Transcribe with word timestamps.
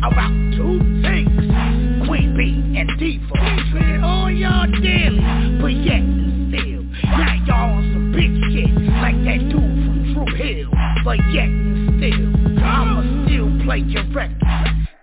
About 0.00 0.30
two 0.56 0.78
things, 1.02 2.06
Queen 2.06 2.34
Bee 2.36 2.78
and 2.78 2.88
Diva. 2.98 3.34
Treated 3.72 4.02
all 4.02 4.30
y'all 4.30 4.70
daily, 4.80 5.58
but 5.60 5.74
yet 5.74 6.00
and 6.00 6.54
still. 6.54 6.82
Now 7.10 7.34
y'all 7.44 7.76
on 7.76 7.82
some 7.92 8.12
big 8.12 8.30
shit, 8.52 8.70
like 9.02 9.18
that 9.26 9.40
dude 9.50 9.58
from 9.58 10.14
True 10.14 10.34
Hill. 10.36 10.70
But 11.04 11.18
yet 11.32 11.50
and 11.50 11.98
still, 11.98 12.62
I'ma 12.64 13.26
still 13.26 13.50
play 13.64 13.78
your 13.78 14.04
record. 14.14 14.38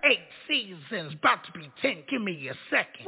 Eight 0.04 0.24
seasons, 0.48 1.12
about 1.12 1.44
to 1.44 1.52
be 1.52 1.70
ten, 1.82 2.02
give 2.08 2.22
me 2.22 2.48
a 2.48 2.54
second. 2.70 3.04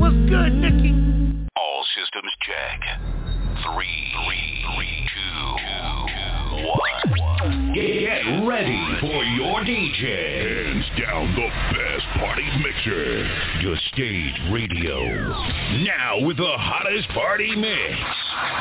What's 0.00 0.16
good, 0.28 0.52
Nikki? 0.52 1.46
All 1.56 1.84
systems 1.94 2.32
check. 2.42 2.80
Three, 3.70 4.12
three, 4.26 4.64
three, 4.74 5.08
two, 5.14 5.56
two. 5.58 6.01
Get 7.82 8.46
ready 8.46 8.78
for 9.00 9.24
your 9.24 9.58
DJ. 9.64 10.62
Hands 10.72 10.86
down 11.00 11.34
the 11.34 11.48
best 11.74 12.06
party 12.14 12.46
mixer. 12.62 13.26
Your 13.60 13.76
stage 13.92 14.34
radio. 14.52 15.02
Now 15.82 16.24
with 16.24 16.36
the 16.36 16.54
hottest 16.58 17.08
party 17.08 17.56
mix. 17.56 17.98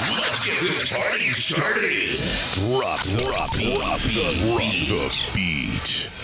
Let's 0.09 0.43
get 0.43 0.61
this 0.63 0.89
party 0.89 1.31
started. 1.49 2.17
Drop, 2.65 3.05
drop, 3.05 3.51
drop 3.51 4.01
the 4.01 5.21
beat. 5.35 6.20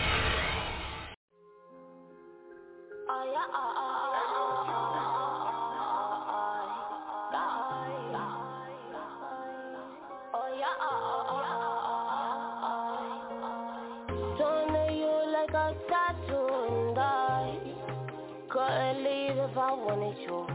I 19.68 19.74
wanted 19.74 20.16
you. 20.22 20.48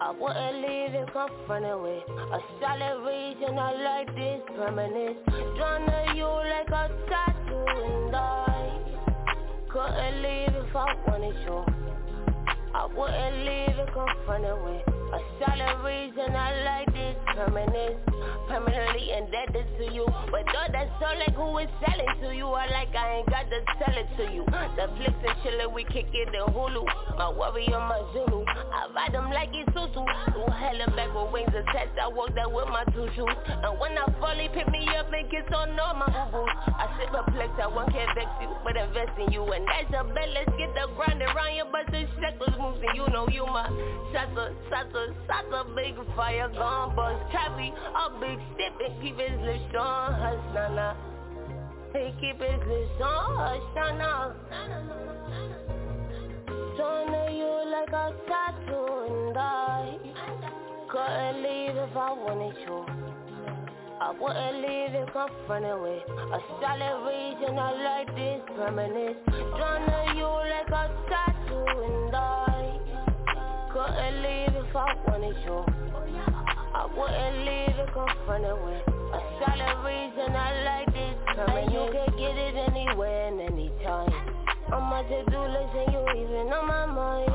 I 0.00 0.12
wouldn't 0.12 0.56
leave 0.62 0.94
if 0.94 1.12
confronted 1.12 1.82
with 1.82 2.06
a 2.06 2.38
solid 2.60 3.02
reason 3.02 3.58
I 3.58 3.72
like 3.82 4.14
this 4.14 4.42
permanence. 4.54 5.18
Drawn 5.26 5.86
to 5.90 6.14
you 6.14 6.30
like 6.30 6.68
a 6.68 6.86
tattoo 7.10 7.64
and 7.66 8.14
I 8.14 8.78
couldn't 9.68 10.22
leave 10.22 10.54
if 10.54 10.76
I 10.76 10.94
wanted 11.08 11.34
you. 11.34 11.64
I 12.72 12.86
wouldn't 12.86 13.38
leave 13.38 13.76
it 13.76 13.92
confronted 13.92 14.62
with 14.62 14.95
a 15.12 15.20
solid 15.42 15.76
reason 15.84 16.34
I 16.34 16.62
like 16.64 16.92
this 16.94 17.16
permanence. 17.34 18.00
Permanently 18.48 19.12
indebted 19.12 19.66
to 19.78 19.84
you. 19.92 20.06
But 20.30 20.46
though 20.46 20.70
that's 20.70 20.90
so 21.02 21.10
like 21.18 21.34
who 21.34 21.58
is 21.58 21.68
selling 21.82 22.14
to 22.22 22.34
you, 22.34 22.46
I 22.46 22.70
like 22.70 22.94
I 22.94 23.18
ain't 23.18 23.28
got 23.28 23.50
to 23.50 23.58
sell 23.78 23.96
it 23.96 24.08
to 24.16 24.32
you. 24.32 24.44
The 24.46 24.86
flicks 24.96 25.18
and 25.26 25.36
chillin', 25.42 25.74
we 25.74 25.84
kick 25.84 26.06
it 26.14 26.28
in 26.30 26.54
Hulu. 26.54 26.84
My 27.18 27.30
worry 27.30 27.66
warrior, 27.66 27.80
my 27.88 28.00
Zulu. 28.12 28.44
I 28.46 28.88
ride 28.94 29.14
them 29.14 29.30
like 29.30 29.50
it's 29.52 29.68
Susu. 29.70 30.04
Through 30.32 30.52
hell 30.52 30.80
and 30.80 30.94
back 30.96 31.12
with 31.14 31.32
wings 31.32 31.54
attached, 31.54 31.98
I 32.00 32.08
walk 32.08 32.34
that 32.34 32.50
with 32.50 32.68
my 32.68 32.84
two 32.92 33.08
shoes. 33.14 33.36
And 33.48 33.78
when 33.80 33.96
I 33.96 34.06
fall, 34.20 34.36
he 34.36 34.48
pick 34.48 34.68
me 34.70 34.86
up 34.96 35.12
and 35.12 35.30
kiss 35.30 35.46
on 35.54 35.78
all 35.78 35.94
my 35.94 36.06
boo-boos. 36.06 36.50
I 36.66 36.86
sit 36.98 37.10
perplexed, 37.10 37.60
I 37.60 37.66
won't 37.66 37.92
can't 37.92 38.10
vex 38.14 38.28
you, 38.40 38.50
but 38.64 38.76
invest 38.76 39.16
in 39.18 39.32
you. 39.32 39.44
And 39.44 39.64
that's 39.66 39.90
a 39.94 40.04
bet, 40.04 40.28
let's 40.34 40.52
get 40.58 40.70
the 40.74 40.88
grind 40.96 41.22
around 41.22 41.54
your 41.56 41.66
bust 41.66 41.90
the 41.90 42.06
shekels 42.20 42.56
moves. 42.58 42.80
And 42.86 42.94
you 42.96 43.06
know 43.12 43.28
you 43.28 43.46
my 43.46 43.68
shaka, 44.12 44.52
shaka, 44.70 44.95
shaka, 45.26 45.64
big 45.74 45.94
fire 46.14 46.48
gun 46.48 46.94
bust. 46.96 47.22
Trappy, 47.32 47.72
a 47.72 48.10
big 48.20 48.38
step 48.54 48.80
and 48.84 49.02
keep 49.02 49.18
his 49.18 49.40
lips 49.40 49.74
on 49.78 50.14
hush, 50.14 50.54
nah, 50.54 50.68
nah. 50.74 50.94
He 51.92 52.12
keep 52.20 52.40
his 52.40 52.60
lips 52.66 53.00
on 53.02 53.36
hush, 53.36 53.66
nah, 53.74 53.92
nah. 53.96 54.32
Don't 56.76 57.34
you 57.34 57.52
like 57.72 57.88
a 57.88 58.12
tattoo 58.28 58.86
and 59.08 59.38
I 59.38 59.98
couldn't 60.90 61.42
leave 61.42 61.76
if 61.76 61.96
I 61.96 62.12
wanted 62.12 62.56
you. 62.66 62.84
I 63.98 64.12
wouldn't 64.12 64.56
leave 64.60 64.94
it 64.94 65.08
confronted 65.10 65.80
with 65.80 66.04
a 66.06 66.38
solid 66.60 66.96
reason 67.08 67.58
I 67.58 67.72
like 67.82 68.14
this 68.14 68.42
permanence. 68.54 69.16
Drawn 69.26 69.80
to 69.88 70.00
you 70.16 70.28
like 70.52 70.68
a 70.68 70.92
tattoo 71.08 71.64
and 71.64 72.14
I 72.14 72.36
couldn't 73.76 74.22
leave 74.22 74.56
if 74.56 74.74
I 74.74 74.94
wanted 75.04 75.36
you. 75.44 75.60
I 76.72 76.88
wouldn't 76.96 77.38
leave 77.44 77.76
it 77.76 77.92
confronted 77.92 78.56
with 78.64 78.88
a 78.88 79.20
solid 79.36 79.76
reason 79.84 80.32
I 80.32 80.64
like 80.64 80.88
this. 80.96 81.12
And 81.36 81.68
you 81.70 81.84
can 81.92 82.08
get 82.16 82.36
it 82.40 82.56
anywhere 82.56 83.28
and 83.28 83.40
anytime. 83.40 84.08
On 84.72 84.82
my 84.88 85.02
to-do 85.02 85.40
list 85.52 85.76
and 85.76 85.92
you 85.92 86.24
even 86.24 86.48
on 86.56 86.66
my 86.66 86.86
mind. 86.86 87.28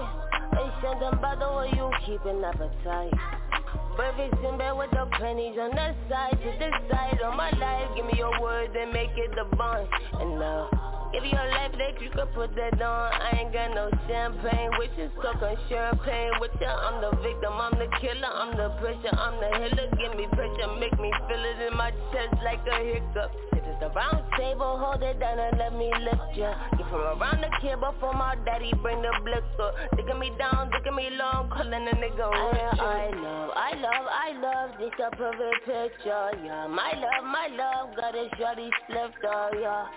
Ain't 0.58 0.74
something 0.82 1.14
about 1.14 1.38
the 1.38 1.50
way 1.54 1.70
you 1.78 1.92
keep 2.08 2.26
an 2.26 2.44
appetite. 2.44 3.61
Breakfast 3.96 4.44
in 4.44 4.58
bed 4.58 4.72
with 4.78 4.92
the 4.92 5.06
pennies 5.20 5.58
on 5.60 5.72
the 5.72 5.96
side 6.10 6.38
To 6.40 6.50
the 6.60 6.72
side 6.90 7.20
of 7.22 7.36
my 7.36 7.52
life. 7.52 7.90
Give 7.96 8.06
me 8.06 8.14
your 8.18 8.40
words 8.42 8.74
and 8.78 8.92
make 8.94 9.12
it 9.16 9.32
the 9.36 9.56
bond. 9.56 9.88
And 10.20 10.40
now 10.40 10.92
Give 11.12 11.26
you 11.26 11.36
your 11.36 11.50
life 11.52 11.76
that 11.76 12.00
you 12.00 12.08
could 12.10 12.32
put 12.32 12.56
that 12.56 12.80
on. 12.80 13.12
I 13.12 13.44
ain't 13.44 13.52
got 13.52 13.76
no 13.76 13.92
champagne 14.08 14.72
with 14.80 14.96
you 14.96 15.12
So 15.20 15.28
on 15.28 15.58
champagne 15.68 16.32
with 16.40 16.56
you 16.56 16.72
I'm 16.72 17.04
the 17.04 17.12
victim, 17.20 17.52
I'm 17.52 17.76
the 17.76 17.92
killer 18.00 18.32
I'm 18.32 18.56
the 18.56 18.72
pressure, 18.80 19.12
I'm 19.12 19.36
the 19.44 19.52
healer. 19.60 19.92
Give 20.00 20.16
me 20.16 20.32
pressure, 20.32 20.72
make 20.80 20.96
me 20.96 21.12
feel 21.28 21.44
it 21.44 21.60
in 21.68 21.76
my 21.76 21.92
chest 22.16 22.40
like 22.48 22.64
a 22.64 22.80
hiccup. 22.80 23.28
Sit 23.52 23.60
at 23.60 23.80
the 23.84 23.92
round 23.92 24.24
table, 24.40 24.80
hold 24.80 25.04
it 25.04 25.20
down 25.20 25.36
and 25.36 25.60
let 25.60 25.76
me 25.76 25.92
lift 26.00 26.32
ya. 26.32 26.56
Get 26.80 26.88
from 26.88 27.04
around 27.04 27.44
the 27.44 27.52
kid 27.60 27.76
before 27.84 28.16
my 28.16 28.40
daddy 28.48 28.72
bring 28.80 29.04
the 29.04 29.12
up. 29.12 29.76
Digging 30.00 30.16
me 30.16 30.32
down, 30.40 30.72
digging 30.72 30.96
me 30.96 31.12
long, 31.20 31.52
calling 31.52 31.92
a 31.92 31.96
nigga 32.00 32.24
rich 32.32 32.80
I 32.80 33.12
love, 33.20 33.52
I 33.52 33.72
love, 33.82 34.06
I 34.06 34.30
love 34.38 34.70
this 34.78 34.94
a 35.02 35.10
perfect 35.16 35.66
picture, 35.66 36.30
yeah. 36.46 36.68
My 36.68 36.94
love, 36.94 37.26
my 37.26 37.48
love, 37.50 37.96
got 37.96 38.14
a 38.14 38.30
shorty 38.38 38.70
slipped, 38.86 39.18
yeah. 39.24 39.88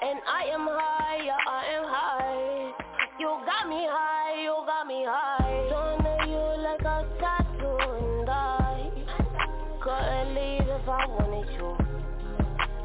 And 0.00 0.18
I 0.24 0.48
am 0.48 0.64
high, 0.64 1.20
yeah, 1.24 1.36
I 1.46 1.64
am 1.76 1.84
high. 1.84 2.72
You 3.20 3.28
got 3.44 3.68
me 3.68 3.84
high, 3.84 4.40
you 4.40 4.56
got 4.64 4.86
me 4.86 5.04
high. 5.04 5.66
Don't 5.68 6.02
know 6.04 6.18
you 6.24 6.40
like 6.62 6.80
a 6.80 7.04
tattoo 7.20 7.76
and 8.00 8.30
I 8.30 8.90
Couldn't 9.82 10.34
leave 10.34 10.68
if 10.68 10.88
I 10.88 11.04
wanted 11.06 11.48
to. 11.58 11.76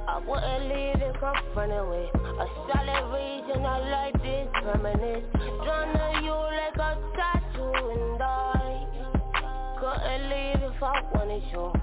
I 0.07 0.19
wouldn't 0.27 0.63
leave 0.67 1.01
it 1.07 1.15
confronted 1.19 1.87
with 1.87 2.11
A 2.19 2.47
solid 2.67 3.03
reason 3.15 3.65
I 3.65 3.79
like 3.89 4.21
this 4.21 4.47
permanence 4.61 5.25
Drawn 5.63 5.93
to 5.93 6.21
you 6.21 6.35
like 6.35 6.75
a 6.75 6.99
tattoo 7.15 7.71
and 7.91 8.21
I 8.21 8.52
Couldn't 9.93 10.29
leave 10.31 10.63
if 10.73 10.83
I 10.83 11.01
wanted 11.13 11.43
you 11.51 11.73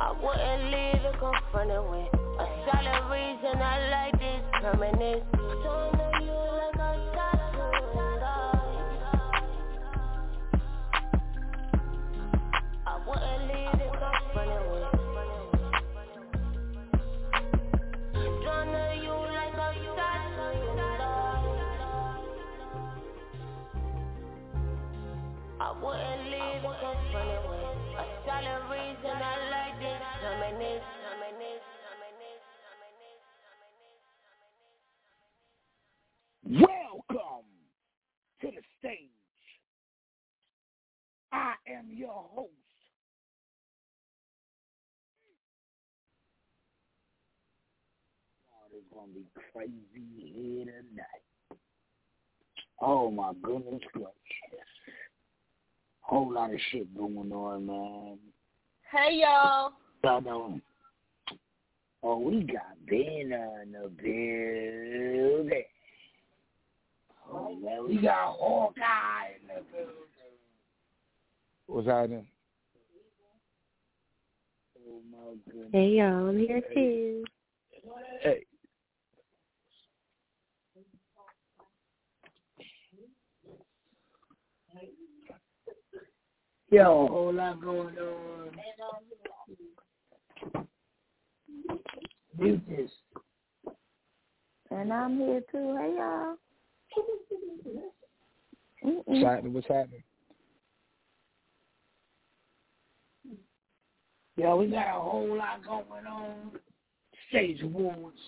I 0.00 0.12
wouldn't 0.22 0.64
leave 0.72 1.04
it 1.04 1.18
confronted 1.20 1.84
with 1.90 2.12
a 2.40 2.46
solid 2.66 3.04
reason 3.12 3.62
I 3.62 3.90
like 3.90 4.18
this 4.20 4.42
permanence. 4.60 5.24
Don't 5.32 5.92
know 5.98 6.12
you 6.22 6.32
like 6.58 6.71
stage. 38.82 39.08
I 41.32 41.54
am 41.68 41.86
your 41.94 42.26
host, 42.34 42.50
It's 48.74 48.86
gonna 48.94 49.12
be 49.12 49.26
crazy 49.52 49.74
here 50.16 50.64
tonight. 50.64 51.60
Oh 52.80 53.10
my 53.10 53.32
goodness 53.42 53.82
gracious. 53.92 54.10
Whole 56.00 56.32
lot 56.32 56.54
of 56.54 56.60
shit 56.70 56.96
going 56.96 57.32
on, 57.32 57.66
man. 57.66 58.18
Hey 58.90 59.20
y'all. 59.20 59.72
Y'all 60.02 60.22
know. 60.22 60.60
Oh, 62.02 62.18
we 62.18 62.40
got 62.44 62.76
Ben 62.88 63.32
on 63.32 63.72
the 63.72 63.88
building. 64.02 65.64
Oh 67.34 67.56
man, 67.62 67.88
we 67.88 67.96
got 67.96 68.36
Hawkeye 68.36 69.36
in 69.40 69.48
the 69.48 69.62
building. 69.72 69.94
What's 71.66 71.86
happening? 71.86 72.26
Oh 74.86 75.00
my 75.10 75.34
goodness. 75.46 75.70
Hey 75.72 75.88
y'all, 75.88 76.28
I'm 76.28 76.38
here 76.38 76.60
too. 76.74 77.24
Hey. 78.22 78.44
Yo, 86.70 87.04
a 87.04 87.08
whole 87.08 87.32
lot 87.32 87.60
going 87.60 87.96
on. 87.98 88.50
Mute 92.38 92.62
this. 92.68 92.90
And 94.70 94.92
I'm 94.92 95.18
here 95.18 95.42
too. 95.50 95.76
Hey 95.78 95.94
y'all. 95.96 96.36
What's 98.82 99.22
happening? 99.22 99.52
What's 99.52 99.68
happening? 99.68 100.02
Yeah, 104.36 104.54
we 104.54 104.66
got 104.66 104.96
a 104.96 105.00
whole 105.00 105.36
lot 105.36 105.64
going 105.64 106.06
on. 106.06 106.52
Stage 107.28 107.62
Awards, 107.62 108.18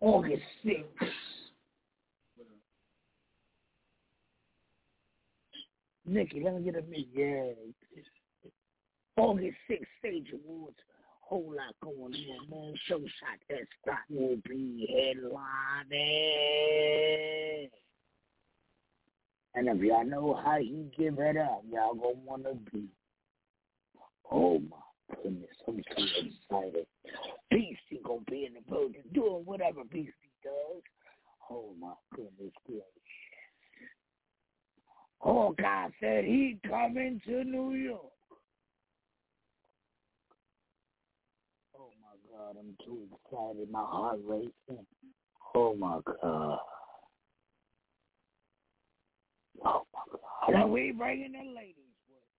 August 0.00 0.42
6th. 0.64 0.84
Nikki, 6.06 6.40
let 6.42 6.54
me 6.54 6.62
get 6.62 6.76
a 6.76 6.82
mic. 6.82 7.06
Yeah. 7.14 7.50
August 9.16 9.56
6th, 9.70 9.86
Stage 9.98 10.32
Awards. 10.32 10.76
Whole 11.28 11.54
lot 11.54 11.74
going 11.82 12.14
on, 12.14 12.50
man. 12.50 12.74
Show 12.86 12.98
shot 13.00 13.38
that 13.50 13.68
spot 13.82 13.98
will 14.08 14.38
be 14.48 14.88
headlining. 14.90 16.08
And 19.54 19.68
if 19.68 19.82
y'all 19.82 20.06
know 20.06 20.40
how 20.42 20.58
he 20.58 20.90
give 20.96 21.18
it 21.18 21.36
up, 21.36 21.64
y'all 21.70 21.94
gonna 21.94 22.14
wanna 22.24 22.54
be. 22.72 22.88
Oh 24.30 24.58
my 24.58 25.16
goodness, 25.22 25.50
I'm 25.66 25.82
so 25.96 26.02
excited. 26.02 26.86
Beasty 27.52 28.02
gonna 28.04 28.20
be 28.30 28.46
in 28.46 28.54
the 28.54 28.60
building 28.66 29.02
doing 29.12 29.44
whatever 29.44 29.82
Beasty 29.84 30.32
does. 30.42 30.82
Oh 31.50 31.74
my 31.78 31.92
goodness 32.14 32.52
gracious. 32.66 32.84
Oh 35.20 35.54
God 35.60 35.92
said 36.00 36.24
he 36.24 36.58
coming 36.68 37.20
to 37.26 37.44
New 37.44 37.72
York. 37.72 38.12
Oh 41.76 41.90
my 42.00 42.14
God, 42.38 42.56
I'm 42.58 42.76
too 42.84 43.00
excited. 43.12 43.70
My 43.70 43.82
heart 43.82 44.20
racing. 44.24 44.86
Oh 45.54 45.74
my 45.74 45.98
God. 46.06 46.58
Oh 49.64 49.82
my 49.92 50.04
God. 50.12 50.54
And 50.54 50.70
we 50.72 50.92
bringing 50.92 51.32
the 51.32 51.38
ladies 51.38 51.74
with 52.08 52.22
us. 52.22 52.36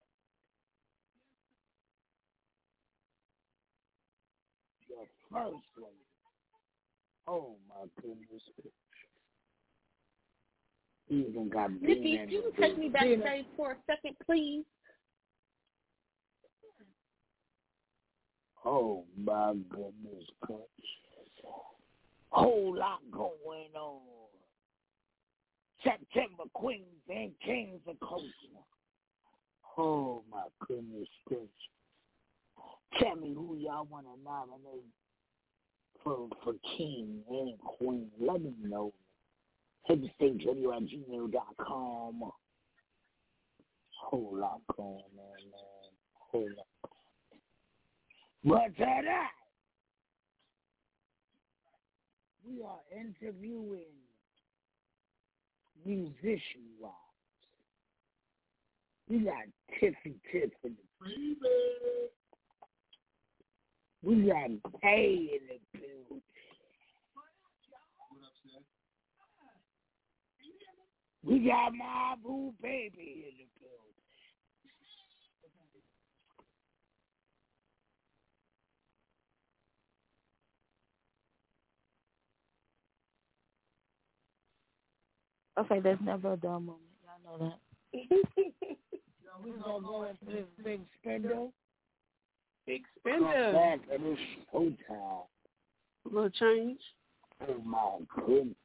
Your 4.87 5.05
first 5.31 5.65
lady. 5.77 5.95
Oh 7.27 7.55
my 7.67 7.85
goodness. 8.01 8.43
He 11.07 11.25
even 11.27 11.49
got 11.49 11.71
Nikki, 11.81 12.19
in 12.19 12.29
you 12.29 12.53
take 12.57 12.77
me 12.77 12.87
back 12.87 13.03
backstage 13.03 13.45
for 13.57 13.71
a 13.71 13.75
second, 13.85 14.15
please. 14.25 14.63
Oh 18.65 19.05
my 19.17 19.53
goodness 19.69 20.25
gracious. 20.41 20.65
Whole 22.29 22.75
lot 22.77 22.99
going 23.11 23.69
on. 23.75 24.01
September 25.83 26.43
Queens 26.53 26.83
and 27.09 27.31
Kings 27.43 27.79
of 27.87 27.99
Coastline. 28.01 28.65
Oh 29.77 30.23
my 30.29 30.43
goodness 30.67 31.07
gracious. 31.25 31.47
Tell 32.99 33.15
me 33.15 33.33
who 33.33 33.55
y'all 33.57 33.87
want 33.89 34.05
to 34.07 34.23
nominate 34.23 34.85
for 36.03 36.27
for 36.43 36.53
king 36.77 37.21
and 37.29 37.57
queen. 37.59 38.07
Let 38.19 38.41
me 38.41 38.53
know. 38.61 38.93
HiddenStageRadio 39.89 40.75
at 40.75 40.83
gmail.com. 40.83 42.31
Whole 44.01 44.37
lot 44.37 44.61
going 44.75 44.87
on, 44.87 45.03
man. 45.17 45.91
Whole 46.13 46.49
lot. 46.57 46.78
But 48.43 48.75
tonight, 48.77 49.29
we 52.47 52.63
are 52.63 52.79
interviewing 52.97 53.83
musician 55.85 56.63
wise. 56.79 56.93
We 59.09 59.19
got 59.19 59.43
Tiffy 59.79 60.15
Tiff 60.31 60.51
in 60.63 60.75
the 60.77 62.09
We 64.01 64.27
got 64.27 64.49
Pay 64.81 65.29
in 65.33 65.47
the 65.47 65.59
building. 65.77 66.21
We 71.25 71.39
got 71.39 71.73
my 71.73 72.15
boo 72.23 72.53
baby 72.61 73.25
in 73.27 73.33
the 73.37 73.58
building. 85.63 85.71
Okay, 85.71 85.79
there's 85.81 85.99
never 86.03 86.33
a 86.33 86.37
dull 86.37 86.59
moment. 86.59 86.77
Y'all 87.25 87.39
know 87.39 87.55
that. 87.93 87.99
We 89.41 89.51
gonna 89.51 89.87
go 89.87 90.03
into 90.03 90.25
this 90.25 90.45
big 90.65 90.81
spender. 90.99 91.47
Big 92.67 92.81
spender. 92.99 93.53
back 93.53 93.79
and 93.89 94.05
it's 94.05 94.19
showtime. 94.53 95.23
little 96.11 96.29
change. 96.29 96.79
Oh 97.47 97.61
my 97.63 97.99
goodness. 98.15 98.55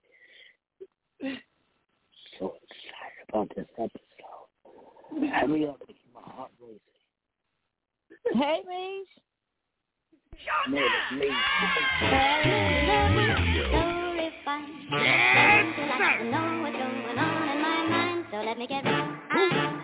So 2.41 2.55
excited 2.65 3.29
about 3.29 3.49
this 3.55 3.69
episode. 3.79 5.31
Hurry 5.31 5.69
up, 5.69 5.81
it's 5.89 5.99
my 6.13 6.21
heart 6.21 6.51
racing. 6.61 6.81
Hey, 8.33 8.63
Mish. 8.67 9.09
No, 10.69 10.81
that's 10.81 11.13
me. 11.21 11.29
Yes, 14.91 15.65
sir. 15.99 16.64
Let 18.45 18.59
me 18.59 18.67
get 18.69 18.85
right. 18.87 19.09
What? 19.33 19.53
Ah. 19.53 19.84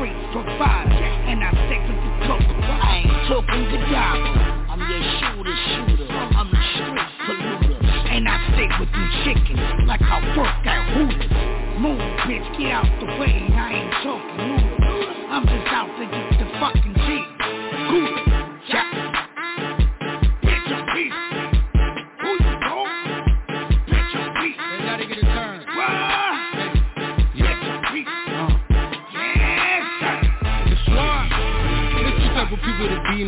And 0.00 1.44
I 1.44 1.50
stick 1.68 1.82
with 1.84 2.00
the 2.00 2.10
coke. 2.26 2.40
I 2.40 3.04
ain't 3.04 3.28
talking 3.28 3.68
Gaddafi. 3.68 4.32
I'm 4.70 4.80
your 4.80 5.02
shooter, 5.20 5.56
shooter. 5.76 6.08
I'm 6.10 6.48
a 6.48 6.60
straight 6.72 7.08
polluter. 7.28 7.76
And 8.10 8.26
I 8.26 8.40
stick 8.54 8.70
with 8.80 8.90
them 8.92 9.10
chickens 9.24 9.60
like 9.86 10.00
I 10.00 10.36
work 10.38 10.66
at 10.66 10.88
Hooters. 10.96 11.80
Move, 11.80 12.00
bitch, 12.24 12.58
get 12.58 12.72
out 12.72 12.88
the 12.98 13.06
way. 13.20 13.44
I 13.52 13.72
ain't 13.76 13.92
talking 14.02 14.48
noodles. 14.48 14.80
I'm 15.28 15.44
just 15.44 15.68
out 15.68 15.92
to 15.98 16.04
get 16.06 16.30
the 16.38 16.46
fucking 16.58 16.94
cheese. 17.04 18.29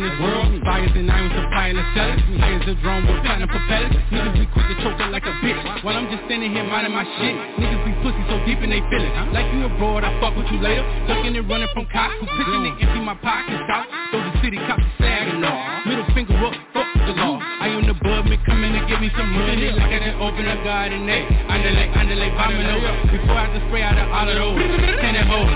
This 0.03 0.19
world, 0.19 0.51
suppliers 0.51 0.91
and 0.99 1.07
I 1.07 1.17
am 1.23 1.31
supplying 1.31 1.75
the 1.79 1.85
sellers. 1.95 2.19
Here's 2.19 2.67
a 2.67 2.75
drone 2.83 3.07
with 3.07 3.23
platinum 3.23 3.47
propellers. 3.47 3.95
Niggas 4.11 4.35
be 4.35 4.45
quick 4.51 4.67
to 4.67 4.75
choke 4.83 4.99
it 4.99 5.09
like 5.15 5.23
a 5.23 5.33
bitch. 5.39 5.59
While 5.83 5.95
I'm 5.95 6.11
just 6.11 6.27
standing 6.27 6.51
here 6.51 6.67
minding 6.67 6.91
my 6.91 7.07
shit. 7.17 7.35
Niggas 7.55 7.81
be 7.87 7.93
pussy 8.03 8.19
so 8.27 8.35
deep 8.43 8.59
in 8.59 8.69
they 8.69 8.83
feelings. 8.91 9.15
Like 9.31 9.47
you 9.55 9.63
abroad, 9.63 10.03
I 10.03 10.11
fuck 10.19 10.35
with 10.35 10.51
you 10.51 10.59
later. 10.59 10.83
Looking 11.07 11.39
and 11.39 11.47
running 11.47 11.71
from 11.71 11.87
cops 11.87 12.19
who 12.19 12.27
pitching 12.35 12.63
and 12.67 12.75
empty 12.83 12.99
my 12.99 13.15
pockets 13.23 13.63
out. 13.71 13.87
Throw 14.11 14.19
the 14.27 14.33
city 14.43 14.59
cops 14.67 14.83
sagging 14.99 15.43
off. 15.43 15.87
Middle 15.87 16.07
finger 16.11 16.35
up, 16.43 16.53
the 18.33 18.39
man, 18.39 18.45
coming 18.45 18.73
to 18.73 18.81
give 18.89 18.99
me 19.01 19.09
some 19.17 19.29
money. 19.29 19.69
Like 19.69 19.93
I 19.93 19.99
just 20.01 20.17
open 20.17 20.45
a 20.45 20.57
garden, 20.63 21.09
eh? 21.09 21.53
Underlay, 21.53 21.89
underlay, 21.93 22.29
bombing 22.33 22.65
over. 22.65 22.93
Before 23.13 23.37
I 23.37 23.45
just 23.53 23.65
spray 23.67 23.83
out 23.83 23.97
of 23.97 24.09
all 24.09 24.29
of 24.29 24.35
those. 24.35 24.57
Ten 25.01 25.15
and 25.15 25.27
hold. 25.29 25.49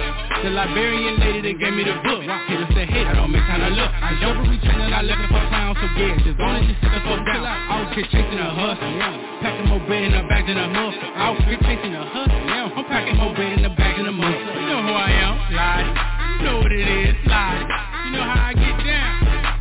The 0.46 0.52
Liberian 0.54 1.18
lady 1.20 1.42
that 1.42 1.56
gave 1.58 1.74
me 1.74 1.84
the 1.84 1.98
book. 2.06 2.22
Hit 2.22 2.62
us 2.62 2.70
said, 2.78 2.90
hey, 2.90 3.06
I 3.06 3.14
don't 3.18 3.32
make 3.34 3.42
time 3.50 3.66
to 3.66 3.74
look. 3.74 3.90
I 3.90 4.14
and 4.14 4.46
retrain 4.46 4.78
and 4.78 4.94
I 4.94 5.02
looking 5.02 5.30
for 5.34 5.42
clowns, 5.50 5.78
so 5.82 5.88
yeah, 5.98 6.14
just 6.22 6.38
don't 6.38 6.54
let 6.54 6.62
you 6.62 6.76
sit 6.78 6.92
the 6.94 7.02
fuck 7.02 7.22
down. 7.26 7.42
Out 7.42 7.90
here 7.98 8.06
chasing 8.14 8.38
a 8.38 8.50
hustle. 8.54 8.94
Packing 9.42 9.68
more 9.70 9.82
bread 9.90 10.04
in 10.06 10.14
the 10.14 10.22
bag 10.30 10.46
than 10.46 10.62
a 10.62 10.70
hustle. 10.70 11.10
Out 11.18 11.42
here 11.42 11.58
chasing 11.66 11.94
a 11.98 12.06
hustle, 12.06 12.42
yeah. 12.46 12.70
I'm 12.70 12.86
packing 12.86 13.18
more 13.18 13.34
bread 13.34 13.58
in 13.58 13.66
the 13.66 13.74
bag 13.74 13.98
than 13.98 14.06
a 14.06 14.14
muscle. 14.14 14.54
You 14.62 14.66
know 14.70 14.82
who 14.86 14.94
I 14.94 15.10
am, 15.26 15.36
Lottie. 15.58 15.94
You 16.38 16.42
know 16.46 16.58
what 16.62 16.72
it 16.72 16.86
is, 16.86 17.18
Lottie. 17.26 17.66
You 17.66 18.12
know 18.14 18.26
how 18.30 18.46
I 18.46 18.54
get 18.54 18.78
down. 18.86 19.14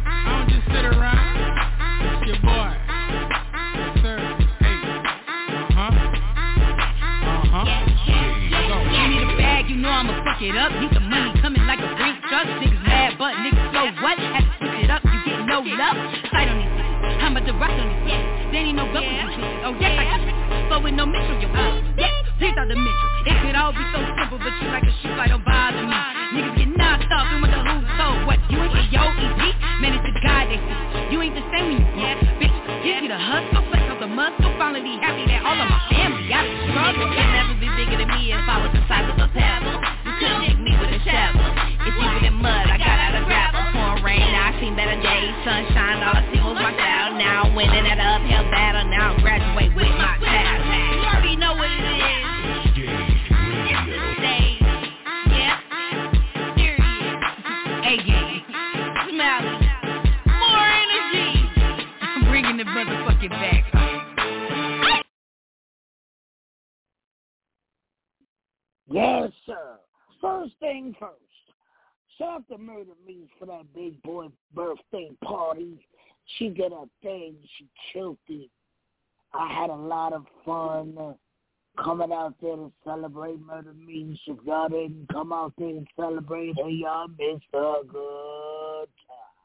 I 0.05 0.45
don't 0.45 0.49
just 0.53 0.67
sit 0.69 0.85
around. 0.85 1.16
Fuck 10.37 10.45
it 10.45 10.57
up. 10.57 10.73
Need 10.81 10.93
the 10.93 11.01
money 11.01 11.33
coming 11.41 11.65
like 11.67 11.81
a 11.81 11.89
brink 11.97 12.21
truck. 12.29 12.47
Niggas 12.61 12.83
mad, 12.85 13.17
but 13.19 13.33
niggas 13.41 13.73
so 13.73 13.81
what? 14.05 14.19
Had 14.19 14.45
to 14.45 14.53
switch 14.61 14.85
it 14.85 14.91
up, 14.91 15.03
you 15.05 15.19
get 15.25 15.47
no 15.49 15.61
love. 15.65 15.97
Sight 16.29 16.49
on 16.49 16.61
these. 16.61 17.21
How 17.21 17.31
much 17.31 17.45
the 17.47 17.55
rock 17.57 17.73
on 17.73 17.89
these 17.89 18.13
bitches? 18.13 18.53
There 18.53 18.61
ain't 18.61 18.77
no 18.77 18.85
gun 18.93 19.01
with 19.01 19.17
these. 19.33 19.65
Oh 19.65 19.73
yes, 19.81 19.97
I 19.97 20.05
can. 20.05 20.69
But 20.69 20.85
with 20.85 20.95
no 20.95 21.07
Mitchell, 21.07 21.41
you 21.41 21.49
will. 21.49 21.73
Yes, 21.97 22.13
please 22.37 22.53
out 22.61 22.69
the 22.69 22.77
Mitchell. 22.77 23.11
It 23.25 23.37
could 23.41 23.57
all 23.57 23.73
be 23.73 23.85
so 23.97 24.01
simple, 24.13 24.39
but 24.39 24.53
you 24.61 24.69
like 24.69 24.85
a 24.85 24.93
shoe 25.01 25.13
fight, 25.17 25.33
don't 25.33 25.45
bother 25.45 25.81
me. 25.81 25.97
Niggas 26.37 26.57
get 26.61 26.71
knocked 26.77 27.09
off 27.09 27.33
and 27.33 27.41
with 27.41 27.53
the 27.53 27.61
who's 27.65 27.89
told. 27.97 28.29
What, 28.29 28.39
you 28.53 28.61
ain't 28.61 28.73
get 28.77 28.93
yo 28.93 29.03
EP? 29.09 29.41
Man, 29.81 29.97
it's 29.97 30.05
the 30.05 30.15
guy 30.21 30.45
they 30.53 30.61
see. 30.61 31.17
You 31.17 31.23
ain't 31.25 31.33
the 31.33 31.45
same 31.49 31.73
when 31.73 31.81
you 31.81 31.89
broke. 31.97 32.21
Bitch, 32.37 32.57
give 32.85 33.01
me 33.01 33.09
the 33.09 33.17
hustle, 33.17 33.65
flex 33.73 33.89
up 33.89 34.01
the 34.05 34.11
muscle. 34.11 34.53
Finally 34.61 35.01
happy 35.01 35.25
that 35.33 35.41
all 35.49 35.57
of 35.57 35.69
my 35.71 35.81
family 35.89 36.29
got 36.29 36.45
struggle. 36.69 37.09
You'd 37.09 37.33
never 37.33 37.55
be 37.57 37.69
bigger 37.73 37.97
than 38.05 38.11
me 38.13 38.37
if 38.37 38.45
I 38.45 38.61
was 38.61 38.73
the 38.77 38.83
size 38.85 39.09
of 39.09 39.17
a 39.17 39.29
pebble. 39.33 39.96
Couldn't 40.19 40.43
hit 40.49 40.59
me 40.61 40.73
with 40.73 40.97
a 40.97 41.01
shovel. 41.05 41.45
It's 41.85 41.97
deeper 41.97 42.21
than 42.25 42.41
mud, 42.41 42.67
I 42.73 42.77
got 42.81 42.97
out 42.97 43.15
of 43.21 43.25
gravel. 43.29 43.61
Pouring 43.73 44.05
rain, 44.05 44.23
I 44.23 44.57
seen 44.61 44.75
better 44.77 44.97
days. 44.97 45.35
Sunshine, 45.45 46.01
all 46.03 46.17
I 46.17 46.25
see 46.33 46.41
was 46.41 46.57
my 46.57 46.73
style. 46.73 47.13
Now 47.21 47.45
I'm 47.45 47.55
winning 47.55 47.85
at 47.85 48.01
an 48.01 48.25
uphill 48.25 48.49
battle. 48.51 48.89
Now 48.89 49.13
I'm 49.13 49.21
graduate 49.21 49.77
with 49.77 49.93
my 50.01 50.17
title. 50.25 50.65
You 50.97 51.05
already 51.05 51.37
know 51.37 51.53
what 51.55 51.69
it 51.69 51.85
is. 51.85 52.07
The 62.57 62.65
motherfucking 62.65 63.29
back. 63.29 63.65
Yes, 68.89 69.31
sir. 69.45 69.76
First 70.27 70.55
thing 70.59 70.95
first. 70.99 71.21
Shout 72.19 72.29
out 72.29 72.49
to 72.49 72.59
Murder 72.59 72.93
Me 73.07 73.29
for 73.39 73.47
that 73.47 73.73
big 73.75 74.03
boy 74.03 74.27
birthday 74.55 75.11
party. 75.25 75.79
She 76.37 76.49
did 76.49 76.73
her 76.73 76.87
thing. 77.03 77.37
She 77.57 77.69
killed 77.93 78.19
it. 78.29 78.51
I 79.33 79.53
had 79.53 79.71
a 79.71 79.75
lot 79.75 80.13
of 80.13 80.25
fun 80.45 80.97
uh, 80.99 81.13
coming 81.83 82.13
out 82.13 82.35
there 82.41 82.57
to 82.57 82.73
celebrate 82.85 83.41
Murder 83.41 83.75
Me. 83.75 84.19
If 84.27 84.39
y'all 84.45 84.69
didn't 84.69 85.09
come 85.13 85.33
out 85.33 85.53
there 85.59 85.69
and 85.69 85.87
celebrate 85.95 86.57
her, 86.59 86.69
y'all 86.69 87.09
missed 87.09 87.45
a 87.53 87.83
good 87.87 88.89
time. 89.07 89.37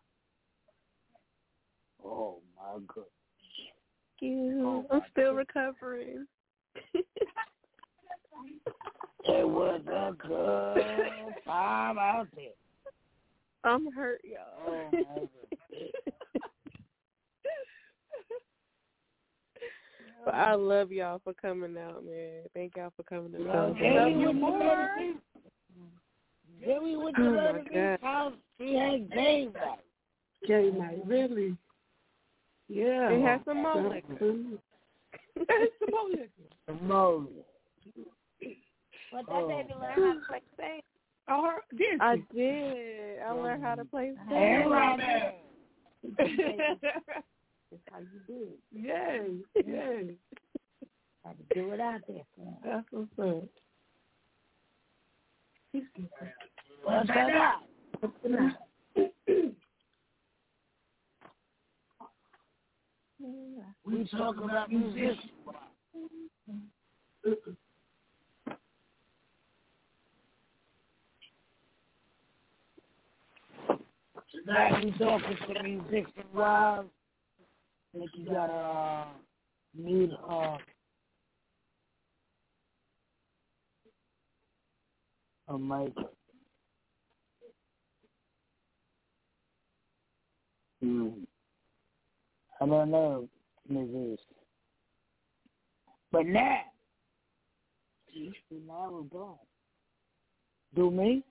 Oh, 2.03 2.39
my 2.55 2.79
goodness. 2.87 3.11
you. 4.19 4.85
I'm 4.89 5.01
still 5.11 5.33
recovering. 5.33 6.25
It 9.25 9.47
was 9.47 9.81
a 9.87 10.13
good 10.27 11.35
time 11.45 11.97
out 11.97 12.27
there. 12.35 12.47
I'm 13.63 13.91
hurt, 13.91 14.21
y'all. 14.23 14.89
Oh, 14.97 15.29
but 20.25 20.33
I 20.33 20.55
love 20.55 20.91
y'all 20.91 21.19
for 21.23 21.33
coming 21.33 21.77
out, 21.77 22.03
man. 22.05 22.43
Thank 22.53 22.75
y'all 22.77 22.91
for 22.95 23.03
coming 23.03 23.31
to 23.33 23.39
Well, 23.39 23.75
celebrate. 23.75 23.93
Jamie 23.93 24.25
went 24.25 24.39
to 24.39 24.41
Murder 24.41 24.89
Me. 24.99 25.13
Jamie 26.65 26.97
went 26.97 27.15
to 27.15 27.21
Oh, 27.21 27.25
my 27.25 27.31
Murder 27.51 27.97
house. 28.01 28.33
She 28.59 28.73
had 28.75 29.11
game 29.11 29.53
night. 29.53 29.79
Game 30.47 30.77
night, 30.79 30.99
really? 31.05 31.55
Yeah. 32.67 33.09
They 33.09 33.21
had 33.21 33.41
some 33.45 33.61
more 33.63 33.89
liquor. 33.89 34.17
some 34.19 34.59
more 35.91 36.09
liquor. 36.09 36.83
Mo. 36.83 37.27
But 37.27 37.50
Oh. 39.13 39.47
that 39.47 39.67
baby 39.67 39.73
learn 39.79 39.93
how 39.95 40.13
to 40.13 40.19
play 40.27 40.41
safe. 40.57 40.83
Oh, 41.29 41.45
her, 41.45 41.77
did 41.77 42.01
I 42.01 42.15
did. 42.33 43.19
I 43.21 43.31
learned 43.31 43.63
how 43.63 43.75
to 43.75 43.85
play 43.85 44.13
Hey, 44.29 44.59
stage. 44.61 44.71
Robin. 44.71 45.33
That's 46.17 47.83
how 47.91 47.99
you 47.99 48.19
do 48.27 48.47
it. 48.51 48.59
Yay, 48.73 49.63
yay. 49.65 50.15
Had 51.23 51.35
to 51.37 51.43
do 51.53 51.71
it 51.71 51.79
out 51.79 52.01
there 52.07 52.23
for 52.35 52.41
him. 52.41 52.55
That's 52.65 52.87
what's 52.91 53.19
up. 53.19 53.49
He's 55.71 55.83
good. 55.95 56.09
What's 56.83 57.07
that? 57.07 57.55
What's 57.99 58.15
the 58.23 58.29
matter? 58.29 58.57
We 63.85 64.07
talk 64.09 64.35
about 64.43 64.71
musicians. 64.71 65.19
We 74.47 74.91
talking 74.97 75.37
to 75.53 75.63
musician 75.63 76.23
wives. 76.33 76.89
Think 77.93 78.09
you 78.15 78.25
gotta 78.25 78.53
uh, 78.53 79.05
mute 79.77 80.11
uh 80.29 80.57
a 85.49 85.57
mic. 85.59 85.93
Hmm. 90.81 91.09
I 92.59 92.65
don't 92.65 92.91
know, 92.91 93.29
Mrs. 93.71 94.17
But 96.11 96.25
now, 96.25 96.61
now 98.67 98.89
we're 98.91 99.01
gone. 99.03 99.35
Do 100.75 100.89
me? 100.89 101.23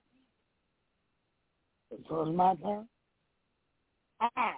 It's 1.89 2.09
my 2.09 2.55
turn? 2.55 2.87
I 4.21 4.53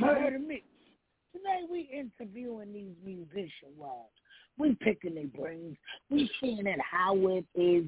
Murder 0.00 0.38
Mix. 0.40 0.64
Tonight 1.32 1.68
we 1.70 1.88
interviewing 1.92 2.72
these 2.72 2.94
musician 3.04 3.68
wives. 3.76 4.10
We 4.58 4.76
picking 4.80 5.14
their 5.14 5.26
brains. 5.28 5.76
We 6.10 6.28
seeing 6.40 6.66
at 6.66 6.80
how 6.80 7.16
it 7.28 7.44
is 7.54 7.84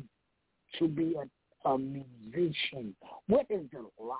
to 0.79 0.89
be 0.89 1.15
a, 1.17 1.69
a 1.69 1.79
musician. 1.79 2.95
What 3.27 3.47
is 3.51 3.67
the 3.73 3.89
life 4.03 4.19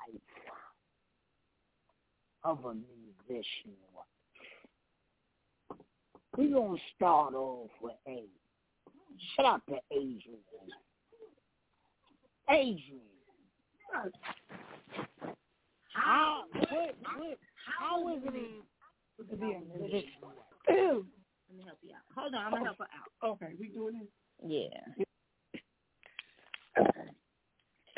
of 2.43 2.65
a 2.65 2.73
musician? 2.73 3.71
We're 6.35 6.53
going 6.53 6.77
to 6.77 6.83
start 6.95 7.33
off 7.33 7.69
with 7.81 7.95
A. 8.07 8.23
Shout 9.35 9.45
out 9.45 9.61
to 9.69 9.77
Adrian. 9.91 10.41
Adrian. 12.49 13.01
How, 15.97 16.43
what, 16.53 16.95
what, 17.17 17.37
how 17.65 18.15
is 18.15 18.21
it 18.25 18.63
to 19.29 19.35
be 19.35 19.45
a 19.45 19.59
musician. 19.77 20.11
Let 20.69 21.57
me 21.57 21.63
help 21.65 21.79
you 21.81 21.91
out. 21.93 22.05
Hold 22.15 22.33
on, 22.35 22.45
I'm 22.45 22.51
gonna 22.51 22.65
help 22.65 22.77
her 22.77 22.85
out. 22.85 23.29
Okay, 23.29 23.53
we 23.59 23.69
doing 23.69 23.99
this? 23.99 24.07
Yeah. 24.45 25.05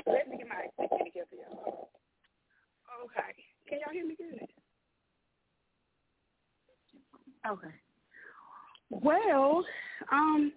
Let 0.08 0.30
me 0.30 0.38
get 0.38 0.48
my 0.48 0.66
equipment 0.66 1.02
together, 1.06 1.36
y'all. 1.36 1.90
Okay. 3.06 3.34
Can 3.68 3.80
y'all 3.80 3.94
hear 3.94 4.06
me 4.08 4.16
good? 4.16 4.48
Okay. 7.50 7.76
Well, 8.90 9.66
um, 10.12 10.54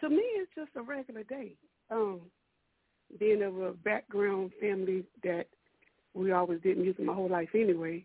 to 0.00 0.08
me, 0.08 0.22
it's 0.22 0.50
just 0.56 0.70
a 0.76 0.82
regular 0.82 1.24
day. 1.24 1.54
Um, 1.90 2.22
being 3.18 3.42
of 3.42 3.58
a 3.60 3.72
background 3.72 4.52
family 4.60 5.04
that 5.22 5.46
we 6.14 6.32
always 6.32 6.60
did 6.62 6.78
music 6.78 7.04
my 7.04 7.14
whole 7.14 7.30
life 7.30 7.50
anyway. 7.54 8.04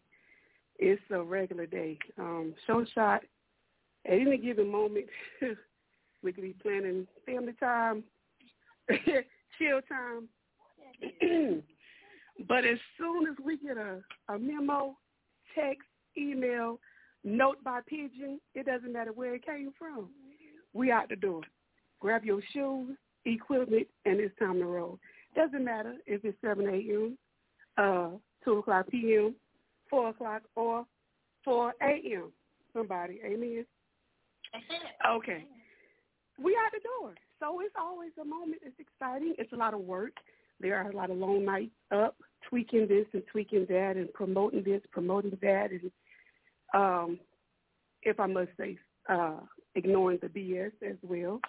It's 0.77 1.01
a 1.11 1.21
regular 1.21 1.65
day. 1.65 1.97
Um, 2.17 2.53
show 2.67 2.85
shot 2.93 3.23
at 4.05 4.19
any 4.19 4.37
given 4.37 4.71
moment. 4.71 5.05
we 6.23 6.33
could 6.33 6.43
be 6.43 6.55
planning 6.61 7.07
family 7.25 7.53
time, 7.59 8.03
chill 9.57 9.81
time. 9.87 10.27
but 12.47 12.65
as 12.65 12.77
soon 12.97 13.27
as 13.27 13.35
we 13.43 13.57
get 13.57 13.77
a, 13.77 14.01
a 14.29 14.37
memo, 14.39 14.97
text, 15.53 15.87
email, 16.17 16.79
note 17.23 17.63
by 17.63 17.79
pigeon, 17.87 18.39
it 18.53 18.65
doesn't 18.65 18.93
matter 18.93 19.11
where 19.13 19.35
it 19.35 19.45
came 19.45 19.71
from. 19.77 20.09
We 20.73 20.91
out 20.91 21.09
the 21.09 21.15
door. 21.15 21.41
Grab 21.99 22.25
your 22.25 22.41
shoes, 22.53 22.97
equipment, 23.25 23.87
and 24.05 24.19
it's 24.19 24.37
time 24.37 24.59
to 24.59 24.65
roll. 24.65 24.99
Doesn't 25.35 25.63
matter 25.63 25.95
if 26.05 26.23
it's 26.23 26.37
7 26.41 26.65
a.m., 26.67 27.17
uh, 27.77 28.09
2 28.43 28.57
o'clock 28.57 28.87
p.m., 28.89 29.35
4 29.89 30.09
o'clock, 30.09 30.41
or 30.55 30.85
4 31.43 31.73
a.m. 31.81 32.31
Somebody, 32.73 33.19
amen? 33.25 33.65
Okay. 35.07 35.45
We 36.41 36.55
out 36.55 36.71
the 36.73 36.79
door. 37.01 37.15
So 37.39 37.59
it's 37.61 37.75
always 37.77 38.11
a 38.21 38.25
moment. 38.25 38.61
It's 38.65 38.79
exciting. 38.79 39.35
It's 39.37 39.53
a 39.53 39.57
lot 39.57 39.73
of 39.73 39.81
work. 39.81 40.13
There 40.59 40.77
are 40.77 40.89
a 40.89 40.95
lot 40.95 41.11
of 41.11 41.17
long 41.17 41.45
nights 41.45 41.71
up, 41.93 42.15
tweaking 42.49 42.87
this 42.87 43.05
and 43.13 43.23
tweaking 43.31 43.65
that 43.69 43.93
and 43.97 44.11
promoting 44.13 44.63
this, 44.63 44.81
promoting 44.91 45.37
that, 45.41 45.69
and 45.71 45.91
um, 46.73 47.19
if 48.03 48.19
I 48.19 48.27
must 48.27 48.51
say, 48.57 48.77
uh, 49.09 49.39
ignoring 49.75 50.19
the 50.21 50.27
BS 50.27 50.71
as 50.87 50.95
well. 51.03 51.39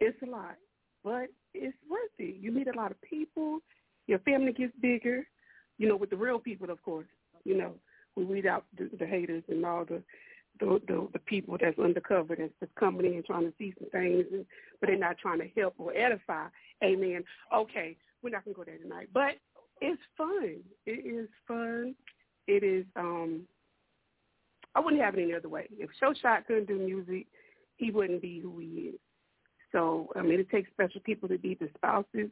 It's 0.00 0.16
a 0.22 0.26
lot, 0.26 0.56
but 1.02 1.28
it's 1.54 1.76
worth 1.90 2.10
it. 2.18 2.36
You 2.40 2.52
meet 2.52 2.68
a 2.68 2.76
lot 2.76 2.92
of 2.92 3.00
people. 3.02 3.58
Your 4.06 4.20
family 4.20 4.52
gets 4.52 4.72
bigger. 4.80 5.26
You 5.78 5.88
know, 5.88 5.96
with 5.96 6.10
the 6.10 6.16
real 6.16 6.38
people, 6.38 6.70
of 6.70 6.82
course. 6.82 7.06
You 7.44 7.56
know, 7.56 7.72
we 8.16 8.24
weed 8.24 8.46
out 8.46 8.64
the, 8.76 8.90
the 8.98 9.06
haters 9.06 9.44
and 9.48 9.64
all 9.64 9.84
the 9.84 10.02
the, 10.60 10.80
the 10.88 11.08
the 11.12 11.18
people 11.20 11.56
that's 11.60 11.78
undercover 11.78 12.34
that's 12.36 12.52
just 12.60 12.74
coming 12.74 13.06
in 13.06 13.22
trying 13.24 13.44
to 13.44 13.52
see 13.58 13.72
some 13.78 13.88
things, 13.90 14.24
and, 14.32 14.44
but 14.80 14.88
they're 14.88 14.98
not 14.98 15.18
trying 15.18 15.38
to 15.38 15.48
help 15.56 15.74
or 15.78 15.96
edify. 15.96 16.46
Amen. 16.82 17.22
Okay, 17.54 17.96
we're 18.22 18.30
not 18.30 18.44
gonna 18.44 18.56
go 18.56 18.64
there 18.64 18.78
tonight, 18.78 19.08
but 19.12 19.34
it's 19.80 20.00
fun. 20.16 20.56
It 20.86 21.06
is 21.06 21.28
fun. 21.46 21.94
It 22.46 22.62
is. 22.64 22.84
um 22.96 23.42
I 24.74 24.80
wouldn't 24.80 25.02
have 25.02 25.14
it 25.16 25.22
any 25.22 25.34
other 25.34 25.48
way. 25.48 25.66
If 25.78 25.90
Show 25.98 26.12
Shot 26.20 26.46
couldn't 26.46 26.66
do 26.68 26.78
music, 26.78 27.26
he 27.76 27.90
wouldn't 27.90 28.22
be 28.22 28.38
who 28.40 28.58
he 28.58 28.90
is. 28.92 29.00
So 29.72 30.08
I 30.16 30.22
mean, 30.22 30.40
it 30.40 30.50
takes 30.50 30.70
special 30.70 31.00
people 31.00 31.28
to 31.28 31.38
be 31.38 31.54
the 31.54 31.68
spouses, 31.76 32.30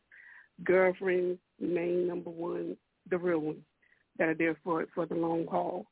girlfriends, 0.64 1.38
main 1.60 2.06
number 2.06 2.30
one, 2.30 2.76
the 3.10 3.18
real 3.18 3.38
ones 3.38 3.62
that 4.18 4.28
are 4.28 4.34
there 4.34 4.56
for 4.62 4.86
for 4.94 5.06
the 5.06 5.14
long 5.14 5.46
haul. 5.46 5.86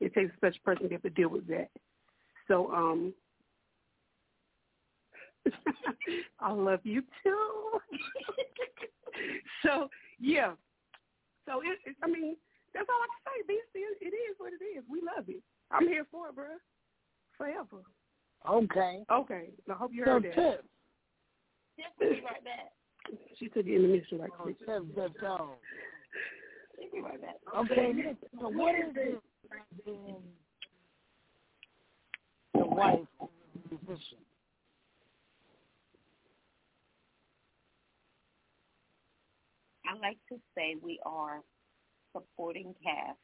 It 0.00 0.14
takes 0.14 0.32
a 0.32 0.36
special 0.36 0.60
person 0.64 0.84
to 0.84 0.88
be 0.88 0.94
able 0.94 1.08
to 1.08 1.10
deal 1.10 1.30
with 1.30 1.46
that. 1.48 1.68
So 2.48 2.72
um 2.72 3.14
I 6.40 6.52
love 6.52 6.80
you 6.84 7.02
too. 7.22 7.80
so 9.62 9.88
yeah. 10.18 10.52
So 11.46 11.60
it, 11.60 11.78
it 11.84 11.96
I 12.02 12.08
mean, 12.08 12.36
that's 12.74 12.86
all 12.88 13.00
I 13.00 13.08
can 13.08 13.20
say. 13.24 13.54
BC, 13.54 13.82
it 14.00 14.14
is 14.14 14.36
what 14.38 14.52
it 14.52 14.64
is. 14.64 14.84
We 14.90 15.00
love 15.00 15.28
it. 15.28 15.42
I'm 15.70 15.86
here 15.86 16.06
for 16.10 16.28
it, 16.28 16.34
bro. 16.34 16.46
Forever. 17.38 17.82
Okay. 18.48 19.04
Okay. 19.10 19.48
I 19.68 19.72
hope 19.72 19.90
you 19.92 20.04
So 20.04 20.10
heard 20.12 20.24
that. 20.24 20.34
Tiff, 20.34 20.60
Tiff 21.98 22.24
right 22.24 22.44
back. 22.44 22.72
She 23.38 23.48
took 23.48 23.64
the 23.64 23.78
mission 23.78 24.18
right 24.18 24.30
oh, 24.38 24.42
quick. 24.42 24.58
Tiff, 24.58 24.68
Tiff, 24.68 24.76
oh. 24.76 24.82
She'll 24.96 25.12
be 25.12 25.22
right 25.22 25.22
back. 25.22 26.85
Okay, 26.98 27.92
so 28.40 28.48
what 28.48 28.74
is 28.74 28.94
it 28.96 29.22
the 32.54 32.66
wife 32.66 32.98
of 33.20 33.28
a 33.28 33.74
musician? 33.74 34.18
I 39.88 39.96
like 39.98 40.18
to 40.30 40.36
say 40.56 40.76
we 40.82 40.98
are 41.06 41.40
supporting 42.12 42.74
cast 42.82 43.18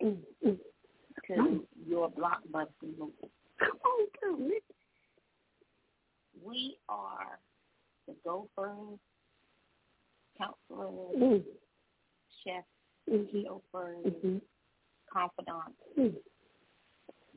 Mm-hmm. 0.00 0.50
to 1.26 1.66
your 1.88 2.08
blockbuster 2.12 2.68
movie. 2.96 3.12
Come 3.58 3.70
on, 3.84 4.06
girl, 4.38 4.48
Nick. 4.48 4.62
We 6.40 6.76
are 6.88 7.40
the 8.06 8.14
gophers, 8.24 9.00
counselors, 10.38 11.16
Mm. 11.16 11.44
chefs, 12.44 12.68
Mhm. 13.08 13.44
chauffeurs, 13.46 14.04
Mhm. 14.06 14.42
confidants, 15.06 15.80
Mm. 15.96 16.22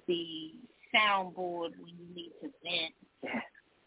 the 0.08 0.56
soundboard 0.94 1.78
when 1.78 1.98
you 1.98 2.06
need 2.14 2.32
to 2.42 2.50
vent, 2.64 2.96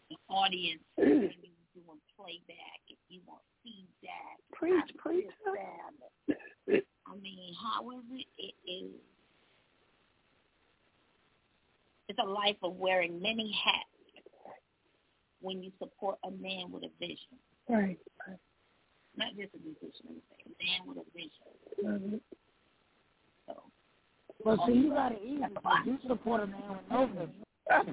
the 0.09 0.17
audience 0.29 0.83
Mm. 0.97 1.27
when 1.27 1.43
you're 1.43 1.83
doing 1.83 2.01
playback, 2.15 2.81
if 2.87 2.97
you 3.09 3.21
want 3.25 3.43
feedback. 3.63 4.39
Preach, 4.51 4.97
preach. 4.97 5.27
understand. 5.45 6.03
I 7.07 7.15
mean, 7.17 7.53
how 7.53 7.91
is 7.91 8.03
it? 8.11 8.27
It 8.37 8.55
is. 8.65 9.01
It's 12.07 12.19
a 12.19 12.23
life 12.23 12.57
of 12.63 12.75
wearing 12.77 13.19
many 13.21 13.51
hats 13.51 13.89
when 15.41 15.61
you 15.63 15.71
support 15.79 16.17
a 16.23 16.31
man 16.31 16.71
with 16.71 16.83
a 16.83 16.89
vision. 16.99 17.39
Right. 17.67 17.99
Not 19.17 19.31
just 19.39 19.53
a 19.55 19.59
musician, 19.63 20.19
a 20.19 20.49
man 20.59 20.83
with 20.87 20.97
a 20.99 21.05
vision. 21.15 21.47
It. 21.79 21.85
Mm-hmm. 21.85 22.15
So, 23.47 23.53
Well, 24.43 24.57
see, 24.67 24.73
um, 24.73 24.79
you 24.83 24.89
got 24.91 25.11
it 25.13 25.21
easy. 25.23 25.39
You 25.85 25.97
support 26.07 26.41
a 26.43 26.47
man 26.47 26.67
with 26.69 26.83
no 26.91 27.05
vision. 27.15 27.43
I 27.71 27.83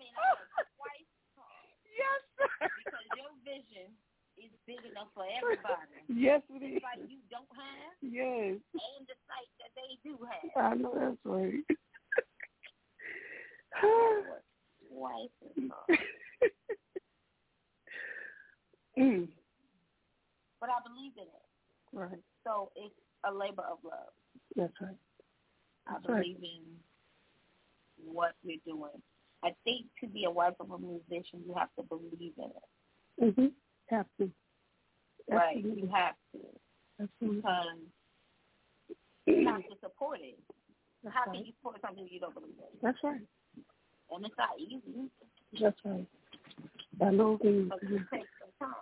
mean, 0.00 0.14
twice 0.80 1.04
Yes, 1.92 2.20
sir. 2.38 2.48
because 2.78 3.06
your 3.20 3.28
vision 3.44 3.92
is 4.40 4.48
big 4.66 4.80
enough 4.90 5.08
for 5.14 5.24
everybody. 5.28 6.00
Yes, 6.08 6.40
it 6.48 6.62
It's 6.64 6.76
is. 6.78 6.82
like 6.82 7.00
you 7.10 7.18
don't 7.30 7.50
have 7.52 7.92
Yes. 8.00 8.56
and 8.72 9.04
the 9.04 9.12
sight 9.28 9.50
that 9.60 9.68
they 9.76 9.98
do 10.08 10.16
have. 10.24 10.48
I 10.56 10.72
know 10.74 10.94
that's 10.96 11.20
right. 11.24 11.60
Twice. 14.88 15.36
Mm. 18.98 19.28
But 20.60 20.70
I 20.70 20.78
believe 20.82 21.12
in 21.16 21.22
it. 21.22 21.46
Right. 21.92 22.20
So 22.44 22.70
it's 22.74 22.94
a 23.24 23.32
labor 23.32 23.62
of 23.62 23.78
love. 23.84 24.10
That's 24.56 24.72
right. 24.80 24.96
I 25.86 25.92
That's 25.92 26.08
right. 26.08 26.22
believe 26.22 26.42
in 26.42 26.62
what 28.12 28.32
we're 28.44 28.58
doing. 28.66 29.00
I 29.44 29.54
think 29.62 29.86
to 30.00 30.08
be 30.08 30.24
a 30.24 30.30
wife 30.30 30.54
of 30.58 30.70
a 30.72 30.78
musician, 30.78 31.44
you 31.46 31.54
have 31.56 31.68
to 31.76 31.84
believe 31.84 32.32
in 32.36 32.50
it. 32.50 33.36
Mhm. 33.36 33.52
Have 33.86 34.06
to. 34.18 34.30
Right? 35.30 35.58
You 35.64 35.88
have 35.92 36.16
to 36.32 36.40
Absolutely. 37.00 37.36
because 37.36 37.78
you 39.26 39.46
have 39.46 39.62
to 39.62 39.76
support 39.80 40.18
it. 40.20 40.38
That's 41.04 41.14
How 41.14 41.24
can 41.30 41.44
you 41.44 41.52
support 41.58 41.80
something 41.80 42.08
you 42.10 42.18
don't 42.18 42.34
believe 42.34 42.58
in? 42.58 42.78
That's 42.82 42.98
right. 43.04 43.20
And 44.10 44.26
it's 44.26 44.34
not 44.36 44.58
easy. 44.58 45.08
That's 45.60 45.78
right. 45.84 46.06
By 46.98 47.10
no 47.10 47.38
means. 47.42 47.68
But 47.68 47.82
it 47.82 48.02
takes 48.10 48.10
some 48.10 48.37
time. 48.58 48.72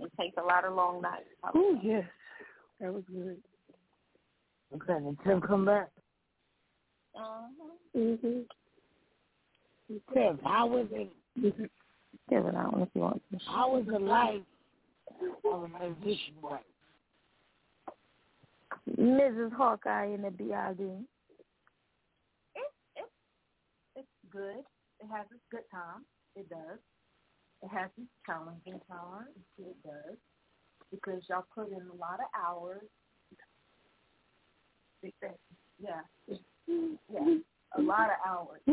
It 0.00 0.10
takes 0.20 0.36
a 0.36 0.42
lot 0.42 0.64
of 0.64 0.74
long 0.74 1.00
nights. 1.00 1.28
Oh 1.54 1.78
yes, 1.82 2.04
that 2.80 2.92
was 2.92 3.04
good. 3.10 3.36
Okay, 4.74 4.86
then 5.04 5.16
Tim 5.24 5.40
come 5.40 5.64
back. 5.64 5.90
Uh-huh. 7.14 7.76
Mhm. 7.96 8.46
Tiff, 10.14 10.40
how 10.42 10.66
was 10.66 10.86
it? 10.92 11.12
Mhm. 11.38 11.68
Give 12.28 12.46
it 12.46 12.54
out 12.54 12.74
if 12.80 12.88
you 12.94 13.02
want 13.02 13.22
to. 13.30 13.38
How 13.46 13.70
was 13.74 13.84
the 13.86 13.98
life 13.98 14.42
of 15.44 15.62
a 15.64 15.68
musician 15.68 16.34
wife? 16.40 16.64
Mrs. 18.98 19.52
Hawkeye 19.52 20.06
in 20.06 20.22
the 20.22 20.30
BID. 20.30 21.06
It's 22.54 22.74
it's 22.96 23.10
it's 23.96 24.08
good. 24.30 24.64
It 25.00 25.08
has 25.12 25.26
its 25.30 25.44
good 25.50 25.68
times. 25.70 26.06
It 26.34 26.48
does. 26.48 26.78
It 27.62 27.70
has 27.70 27.90
its 27.96 28.10
challenging 28.26 28.80
times. 28.90 29.38
It 29.58 29.76
does 29.84 30.18
because 30.90 31.22
y'all 31.28 31.46
put 31.54 31.68
in 31.70 31.80
a 31.88 31.94
lot 31.94 32.18
of 32.20 32.26
hours. 32.36 32.82
Yeah, 35.80 36.02
yeah, 36.28 37.38
a 37.76 37.80
lot 37.80 38.10
of 38.10 38.18
hours. 38.26 38.60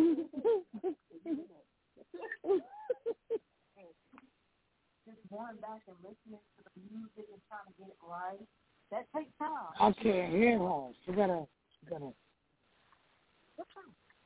Just 5.06 5.26
going 5.32 5.58
back 5.62 5.82
and 5.88 5.98
listening 6.04 6.42
to 6.58 6.64
the 6.64 6.72
music 6.92 7.26
and 7.32 7.42
trying 7.48 7.66
to 7.66 7.74
get 7.80 7.90
it 7.90 7.98
right. 8.08 8.46
That 8.92 9.06
takes 9.16 9.32
time. 9.40 9.74
I 9.80 9.92
can't 10.02 10.34
hear 10.34 10.58
her. 10.60 10.92
She 11.06 11.12
gotta, 11.14 11.46
she 11.80 11.90
gotta. 11.90 12.12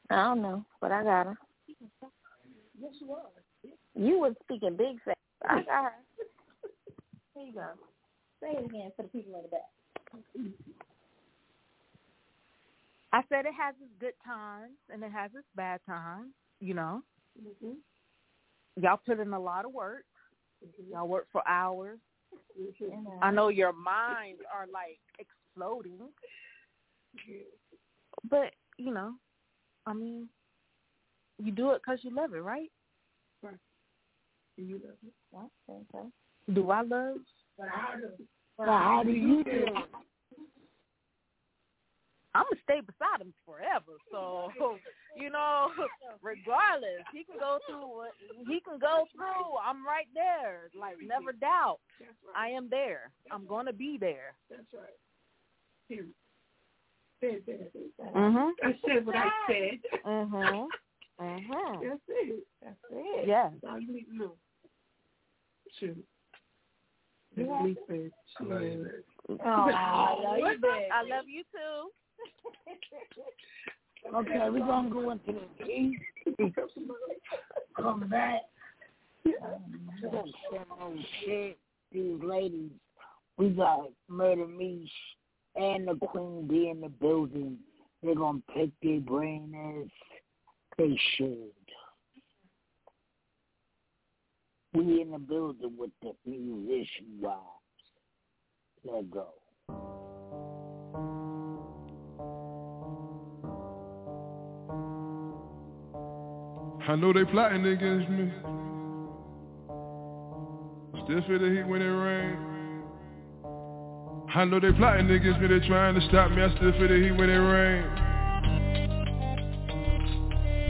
I 0.10 0.24
don't 0.26 0.42
know, 0.42 0.66
but 0.82 0.92
I 0.92 1.04
got 1.04 1.28
her. 1.28 1.38
Yes, 2.80 2.92
you 3.00 3.12
are. 3.12 3.43
You 3.96 4.20
was 4.20 4.34
speaking 4.44 4.76
big 4.78 5.02
fast. 5.04 5.18
I 5.48 5.62
got 5.64 5.84
her. 5.86 5.94
Here 7.36 7.46
you 7.46 7.54
go. 7.54 7.68
Say 8.42 8.52
it 8.58 8.66
again 8.66 8.92
for 8.96 9.04
the 9.04 9.10
people 9.10 9.36
in 9.36 9.44
the 9.44 9.50
back. 9.50 9.70
I 13.12 13.22
said 13.30 13.46
it 13.46 13.54
has 13.60 13.76
its 13.82 13.92
good 14.00 14.14
times 14.26 14.74
and 14.92 15.04
it 15.04 15.12
has 15.12 15.32
its 15.36 15.48
bad 15.56 15.80
times. 15.86 16.32
You 16.60 16.74
know, 16.74 17.02
Mm-hmm. 17.42 18.82
y'all 18.82 19.00
put 19.04 19.20
in 19.20 19.34
a 19.34 19.40
lot 19.40 19.66
of 19.66 19.74
work. 19.74 20.06
Mm-hmm. 20.64 20.94
Y'all 20.94 21.08
work 21.08 21.28
for 21.32 21.42
hours. 21.48 21.98
I 23.24 23.32
know 23.32 23.48
your 23.48 23.74
minds 23.74 24.42
are 24.54 24.68
like 24.72 25.00
exploding, 25.20 25.98
but 28.30 28.54
you 28.78 28.94
know, 28.94 29.14
I 29.88 29.94
mean, 29.94 30.30
you 31.44 31.52
do 31.52 31.72
it 31.72 31.82
because 31.84 32.00
you 32.04 32.16
love 32.16 32.34
it, 32.36 32.38
right? 32.38 32.70
Right. 32.70 32.72
You 34.58 34.80
love 34.84 34.98
it. 35.06 35.14
Okay, 35.70 35.80
okay. 35.96 36.08
Do 36.54 36.70
I 36.72 36.82
love? 36.82 37.18
But 37.58 37.70
how 37.70 37.96
do 37.96 38.10
Well, 38.58 38.68
how 38.68 39.04
do 39.04 39.12
you 39.12 39.44
do? 39.44 39.66
I'm 42.36 42.46
gonna 42.50 42.62
stay 42.64 42.82
beside 42.82 43.22
him 43.22 43.34
forever. 43.46 43.94
So 44.12 44.50
you 45.20 45.30
know, 45.30 45.70
regardless, 46.22 47.06
he 47.12 47.24
can 47.24 47.38
go 47.40 47.60
through 47.68 47.88
what 47.88 48.12
he 48.48 48.60
can 48.62 48.80
go 48.80 49.06
through. 49.16 49.58
I'm 49.64 49.86
right 49.86 50.08
there. 50.14 50.70
Like 50.80 50.96
never 51.06 51.32
doubt, 51.32 51.80
I 52.36 52.50
am 52.50 52.70
there. 52.70 53.12
I'm 53.32 53.46
gonna 53.48 53.74
be 53.74 53.98
there. 54.00 54.34
That's 54.50 54.64
right. 54.74 54.98
Period. 55.88 56.14
Said 57.22 57.44
that. 57.48 58.14
Mhm. 58.14 58.52
I 58.64 58.80
said 58.86 59.06
what 59.06 59.16
I 59.16 59.30
said. 59.48 59.80
Mhm. 60.06 60.68
Mhm. 61.22 61.82
That's 61.82 62.02
it. 62.10 62.44
That's 62.62 62.78
it. 62.92 63.28
Yes. 63.28 63.52
That's 63.62 63.74
all 63.74 63.80
you 63.80 63.94
need 63.94 64.06
to 64.06 64.16
know. 64.18 64.32
Shoot. 65.80 66.06
Yeah. 67.36 67.46
That's 67.46 67.64
me 67.64 67.76
said. 67.88 68.12
Shoot. 68.38 69.06
Oh, 69.30 69.38
I 69.46 70.16
love 70.22 70.38
you, 70.38 70.60
babe. 70.62 70.92
I 70.92 71.02
love 71.10 71.26
you 71.28 71.44
too. 71.52 71.90
Okay, 74.14 74.50
we're 74.50 74.60
gonna 74.60 74.90
go 74.90 75.12
into 75.12 75.32
the 75.32 75.64
tea. 75.64 75.98
Come 77.78 78.10
back. 78.10 78.42
Um, 79.26 79.90
some 80.52 80.66
old 80.82 81.00
shit. 81.24 81.58
These 81.92 82.22
ladies, 82.22 82.72
we 83.38 83.50
got 83.52 83.90
Murder 84.10 84.46
Meesh 84.46 84.90
and 85.56 85.88
the 85.88 85.96
Queen 85.96 86.48
B 86.48 86.70
in 86.70 86.82
the 86.82 86.90
building. 86.90 87.58
They're 88.02 88.16
gonna 88.16 88.42
pick 88.54 88.72
their 88.82 89.00
brain 89.00 89.54
as 89.56 89.90
they 90.78 91.00
should. 91.16 91.52
We 94.74 95.02
in 95.02 95.12
the 95.12 95.20
building 95.20 95.76
with 95.78 95.92
the 96.02 96.14
musician 96.26 97.20
wives. 97.20 97.40
Let 98.84 99.10
go. 99.12 99.28
I 106.86 106.96
know 106.96 107.14
they 107.14 107.24
plotting 107.24 107.66
against 107.66 108.10
me. 108.10 108.32
Still 111.06 111.22
feel 111.28 111.40
the 111.40 111.56
heat 111.56 111.68
when 111.68 111.82
it 111.82 111.86
rains. 111.86 112.54
I 114.36 114.46
know 114.46 114.60
they 114.60 114.72
plotting 114.74 115.10
against 115.10 115.40
me, 115.40 115.48
they 115.48 115.66
trying 115.68 115.96
to 115.96 116.02
stop 116.08 116.32
me. 116.32 116.42
I 116.42 116.50
still 116.56 116.72
feel 116.74 116.88
the 116.88 116.96
heat 116.96 117.12
when 117.12 117.30
it 117.30 117.38
rain. 117.38 118.13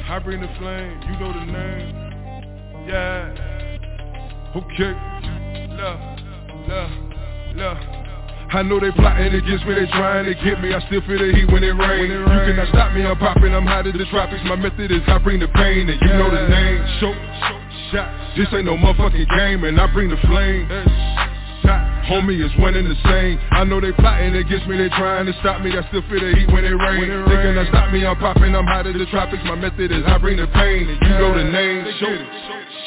I 0.10 0.20
bring 0.20 0.42
the 0.42 0.50
flame, 0.60 1.00
you 1.08 1.18
know 1.20 1.32
the 1.32 1.46
name. 1.46 1.96
Yeah. 2.88 3.32
Okay. 4.56 4.94
Love, 5.74 6.00
love, 6.68 6.92
love. 7.56 7.78
I 8.54 8.62
know 8.62 8.80
they 8.80 8.92
plotting 8.92 9.34
against 9.34 9.66
me, 9.66 9.74
they 9.74 9.88
trying 9.88 10.26
to 10.26 10.36
get 10.44 10.62
me. 10.62 10.76
I 10.76 10.80
still 10.86 11.02
feel 11.08 11.18
the 11.18 11.34
heat 11.34 11.50
when 11.52 11.64
it 11.64 11.74
rain. 11.74 12.12
You 12.12 12.26
cannot 12.26 12.68
stop 12.70 12.94
me, 12.94 13.04
I'm 13.04 13.18
popping, 13.18 13.56
I'm 13.56 13.66
hot 13.66 13.88
as 13.88 13.94
the 13.94 14.06
tropics. 14.12 14.44
My 14.46 14.56
method 14.56 14.92
is 14.92 15.02
I 15.08 15.18
bring 15.18 15.40
the 15.40 15.48
pain, 15.48 15.90
and 15.90 16.00
you 16.00 16.14
know 16.14 16.30
the 16.30 16.48
name. 16.48 16.86
Show, 17.00 17.14
shot. 17.90 18.12
This 18.38 18.48
ain't 18.54 18.66
no 18.66 18.78
motherfucking 18.78 19.26
game, 19.36 19.64
and 19.64 19.80
I 19.80 19.88
bring 19.92 20.10
the 20.10 20.18
flame. 20.28 20.70
Homie 22.08 22.44
is 22.44 22.52
one 22.60 22.76
and 22.76 22.88
the 22.88 23.00
same. 23.08 23.40
I 23.52 23.64
know 23.64 23.80
they 23.80 23.92
plotting 23.94 24.36
against 24.36 24.68
me, 24.68 24.78
they 24.78 24.90
trying 24.90 25.26
to 25.26 25.34
stop 25.40 25.62
me. 25.62 25.72
I 25.72 25.88
still 25.88 26.04
feel 26.12 26.20
the 26.20 26.36
heat 26.36 26.52
when 26.52 26.66
it 26.66 26.76
rain. 26.76 27.08
They 27.08 27.40
cannot 27.40 27.68
stop 27.70 27.92
me, 27.92 28.06
I'm 28.06 28.18
popping, 28.18 28.56
I'm 28.56 28.68
hot 28.68 28.88
as 28.88 28.94
the 28.94 29.06
tropics. 29.08 29.44
My 29.46 29.56
method 29.56 29.92
is 29.92 30.04
I 30.06 30.18
bring 30.18 30.38
the 30.38 30.48
pain, 30.48 30.90
and 30.90 31.00
you 31.00 31.14
know 31.16 31.32
the 31.32 31.48
name. 31.48 31.86
Show, 32.00 32.16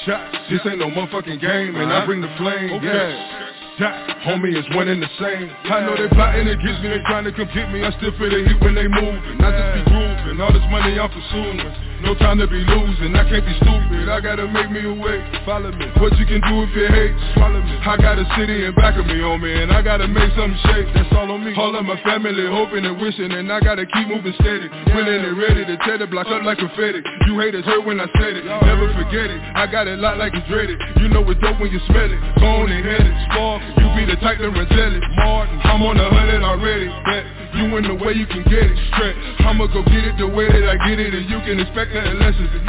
shot. 0.04 0.32
This 0.50 0.60
ain't 0.68 0.78
no 0.78 0.90
motherfucking 0.90 1.40
game, 1.40 1.76
and 1.76 1.92
I 1.92 2.04
bring 2.04 2.20
the 2.20 2.32
flame. 2.36 2.82
Yeah. 2.82 3.44
Shot. 3.78 3.92
Homie 4.24 4.56
is 4.56 4.64
one 4.74 4.88
and 4.88 5.02
the 5.02 5.08
same. 5.20 5.48
I 5.68 5.80
know 5.84 5.96
they 5.96 6.08
plotting 6.08 6.48
against 6.48 6.82
me, 6.82 6.88
they 6.88 7.00
trying 7.04 7.24
to 7.24 7.32
come 7.32 7.48
get 7.52 7.72
me. 7.72 7.84
I 7.84 7.92
still 7.96 8.12
feel 8.16 8.30
the 8.30 8.44
heat 8.44 8.60
when 8.60 8.74
they 8.74 8.88
moving. 8.88 9.36
I 9.40 9.52
just 9.52 9.70
be 9.76 9.82
grooving. 10.26 10.40
All 10.40 10.52
this 10.52 10.62
money 10.70 10.98
I'm 10.98 11.10
pursuing. 11.10 11.60
No 12.02 12.14
time 12.14 12.38
to 12.38 12.46
be 12.46 12.60
losing. 12.60 13.14
I 13.16 13.24
can't 13.24 13.44
be 13.46 13.54
stupid. 13.62 14.08
I 14.08 14.20
gotta 14.20 14.46
make 14.46 14.70
me 14.70 14.84
awake. 14.84 15.22
Follow 15.44 15.72
me. 15.72 15.86
What 15.96 16.16
you 16.18 16.26
can 16.26 16.42
do 16.42 16.62
if 16.62 16.70
you 16.76 16.86
hate, 16.86 17.14
swallow 17.34 17.62
me. 17.62 17.74
I 17.80 17.96
got 17.96 18.18
a 18.18 18.26
city 18.36 18.66
in 18.66 18.74
back 18.74 18.98
of 18.98 19.06
me, 19.06 19.22
on 19.22 19.40
me, 19.40 19.52
and 19.62 19.72
I 19.72 19.80
gotta 19.82 20.06
make 20.06 20.30
something 20.36 20.58
shake. 20.68 20.92
That's 20.94 21.08
all 21.16 21.30
on 21.30 21.44
me. 21.44 21.54
All 21.56 21.74
of 21.74 21.84
my 21.84 21.96
family 22.02 22.46
hoping 22.46 22.84
and 22.84 23.00
wishing, 23.00 23.32
and 23.32 23.50
I 23.50 23.60
gotta 23.60 23.86
keep 23.86 24.08
moving 24.08 24.34
steady. 24.40 24.68
Winning 24.92 25.24
and 25.24 25.38
ready 25.38 25.64
to 25.64 25.76
tear 25.84 25.98
the 25.98 26.06
block 26.06 26.26
up 26.28 26.42
like 26.42 26.58
confetti. 26.58 27.00
You 27.26 27.38
haters 27.40 27.64
heard 27.64 27.84
when 27.86 28.00
I 28.00 28.06
said 28.20 28.36
it. 28.36 28.44
Never 28.44 28.92
forget 28.92 29.30
it. 29.30 29.40
I 29.56 29.66
got 29.66 29.88
it 29.88 29.98
locked 29.98 30.18
like 30.18 30.34
it's 30.34 30.46
dreaded. 30.48 30.76
You 31.00 31.08
know 31.08 31.24
it's 31.30 31.40
dope 31.40 31.58
when 31.58 31.72
you 31.72 31.80
smell 31.86 32.10
it. 32.10 32.20
On 32.44 32.68
and 32.70 32.86
it. 32.86 33.16
Spark. 33.32 33.62
You 33.80 33.86
be 33.96 34.04
the 34.04 34.20
type 34.20 34.38
to 34.38 34.50
reject 34.52 34.92
it. 35.00 35.02
Martin. 35.16 35.58
I'm 35.64 35.82
on 35.82 35.96
a 35.96 36.08
hundred 36.12 36.42
already. 36.44 36.88
Bet 37.08 37.24
you 37.56 37.76
in 37.76 37.84
the 37.88 37.96
way 37.96 38.12
you 38.12 38.26
can 38.26 38.44
get 38.44 38.68
it. 38.68 38.78
Stretch. 38.92 39.16
I'ma 39.40 39.66
go 39.72 39.82
get 39.84 40.04
it 40.04 40.15
the 40.18 40.26
way 40.28 40.48
that 40.48 40.64
I 40.64 40.76
get 40.88 40.98
it, 40.98 41.12
and 41.12 41.28
you 41.28 41.38
can 41.44 41.60
expect 41.60 41.92
nothing 41.92 42.18
less 42.18 42.36
of 42.36 42.48
it. 42.48 42.64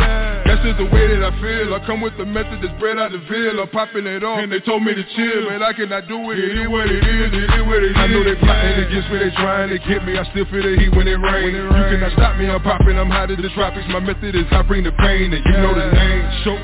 That's 0.47 0.61
just 0.63 0.77
the 0.79 0.87
way 0.87 1.07
that 1.11 1.23
I 1.23 1.31
feel. 1.39 1.73
I 1.75 1.79
come 1.87 1.99
with 1.99 2.15
the 2.19 2.25
method 2.27 2.59
that's 2.63 2.75
bred 2.79 2.99
out 2.99 3.11
the 3.11 3.19
veil. 3.27 3.59
I'm 3.59 3.67
popping 3.71 4.07
it 4.07 4.23
off, 4.23 4.39
and 4.39 4.51
they 4.51 4.59
told 4.63 4.83
me 4.83 4.95
to 4.95 5.05
chill, 5.15 5.47
but 5.47 5.63
I 5.63 5.71
cannot 5.73 6.07
do 6.07 6.19
it. 6.31 6.39
It 6.39 6.59
is 6.59 6.67
what 6.67 6.87
it 6.87 7.03
is. 7.03 7.29
It 7.31 7.49
is 7.51 7.63
what 7.67 7.83
it 7.83 7.91
is. 7.91 7.97
I 7.97 8.07
know 8.07 8.23
they 8.23 8.35
plotting 8.39 8.79
against 8.83 9.07
me. 9.11 9.17
They 9.19 9.31
trying 9.35 9.69
to 9.71 9.79
get 9.83 10.03
me. 10.03 10.19
I 10.19 10.23
still 10.31 10.47
feel 10.47 10.63
the 10.63 10.75
heat 10.79 10.91
when 10.95 11.07
it 11.07 11.19
rain. 11.19 11.55
You 11.55 11.67
cannot 11.71 12.13
stop 12.13 12.35
me. 12.37 12.47
I'm 12.47 12.61
popping. 12.63 12.95
I'm 12.99 13.11
hot 13.11 13.31
as 13.31 13.37
the 13.37 13.49
tropics. 13.55 13.87
My 13.89 13.99
method 13.99 14.35
is 14.35 14.47
I 14.51 14.61
bring 14.63 14.83
the 14.83 14.95
pain, 14.99 15.33
and 15.33 15.43
you 15.43 15.55
know 15.59 15.73
the 15.75 15.87
name. 15.91 16.23
Show, 16.43 16.57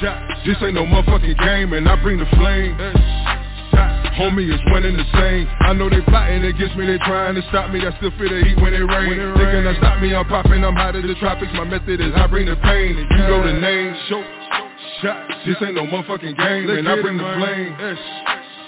shot. 0.00 0.18
This 0.44 0.56
ain't 0.62 0.74
no 0.74 0.84
motherfucking 0.84 1.36
game, 1.38 1.72
and 1.72 1.88
I 1.88 1.96
bring 2.00 2.18
the 2.18 2.28
flame. 2.36 2.76
Homie 3.72 4.52
is 4.52 4.60
one 4.70 4.84
and 4.84 4.98
the 4.98 5.04
same. 5.16 5.48
I 5.60 5.72
know 5.72 5.88
they 5.88 6.00
plotting 6.02 6.44
against 6.44 6.76
me, 6.76 6.86
they 6.86 6.98
trying 6.98 7.34
to 7.34 7.42
stop 7.48 7.70
me. 7.70 7.80
I 7.80 7.96
still 7.96 8.12
feel 8.20 8.28
the 8.28 8.44
heat 8.44 8.60
when 8.60 8.74
it 8.74 8.84
rains. 8.84 9.18
rain. 9.18 9.34
They 9.34 9.48
cannot 9.52 9.76
stop 9.78 10.00
me, 10.02 10.14
I'm 10.14 10.26
popping, 10.28 10.62
I'm 10.64 10.76
hot 10.76 10.94
as 10.96 11.02
the 11.02 11.14
tropics. 11.16 11.52
My 11.54 11.64
method 11.64 12.00
is 12.00 12.12
I 12.14 12.26
bring 12.26 12.46
the 12.46 12.56
pain, 12.56 12.96
and 12.98 13.08
you 13.10 13.22
know 13.24 13.40
the 13.42 13.56
name. 13.58 13.96
Show, 14.08 14.22
shot. 15.00 15.28
This 15.46 15.56
ain't 15.64 15.74
no 15.74 15.86
motherfucking 15.86 16.36
game, 16.36 16.70
and 16.70 16.88
I 16.88 17.00
bring 17.00 17.16
the 17.16 17.24
flame. 17.24 17.74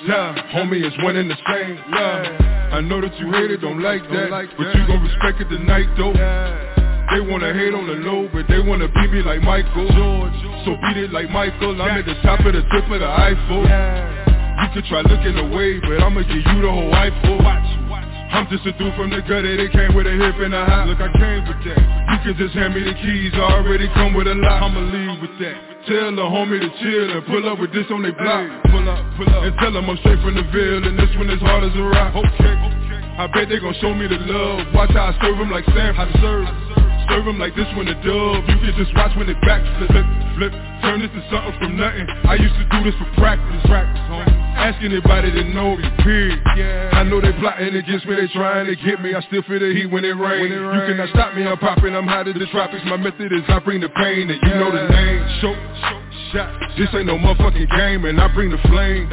Yeah, 0.09 0.37
homie 0.53 0.85
is 0.85 0.93
one 1.03 1.17
and 1.17 1.31
the 1.31 1.37
same. 1.49 1.79
Yeah, 1.93 2.73
I 2.73 2.81
know 2.81 3.01
that 3.01 3.17
you 3.19 3.31
hate 3.33 3.51
it, 3.51 3.61
don't 3.61 3.81
like 3.81 4.03
that, 4.11 4.31
but 4.57 4.75
you 4.75 4.87
gon' 4.87 5.03
respect 5.03 5.41
it 5.41 5.49
tonight 5.49 5.89
though. 5.97 6.13
They 7.13 7.21
wanna 7.21 7.53
hate 7.53 7.75
on 7.75 7.87
the 7.87 7.95
low, 8.01 8.29
but 8.33 8.49
they 8.49 8.61
wanna 8.61 8.89
beat 8.89 9.13
me 9.13 9.23
like 9.23 9.43
Michael. 9.43 9.87
So 10.65 10.77
beat 10.89 10.97
it 10.97 11.13
like 11.13 11.31
Michael. 11.31 11.81
I'm 11.81 11.99
at 11.99 12.07
the 12.07 12.15
top 12.23 12.41
of 12.41 12.53
the 12.55 12.63
tip 12.73 12.91
of 12.91 13.01
the 13.01 13.07
Eiffel. 13.07 14.24
You 14.65 14.81
could 14.81 14.89
try 14.89 15.05
looking 15.05 15.37
away, 15.37 15.77
but 15.85 16.01
I'ma 16.01 16.25
give 16.25 16.41
you 16.41 16.59
the 16.65 16.73
whole 16.73 16.89
Eiffel. 16.89 17.37
I'm 18.33 18.49
just 18.49 18.65
a 18.65 18.73
dude 18.81 18.97
from 18.97 19.13
the 19.13 19.21
gutter, 19.21 19.61
they 19.61 19.69
came 19.69 19.93
with 19.93 20.09
a 20.09 20.17
hip 20.17 20.41
and 20.41 20.57
a 20.57 20.65
hop. 20.65 20.89
Look, 20.89 21.05
I 21.05 21.13
came 21.13 21.45
with 21.45 21.61
that. 21.69 21.85
You 21.85 22.19
can 22.25 22.35
just 22.41 22.57
hand 22.57 22.73
me 22.73 22.81
the 22.81 22.97
keys, 22.97 23.37
I 23.37 23.61
already 23.61 23.93
come 23.93 24.17
with 24.17 24.27
a 24.27 24.33
lot. 24.33 24.65
I'ma 24.65 24.81
leave 24.89 25.21
with 25.21 25.37
that. 25.45 25.85
Tell 25.85 26.17
the 26.17 26.25
homie 26.25 26.65
to 26.65 26.71
chill 26.81 27.13
and 27.13 27.23
pull 27.29 27.45
up 27.45 27.61
with 27.61 27.77
this 27.77 27.85
on 27.93 28.09
their 28.09 28.17
block. 28.17 28.49
Pull 28.73 28.89
up, 28.89 29.05
pull 29.21 29.29
up, 29.29 29.45
and 29.45 29.53
tell 29.61 29.71
them 29.71 29.85
I'm 29.85 30.01
straight 30.01 30.19
from 30.25 30.33
the 30.33 30.49
Ville, 30.49 30.81
and 30.81 30.97
this 30.97 31.13
one 31.21 31.29
is 31.29 31.45
hard 31.45 31.61
as 31.69 31.77
a 31.77 31.85
rock. 31.85 32.17
Okay, 32.17 32.57
I 33.21 33.29
bet 33.29 33.53
they 33.53 33.61
gon' 33.61 33.77
show 33.85 33.93
me 33.93 34.09
the 34.09 34.17
love. 34.17 34.65
Watch 34.73 34.97
how 34.97 35.13
I 35.13 35.19
serve 35.21 35.37
them 35.37 35.53
like 35.53 35.69
Sam. 35.77 35.93
I 35.93 36.09
serve. 36.25 36.49
Serve 36.49 36.94
them 37.09 37.39
like 37.39 37.55
this 37.57 37.67
when 37.77 37.87
the 37.87 37.97
dub. 38.05 38.45
You 38.49 38.57
can 38.61 38.75
just 38.77 38.95
watch 38.95 39.17
when 39.17 39.29
it 39.29 39.37
backflip 39.41 39.89
flip, 39.89 40.07
flip. 40.37 40.53
Turn 40.85 41.01
this 41.01 41.11
to 41.17 41.23
something 41.33 41.57
from 41.59 41.73
nothing. 41.81 42.07
I 42.29 42.37
used 42.37 42.55
to 42.61 42.67
do 42.69 42.79
this 42.85 42.97
for 43.01 43.09
practice, 43.17 43.63
practice 43.65 44.05
home. 44.09 44.29
Ask 44.55 44.79
anybody 44.85 45.31
that 45.33 45.47
know 45.57 45.77
me, 45.77 45.89
period. 46.05 46.39
Yeah. 46.57 46.93
I 46.93 47.03
know 47.03 47.21
they 47.21 47.33
plotting 47.41 47.75
against 47.75 48.07
me, 48.07 48.17
they 48.17 48.29
trying 48.29 48.67
to 48.67 48.77
get 48.77 49.01
me. 49.01 49.15
I 49.15 49.21
still 49.27 49.43
feel 49.49 49.59
the 49.59 49.73
heat 49.73 49.91
when 49.91 50.05
it 50.05 50.15
rain. 50.15 50.53
You 50.53 50.83
cannot 50.87 51.09
stop 51.11 51.35
me, 51.35 51.47
I'm 51.47 51.59
popping, 51.59 51.95
I'm 51.95 52.07
hot 52.07 52.29
as 52.29 52.35
the 52.35 52.47
tropics. 52.53 52.85
My 52.87 52.97
method 52.97 53.33
is 53.33 53.43
I 53.49 53.59
bring 53.61 53.81
the 53.81 53.89
pain 53.89 54.31
and 54.31 54.41
you 54.41 54.55
know 54.61 54.71
the 54.71 54.85
name. 54.89 55.21
Show, 55.41 55.55
shot, 56.33 56.51
this 56.77 56.89
ain't 56.95 57.07
no 57.07 57.19
motherfucking 57.19 57.71
game 57.71 58.05
And 58.05 58.21
I 58.21 58.29
bring 58.35 58.51
the 58.51 58.59
flame 58.69 59.09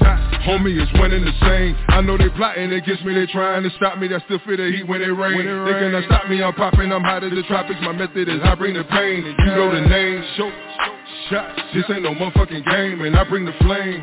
Homie 0.00 0.80
is 0.80 0.88
winning 0.98 1.24
the 1.24 1.32
same. 1.42 1.76
I 1.88 2.00
know 2.00 2.16
they 2.16 2.28
plotting 2.30 2.72
against 2.72 3.04
me, 3.04 3.14
they 3.14 3.26
trying 3.26 3.62
to 3.62 3.70
stop 3.76 3.98
me. 3.98 4.08
That 4.08 4.22
still 4.24 4.40
feel 4.46 4.56
the 4.56 4.72
heat 4.72 4.86
when 4.88 5.02
it 5.02 5.06
rain. 5.06 5.36
When 5.36 5.46
it 5.46 5.64
they 5.64 5.78
cannot 5.78 6.04
stop 6.04 6.28
me, 6.28 6.42
I'm 6.42 6.54
popping, 6.54 6.90
I'm 6.92 7.04
hot 7.04 7.24
as 7.24 7.30
the 7.30 7.42
tropics. 7.44 7.80
My 7.82 7.92
method 7.92 8.28
is 8.28 8.40
I 8.42 8.54
bring 8.54 8.74
the 8.74 8.84
pain, 8.84 9.24
and 9.26 9.36
you 9.38 9.46
know 9.46 9.72
the 9.72 9.80
name. 9.80 10.24
Show, 10.36 10.50
shot. 11.28 11.56
This 11.74 11.84
ain't 11.90 12.02
no 12.02 12.14
motherfucking 12.14 12.64
game, 12.64 13.00
and 13.02 13.16
I 13.16 13.24
bring 13.28 13.44
the 13.44 13.54
flame. 13.60 14.02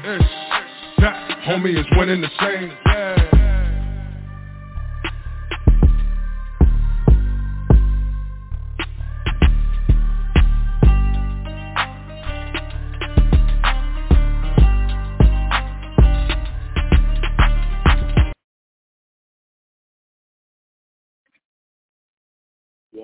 homie, 1.45 1.77
it's 1.77 1.89
winning 1.97 2.21
the 2.21 2.29
same. 2.39 3.37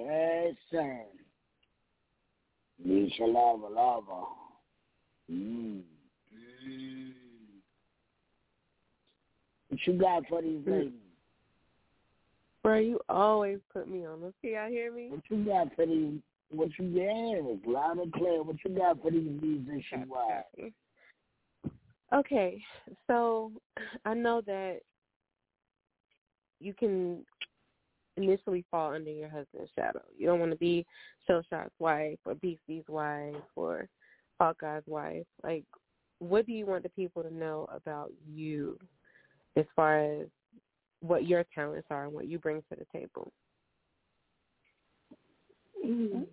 Yes, 0.03 0.55
sir. 0.71 1.01
Misha 2.83 3.23
Lava 3.23 3.67
Lava. 3.67 4.25
Mm. 5.31 5.81
What 9.69 9.79
you 9.87 9.93
got 9.93 10.23
for 10.27 10.41
these 10.41 10.61
ladies? 10.67 10.91
Bro, 12.63 12.79
you 12.79 12.99
always 13.09 13.59
put 13.71 13.89
me 13.89 14.05
on. 14.05 14.21
Let's 14.21 14.35
see, 14.41 14.53
y'all 14.53 14.69
hear 14.69 14.91
me? 14.93 15.09
What 15.09 15.21
you 15.29 15.43
got 15.45 15.75
for 15.75 15.85
these? 15.85 16.19
What 16.49 16.69
you 16.77 16.93
got? 16.93 17.71
Loud 17.71 17.97
and 17.97 18.13
clear. 18.13 18.43
What 18.43 18.57
you 18.63 18.75
got 18.75 19.01
for 19.01 19.11
these 19.11 19.29
musician 19.41 20.07
wives? 20.07 20.73
Okay, 22.13 22.61
so 23.07 23.51
I 24.05 24.13
know 24.13 24.41
that 24.45 24.81
you 26.59 26.75
can 26.75 27.25
initially 28.17 28.63
fall 28.69 28.93
under 28.93 29.11
your 29.11 29.29
husband's 29.29 29.71
shadow. 29.75 30.01
You 30.17 30.27
don't 30.27 30.39
want 30.39 30.51
to 30.51 30.57
be 30.57 30.85
Showshot's 31.27 31.73
wife 31.79 32.19
or 32.25 32.35
Beasty's 32.35 32.83
wife 32.87 33.35
or 33.55 33.87
Hawkeye's 34.39 34.83
wife. 34.87 35.25
Like, 35.43 35.65
what 36.19 36.45
do 36.45 36.53
you 36.53 36.65
want 36.65 36.83
the 36.83 36.89
people 36.89 37.23
to 37.23 37.33
know 37.33 37.67
about 37.73 38.11
you 38.31 38.77
as 39.55 39.65
far 39.75 39.99
as 39.99 40.27
what 41.01 41.27
your 41.27 41.43
talents 41.53 41.87
are 41.89 42.05
and 42.05 42.13
what 42.13 42.27
you 42.27 42.39
bring 42.39 42.63
to 42.69 42.75
the 42.77 42.85
table? 42.97 43.31
Mm. 45.85 46.25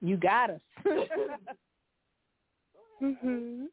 You 0.00 0.16
got 0.16 0.50
us. 0.50 0.60
mhm. 3.02 3.66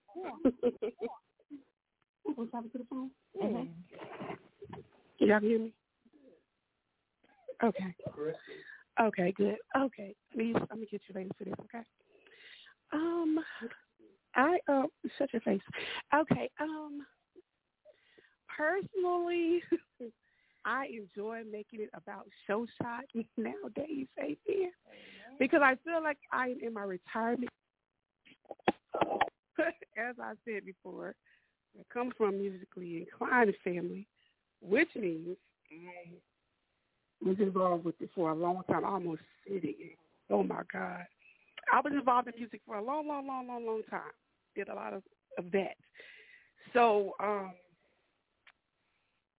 What's 2.35 2.51
happening 2.51 2.71
to 2.71 2.77
the 2.79 2.85
phone? 2.89 3.11
Mhm. 3.39 3.67
Can 5.19 5.27
y'all 5.27 5.39
hear 5.39 5.59
me? 5.59 5.73
Okay. 7.63 7.95
Okay, 9.01 9.33
good. 9.37 9.55
Okay. 9.77 10.15
Please, 10.33 10.55
let 10.55 10.77
me 10.79 10.87
get 10.91 11.01
you 11.07 11.15
ladies 11.15 11.31
for 11.37 11.45
this, 11.45 11.53
okay? 11.61 11.83
Um 12.91 13.39
I 14.35 14.57
uh 14.67 14.83
shut 15.17 15.31
your 15.33 15.41
face. 15.41 15.61
Okay, 16.13 16.49
um 16.59 17.05
personally 18.55 19.61
I 20.65 20.87
enjoy 20.87 21.41
making 21.49 21.81
it 21.81 21.89
about 21.93 22.25
show 22.47 22.65
shot 22.81 23.03
nowadays, 23.37 24.07
amen. 24.19 24.71
Because 25.39 25.61
I 25.63 25.75
feel 25.83 26.01
like 26.03 26.17
I 26.31 26.49
am 26.49 26.57
in 26.61 26.73
my 26.73 26.83
retirement 26.83 27.49
as 29.59 30.15
I 30.21 30.33
said 30.45 30.65
before, 30.65 31.15
I 31.79 31.83
come 31.93 32.11
from 32.17 32.29
a 32.29 32.37
musically 32.37 33.07
inclined 33.07 33.53
family, 33.63 34.07
which 34.61 34.89
means 34.95 35.37
I 35.71 36.09
was 37.23 37.37
involved 37.39 37.85
with 37.85 37.99
it 38.01 38.09
for 38.15 38.31
a 38.31 38.35
long 38.35 38.63
time, 38.69 38.83
almost 38.83 39.21
sitting. 39.47 39.75
Oh 40.29 40.43
my 40.43 40.61
God. 40.71 41.05
I 41.71 41.79
was 41.79 41.93
involved 41.93 42.27
in 42.27 42.33
music 42.37 42.61
for 42.65 42.75
a 42.75 42.83
long, 42.83 43.07
long, 43.07 43.25
long, 43.27 43.47
long, 43.47 43.65
long 43.65 43.81
time. 43.89 44.01
Did 44.55 44.69
a 44.69 44.75
lot 44.75 44.93
of, 44.93 45.03
of 45.37 45.51
that. 45.51 45.75
So, 46.73 47.13
um, 47.19 47.53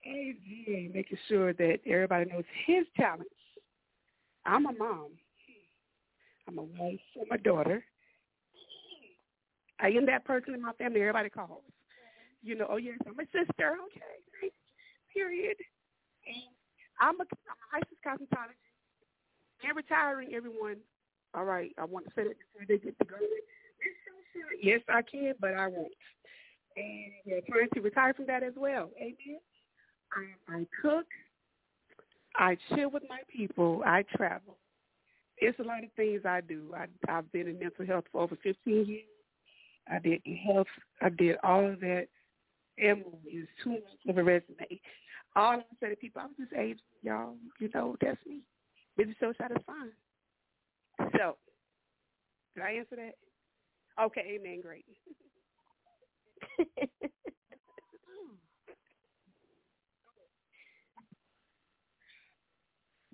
AG 0.06 0.90
making 0.92 1.18
sure 1.28 1.52
that 1.52 1.78
everybody 1.86 2.30
knows 2.30 2.44
his 2.66 2.84
talents. 2.96 3.30
I'm 4.44 4.66
a 4.66 4.72
mom. 4.72 5.08
I'm 6.46 6.58
a 6.58 6.62
wife 6.62 7.00
for 7.14 7.24
my 7.30 7.38
daughter. 7.38 7.82
I 9.80 9.88
am 9.88 10.06
that 10.06 10.24
person 10.24 10.54
in 10.54 10.62
my 10.62 10.72
family 10.74 11.00
everybody 11.00 11.30
calls. 11.30 11.62
You 12.42 12.56
know, 12.56 12.66
oh 12.70 12.76
yes, 12.76 12.98
I'm 13.06 13.18
a 13.18 13.24
sister. 13.24 13.76
Okay. 13.86 14.52
Period. 15.12 15.56
And 16.26 16.63
I'm 17.00 17.20
a, 17.20 17.24
licensed 17.72 18.04
cosmetologist. 18.07 18.74
And 19.66 19.76
retiring, 19.76 20.35
everyone. 20.35 20.76
All 21.35 21.44
right, 21.44 21.72
I 21.78 21.85
want 21.85 22.07
to 22.07 22.12
say 22.14 22.24
that 22.24 22.37
before 22.38 22.66
they 22.68 22.78
get 22.78 22.98
to 22.98 23.04
go. 23.04 23.16
Yes, 24.62 24.80
I 24.88 25.02
can, 25.02 25.35
but 25.40 25.54
I 25.54 25.66
won't. 25.66 25.92
And 26.76 27.12
yeah, 27.24 27.37
trying 27.48 27.68
to 27.74 27.80
retire 27.80 28.14
from 28.14 28.26
that 28.26 28.42
as 28.42 28.52
well. 28.57 28.90
Amen. 29.00 29.40
I, 30.12 30.54
I 30.54 30.66
cook. 30.83 31.07
I 32.37 32.57
chill 32.68 32.90
with 32.90 33.04
my 33.09 33.20
people. 33.35 33.83
I 33.87 34.04
travel. 34.16 34.59
It's 35.38 35.59
a 35.59 35.62
lot 35.62 35.85
of 35.85 35.92
things 35.96 36.22
I 36.24 36.40
do. 36.40 36.72
I, 36.76 36.87
I've 37.11 37.30
been 37.33 37.48
in 37.48 37.59
mental 37.59 37.87
health 37.87 38.04
for 38.11 38.22
over 38.22 38.37
15 38.42 38.87
years. 38.87 39.02
I 39.90 39.98
did 39.98 40.22
health. 40.46 40.66
I 41.02 41.11
did 41.11 41.37
all 41.42 41.68
of 41.68 41.80
that. 41.80 42.07
And 42.78 43.04
is 43.30 43.46
too 43.62 43.70
much 43.70 43.83
of 44.09 44.18
a 44.18 44.24
resume. 44.24 44.80
All 45.36 45.52
I'm 45.52 45.62
saying 45.80 45.92
to 45.92 45.96
people, 45.96 46.22
I'm 46.22 46.30
just 46.38 46.52
age, 46.54 46.78
y'all. 47.02 47.34
You 47.60 47.68
know, 47.74 47.96
that's 48.00 48.18
me. 48.26 48.42
Busy 48.96 49.16
so 49.18 49.32
satisfying. 49.36 49.90
So, 51.16 51.36
did 52.54 52.64
I 52.64 52.72
answer 52.72 52.96
that? 52.96 53.14
Okay, 54.04 54.38
amen. 54.40 54.62
Great. 54.62 54.84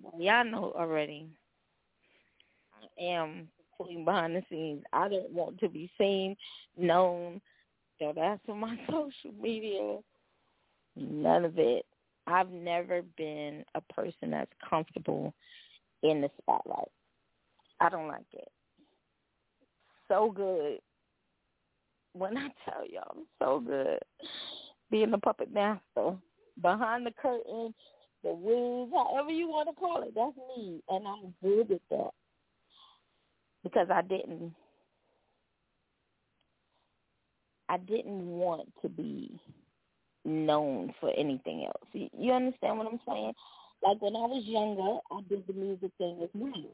Well, 0.01 0.21
y'all 0.21 0.43
know 0.45 0.73
already. 0.75 1.27
I 2.73 3.03
am 3.03 3.47
queen 3.77 4.05
behind 4.05 4.35
the 4.35 4.43
scenes. 4.49 4.83
I 4.93 5.07
don't 5.09 5.31
want 5.31 5.59
to 5.59 5.69
be 5.69 5.91
seen, 5.97 6.35
known. 6.77 7.41
Don't 7.99 8.17
ask 8.17 8.41
for 8.45 8.55
my 8.55 8.77
social 8.89 9.35
media. 9.39 9.99
None 10.95 11.45
of 11.45 11.57
it. 11.57 11.85
I've 12.27 12.51
never 12.51 13.01
been 13.17 13.63
a 13.75 13.81
person 13.93 14.31
that's 14.31 14.51
comfortable 14.67 15.33
in 16.03 16.21
the 16.21 16.29
spotlight. 16.41 16.89
I 17.79 17.89
don't 17.89 18.07
like 18.07 18.25
it. 18.33 18.47
So 20.07 20.31
good. 20.31 20.79
When 22.13 22.37
I 22.37 22.49
tell 22.65 22.85
y'all, 22.87 23.15
I'm 23.15 23.25
so 23.39 23.59
good. 23.59 23.99
Being 24.89 25.13
a 25.13 25.17
puppet 25.17 25.53
master. 25.53 26.17
Behind 26.61 27.05
the 27.05 27.11
curtain, 27.11 27.73
the 28.23 28.33
wigs, 28.33 28.91
however 28.93 29.31
you 29.31 29.47
want 29.47 29.69
to 29.69 29.75
call 29.75 30.03
it, 30.03 30.13
that's 30.13 30.35
me. 30.57 30.83
And 30.89 31.07
I'm 31.07 31.33
good 31.41 31.71
at 31.71 31.81
that. 31.89 32.11
Because 33.63 33.87
I 33.89 34.01
didn't 34.01 34.53
I 37.71 37.77
didn't 37.77 38.27
want 38.27 38.67
to 38.81 38.89
be 38.89 39.39
known 40.25 40.93
for 40.99 41.11
anything 41.17 41.65
else. 41.65 41.87
You, 41.93 42.09
you 42.17 42.31
understand 42.33 42.77
what 42.77 42.87
I'm 42.87 42.99
saying? 43.07 43.33
Like 43.83 44.01
when 44.01 44.15
I 44.15 44.25
was 44.25 44.43
younger, 44.45 44.99
I 45.11 45.21
did 45.27 45.47
the 45.47 45.53
music 45.53 45.91
thing 45.97 46.19
as 46.21 46.29
well. 46.33 46.69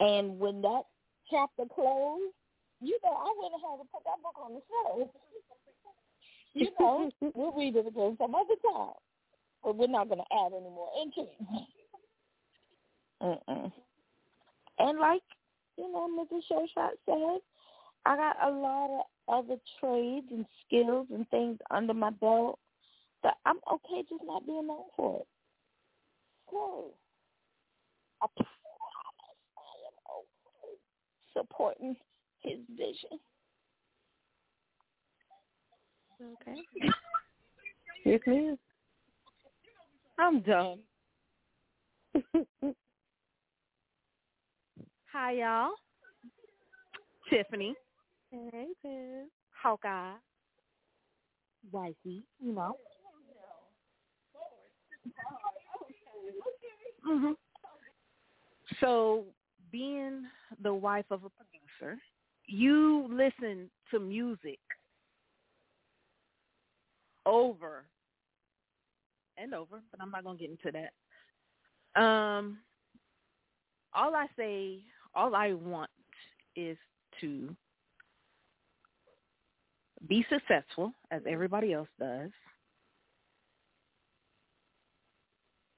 And 0.00 0.38
when 0.38 0.60
that 0.62 0.82
chapter 1.30 1.64
closed, 1.74 2.34
you 2.80 2.98
know, 3.02 3.12
I 3.12 3.32
went 3.40 3.54
ahead 3.54 3.80
and 3.80 3.90
put 3.92 4.02
that 4.04 4.22
book 4.22 4.34
on 4.42 4.54
the 4.54 4.60
shelf. 4.68 5.08
you 6.54 6.68
know, 6.78 7.10
we'll 7.34 7.52
read 7.52 7.76
it 7.76 7.86
again 7.86 8.16
some 8.18 8.34
other 8.34 8.56
time. 8.62 8.94
But 9.62 9.76
we're 9.76 9.86
not 9.86 10.08
going 10.08 10.20
to 10.20 10.36
add 10.44 10.52
any 10.52 10.68
more 10.68 10.90
into 11.00 11.30
it. 11.30 11.66
Mm-mm. 13.22 13.72
And 14.80 14.98
like, 14.98 15.22
you 15.78 15.90
know, 15.92 16.08
Mrs. 16.08 16.42
Showshot 16.50 16.90
said, 17.06 17.40
I 18.04 18.16
got 18.16 18.36
a 18.44 18.50
lot 18.50 18.90
of 18.90 19.04
other 19.28 19.56
trades 19.80 20.26
and 20.30 20.46
skills 20.66 21.06
and 21.12 21.28
things 21.30 21.58
under 21.70 21.94
my 21.94 22.10
belt 22.10 22.58
that 23.22 23.36
I'm 23.46 23.58
okay 23.72 24.02
just 24.08 24.22
not 24.24 24.46
being 24.46 24.66
known 24.66 24.84
for 24.96 25.20
it. 25.20 25.26
So, 26.50 26.86
I 28.20 28.26
promise 28.36 28.52
I 29.56 29.74
am 29.88 29.96
okay 30.18 30.76
supporting 31.32 31.96
his 32.40 32.58
vision. 32.76 33.18
Okay. 36.20 36.60
Yes, 38.04 38.20
ma'am. 38.26 38.58
I'm 40.18 40.40
done. 40.40 40.80
Hi, 45.12 45.32
y'all. 45.32 45.70
Tiffany. 47.30 47.76
Hey, 48.32 48.68
Tiff. 48.80 49.28
Hawkeye. 49.62 50.14
Wifey, 51.70 52.24
you 52.40 52.52
know. 52.52 52.76
Mhm. 57.04 57.36
So, 58.80 59.26
being 59.70 60.26
the 60.60 60.72
wife 60.72 61.10
of 61.10 61.24
a 61.24 61.30
producer, 61.30 62.00
you 62.46 63.06
listen 63.08 63.70
to 63.90 64.00
music 64.00 64.60
over 67.26 67.84
and 69.36 69.54
over, 69.54 69.82
but 69.90 70.00
I'm 70.00 70.10
not 70.10 70.24
gonna 70.24 70.38
get 70.38 70.50
into 70.50 70.72
that. 70.72 72.02
Um, 72.02 72.64
all 73.92 74.14
I 74.16 74.26
say, 74.36 74.82
all 75.14 75.34
I 75.34 75.52
want 75.52 75.90
is 76.56 76.78
to 77.20 77.54
be 80.08 80.24
successful 80.28 80.92
as 81.10 81.22
everybody 81.28 81.72
else 81.72 81.88
does. 81.98 82.30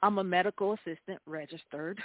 I'm 0.03 0.19
a 0.19 0.25
medical 0.25 0.75
assistant 0.75 1.21
registered. 1.27 1.99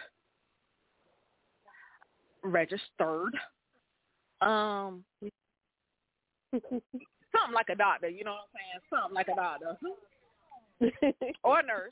Registered. 2.43 3.33
Um 4.41 5.03
something 6.53 7.53
like 7.53 7.69
a 7.69 7.75
doctor, 7.75 8.09
you 8.09 8.23
know 8.23 8.31
what 8.31 8.47
I'm 8.47 8.55
saying? 8.55 8.81
Something 8.89 9.15
like 9.15 9.27
a 9.27 9.35
doctor. 9.35 9.77
or 11.43 11.59
a 11.59 11.63
nurse. 11.63 11.91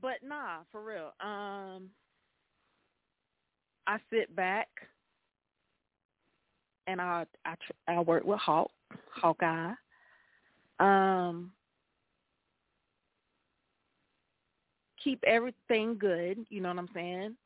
But 0.00 0.22
nah, 0.22 0.58
for 0.70 0.84
real. 0.84 1.12
Um 1.20 1.90
I 3.86 3.98
sit 4.10 4.34
back 4.34 4.68
and 6.86 7.00
I 7.00 7.24
I 7.44 7.54
I 7.88 8.00
work 8.00 8.24
with 8.24 8.38
Hawk, 8.38 8.70
Hawkeye. 9.10 9.72
Um 10.80 11.52
keep 15.02 15.22
everything 15.26 15.96
good, 15.98 16.38
you 16.48 16.60
know 16.60 16.68
what 16.70 16.78
I'm 16.78 16.88
saying? 16.94 17.36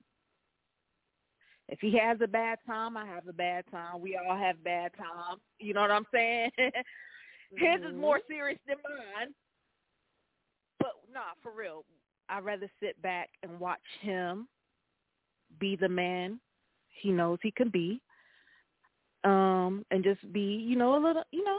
If 1.68 1.80
he 1.80 1.98
has 1.98 2.18
a 2.22 2.26
bad 2.26 2.58
time, 2.66 2.96
I 2.96 3.04
have 3.06 3.28
a 3.28 3.32
bad 3.32 3.64
time. 3.70 4.00
We 4.00 4.16
all 4.16 4.36
have 4.36 4.62
bad 4.64 4.92
times. 4.96 5.42
You 5.58 5.74
know 5.74 5.82
what 5.82 5.90
I'm 5.90 6.06
saying? 6.12 6.50
His 6.56 7.80
is 7.86 7.94
more 7.94 8.20
serious 8.28 8.58
than 8.66 8.76
mine. 8.84 9.34
But 10.78 10.92
nah, 11.12 11.34
for 11.42 11.52
real. 11.52 11.84
I'd 12.30 12.44
rather 12.44 12.70
sit 12.80 13.00
back 13.02 13.30
and 13.42 13.58
watch 13.58 13.80
him 14.00 14.48
be 15.58 15.76
the 15.76 15.88
man 15.88 16.38
he 16.88 17.10
knows 17.10 17.38
he 17.42 17.50
can 17.50 17.70
be. 17.70 18.00
Um, 19.28 19.84
and 19.90 20.02
just 20.02 20.32
be, 20.32 20.40
you 20.40 20.76
know, 20.76 20.94
a 20.94 21.00
little 21.04 21.24
you 21.32 21.44
know, 21.44 21.58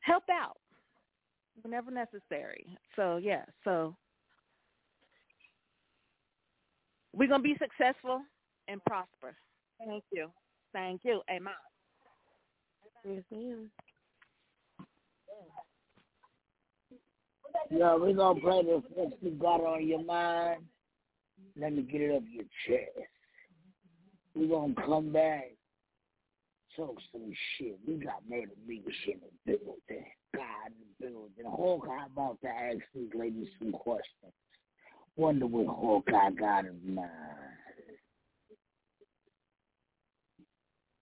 help 0.00 0.24
out 0.30 0.56
whenever 1.62 1.90
necessary. 1.90 2.66
So 2.96 3.16
yeah, 3.16 3.44
so 3.64 3.96
we're 7.14 7.28
gonna 7.28 7.42
be 7.42 7.56
successful 7.58 8.22
and 8.68 8.82
prosper. 8.84 9.36
Thank 9.84 10.04
you. 10.12 10.30
Thank 10.72 11.02
you. 11.04 11.20
Amen. 11.30 11.52
Yes, 13.04 13.22
ma'am. 13.30 13.70
Yeah, 17.70 17.96
we're 17.96 18.14
gonna 18.14 18.40
play 18.40 18.62
this 18.62 18.82
what 18.94 19.22
you 19.22 19.30
got 19.32 19.60
on 19.60 19.86
your 19.86 20.04
mind. 20.04 20.62
Let 21.58 21.72
me 21.72 21.82
get 21.82 22.00
it 22.00 22.16
up 22.16 22.22
your 22.30 22.44
chest. 22.66 23.08
We're 24.34 24.48
gonna 24.48 24.74
come 24.86 25.12
back, 25.12 25.52
talk 26.76 26.96
some 27.10 27.32
shit. 27.56 27.78
We 27.86 27.94
got 27.94 28.28
murder 28.28 28.52
leadership 28.66 29.20
in 29.22 29.30
the 29.46 29.52
building. 29.58 30.06
God 30.34 30.72
building. 31.00 31.44
Hawkeye 31.46 32.06
about 32.06 32.40
to 32.42 32.48
ask 32.48 32.78
these 32.94 33.10
ladies 33.14 33.48
some 33.58 33.72
questions. 33.72 34.32
Wonder 35.16 35.46
what 35.46 35.66
Hawkeye 35.66 36.30
got 36.30 36.64
in 36.64 36.94
mind. 36.94 37.10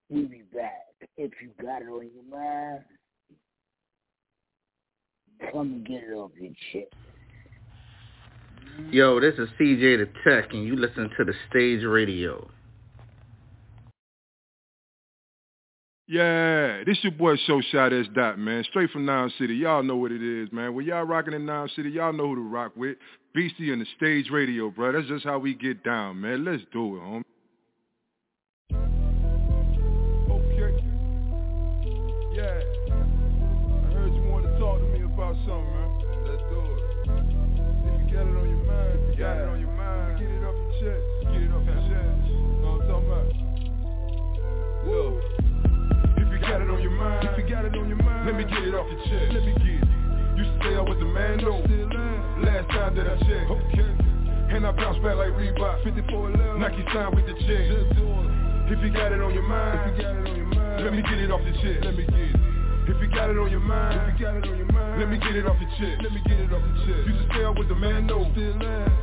We'll 0.08 0.28
be 0.28 0.42
back. 0.52 0.86
If 1.16 1.30
you 1.40 1.50
got 1.62 1.82
it 1.82 1.88
on 1.88 2.10
your 2.12 2.24
mind, 2.28 2.84
come 5.52 5.84
get 5.86 6.02
it 6.02 6.12
off 6.12 6.32
your 6.40 6.52
chest. 6.72 6.92
Yo, 8.90 9.20
this 9.20 9.34
is 9.34 9.48
CJ 9.60 9.98
the 9.98 10.08
Tech, 10.24 10.52
and 10.52 10.64
you 10.64 10.74
listen 10.74 11.10
to 11.16 11.24
the 11.24 11.34
Stage 11.48 11.84
Radio. 11.84 12.50
Yeah, 16.10 16.82
this 16.84 16.98
your 17.04 17.12
boy 17.12 17.36
Show 17.46 17.60
Shot 17.70 17.92
S 17.92 18.06
Dot, 18.12 18.36
man. 18.36 18.64
Straight 18.64 18.90
from 18.90 19.06
Nine 19.06 19.32
City. 19.38 19.54
Y'all 19.54 19.84
know 19.84 19.94
what 19.94 20.10
it 20.10 20.20
is, 20.20 20.48
man. 20.50 20.74
When 20.74 20.84
y'all 20.84 21.04
rocking 21.04 21.34
in 21.34 21.46
Nine 21.46 21.68
City, 21.76 21.88
y'all 21.88 22.12
know 22.12 22.26
who 22.26 22.34
to 22.34 22.40
rock 22.40 22.72
with. 22.74 22.96
Beasty 23.32 23.72
and 23.72 23.80
the 23.80 23.86
Stage 23.96 24.28
Radio, 24.28 24.70
bro. 24.70 24.90
That's 24.90 25.06
just 25.06 25.24
how 25.24 25.38
we 25.38 25.54
get 25.54 25.84
down, 25.84 26.20
man. 26.20 26.44
Let's 26.44 26.64
do 26.72 26.96
it, 26.96 27.00
homie. 27.00 27.22
Me 48.40 48.48
get 48.48 48.64
it 48.64 48.74
off 48.74 48.88
your 48.88 49.00
chest. 49.04 49.36
Let 49.36 49.44
me 49.44 49.52
get 49.52 49.84
it. 49.84 49.88
You 50.40 50.44
say 50.64 50.72
I 50.72 50.80
was 50.80 50.96
the 50.96 51.04
man, 51.12 51.44
no. 51.44 51.60
Last 52.40 52.72
time 52.72 52.96
that 52.96 53.04
I 53.04 53.16
checked. 53.20 53.52
Okay. 53.52 53.90
And 54.56 54.64
I 54.64 54.72
bounce 54.72 54.96
back 55.04 55.20
like 55.20 55.36
Reebok. 55.36 55.84
54 55.84 56.56
Nike 56.56 56.80
sign 56.88 57.12
with 57.12 57.28
the 57.28 57.36
check. 57.44 57.68
If 58.72 58.80
you 58.80 58.90
got 58.96 59.12
it 59.12 59.20
on 59.20 59.34
your 59.34 59.44
mind, 59.44 59.92
if 59.92 59.98
you 59.98 60.02
got 60.02 60.16
it 60.16 60.24
on 60.24 60.36
your 60.36 60.46
mind, 60.56 60.84
let 60.84 60.92
me 60.94 61.02
get 61.02 61.18
it 61.20 61.30
off 61.30 61.42
your 61.44 61.52
chest. 61.60 61.84
Let 61.84 61.94
me 61.96 62.04
get 62.08 62.32
it. 62.32 62.36
If 62.88 62.96
you 62.96 63.08
got 63.12 63.28
it 63.28 63.36
on 63.36 63.50
your 63.50 63.60
mind, 63.60 64.00
if 64.08 64.18
you 64.18 64.24
got 64.24 64.36
it 64.36 64.48
on 64.48 64.56
your 64.56 64.72
mind, 64.72 65.00
let 65.00 65.08
me 65.10 65.18
get 65.18 65.36
it 65.36 65.44
off 65.44 65.60
your 65.60 65.70
chest. 65.76 66.00
Let 66.00 66.12
me 66.12 66.20
get 66.24 66.40
it 66.40 66.48
off 66.48 66.64
your 66.64 66.80
chest. 66.88 67.02
You 67.08 67.12
just 67.20 67.28
say 67.36 67.44
I 67.44 67.52
was 67.52 67.68
the 67.68 67.76
man, 67.76 68.06
no. 68.06 68.24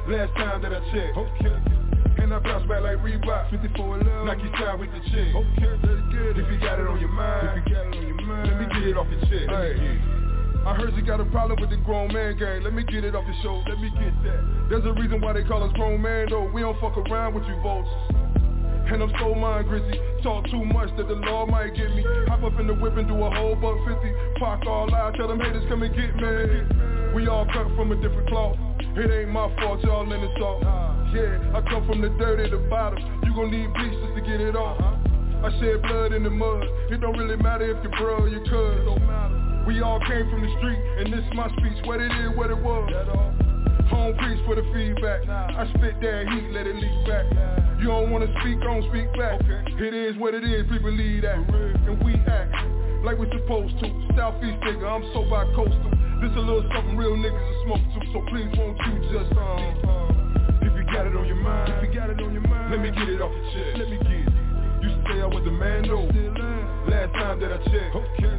Last 0.10 0.34
time 0.34 0.66
that 0.66 0.74
I 0.74 0.82
checked. 0.90 1.14
Okay. 1.14 2.07
And 2.20 2.34
I 2.34 2.40
bounce 2.40 2.68
back 2.68 2.82
like 2.82 2.98
Reebok. 3.00 3.50
54 3.52 4.26
Nike 4.26 4.50
sign 4.60 4.80
with 4.80 4.92
the 4.92 5.02
check 5.10 5.36
Okay, 5.36 5.74
let's 5.86 6.04
get 6.12 6.22
it. 6.22 6.38
If 6.38 6.52
you 6.52 6.60
got 6.60 6.80
it 6.80 6.88
on 6.88 7.00
your 7.00 7.10
mind. 7.10 7.48
If 7.48 7.68
you 7.68 7.76
got 7.76 7.88
it 7.88 7.98
on 7.98 8.08
your 8.08 8.22
mind. 8.22 8.48
Let 8.48 8.60
me 8.60 8.66
get 8.74 8.84
it 8.90 8.98
off 8.98 9.08
your 9.10 9.22
chest. 9.22 9.50
Hey. 9.50 10.18
I 10.68 10.76
heard 10.76 10.94
you 10.96 11.02
got 11.02 11.22
a 11.22 11.26
problem 11.26 11.62
with 11.62 11.70
the 11.70 11.78
grown 11.78 12.12
man 12.12 12.38
gang. 12.38 12.64
Let 12.64 12.74
me 12.74 12.84
get 12.84 13.06
it 13.06 13.16
off 13.16 13.24
your 13.24 13.40
show, 13.42 13.64
let 13.70 13.80
me 13.80 13.90
get 13.90 14.12
that. 14.28 14.68
There's 14.70 14.84
a 14.84 14.92
reason 14.92 15.22
why 15.22 15.32
they 15.32 15.44
call 15.44 15.64
us 15.64 15.72
grown 15.74 16.02
man 16.02 16.28
though. 16.30 16.52
We 16.52 16.60
don't 16.60 16.76
fuck 16.82 16.98
around 16.98 17.36
with 17.36 17.46
you 17.46 17.56
vultures 17.64 18.28
and 18.92 19.04
I'm 19.04 19.12
so 19.20 19.36
mind 19.36 19.68
grizzy. 19.68 20.00
Talk 20.24 20.46
too 20.50 20.64
much 20.64 20.90
that 20.98 21.08
the 21.08 21.16
law 21.16 21.46
might 21.46 21.76
get 21.76 21.94
me. 21.94 22.04
Hop 22.28 22.44
up 22.44 22.60
in 22.60 22.68
the 22.68 22.74
whip 22.74 22.98
and 22.98 23.08
do 23.08 23.16
a 23.16 23.30
whole 23.30 23.56
buck 23.56 23.78
fifty. 23.88 24.12
Park 24.40 24.66
all 24.66 24.94
out, 24.94 25.16
tell 25.16 25.28
them 25.28 25.40
haters 25.40 25.64
come 25.70 25.84
and 25.84 25.94
get 25.94 26.16
me. 26.16 27.14
We 27.14 27.28
all 27.28 27.46
cut 27.46 27.68
from 27.76 27.92
a 27.92 27.96
different 27.96 28.30
cloth. 28.30 28.58
It 28.80 29.12
ain't 29.12 29.30
my 29.30 29.54
fault, 29.58 29.82
y'all 29.84 30.12
in 30.12 30.22
the 30.22 30.30
salt 30.40 30.64
Yeah, 31.14 31.56
I 31.56 31.62
come 31.70 31.88
from 31.88 32.02
the 32.02 32.10
dirt 32.20 32.40
at 32.40 32.52
the 32.52 32.60
bottom. 32.70 33.00
You 33.24 33.34
gon' 33.34 33.52
need 33.52 33.72
bleach 33.74 33.96
just 33.96 34.16
to 34.16 34.22
get 34.22 34.42
it 34.42 34.56
off. 34.56 34.76
I 35.40 35.50
shed 35.60 35.82
blood 35.82 36.12
in 36.12 36.24
the 36.24 36.30
mud. 36.30 36.64
It 36.92 37.00
don't 37.00 37.16
really 37.16 37.38
matter 37.38 37.64
if 37.64 37.80
you're 37.84 37.96
bro 37.96 38.26
or 38.26 38.28
your 38.28 38.44
cuz. 38.44 38.84
We 39.68 39.82
all 39.82 40.00
came 40.00 40.24
from 40.32 40.42
the 40.42 40.52
street 40.60 40.80
And 40.80 41.12
this 41.12 41.24
my 41.36 41.48
speech, 41.60 41.80
what 41.86 42.00
it 42.00 42.12
is, 42.12 42.36
what 42.36 42.50
it 42.50 42.58
was. 42.58 42.92
Home 43.88 44.16
preach 44.18 44.40
for 44.46 44.56
the 44.56 44.68
feedback. 44.76 45.24
I 45.30 45.68
spit 45.76 45.96
that 46.02 46.28
heat, 46.28 46.52
let 46.52 46.68
it 46.68 46.76
leak 46.76 46.98
back. 47.08 47.26
You 47.80 47.88
don't 47.88 48.12
wanna 48.12 48.28
speak, 48.42 48.60
don't 48.60 48.84
speak 48.92 49.08
back. 49.16 49.40
It 49.80 49.94
is 49.94 50.18
what 50.18 50.34
it 50.34 50.44
is, 50.44 50.68
people 50.68 50.92
lead 50.92 51.24
that. 51.24 51.40
And 51.88 52.04
we 52.04 52.16
act 52.28 52.52
like 53.04 53.18
we're 53.18 53.32
supposed 53.32 53.80
to. 53.80 53.88
Southeast 54.18 54.60
nigga, 54.60 54.84
I'm 54.84 55.08
so 55.14 55.24
by 55.30 55.46
coastal. 55.56 55.92
This 56.20 56.36
a 56.36 56.44
little 56.44 56.68
something 56.76 56.98
real 56.98 57.16
niggas 57.16 57.32
will 57.32 57.78
smoke 57.78 57.86
to. 57.96 58.00
So 58.12 58.20
please 58.28 58.52
won't 58.58 58.76
you 58.84 58.96
just, 59.14 59.32
um 59.38 60.17
got 60.98 61.06
it 61.06 61.16
on 61.16 61.28
your 61.28 61.36
mind. 61.38 61.74
If 61.78 61.90
you 61.90 61.94
got 61.94 62.10
it 62.10 62.20
on 62.20 62.34
your 62.34 62.42
mind. 62.42 62.72
Let 62.74 62.82
me 62.82 62.90
get 62.90 63.10
it 63.10 63.22
off 63.22 63.30
your 63.30 63.48
chest. 63.54 63.78
Let 63.78 63.90
me 63.90 63.98
get 64.02 64.26
it. 64.26 64.34
You 64.82 64.90
say 65.06 65.22
I 65.22 65.30
was 65.30 65.46
the 65.46 65.54
man, 65.54 65.86
no. 65.86 66.10
Last 66.90 67.14
time 67.14 67.40
that 67.40 67.54
I 67.54 67.60
checked. 67.70 67.94
Okay. 67.94 68.36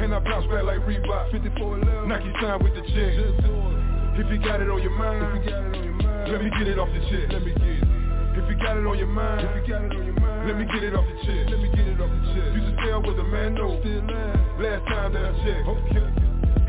And 0.00 0.14
I 0.14 0.18
bounce 0.20 0.48
back 0.48 0.64
like 0.64 0.80
Reebok. 0.88 1.30
54 1.32 2.08
Nike 2.08 2.32
sign 2.40 2.64
with 2.64 2.72
the 2.72 2.82
check 2.96 3.70
if 4.20 4.28
you 4.28 4.38
got 4.38 4.60
it 4.60 4.68
on 4.68 4.82
your 4.82 4.92
mind, 4.92 5.38
if 5.38 5.44
you 5.44 5.50
got 5.50 5.64
it 5.64 5.76
on 5.76 5.84
your 5.84 5.94
mind, 5.96 6.32
let 6.32 6.42
me 6.44 6.50
get 6.50 6.68
it 6.68 6.78
off 6.78 6.88
the 6.92 7.00
chest. 7.08 7.32
Let 7.32 7.40
me 7.40 7.52
get 7.56 7.80
it. 7.80 7.84
If 8.36 8.44
you 8.50 8.56
got 8.60 8.76
it 8.76 8.84
on 8.84 8.98
your 8.98 9.08
mind, 9.08 9.48
if 9.48 9.64
you 9.64 9.72
got 9.72 9.80
it 9.80 9.96
on 9.96 10.04
your 10.04 10.20
mind, 10.20 10.46
let 10.46 10.56
me 10.60 10.64
get 10.68 10.82
it 10.84 10.94
off 10.94 11.06
the 11.08 11.16
chest. 11.24 11.48
Let 11.48 11.60
me 11.60 11.68
get 11.72 11.88
it 11.88 12.00
off 12.00 12.10
the 12.10 12.20
chest. 12.36 12.50
You 12.52 12.60
just 12.60 12.76
say 12.84 12.92
I 12.92 13.00
was 13.00 13.16
a 13.16 13.24
man, 13.24 13.54
no. 13.54 13.80
Last 14.60 14.84
time 14.92 15.12
that 15.16 15.24
I 15.24 15.32
checked. 15.40 15.64
Okay. 15.64 16.04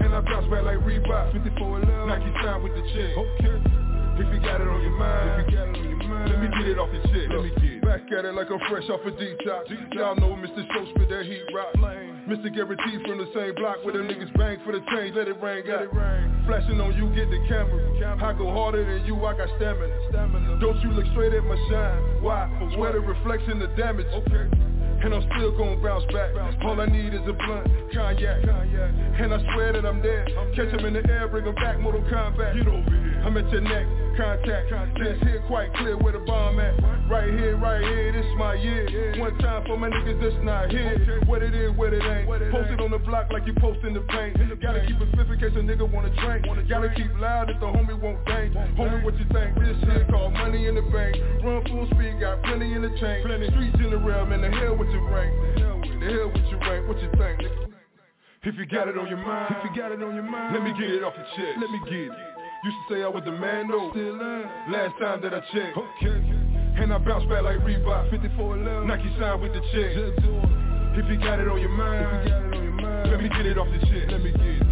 And 0.05 0.15
I 0.15 0.21
bounce 0.21 0.47
back 0.47 0.63
like 0.63 0.79
Reebok. 0.79 1.33
54 1.33 2.07
Nike 2.07 2.31
sign 2.39 2.63
with 2.63 2.71
the 2.71 2.83
check. 2.95 3.19
Okay. 3.19 3.80
If 4.19 4.27
you 4.27 4.39
got 4.39 4.61
it 4.61 4.67
on 4.67 4.81
your 4.81 4.97
mind, 4.97 5.41
if 5.41 5.51
you 5.51 5.57
got 5.57 5.67
it 5.69 5.77
on 5.77 5.89
your 5.89 6.03
mind, 6.03 6.29
let 6.29 6.39
me 6.41 6.47
get 6.51 6.67
it 6.67 6.77
off 6.77 6.91
your 6.91 7.03
chest. 7.07 7.31
Let 7.31 7.43
me 7.43 7.51
get 7.55 7.63
it. 7.63 7.81
Back 7.81 8.11
at 8.11 8.25
it 8.25 8.33
like 8.35 8.51
I'm 8.51 8.59
fresh 8.69 8.87
off 8.89 9.01
a 9.05 9.11
detox. 9.11 9.67
Y'all 9.93 10.15
know 10.15 10.35
Mr. 10.35 10.63
Show 10.73 10.85
spit 10.95 11.09
that 11.09 11.25
heat 11.25 11.43
rock. 11.55 11.75
Mr. 12.27 12.53
Guaranteed 12.53 13.01
from 13.07 13.17
the 13.17 13.27
same 13.33 13.55
block 13.55 13.83
where 13.83 13.93
the 13.93 14.03
niggas 14.03 14.31
bang 14.37 14.57
for 14.63 14.71
the 14.71 14.79
change, 14.93 15.15
let 15.15 15.27
it 15.27 15.41
rain, 15.41 15.65
got 15.65 15.81
it 15.81 15.93
rain. 15.93 16.43
Flashing 16.45 16.79
on 16.79 16.95
you, 16.95 17.09
get 17.15 17.29
the 17.29 17.39
camera. 17.49 17.79
I 18.23 18.33
go 18.37 18.51
harder 18.53 18.85
than 18.85 19.05
you, 19.05 19.15
I 19.25 19.35
got 19.35 19.49
stamina. 19.57 20.59
Don't 20.59 20.79
you 20.81 20.91
look 20.91 21.05
straight 21.11 21.33
at 21.33 21.43
my 21.43 21.57
shine? 21.69 22.23
Why? 22.23 22.47
Swear 22.75 22.93
the 22.93 22.99
reflection, 22.99 23.59
the 23.59 23.67
damage. 23.75 24.07
Okay. 24.13 24.70
And 25.03 25.13
I'm 25.15 25.25
still 25.33 25.57
gon' 25.57 25.81
bounce 25.81 26.05
back. 26.13 26.29
All 26.63 26.79
I 26.79 26.85
need 26.85 27.13
is 27.13 27.21
a 27.27 27.33
blunt, 27.33 27.67
cognac. 27.93 28.45
And 28.45 29.33
I 29.33 29.53
swear 29.53 29.73
that 29.73 29.85
I'm 29.85 30.01
dead. 30.01 30.29
Catch 30.55 30.69
him 30.69 30.85
in 30.85 30.93
the 30.93 31.03
air, 31.09 31.27
bring 31.27 31.45
him 31.45 31.55
back, 31.55 31.79
Mortal 31.79 32.01
Kombat. 32.03 32.53
Get 32.53 32.67
over 32.67 32.89
here. 32.89 33.21
I'm 33.25 33.37
at 33.37 33.49
your 33.51 33.61
neck, 33.61 33.85
contact. 34.17 34.69
This 34.97 35.17
here 35.21 35.43
quite 35.47 35.73
clear 35.75 35.97
where 35.97 36.13
the 36.13 36.19
bomb 36.25 36.59
at. 36.59 36.73
Right 37.09 37.29
here, 37.33 37.57
right 37.57 37.81
here, 37.81 38.13
this 38.13 38.25
my 38.37 38.53
year. 38.55 39.19
One 39.19 39.37
time 39.39 39.65
for 39.65 39.77
my 39.77 39.89
niggas 39.89 40.21
that's 40.21 40.45
not 40.45 40.69
here. 40.69 41.21
What 41.25 41.43
it 41.43 41.53
is, 41.53 41.75
what 41.75 41.93
it 41.93 42.01
ain't. 42.01 42.29
Posted 42.51 42.81
on 42.81 42.91
the 42.91 42.99
block 42.99 43.31
like 43.31 43.45
you 43.45 43.53
posting 43.59 43.93
the 43.93 44.01
paint. 44.01 44.37
Gotta 44.61 44.85
keep 44.85 45.01
it 45.01 45.09
fifth 45.17 45.29
in 45.29 45.39
case 45.39 45.53
a 45.57 45.61
nigga 45.61 45.89
wanna 45.91 46.13
drink. 46.21 46.45
Gotta 46.69 46.93
keep 46.95 47.11
loud 47.19 47.49
if 47.49 47.59
the 47.59 47.65
homie 47.65 47.99
won't 47.99 48.23
bang. 48.25 48.53
Homie, 48.77 49.03
what 49.03 49.17
you 49.17 49.25
think? 49.33 49.57
This 49.57 49.77
shit 49.81 50.07
called 50.09 50.33
money 50.33 50.67
in 50.67 50.75
the 50.75 50.85
bank. 50.93 51.17
Run 51.43 51.63
full 51.65 51.85
speed, 51.93 52.19
got 52.19 52.41
plenty 52.43 52.73
in 52.73 52.81
the 52.81 52.93
tank. 53.01 53.25
Streets 53.25 53.77
in 53.81 53.89
the 53.91 53.97
realm, 53.97 54.31
in 54.31 54.41
the 54.41 54.49
hell 54.49 54.77
with 54.77 54.90
your 54.91 55.09
rank. 55.09 55.31
The 55.99 56.05
hell 56.11 56.31
with 56.31 56.45
your 56.51 56.59
rank, 56.59 56.87
what 56.87 57.01
you 57.01 57.09
think? 57.17 57.41
If 58.43 58.55
you 58.57 58.65
got 58.65 58.87
it 58.87 58.97
on 58.97 59.07
your 59.07 59.21
mind, 59.21 59.53
if 59.53 59.69
you 59.69 59.81
got 59.81 59.91
it 59.91 60.01
on 60.01 60.15
your 60.15 60.25
mind, 60.25 60.55
let 60.55 60.63
me 60.63 60.73
get 60.73 60.89
it 60.89 61.03
off 61.03 61.13
your 61.13 61.29
chest. 61.37 61.61
Let 61.61 61.69
me 61.69 61.79
get 61.85 62.09
it. 62.09 62.31
Used 62.63 62.77
to 62.89 62.93
say 62.93 63.03
I 63.03 63.07
was 63.07 63.23
the 63.25 63.31
man. 63.31 63.69
Still 63.69 64.21
am. 64.21 64.71
Last 64.73 64.97
time 64.97 65.21
that 65.21 65.33
I 65.33 65.41
checked. 65.53 65.77
Okay. 65.77 66.17
And 66.81 66.93
I 66.93 66.97
bounce 66.97 67.25
back 67.29 67.43
like 67.43 67.57
Reebok. 67.61 68.09
54 68.09 68.57
Nike 68.85 69.13
sign 69.19 69.41
with 69.41 69.53
the 69.53 69.61
check. 69.73 69.93
If 70.97 71.05
you 71.09 71.17
got 71.21 71.39
it 71.39 71.47
on 71.47 71.61
your 71.61 71.69
mind, 71.69 72.01
if 72.01 72.25
you 72.25 72.29
got 72.33 72.41
it 72.41 72.53
on 72.57 72.63
your 72.63 72.77
mind, 72.81 73.11
let 73.11 73.21
me 73.21 73.29
get 73.29 73.45
it 73.45 73.57
off 73.57 73.67
your 73.69 73.81
chest. 73.81 74.09
Let 74.09 74.21
me 74.21 74.31
get 74.31 74.41
it. 74.41 74.65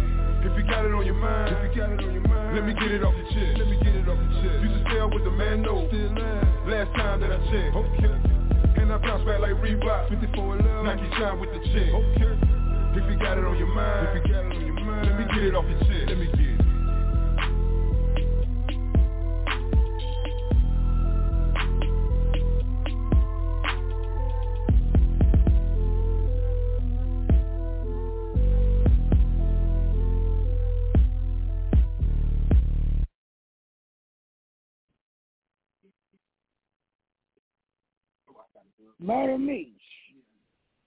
If 0.50 0.52
you 0.58 0.64
got 0.66 0.84
it 0.84 0.94
on 0.94 1.06
your 1.06 1.14
mind, 1.14 1.54
if 1.54 1.70
you 1.70 1.80
got 1.80 1.92
it 1.94 2.00
on 2.02 2.12
your 2.12 2.26
mind, 2.26 2.56
let 2.56 2.64
me 2.66 2.74
get 2.74 2.90
it 2.90 3.04
off 3.04 3.14
your 3.14 3.30
chest. 3.30 3.54
Let 3.58 3.68
me 3.70 3.76
get 3.78 3.94
it 3.94 4.08
off 4.08 4.18
your 4.18 4.34
chest. 4.42 4.66
Used 4.66 4.74
to 4.74 4.82
say 4.90 4.98
I 4.98 5.04
was 5.06 5.22
the 5.22 5.30
man. 5.30 5.62
Still 5.62 6.10
am. 6.18 6.66
Last 6.66 6.90
time 6.98 7.20
that 7.22 7.30
I 7.30 7.38
checked. 7.54 7.74
Okay. 7.74 8.39
I 8.92 8.98
bounce 8.98 9.24
back 9.24 9.40
like 9.40 9.52
Reebok. 9.52 10.08
54 10.08 10.56
Nike 10.82 11.10
sign 11.18 11.38
with 11.38 11.50
the 11.50 11.60
check. 11.70 11.94
Okay. 11.94 12.34
If 12.98 13.08
you 13.08 13.18
got 13.18 13.38
it 13.38 13.44
on 13.44 13.56
your 13.56 13.68
mind, 13.68 14.18
if 14.18 14.26
you 14.26 14.32
got 14.32 14.44
it 14.46 14.56
on 14.56 14.66
your 14.66 14.80
mind, 14.80 15.06
let 15.06 15.18
me 15.18 15.24
get 15.32 15.44
it 15.44 15.54
off 15.54 15.64
your 15.68 15.78
chest. 15.80 16.08
Let 16.08 16.18
me 16.18 16.26
get 16.26 16.40
it. 16.40 16.59
Murder 39.02 39.38
Meech, 39.38 39.68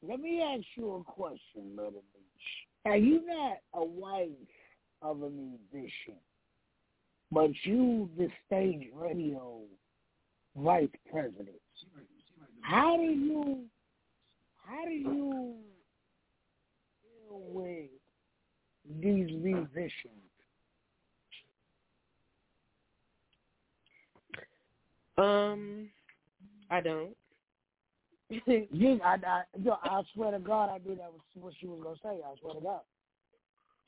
let 0.08 0.20
me 0.20 0.42
ask 0.42 0.66
you 0.76 0.94
a 0.96 1.04
question, 1.04 1.76
Murder 1.76 1.98
Meech. 2.14 2.86
Are 2.86 2.98
you 2.98 3.26
not 3.26 3.58
a 3.74 3.84
wife 3.84 4.30
of 5.02 5.24
a 5.24 5.30
musician, 5.30 6.20
but 7.32 7.50
you 7.64 8.10
the 8.18 8.28
stage 8.46 8.90
radio 8.94 9.62
vice 10.56 10.90
president? 11.12 11.50
How 12.62 12.98
do 12.98 13.04
you 13.04 13.64
how 14.66 14.86
do 14.86 14.92
you 14.92 15.56
deal 17.02 17.42
with 17.50 17.90
these 19.02 19.32
musicians? 19.32 20.14
Um, 25.18 25.90
I 26.70 26.82
don't. 26.82 27.16
You, 28.72 29.00
I, 29.06 29.16
I, 29.26 29.44
yo, 29.62 29.78
I 29.84 30.02
swear 30.14 30.32
to 30.32 30.40
God, 30.40 30.70
I 30.70 30.78
knew 30.80 30.96
that 30.96 31.12
was 31.12 31.22
what 31.36 31.54
she 31.60 31.68
was 31.68 31.80
gonna 31.84 31.96
say. 32.04 32.22
I 32.24 32.40
swear 32.40 32.56
to 32.56 32.62
God. 32.62 32.82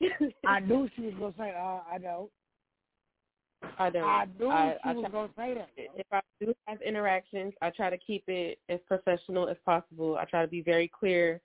I 0.46 0.60
knew 0.60 0.88
she 0.96 1.02
was 1.02 1.14
gonna 1.18 1.34
say, 1.38 1.54
uh, 1.56 1.80
I 1.92 1.98
know. 1.98 2.30
I 3.78 3.90
don't. 3.90 4.04
I 4.04 4.26
knew 4.38 4.50
I, 4.50 4.76
she 4.82 4.88
I 4.88 4.92
was 4.92 5.02
try- 5.02 5.10
gonna 5.10 5.32
say 5.36 5.54
that. 5.54 5.68
If 5.76 6.06
I 6.12 6.20
do 6.40 6.54
have 6.66 6.80
interactions, 6.82 7.54
I 7.62 7.70
try 7.70 7.90
to 7.90 7.98
keep 7.98 8.24
it 8.28 8.58
as 8.68 8.80
professional 8.86 9.48
as 9.48 9.56
possible. 9.64 10.16
I 10.16 10.24
try 10.24 10.42
to 10.42 10.48
be 10.48 10.62
very 10.62 10.88
clear 10.88 11.40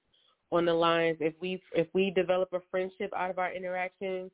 on 0.52 0.66
the 0.66 0.74
lines. 0.74 1.18
If 1.20 1.34
we 1.42 1.62
if 1.74 1.88
we 1.94 2.12
develop 2.12 2.50
a 2.54 2.60
friendship 2.70 3.12
out 3.16 3.30
of 3.30 3.40
our 3.40 3.54
interactions, 3.54 4.32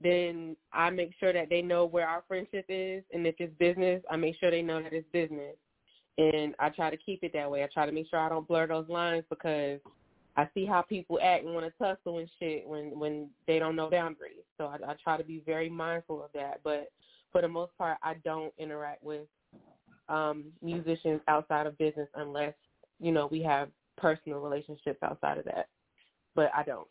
then 0.00 0.56
I 0.72 0.90
make 0.90 1.12
sure 1.18 1.32
that 1.32 1.48
they 1.48 1.62
know 1.62 1.84
where 1.84 2.08
our 2.08 2.22
friendship 2.28 2.66
is, 2.68 3.02
and 3.12 3.26
if 3.26 3.34
it's 3.38 3.54
business, 3.58 4.02
I 4.10 4.16
make 4.16 4.36
sure 4.38 4.50
they 4.50 4.62
know 4.62 4.82
that 4.82 4.92
it's 4.92 5.08
business. 5.12 5.56
And 6.18 6.54
I 6.58 6.70
try 6.70 6.90
to 6.90 6.96
keep 6.96 7.22
it 7.22 7.32
that 7.34 7.50
way. 7.50 7.62
I 7.62 7.68
try 7.72 7.84
to 7.84 7.92
make 7.92 8.08
sure 8.08 8.18
I 8.18 8.28
don't 8.28 8.48
blur 8.48 8.66
those 8.66 8.88
lines 8.88 9.24
because 9.28 9.80
I 10.36 10.48
see 10.54 10.64
how 10.64 10.82
people 10.82 11.18
act 11.22 11.44
and 11.44 11.54
want 11.54 11.66
to 11.66 11.72
tussle 11.78 12.18
and 12.18 12.28
shit 12.38 12.66
when 12.66 12.98
when 12.98 13.28
they 13.46 13.58
don't 13.58 13.76
know 13.76 13.90
boundaries. 13.90 14.44
So 14.58 14.66
I, 14.66 14.76
I 14.90 14.94
try 15.02 15.16
to 15.16 15.24
be 15.24 15.42
very 15.44 15.68
mindful 15.68 16.22
of 16.22 16.30
that. 16.34 16.60
But 16.62 16.90
for 17.32 17.42
the 17.42 17.48
most 17.48 17.76
part, 17.76 17.98
I 18.02 18.14
don't 18.24 18.52
interact 18.58 19.02
with 19.02 19.26
um, 20.08 20.44
musicians 20.62 21.20
outside 21.28 21.66
of 21.66 21.76
business 21.78 22.08
unless 22.14 22.54
you 23.00 23.12
know 23.12 23.28
we 23.30 23.42
have 23.42 23.68
personal 23.96 24.40
relationships 24.40 25.02
outside 25.02 25.38
of 25.38 25.44
that. 25.46 25.68
But 26.34 26.50
I 26.54 26.62
don't. 26.62 26.88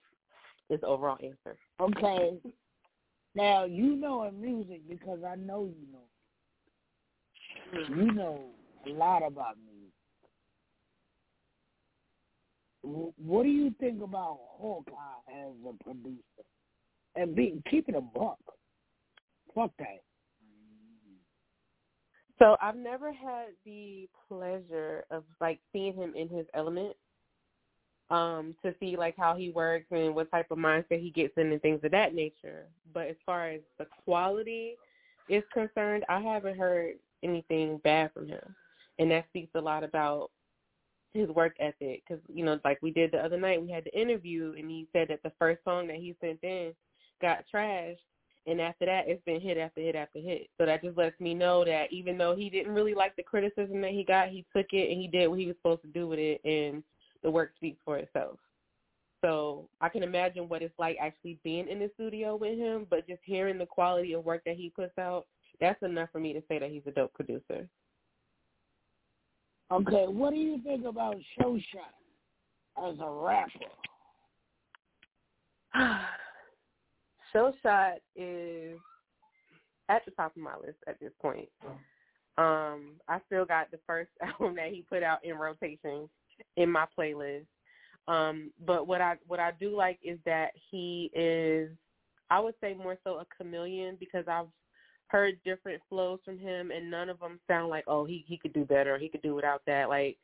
Is 0.70 0.82
the 0.82 0.88
overall 0.88 1.18
answer. 1.24 1.58
Okay. 1.80 2.38
Now 3.36 3.66
you 3.66 3.96
know 3.96 4.24
in 4.24 4.42
music 4.42 4.82
because 4.90 5.20
I 5.28 5.36
know 5.36 5.66
you 5.66 5.86
know. 5.94 6.00
You 7.96 8.12
know 8.12 8.46
a 8.86 8.90
lot 8.90 9.26
about. 9.26 9.56
Wh- 12.84 13.18
What 13.20 13.44
do 13.44 13.50
you 13.50 13.74
think 13.80 14.02
about 14.02 14.40
Hawkeye 14.42 14.94
as 15.32 15.54
a 15.68 15.84
producer? 15.84 16.20
And 17.16 17.36
being 17.36 17.64
keeping 17.70 17.96
a 17.96 18.02
buck. 18.02 18.40
Fuck 19.54 19.72
that. 19.80 20.02
So 22.38 22.58
I've 22.62 22.76
never 22.76 23.14
had 23.14 23.48
the 23.66 24.10
pleasure 24.28 25.06
of 25.10 25.24
like 25.40 25.60
seeing 25.72 25.94
him 25.94 26.14
in 26.16 26.28
his 26.28 26.46
element. 26.54 26.96
Um, 28.12 28.54
to 28.64 28.76
see 28.80 28.96
like 28.96 29.16
how 29.18 29.36
he 29.36 29.50
works 29.50 29.88
and 29.90 30.14
what 30.14 30.30
type 30.30 30.52
of 30.52 30.60
mindset 30.60 31.02
he 31.02 31.10
gets 31.10 31.34
in 31.38 31.52
and 31.52 31.60
things 31.64 31.80
of 31.84 31.90
that 31.90 32.14
nature. 32.14 32.68
But 32.94 33.08
as 33.08 33.16
far 33.26 33.50
as 33.50 33.62
the 33.80 33.88
quality 34.04 34.76
is 35.28 35.42
concerned, 35.52 36.06
I 36.08 36.20
haven't 36.20 36.56
heard 36.56 36.98
anything 37.24 37.80
bad 37.84 38.14
from 38.14 38.28
him, 38.28 38.56
and 39.00 39.12
that 39.12 39.26
speaks 39.30 39.52
a 39.56 39.62
lot 39.62 39.84
about 39.84 40.32
his 41.14 41.30
work 41.30 41.56
ethic. 41.60 42.04
Because 42.08 42.24
you 42.34 42.44
know, 42.46 42.60
like 42.64 42.80
we 42.82 42.92
did 42.92 43.12
the 43.12 43.18
other 43.18 43.40
night, 43.40 43.62
we 43.62 43.72
had 43.72 43.86
the 43.86 44.00
interview, 44.00 44.54
and 44.58 44.70
he 44.70 44.88
said 44.94 45.08
that 45.10 45.24
the 45.24 45.32
first 45.40 45.64
song 45.64 45.88
that 45.88 45.98
he 45.98 46.16
sent 46.22 46.40
in 46.44 46.74
got 47.22 47.46
trashed, 47.54 47.98
and 48.48 48.62
after 48.62 48.86
that, 48.86 49.08
it's 49.08 49.24
been 49.26 49.42
hit 49.42 49.58
after 49.58 49.82
hit 49.82 49.96
after 49.96 50.20
hit. 50.20 50.50
So 50.60 50.66
that 50.66 50.84
just 50.84 50.98
lets 50.98 51.20
me 51.20 51.34
know 51.34 51.66
that 51.66 51.92
even 51.92 52.18
though 52.18 52.36
he 52.36 52.50
didn't 52.50 52.74
really 52.74 52.94
like 52.94 53.16
the 53.16 53.24
criticism 53.24 53.82
that 53.82 53.92
he 53.92 54.04
got, 54.04 54.30
he 54.30 54.46
took 54.56 54.68
it 54.72 54.92
and 54.92 55.02
he 55.02 55.08
did 55.08 55.28
what 55.28 55.40
he 55.40 55.48
was 55.48 55.56
supposed 55.58 55.82
to 55.82 55.88
do 55.88 56.08
with 56.08 56.20
it, 56.20 56.42
and 56.46 56.84
the 57.24 57.32
work 57.32 57.52
speaks 57.56 57.80
for 57.84 57.98
itself. 57.98 58.38
So 59.24 59.68
I 59.82 59.90
can 59.90 60.04
imagine 60.04 60.48
what 60.48 60.62
it's 60.62 60.78
like 60.78 60.98
actually 61.02 61.40
being 61.44 61.68
in 61.68 61.80
the 61.80 61.90
studio 61.96 62.36
with 62.36 62.60
him, 62.60 62.86
but 62.90 63.08
just 63.08 63.22
hearing 63.24 63.58
the 63.58 63.66
quality 63.66 64.14
of 64.14 64.24
work 64.24 64.44
that 64.46 64.56
he 64.56 64.70
puts 64.70 64.96
out, 65.00 65.26
that's 65.60 65.82
enough 65.82 66.10
for 66.12 66.20
me 66.20 66.34
to 66.34 66.44
say 66.48 66.60
that 66.60 66.70
he's 66.70 66.84
a 66.86 66.92
dope 66.92 67.14
producer. 67.16 67.68
Okay, 69.72 70.06
what 70.08 70.32
do 70.32 70.38
you 70.38 70.62
think 70.64 70.86
about 70.86 71.18
Show 71.40 71.58
as 72.78 72.96
a 73.00 73.10
rapper? 73.10 73.52
Show 77.34 77.52
Shot 77.64 77.96
is 78.16 78.78
at 79.90 80.06
the 80.06 80.12
top 80.12 80.36
of 80.36 80.42
my 80.42 80.56
list 80.56 80.78
at 80.88 81.00
this 81.00 81.12
point. 81.22 81.50
Um, 82.38 82.94
I 83.08 83.20
still 83.26 83.46
got 83.46 83.72
the 83.72 83.80
first 83.88 84.10
album 84.22 84.56
that 84.56 84.70
he 84.70 84.86
put 84.88 85.04
out 85.04 85.24
in 85.26 85.36
rotation 85.36 86.10
in 86.58 86.70
my 86.70 86.86
playlist. 86.98 87.46
Um, 88.08 88.52
but 88.66 88.88
what 88.88 89.02
I 89.02 89.16
what 89.26 89.40
I 89.40 89.52
do 89.60 89.76
like 89.76 89.98
is 90.04 90.20
that 90.26 90.52
he 90.70 91.10
is 91.14 91.72
I 92.30 92.40
would 92.40 92.54
say 92.62 92.76
more 92.76 92.98
so 93.04 93.16
a 93.16 93.26
chameleon 93.36 93.98
because 94.00 94.26
I've 94.28 94.46
heard 95.08 95.38
different 95.46 95.82
flows 95.90 96.20
from 96.26 96.38
him 96.38 96.72
and 96.72 96.90
none 96.90 97.10
of 97.10 97.20
them 97.20 97.40
sound 97.48 97.70
like 97.70 97.84
oh 97.88 98.06
he 98.06 98.26
he 98.28 98.38
could 98.38 98.54
do 98.54 98.66
better 98.66 98.96
or 98.96 98.98
he 98.98 99.10
could 99.10 99.22
do 99.22 99.36
without 99.36 99.62
that 99.68 99.88
like 99.88 100.18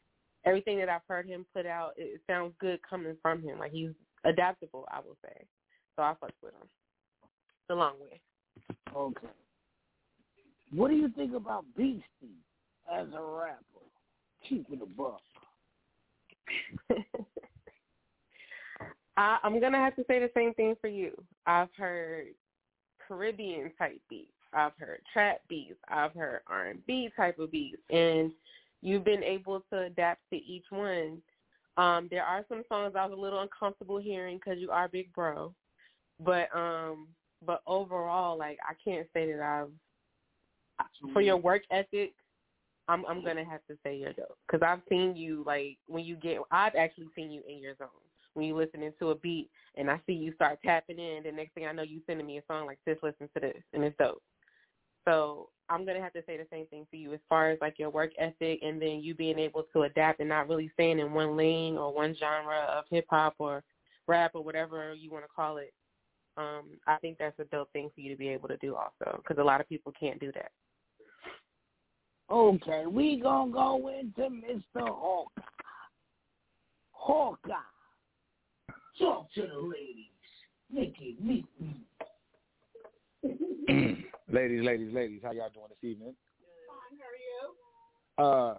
everything 0.46 0.80
that 0.80 0.90
I've 0.90 1.02
heard 1.08 1.28
him 1.28 1.46
put 1.54 1.66
out 1.66 1.92
it, 1.98 2.16
it 2.16 2.22
sounds 2.28 2.54
good 2.60 2.80
coming 2.88 3.16
from 3.22 3.42
him 3.42 3.60
like 3.60 3.72
he's 3.72 3.92
adaptable 4.26 4.88
I 4.92 5.00
will 5.00 5.18
say 5.24 5.46
so 5.96 6.04
I 6.04 6.14
fuck 6.20 6.32
with 6.42 6.54
him 6.54 6.68
the 7.70 7.76
long 7.76 7.94
way 8.00 8.20
Okay. 8.96 9.28
What 10.74 10.90
do 10.90 10.96
you 10.96 11.10
think 11.16 11.34
about 11.34 11.66
Beasty 11.78 12.04
as 12.92 13.08
a 13.16 13.22
rapper? 13.22 13.58
Keeping 14.48 14.82
a 14.82 14.86
buck. 14.86 15.22
I, 19.18 19.38
I'm 19.44 19.60
gonna 19.60 19.78
have 19.78 19.96
to 19.98 20.06
say 20.08 20.20
the 20.20 20.32
same 20.36 20.54
thing 20.54 20.76
for 20.82 20.88
you. 20.88 21.12
I've 21.46 21.74
heard 21.78 22.28
Caribbean 23.06 23.72
type 23.78 24.02
beats. 24.10 24.32
I've 24.54 24.78
heard 24.78 25.02
trap 25.12 25.41
beats. 25.47 25.80
I've 25.88 26.14
heard 26.14 26.41
R 26.47 26.68
and 26.68 26.86
B 26.86 27.10
type 27.16 27.39
of 27.39 27.52
beats, 27.52 27.82
and 27.89 28.32
you've 28.82 29.06
been 29.06 29.24
able 29.24 29.64
to 29.72 29.82
adapt 29.82 30.22
to 30.32 30.38
each 30.38 30.66
one. 30.70 31.22
Um, 31.78 32.08
there 32.12 32.24
are 32.24 32.43
some 32.49 32.64
songs 32.68 32.93
I 32.97 33.06
was 33.06 33.18
a 33.18 33.22
little 33.22 33.41
uncomfortable 33.41 33.97
hearing 33.97 34.38
because 34.38 34.60
you 34.60 34.72
are 34.72 34.88
Big 34.88 35.14
Bro, 35.14 35.54
But 36.20 36.54
um, 36.56 37.08
but 37.45 37.62
overall, 37.66 38.38
like 38.38 38.58
I 38.68 38.74
can't 38.84 39.08
say 39.14 39.32
that 39.32 39.41
I've 39.41 39.70
for 41.14 41.22
your 41.22 41.38
work 41.38 41.64
ethic. 41.72 42.14
I'm 42.88 43.06
I'm 43.06 43.24
gonna 43.24 43.45
have 43.45 43.62
to 43.70 43.78
say 43.84 43.95
you're 43.95 44.14
dope 44.14 44.38
because 44.47 44.66
I've 44.66 44.82
seen 44.89 45.16
you 45.16 45.43
like 45.45 45.78
when 45.88 46.04
you 46.04 46.16
get. 46.16 46.39
I've 46.52 46.76
actually 46.76 47.08
seen 47.16 47.32
you 47.32 47.41
in 47.47 47.60
your 47.60 47.76
zone 47.78 47.88
when 48.34 48.45
you 48.45 48.56
listening 48.56 48.91
to 48.99 49.12
a 49.12 49.16
beat 49.16 49.49
and 49.76 49.89
I 49.89 49.99
see 50.06 50.14
you 50.14 50.34
start 50.34 50.60
tapping 50.64 50.99
in. 50.99 51.24
The 51.24 51.32
next 51.32 51.54
thing 51.54 51.66
I 51.66 51.72
know, 51.72 51.84
you 51.84 52.02
sending 52.08 52.26
me 52.26 52.38
a 52.38 52.43
song 52.47 52.66
like, 52.66 52.80
"Sis, 52.86 52.97
listen 53.04 53.30
to 53.34 53.39
this," 53.39 53.64
and 53.74 53.84
it's 53.84 53.97
dope. 53.97 54.22
So 55.06 55.49
I'm 55.70 55.86
gonna 55.86 56.02
have 56.02 56.14
to 56.14 56.24
say 56.26 56.38
the 56.38 56.47
same 56.52 56.66
thing 56.68 56.86
for 56.89 56.97
you 56.97 57.14
as 57.14 57.20
far 57.30 57.49
as 57.49 57.58
like 57.62 57.80
your 57.80 57.89
work 57.89 58.12
ethic 58.20 58.60
and 58.62 58.82
then 58.82 59.02
you 59.02 59.16
being 59.16 59.39
able 59.39 59.64
to 59.74 59.84
adapt 59.84 60.20
and 60.20 60.30
not 60.30 60.49
really 60.49 60.70
staying 60.74 60.99
in 60.99 61.14
one 61.14 61.38
lane 61.38 61.78
or 61.78 61.93
one 61.93 62.16
genre 62.20 62.60
of 62.78 62.86
hip 62.89 63.06
hop 63.10 63.36
or 63.39 63.64
rap 64.08 64.32
or 64.34 64.43
whatever 64.43 64.93
you 64.93 65.10
want 65.10 65.24
to 65.24 65.30
call 65.34 65.58
it. 65.58 65.74
Um, 66.38 66.78
I 66.88 66.97
think 66.97 67.18
that's 67.18 67.39
a 67.39 67.45
dope 67.45 67.72
thing 67.72 67.89
for 67.93 68.02
you 68.02 68.12
to 68.12 68.18
be 68.18 68.30
able 68.30 68.47
to 68.49 68.58
do 68.58 68.76
also 68.76 69.18
because 69.18 69.38
a 69.39 69.43
lot 69.43 69.62
of 69.62 69.70
people 69.70 69.93
can't 69.99 70.20
do 70.20 70.32
that. 70.34 70.52
Okay, 72.30 72.86
we 72.86 73.20
gonna 73.20 73.52
go 73.52 73.89
into 73.89 74.22
Mr. 74.22 74.88
Hawkeye. 74.88 75.41
Hawkeye. 76.91 77.54
Talk 78.99 79.32
to 79.34 79.41
the 79.41 79.60
ladies. 79.60 80.06
It 80.74 81.22
meet 81.22 81.45
me. 81.60 81.76
ladies, 84.32 84.63
ladies, 84.63 84.93
ladies, 84.93 85.22
how 85.24 85.32
y'all 85.32 85.49
doing 85.53 85.67
this 85.69 85.89
evening? 85.89 86.15
Fine, 86.67 86.97
how 86.97 88.24
are 88.24 88.34
you? 88.34 88.53
Uh, 88.53 88.57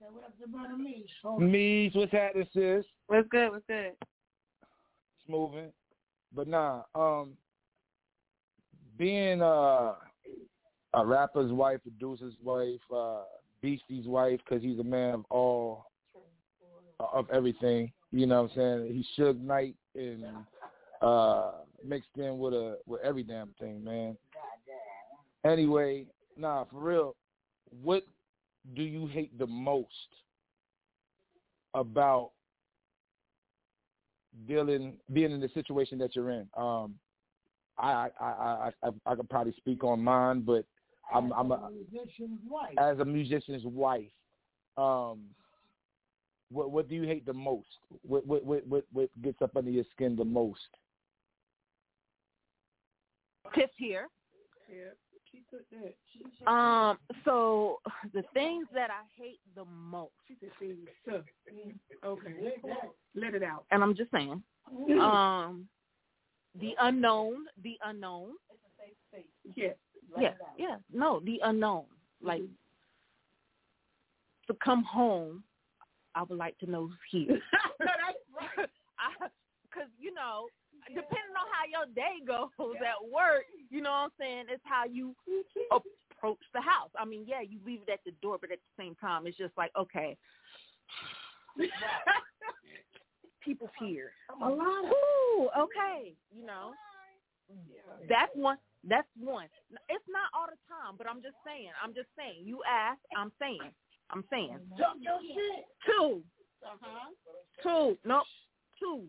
so 0.00 0.06
what 0.12 0.24
up 0.24 0.38
to 0.40 0.48
brother 0.48 0.76
Mees. 0.76 1.06
Mees, 1.38 1.92
what's 1.94 2.12
happening, 2.12 2.46
sis? 2.54 2.84
What's 3.08 3.28
good? 3.28 3.50
What's 3.50 3.66
good? 3.66 3.92
It's 4.00 5.28
moving. 5.28 5.72
But 6.34 6.48
nah, 6.48 6.82
um, 6.94 7.32
being 8.96 9.42
uh, 9.42 9.94
a 10.94 11.04
rapper's 11.04 11.52
wife, 11.52 11.80
producer's 11.82 12.34
wife, 12.42 12.80
uh, 12.94 13.22
Beasty's 13.60 14.06
wife, 14.06 14.40
because 14.48 14.62
he's 14.62 14.78
a 14.78 14.84
man 14.84 15.14
of 15.14 15.24
all, 15.30 15.86
of 16.98 17.26
everything. 17.30 17.92
You 18.10 18.26
know 18.26 18.42
what 18.42 18.52
I'm 18.52 18.56
saying? 18.56 18.94
He's 18.94 19.06
Suge 19.18 19.40
Knight 19.42 19.74
and 19.94 20.24
uh, 21.02 21.50
mixed 21.84 22.10
in 22.16 22.38
with 22.38 22.54
a 22.54 22.78
with 22.86 23.00
every 23.02 23.22
damn 23.22 23.54
thing, 23.60 23.82
man. 23.82 24.16
Anyway, 25.44 26.06
nah, 26.36 26.64
for 26.64 26.80
real, 26.80 27.16
what 27.82 28.02
do 28.74 28.82
you 28.82 29.06
hate 29.06 29.36
the 29.38 29.46
most 29.46 29.88
about 31.74 32.30
dealing 34.46 34.96
being 35.12 35.32
in 35.32 35.40
the 35.40 35.48
situation 35.54 35.98
that 35.98 36.14
you're 36.14 36.30
in? 36.30 36.48
Um, 36.56 36.94
I 37.78 38.08
I 38.20 38.24
I 38.24 38.70
I, 38.82 38.90
I 39.06 39.14
could 39.14 39.30
probably 39.30 39.54
speak 39.56 39.84
on 39.84 40.02
mine, 40.02 40.42
but 40.42 40.64
I'm 41.14 41.32
I'm 41.32 41.52
a, 41.52 41.70
musician's 41.70 42.40
wife. 42.48 42.74
as 42.78 42.98
a 42.98 43.04
musician's 43.04 43.64
wife. 43.64 44.10
Um, 44.76 45.20
what 46.50 46.70
what 46.70 46.88
do 46.88 46.94
you 46.94 47.02
hate 47.02 47.26
the 47.26 47.32
most? 47.32 47.68
What 48.02 48.26
what 48.26 48.44
what 48.44 48.66
what, 48.66 48.84
what 48.92 49.22
gets 49.22 49.40
up 49.42 49.56
under 49.56 49.70
your 49.70 49.84
skin 49.94 50.16
the 50.16 50.24
most? 50.24 50.60
Tips 53.54 53.72
here. 53.76 54.08
Yeah, 54.68 54.90
she 55.30 55.42
took 55.50 55.68
that. 55.70 55.94
She, 56.12 56.20
she, 56.38 56.44
Um, 56.46 56.98
so 57.24 57.78
the 58.12 58.22
things 58.34 58.66
that 58.74 58.90
I 58.90 59.02
hate 59.16 59.40
the 59.54 59.64
most, 59.64 60.12
she 60.26 60.36
said 60.40 60.50
things. 60.58 61.74
Okay, 62.04 62.34
let 63.14 63.34
it 63.34 63.42
out. 63.42 63.64
and 63.70 63.82
I'm 63.82 63.94
just 63.96 64.10
saying, 64.10 64.42
um, 65.00 65.66
the 66.60 66.74
unknown, 66.80 67.46
the 67.62 67.78
unknown. 67.84 68.32
Yes. 69.56 69.76
Yeah, 70.18 70.32
yeah, 70.56 70.76
no, 70.92 71.20
the 71.20 71.40
unknown. 71.44 71.84
Like 72.22 72.42
to 74.48 74.54
come 74.64 74.82
home, 74.82 75.44
I 76.14 76.22
would 76.22 76.38
like 76.38 76.58
to 76.58 76.70
know 76.70 76.88
who's 76.88 76.98
here. 77.10 77.40
Because 79.70 79.88
you 79.98 80.14
know, 80.14 80.46
depending 80.88 81.36
on 81.36 81.46
how 81.52 81.64
your 81.68 81.86
day 81.94 82.20
goes 82.26 82.76
at 82.80 83.00
work, 83.10 83.44
you 83.70 83.80
know 83.80 83.90
what 83.90 83.96
I'm 83.96 84.10
saying, 84.18 84.44
it's 84.50 84.62
how 84.64 84.84
you 84.84 85.14
approach 85.72 86.38
the 86.54 86.60
house. 86.60 86.90
I 86.98 87.04
mean, 87.04 87.24
yeah, 87.26 87.40
you 87.40 87.58
leave 87.64 87.80
it 87.86 87.92
at 87.92 88.00
the 88.04 88.12
door, 88.22 88.38
but 88.40 88.52
at 88.52 88.58
the 88.58 88.82
same 88.82 88.94
time, 88.96 89.26
it's 89.26 89.36
just 89.36 89.56
like, 89.56 89.70
okay, 89.78 90.16
people's 93.44 93.70
here. 93.78 94.12
A. 94.42 94.48
Ooh, 94.48 95.48
okay, 95.58 96.14
you 96.30 96.44
know, 96.44 96.72
that's 98.08 98.32
one. 98.34 98.58
That's 98.86 99.08
one. 99.18 99.48
It's 99.88 100.04
not 100.08 100.30
all 100.32 100.46
the 100.46 100.58
time, 100.70 100.94
but 100.96 101.08
I'm 101.08 101.20
just 101.20 101.34
saying. 101.44 101.70
I'm 101.82 101.92
just 101.94 102.08
saying. 102.16 102.44
You 102.44 102.60
ask, 102.68 103.00
I'm 103.16 103.32
saying. 103.38 103.72
I'm 104.10 104.24
saying. 104.30 104.58
Talk 104.78 104.96
your 105.00 105.18
shit. 105.20 105.64
Two. 105.84 106.22
Uh-huh. 106.64 107.10
Two. 107.62 107.98
Nope. 108.04 108.24
Two. 108.78 109.04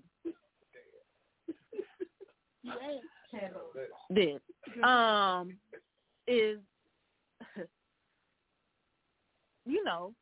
Did. 4.14 4.42
Um 4.84 5.58
is 6.28 6.60
you 9.66 9.84
know, 9.84 10.14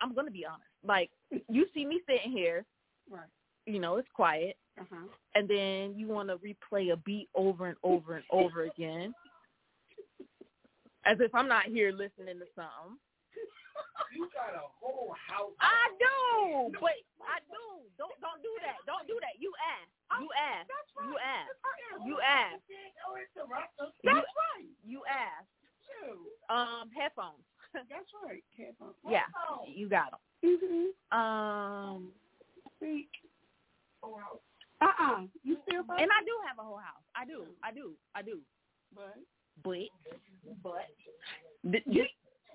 I'm 0.00 0.14
gonna 0.14 0.30
be 0.30 0.44
honest. 0.46 0.62
Like 0.84 1.10
you 1.48 1.66
see 1.74 1.84
me 1.86 2.00
sitting 2.08 2.32
here, 2.32 2.64
Right. 3.10 3.28
you 3.66 3.78
know, 3.80 3.96
it's 3.96 4.08
quiet, 4.14 4.56
Uh-huh. 4.80 5.06
and 5.34 5.48
then 5.48 5.94
you 5.98 6.06
want 6.08 6.28
to 6.28 6.36
replay 6.38 6.92
a 6.92 6.96
beat 6.96 7.28
over 7.34 7.66
and 7.68 7.76
over 7.82 8.16
and 8.16 8.24
over 8.30 8.62
again, 8.64 9.14
as 11.04 11.18
if 11.20 11.34
I'm 11.34 11.48
not 11.48 11.66
here 11.66 11.90
listening 11.92 12.38
to 12.38 12.46
something. 12.54 12.98
You 14.18 14.26
got 14.34 14.50
a 14.58 14.66
whole 14.82 15.14
house. 15.14 15.54
I 15.62 15.94
do, 15.94 16.74
but 16.82 16.98
I 17.22 17.38
do. 17.46 17.86
Don't 17.94 18.18
don't 18.18 18.42
do 18.42 18.50
that. 18.66 18.82
Don't 18.82 19.06
do 19.06 19.14
that. 19.22 19.38
You 19.38 19.54
ask. 19.62 19.86
You 20.18 20.26
ask. 20.34 20.66
You 21.06 21.14
ask. 21.22 21.54
You 22.02 22.16
ask. 22.18 22.58
That's 24.02 24.26
right. 24.26 24.66
You 24.82 25.06
ask. 25.06 25.46
Um, 26.50 26.90
headphones. 26.90 27.46
That's 27.74 28.10
right. 28.26 28.42
Headphones. 28.58 28.98
Yeah, 29.06 29.30
you 29.70 29.88
got 29.88 30.10
them. 30.10 30.20
Mm-hmm. 30.42 30.90
Um, 31.14 32.08
Speak. 32.76 33.08
Uh-uh. 34.02 35.26
You 35.42 35.56
still 35.66 35.80
and 35.80 36.10
I 36.10 36.20
do 36.26 36.34
have 36.46 36.58
a 36.58 36.62
whole 36.62 36.78
house. 36.78 37.02
I 37.14 37.24
do. 37.24 37.46
I 37.62 37.72
do. 37.72 37.92
I 38.14 38.22
do. 38.22 38.38
But 38.94 39.14
But 39.62 39.90
but 40.62 40.86
this 41.64 41.82
this, 41.86 42.06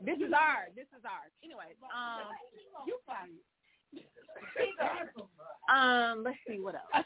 this 0.05 0.17
is 0.17 0.33
ours. 0.33 0.71
This 0.75 0.87
is 0.97 1.03
ours. 1.05 1.31
Anyway, 1.43 1.75
um, 1.93 2.29
you 2.87 2.97
um, 5.73 6.23
let's 6.23 6.37
see 6.47 6.59
what 6.59 6.75
else. 6.75 7.05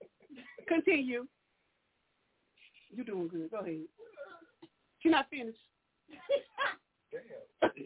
Continue. 0.68 1.26
You're 2.90 3.04
doing 3.04 3.28
good. 3.28 3.50
Go 3.50 3.58
ahead. 3.58 3.80
You're 5.02 5.12
not 5.12 5.30
finished. 5.30 5.58
Damn. 7.12 7.70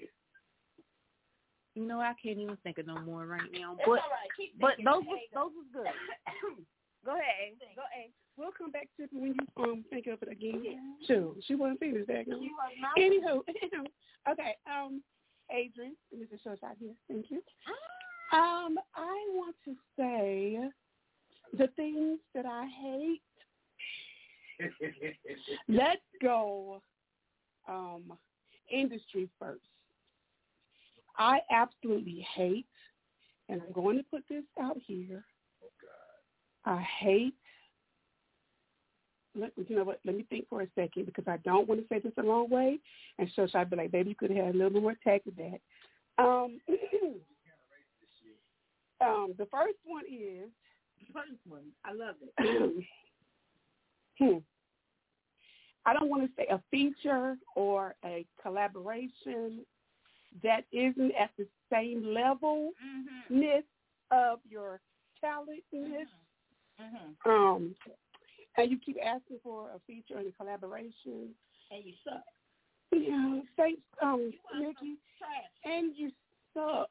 You 1.76 1.86
know, 1.86 2.01
I 2.01 2.12
can't 2.20 2.38
even 2.38 2.59
think 2.62 2.78
of 2.78 2.86
no 2.86 2.98
more 3.01 3.26
right 3.26 3.48
now. 3.53 3.76
But 3.86 4.01
but 4.61 4.72
those 4.84 5.07
was 5.07 5.20
those 5.32 5.53
was 5.55 5.66
good. 5.72 5.86
Go 7.07 7.12
ahead. 7.12 7.57
Go 7.76 7.82
ahead. 7.86 8.11
We'll 8.41 8.53
come 8.57 8.70
back 8.70 8.88
to 8.97 9.03
it 9.03 9.11
when 9.12 9.34
you 9.34 9.62
um 9.62 9.84
think 9.91 10.07
of 10.07 10.22
it 10.22 10.32
again. 10.32 10.97
Sure. 11.07 11.34
She 11.47 11.55
wasn't 11.55 11.80
finished 11.80 12.07
that. 12.07 12.24
Anywho, 12.99 13.43
okay. 14.30 14.55
Um, 14.66 15.03
Adrian, 15.51 15.95
Mr. 16.16 16.38
Showshot 16.43 16.76
here. 16.80 16.95
Thank 17.07 17.26
you. 17.30 17.43
Um, 18.32 18.78
I 18.97 19.26
want 19.34 19.57
to 19.66 19.74
say 19.99 20.59
the 21.53 21.66
things 21.76 22.18
that 22.34 22.47
I 22.47 22.66
hate. 22.80 23.20
Let's 25.68 26.01
go 26.22 26.80
um, 27.68 28.14
industry 28.72 29.28
first. 29.38 29.61
I 31.18 31.41
absolutely 31.51 32.26
hate, 32.34 32.66
and 33.51 33.61
I'm 33.61 33.72
going 33.72 33.99
to 33.99 34.05
put 34.05 34.22
this 34.30 34.45
out 34.59 34.78
here. 34.86 35.24
Oh, 36.66 36.70
I 36.72 36.80
hate. 36.80 37.34
Let, 39.37 39.53
you 39.57 39.76
know 39.76 39.85
what? 39.85 40.01
Let 40.05 40.16
me 40.16 40.24
think 40.28 40.49
for 40.49 40.62
a 40.62 40.66
second 40.74 41.07
because 41.07 41.24
I 41.28 41.37
don't 41.39 41.68
want 41.68 41.81
to 41.81 41.87
say 41.89 42.01
this 42.01 42.12
a 42.18 42.22
long 42.22 42.51
way, 42.51 42.78
and 43.18 43.28
so 43.37 43.47
should 43.47 43.57
I 43.57 43.64
be 43.64 43.76
like, 43.76 43.93
baby, 43.93 44.11
you 44.11 44.16
could 44.16 44.31
have 44.31 44.47
had 44.47 44.55
a 44.55 44.59
little 44.59 44.70
bit 44.70 44.83
more 44.83 44.97
tact 45.05 45.26
with 45.26 45.37
that. 45.37 45.61
Um, 46.18 46.61
um, 49.01 49.35
the 49.39 49.47
first 49.47 49.78
one 49.85 50.05
is 50.11 50.51
First 51.12 51.41
one. 51.49 51.62
I 51.85 51.93
love 51.93 52.14
it. 52.20 52.85
hmm. 54.18 54.39
I 55.87 55.95
don't 55.95 56.11
want 56.11 56.22
to 56.22 56.31
say 56.37 56.47
a 56.51 56.61
feature 56.70 57.37
or 57.57 57.95
a 58.05 58.26
collaboration 58.41 59.64
that 60.43 60.64
isn't 60.72 61.12
at 61.20 61.31
the 61.39 61.47
same 61.72 62.14
level 62.14 62.72
ness 63.28 63.64
of 64.11 64.39
your 64.49 64.81
talentness. 65.24 66.07
Um, 67.26 67.74
and 68.61 68.71
you 68.71 68.79
keep 68.85 68.97
asking 69.05 69.39
for 69.43 69.71
a 69.71 69.79
feature 69.87 70.19
and 70.19 70.29
a 70.29 70.33
collaboration. 70.33 71.35
And 71.71 71.85
you 71.85 71.93
suck. 72.05 72.23
Yeah, 72.93 73.41
thanks, 73.57 73.81
um, 74.03 74.33
Nikki. 74.59 74.97
And 75.65 75.93
you 75.97 76.11
suck. 76.55 76.91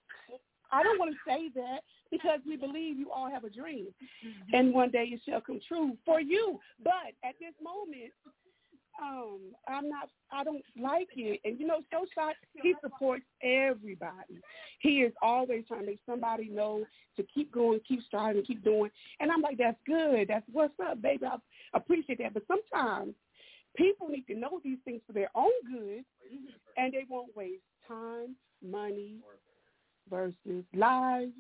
I 0.72 0.84
don't 0.84 1.00
want 1.00 1.12
to 1.12 1.18
say 1.28 1.50
that 1.56 1.80
because 2.12 2.40
we 2.48 2.56
believe 2.56 2.98
you 2.98 3.12
all 3.12 3.30
have 3.30 3.44
a 3.44 3.50
dream, 3.50 3.88
Mm-hmm. 4.26 4.56
and 4.56 4.74
one 4.74 4.92
day 4.92 5.10
it 5.12 5.22
shall 5.28 5.42
come 5.42 5.60
true 5.68 5.98
for 6.06 6.20
you. 6.22 6.60
But 6.84 7.14
at 7.24 7.36
this 7.40 7.54
moment, 7.64 8.12
um, 9.02 9.40
I'm 9.68 9.90
not. 9.90 10.10
I 10.32 10.44
don't 10.44 10.64
like 10.80 11.08
it. 11.16 11.40
And 11.44 11.60
you 11.60 11.68
know, 11.68 11.80
So 11.92 12.06
Shot, 12.14 12.36
he 12.62 12.74
supports 12.84 13.24
everybody. 13.42 14.40
He 14.82 15.02
is 15.02 15.14
always 15.22 15.66
trying 15.68 15.82
to 15.82 15.86
make 15.88 16.00
somebody 16.06 16.50
know 16.50 16.86
to 17.18 17.24
keep 17.34 17.52
going, 17.52 17.80
keep 17.88 18.02
striving, 18.04 18.44
keep 18.44 18.64
doing. 18.64 18.92
And 19.20 19.32
I'm 19.32 19.42
like, 19.42 19.58
that's 19.58 19.80
good. 19.86 20.28
That's 20.28 20.46
what's 20.52 20.74
up, 20.84 21.02
baby. 21.02 21.26
I 21.26 21.38
appreciate 21.74 22.20
that. 22.20 22.34
But 22.34 22.44
sometimes 22.48 23.14
people 23.76 24.08
need 24.08 24.28
to 24.28 24.36
know 24.36 24.60
these 24.64 24.80
things 24.86 25.02
for 25.08 25.14
their 25.14 25.30
own 25.36 25.52
good, 25.72 26.04
and 26.78 26.94
they 26.94 27.06
won't 27.10 27.36
waste 27.36 27.62
time, 27.88 28.36
money, 28.64 29.16
versus 30.10 30.64
lives, 30.76 31.32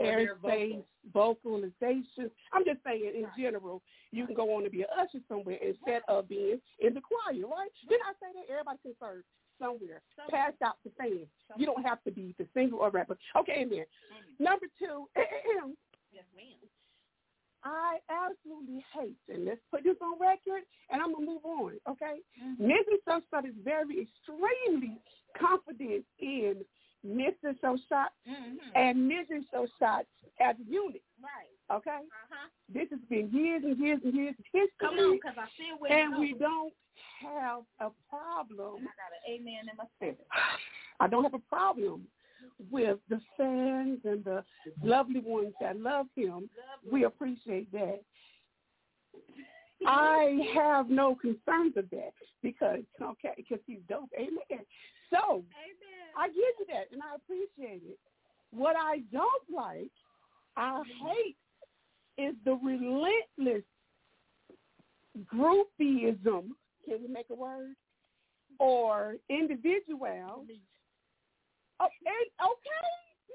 airspace, 0.00 0.82
vocalization. 1.12 2.30
I'm 2.52 2.64
just 2.64 2.80
saying 2.84 3.12
in 3.14 3.26
general, 3.40 3.82
you 4.12 4.26
can 4.26 4.34
go 4.34 4.56
on 4.56 4.64
to 4.64 4.70
be 4.70 4.82
an 4.82 4.88
usher 4.98 5.22
somewhere 5.28 5.58
instead 5.62 6.02
of 6.08 6.28
being 6.28 6.60
in 6.80 6.94
the 6.94 7.00
choir, 7.00 7.46
right? 7.46 7.70
Did 7.88 8.00
I 8.06 8.12
say 8.20 8.32
that? 8.34 8.52
Everybody 8.52 8.78
can 8.82 8.94
serve 9.00 9.22
somewhere, 9.60 10.00
passed 10.30 10.62
out 10.64 10.76
to 10.84 10.90
fans. 10.98 11.28
You 11.56 11.66
don't 11.66 11.84
have 11.84 12.02
to 12.04 12.10
be 12.10 12.34
the 12.38 12.46
singer 12.54 12.76
or 12.76 12.90
rapper. 12.90 13.16
Okay, 13.36 13.62
amen. 13.62 13.84
Number 14.38 14.66
two, 14.78 15.06
Yes, 16.12 16.24
ma'am. 16.34 16.58
I 17.62 17.98
absolutely 18.08 18.82
hate, 18.94 19.20
and 19.28 19.44
let's 19.44 19.60
put 19.70 19.84
this 19.84 19.96
on 20.00 20.18
record, 20.18 20.62
and 20.90 21.02
I'm 21.02 21.12
going 21.12 21.26
to 21.26 21.32
move 21.32 21.44
on, 21.44 21.72
okay? 21.88 22.16
Mm-hmm. 22.42 22.64
Mrs. 22.64 23.46
Is 23.46 23.54
very, 23.62 24.08
extremely 24.08 24.96
confident 25.38 26.04
in 26.18 26.64
Mr. 27.06 27.54
Showshot 27.62 28.10
Mm-hmm. 28.28 28.56
and 28.76 29.10
Mrs. 29.10 29.44
Showshot 29.52 30.04
as 30.40 30.56
a 30.56 30.70
unit, 30.70 31.02
Right. 31.22 31.76
okay? 31.76 31.90
Uh-huh. 32.00 32.48
This 32.72 32.88
has 32.90 33.00
been 33.08 33.30
years 33.30 33.62
and 33.64 33.78
years 33.78 34.00
and 34.04 34.14
years 34.14 34.34
of 34.38 34.44
history, 34.52 34.70
Come 34.80 34.98
on, 34.98 35.12
because 35.16 35.36
I 35.38 35.46
see 35.56 35.70
where 35.78 35.92
and 35.92 36.18
we 36.18 36.34
don't 36.34 36.72
have 37.22 37.62
a 37.80 37.90
problem. 38.08 38.82
I 38.82 38.92
got 38.96 39.12
an 39.16 39.34
amen 39.34 39.68
in 39.70 39.76
my 39.76 39.84
spirit. 39.96 40.26
I 41.00 41.06
don't 41.08 41.22
have 41.24 41.34
a 41.34 41.38
problem 41.38 42.06
with 42.70 42.98
the 43.08 43.20
fans 43.36 44.00
and 44.04 44.22
the 44.24 44.44
lovely 44.82 45.20
ones 45.20 45.54
that 45.60 45.78
love 45.80 46.06
him. 46.14 46.48
We 46.90 47.04
appreciate 47.04 47.70
that. 47.72 48.00
I 49.86 50.38
have 50.54 50.90
no 50.90 51.14
concerns 51.14 51.76
of 51.76 51.88
that 51.90 52.12
because 52.42 52.80
okay, 53.00 53.32
because 53.36 53.60
he's 53.66 53.78
dope. 53.88 54.10
Amen. 54.18 54.64
So 55.10 55.42
I 56.16 56.28
give 56.28 56.36
you 56.36 56.66
that, 56.68 56.90
and 56.92 57.02
I 57.02 57.16
appreciate 57.16 57.82
it. 57.84 57.98
What 58.52 58.76
I 58.76 59.02
don't 59.12 59.44
like, 59.54 59.90
I 60.56 60.82
hate, 61.02 61.36
is 62.18 62.34
the 62.44 62.54
relentless 62.54 63.64
groupieism. 65.32 66.54
Can 66.84 67.02
we 67.02 67.08
make 67.08 67.26
a 67.30 67.34
word? 67.34 67.74
Or 68.58 69.16
individual. 69.28 70.44
Oh, 71.80 71.88
and, 72.04 72.28
okay, 72.42 72.86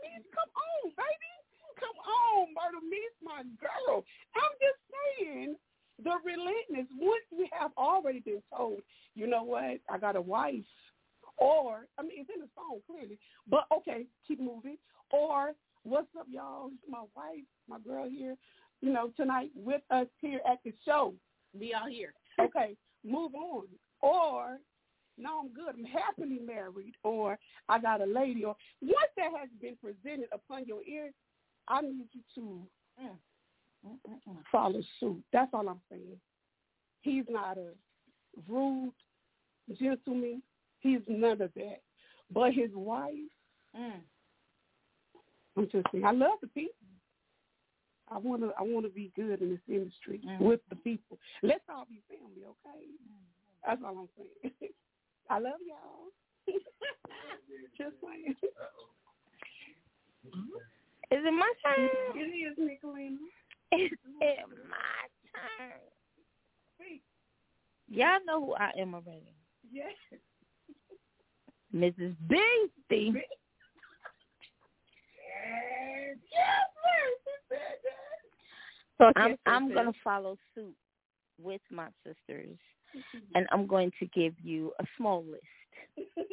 Miss, 0.04 0.24
come 0.34 0.52
on, 0.54 0.92
baby. 0.92 1.32
Come 1.80 1.98
on, 1.98 2.48
Myrtle 2.54 2.88
Miss, 2.90 3.16
my 3.24 3.44
girl. 3.60 4.04
I'm 4.36 4.56
just 4.62 4.80
saying 5.20 5.56
the 6.04 6.12
relentless. 6.24 6.90
Once 7.00 7.26
we 7.32 7.50
have 7.58 7.72
already 7.78 8.20
been 8.20 8.44
told, 8.56 8.82
you 9.16 9.28
know 9.28 9.44
what, 9.44 9.80
I 9.90 9.98
got 9.98 10.16
a 10.16 10.22
wife, 10.22 10.64
or 11.38 11.88
I 11.98 12.04
mean, 12.04 12.14
it's 12.20 12.30
in 12.34 12.42
the 12.42 12.50
song 12.56 12.80
clearly. 12.88 13.18
But 13.50 13.66
okay, 13.76 14.06
keep 14.28 14.40
moving. 14.40 14.78
Or 15.12 15.54
what's 15.84 16.08
up, 16.20 16.28
y'all? 16.30 16.68
It's 16.68 16.84
my 16.90 17.04
wife, 17.16 17.46
my 17.70 17.80
girl 17.80 18.10
here. 18.10 18.36
You 18.82 18.92
know, 18.92 19.12
tonight 19.16 19.52
with 19.56 19.82
us 19.90 20.08
here 20.20 20.42
at 20.50 20.60
the 20.64 20.74
show. 20.86 21.14
Be 21.60 21.74
all 21.74 21.90
here. 21.90 22.14
Okay, 22.38 22.76
move 23.06 23.34
on. 23.34 23.64
Or 24.02 24.58
no, 25.18 25.40
I'm 25.40 25.54
good. 25.54 25.74
I'm 25.74 25.86
happily 25.86 26.38
married. 26.46 26.96
Or 27.02 27.40
I 27.70 27.80
got 27.80 28.02
a 28.02 28.06
lady. 28.06 28.44
Or 28.44 28.58
once 28.82 29.12
that 29.16 29.30
has 29.40 29.48
been 29.62 29.78
presented 29.82 30.28
upon 30.34 30.66
your 30.66 30.84
ears, 30.84 31.14
I 31.70 31.80
need 31.80 32.10
you 32.12 32.22
to 32.36 32.42
mm, 33.02 33.08
mm, 33.86 33.90
mm, 33.90 34.20
mm. 34.28 34.38
follow 34.52 34.82
suit. 35.00 35.24
That's 35.32 35.50
all 35.54 35.70
I'm 35.70 35.80
saying. 35.90 36.20
He's 37.04 37.24
not 37.30 37.58
a 37.58 37.70
rude 38.50 38.92
gentleman. 39.80 40.42
He's 40.86 41.02
none 41.08 41.42
of 41.42 41.52
that. 41.56 41.82
But 42.32 42.54
his 42.54 42.70
wife, 42.74 43.14
Mm. 43.76 44.00
I'm 45.58 45.70
just 45.70 45.88
saying, 45.92 46.06
I 46.06 46.12
love 46.12 46.40
the 46.42 46.48
people. 46.48 46.74
I 48.08 48.18
want 48.20 48.42
to. 48.44 48.52
I 48.58 48.62
want 48.62 48.86
to 48.86 48.92
be 48.92 49.12
good 49.16 49.42
in 49.42 49.50
this 49.50 49.60
industry 49.68 50.20
Mm. 50.24 50.40
with 50.40 50.62
the 50.70 50.76
people. 50.78 51.18
Let's 51.42 51.64
all 51.70 51.86
be 51.86 52.02
family, 52.08 52.46
okay? 52.46 52.86
That's 53.66 53.82
all 53.84 53.98
I'm 53.98 54.10
saying. 54.16 54.54
I 55.30 55.40
love 55.40 55.60
y'all. 55.66 56.12
just 57.78 57.96
saying. 58.02 58.36
Is 61.12 61.22
it 61.24 61.32
my 61.34 61.52
turn? 61.64 61.90
It 62.16 62.30
is, 62.30 62.58
Nicolina. 62.58 63.18
Is 63.72 63.92
it 64.22 64.48
my 64.70 65.08
turn? 65.34 65.82
Y'all 67.88 68.20
know 68.26 68.46
who 68.46 68.54
I 68.56 68.72
am 68.80 68.94
already. 68.96 69.34
Yes. 69.72 69.94
Mrs. 71.76 72.16
Beasty. 72.28 73.14
I'm 79.18 79.38
I'm 79.46 79.74
gonna 79.74 79.92
follow 80.04 80.38
suit 80.54 80.74
with 81.42 81.62
my 81.70 81.88
sisters, 82.06 82.58
mm-hmm. 82.96 83.18
and 83.36 83.46
I'm 83.52 83.68
going 83.68 83.92
to 84.00 84.06
give 84.08 84.34
you 84.42 84.72
a 84.80 84.86
small 84.98 85.26
list. 85.26 85.44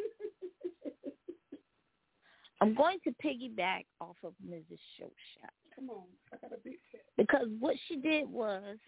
I'm 2.61 2.74
going 2.76 2.99
to 3.03 3.11
piggyback 3.24 3.86
off 4.01 4.14
of 4.22 4.34
Mrs. 4.49 4.78
Showshot 4.97 5.51
Come 5.74 5.90
on, 5.90 6.05
I 6.32 6.36
got 6.36 6.53
a 6.53 6.61
big 6.62 6.74
because 7.16 7.49
what 7.59 7.74
she 7.88 7.97
did 7.97 8.28
was 8.28 8.76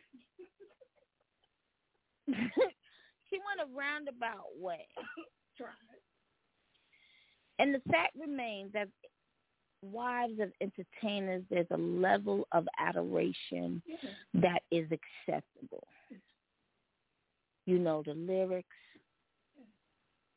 she 2.29 3.39
went 3.43 3.61
a 3.61 3.67
roundabout 3.77 4.55
way. 4.57 4.87
And 7.59 7.75
the 7.75 7.81
fact 7.91 8.17
remains 8.19 8.73
that 8.73 8.89
wives 9.83 10.41
of 10.41 10.51
entertainers, 10.61 11.43
there's 11.51 11.67
a 11.71 11.77
level 11.77 12.49
of 12.53 12.67
adoration 12.79 13.83
that 14.35 14.63
is 14.71 14.87
acceptable. 14.91 15.87
You 17.67 17.79
know 17.79 18.03
the 18.05 18.15
lyrics. 18.15 18.69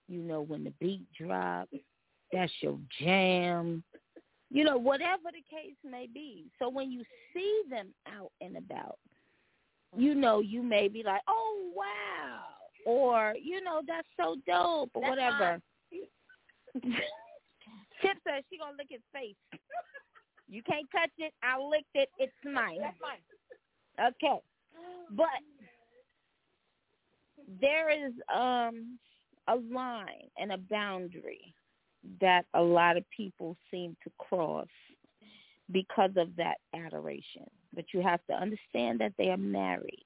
You 0.07 0.21
know 0.21 0.41
when 0.41 0.63
the 0.63 0.73
beat 0.79 1.05
drops. 1.17 1.73
That's 2.31 2.51
your 2.61 2.77
jam. 2.99 3.83
You 4.49 4.63
know, 4.63 4.77
whatever 4.77 5.23
the 5.25 5.43
case 5.49 5.75
may 5.83 6.07
be. 6.13 6.45
So 6.59 6.69
when 6.69 6.91
you 6.91 7.03
see 7.33 7.63
them 7.69 7.87
out 8.07 8.31
and 8.39 8.55
about, 8.57 8.97
you 9.95 10.15
know, 10.15 10.39
you 10.39 10.63
may 10.63 10.87
be 10.87 11.03
like, 11.03 11.21
oh, 11.27 11.71
wow. 11.75 12.43
Or, 12.85 13.33
you 13.41 13.61
know, 13.61 13.81
that's 13.85 14.07
so 14.17 14.35
dope 14.47 14.91
or 14.93 15.01
That's 15.01 15.09
whatever. 15.09 15.61
Tip 18.01 18.17
says 18.27 18.43
she 18.49 18.57
gonna 18.57 18.77
lick 18.77 18.87
his 18.89 19.01
face. 19.13 19.35
You 20.47 20.61
can't 20.63 20.87
touch 20.91 21.11
it. 21.17 21.33
I 21.43 21.59
licked 21.59 21.95
it. 21.95 22.09
It's 22.17 22.33
mine. 22.45 22.79
That's 22.81 22.97
fine. 23.01 24.13
Okay. 24.13 24.41
But 25.11 25.27
there 27.61 27.89
is 27.89 28.13
um 28.33 28.99
a 29.47 29.55
line 29.55 30.29
and 30.37 30.51
a 30.51 30.57
boundary 30.57 31.53
that 32.21 32.45
a 32.53 32.61
lot 32.61 32.97
of 32.97 33.03
people 33.15 33.57
seem 33.71 33.95
to 34.03 34.11
cross 34.17 34.67
because 35.71 36.11
of 36.17 36.35
that 36.37 36.57
adoration. 36.75 37.45
But 37.73 37.85
you 37.93 38.01
have 38.01 38.21
to 38.29 38.33
understand 38.33 38.99
that 38.99 39.13
they 39.17 39.29
are 39.29 39.37
married. 39.37 40.05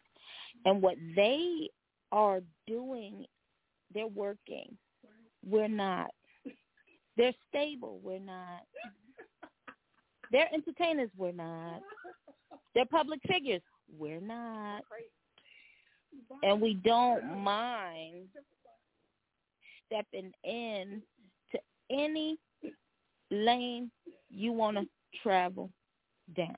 And 0.66 0.82
what 0.82 0.96
they 1.16 1.70
are 2.12 2.42
doing, 2.68 3.26
they're 3.94 4.08
working. 4.08 4.78
We're 5.46 5.68
not. 5.68 6.12
They're 7.22 7.34
stable. 7.50 8.00
We're 8.04 8.18
not. 8.18 8.64
They're 10.32 10.52
entertainers. 10.52 11.12
We're 11.16 11.32
not. 11.32 11.82
They're 12.74 12.88
public 12.88 13.20
figures. 13.28 13.62
We're 13.96 14.20
not. 14.20 14.82
And 16.42 16.60
we 16.60 16.74
don't 16.84 17.38
mind 17.38 18.26
stepping 19.86 20.32
in 20.44 21.04
to 21.52 21.60
any 21.92 22.40
lane 23.30 23.92
you 24.32 24.52
want 24.52 24.78
to 24.78 24.88
travel 25.22 25.70
down. 26.36 26.56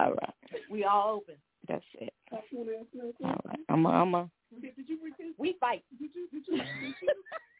All 0.00 0.14
right. 0.14 0.34
We 0.68 0.82
all 0.82 1.18
open. 1.18 1.36
That's 1.68 1.84
it. 2.00 2.12
I 2.32 2.36
just 2.36 2.52
want 2.52 2.68
to 2.68 2.76
ask 2.76 2.86
another 2.94 3.12
All 3.24 3.32
question. 3.34 3.50
right. 3.50 3.64
I'm 3.68 3.86
a, 3.86 3.88
I'm 3.90 4.14
a. 4.14 4.30
Did, 4.60 4.76
did 4.76 4.88
you 4.88 4.98
repeat? 5.02 5.34
We 5.38 5.56
fight. 5.60 5.82
Did 5.98 6.10
you? 6.14 6.28
Did 6.32 6.44
you? 6.46 6.56
Did 6.56 6.94
you? 7.02 7.08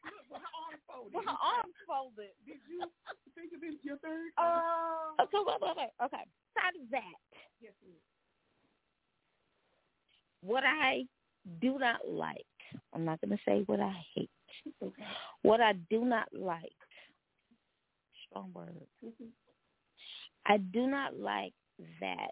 Look, 0.07 0.31
with 0.31 0.43
her 0.43 0.55
arms 0.55 0.83
folded. 0.87 1.15
With 1.15 1.25
her 1.25 1.41
arms 1.43 1.75
folded. 1.87 2.35
Did 2.47 2.61
you 2.71 2.81
think 3.35 3.53
of 3.53 3.63
it 3.63 3.75
your 3.83 3.99
third? 3.99 4.31
Um. 4.39 5.19
Okay, 5.21 5.39
wait, 5.45 5.57
wait, 5.61 5.77
wait. 5.77 5.91
Okay. 6.05 6.25
Side 6.55 6.77
of 6.81 6.91
that, 6.91 7.19
Yes, 7.61 7.73
ma'am. 7.85 7.97
what 10.43 10.65
I 10.65 11.05
do 11.61 11.79
not 11.79 12.01
like, 12.09 12.47
I'm 12.95 13.05
not 13.05 13.21
going 13.21 13.37
to 13.37 13.43
say 13.45 13.63
what 13.67 13.81
I 13.81 13.93
hate. 14.15 14.31
What 15.43 15.61
I 15.61 15.75
do 15.91 16.05
not 16.05 16.29
like, 16.33 16.73
strong 18.29 18.51
word. 18.55 18.87
Mm-hmm. 19.05 19.25
I 20.47 20.57
do 20.59 20.87
not 20.87 21.19
like 21.19 21.53
that 22.01 22.31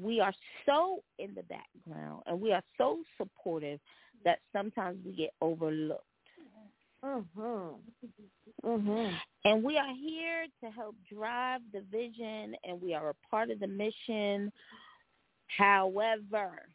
we 0.00 0.20
are 0.20 0.34
so 0.64 1.00
in 1.18 1.34
the 1.34 1.42
background 1.44 2.22
and 2.26 2.40
we 2.40 2.52
are 2.52 2.62
so 2.78 2.98
supportive 3.16 3.80
that 4.24 4.40
sometimes 4.52 4.98
we 5.04 5.12
get 5.12 5.30
overlooked. 5.40 6.02
Mhm. 7.04 7.80
Mhm. 8.64 9.20
And 9.44 9.62
we 9.62 9.78
are 9.78 9.94
here 9.94 10.46
to 10.60 10.70
help 10.70 10.96
drive 11.08 11.60
the 11.72 11.82
vision 11.82 12.56
and 12.64 12.80
we 12.80 12.94
are 12.94 13.10
a 13.10 13.14
part 13.30 13.50
of 13.50 13.60
the 13.60 13.66
mission. 13.66 14.52
However, 15.46 16.68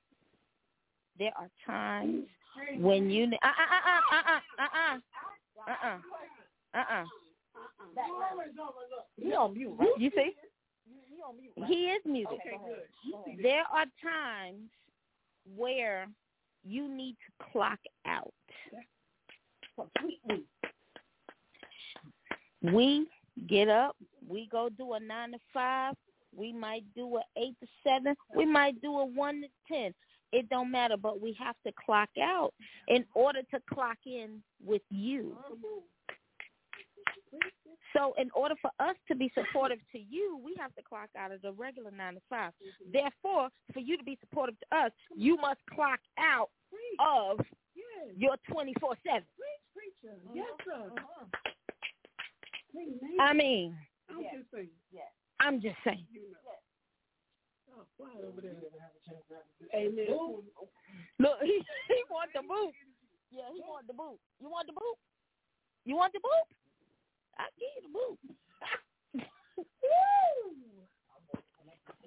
there 1.18 1.34
are 1.38 1.50
times 1.66 2.28
when 2.78 3.10
you 3.10 3.28
ne- 3.28 3.40
uh 3.44 3.48
uh 3.48 3.76
uh 3.76 4.02
uh 4.12 4.42
uh 4.58 4.70
uh 4.78 5.00
uh 5.68 5.74
uh 5.84 6.00
uh 6.74 7.02
uh 7.02 7.06
He 9.18 9.34
on 9.34 9.54
mute, 9.54 9.76
right? 9.78 9.90
You 9.98 10.12
see? 10.16 10.36
He 11.22 11.28
on 11.28 11.38
mute. 11.38 11.68
He 11.68 11.86
is 11.86 12.02
muted. 12.06 12.40
Okay, 12.40 12.58
good. 12.66 13.44
There 13.44 13.64
are 13.74 13.86
times 14.02 14.70
where 15.56 16.08
you 16.64 16.88
need 16.88 17.14
to 17.14 17.46
clock 17.52 17.80
out. 18.06 18.34
Completely. 19.76 20.46
We 22.62 23.08
get 23.48 23.70
up, 23.70 23.96
we 24.28 24.48
go 24.52 24.70
do 24.70 24.94
a 24.94 25.00
nine 25.00 25.32
to 25.32 25.40
five, 25.52 25.96
we 26.36 26.54
might 26.54 26.84
do 26.96 27.18
a 27.18 27.22
eight 27.40 27.56
to 27.60 27.68
seven, 27.84 28.16
we 28.36 28.46
might 28.46 28.80
do 28.82 29.00
a 29.00 29.06
one 29.06 29.42
to 29.42 29.48
ten. 29.68 29.94
It 30.32 30.48
don't 30.50 30.70
matter, 30.72 30.96
but 30.96 31.20
we 31.20 31.36
have 31.40 31.56
to 31.66 31.74
clock 31.84 32.10
out 32.22 32.54
in 32.88 33.04
order 33.16 33.42
to 33.52 33.60
clock 33.74 33.98
in 34.06 34.44
with 34.64 34.84
you. 34.90 35.36
Mm-hmm. 35.52 35.80
So 37.94 38.14
in 38.18 38.30
order 38.34 38.56
for 38.62 38.72
us 38.80 38.96
to 39.10 39.16
be 39.16 39.32
supportive 39.34 39.80
to 39.92 40.00
you, 40.00 40.40
we 40.44 40.56
have 40.60 40.74
to 40.76 40.82
clock 40.82 41.10
out 41.18 41.32
of 41.32 41.42
the 41.42 41.52
regular 41.52 41.92
nine 41.92 42.16
to 42.16 42.22
five. 42.30 42.54
Therefore, 42.92 43.50
for 43.74 43.80
you 43.80 43.98
to 43.98 44.04
be 44.04 44.18
supportive 44.22 44.56
to 44.60 44.78
us, 44.78 44.92
you 45.16 45.36
must 45.38 45.60
clock 45.74 46.00
out 46.18 46.50
of 47.00 47.40
Yes. 47.74 48.16
your 48.18 48.36
twenty 48.50 48.74
four 48.80 48.96
seven. 49.06 49.24
Preach, 49.38 49.64
preacher. 50.02 50.18
Yes, 50.34 50.48
sir. 50.66 50.92
I 53.20 53.34
mean, 53.34 53.78
I'm 54.10 54.24
just 54.24 54.52
saying. 54.54 54.70
Yes. 54.92 55.08
I'm 55.40 55.62
just 55.62 55.78
saying. 55.84 56.06
You 56.12 56.22
know. 56.32 56.38
Oh, 57.74 58.28
over 58.28 58.42
there. 58.42 58.56
Amen. 59.74 60.08
Look, 61.20 61.38
he 61.44 61.64
he 61.88 62.04
want 62.10 62.32
the 62.34 62.42
boot. 62.42 62.74
Yeah, 63.32 63.44
he 63.54 63.62
want 63.62 63.88
the 63.88 63.94
boot. 63.94 64.20
You 64.40 64.50
want 64.50 64.68
the 64.68 64.74
boot? 64.74 64.98
You 65.86 65.96
want 65.96 66.14
the 66.14 66.20
boot? 66.20 66.48
I 67.42 67.50
give 67.58 67.84
you 67.84 67.90
the. 67.94 69.22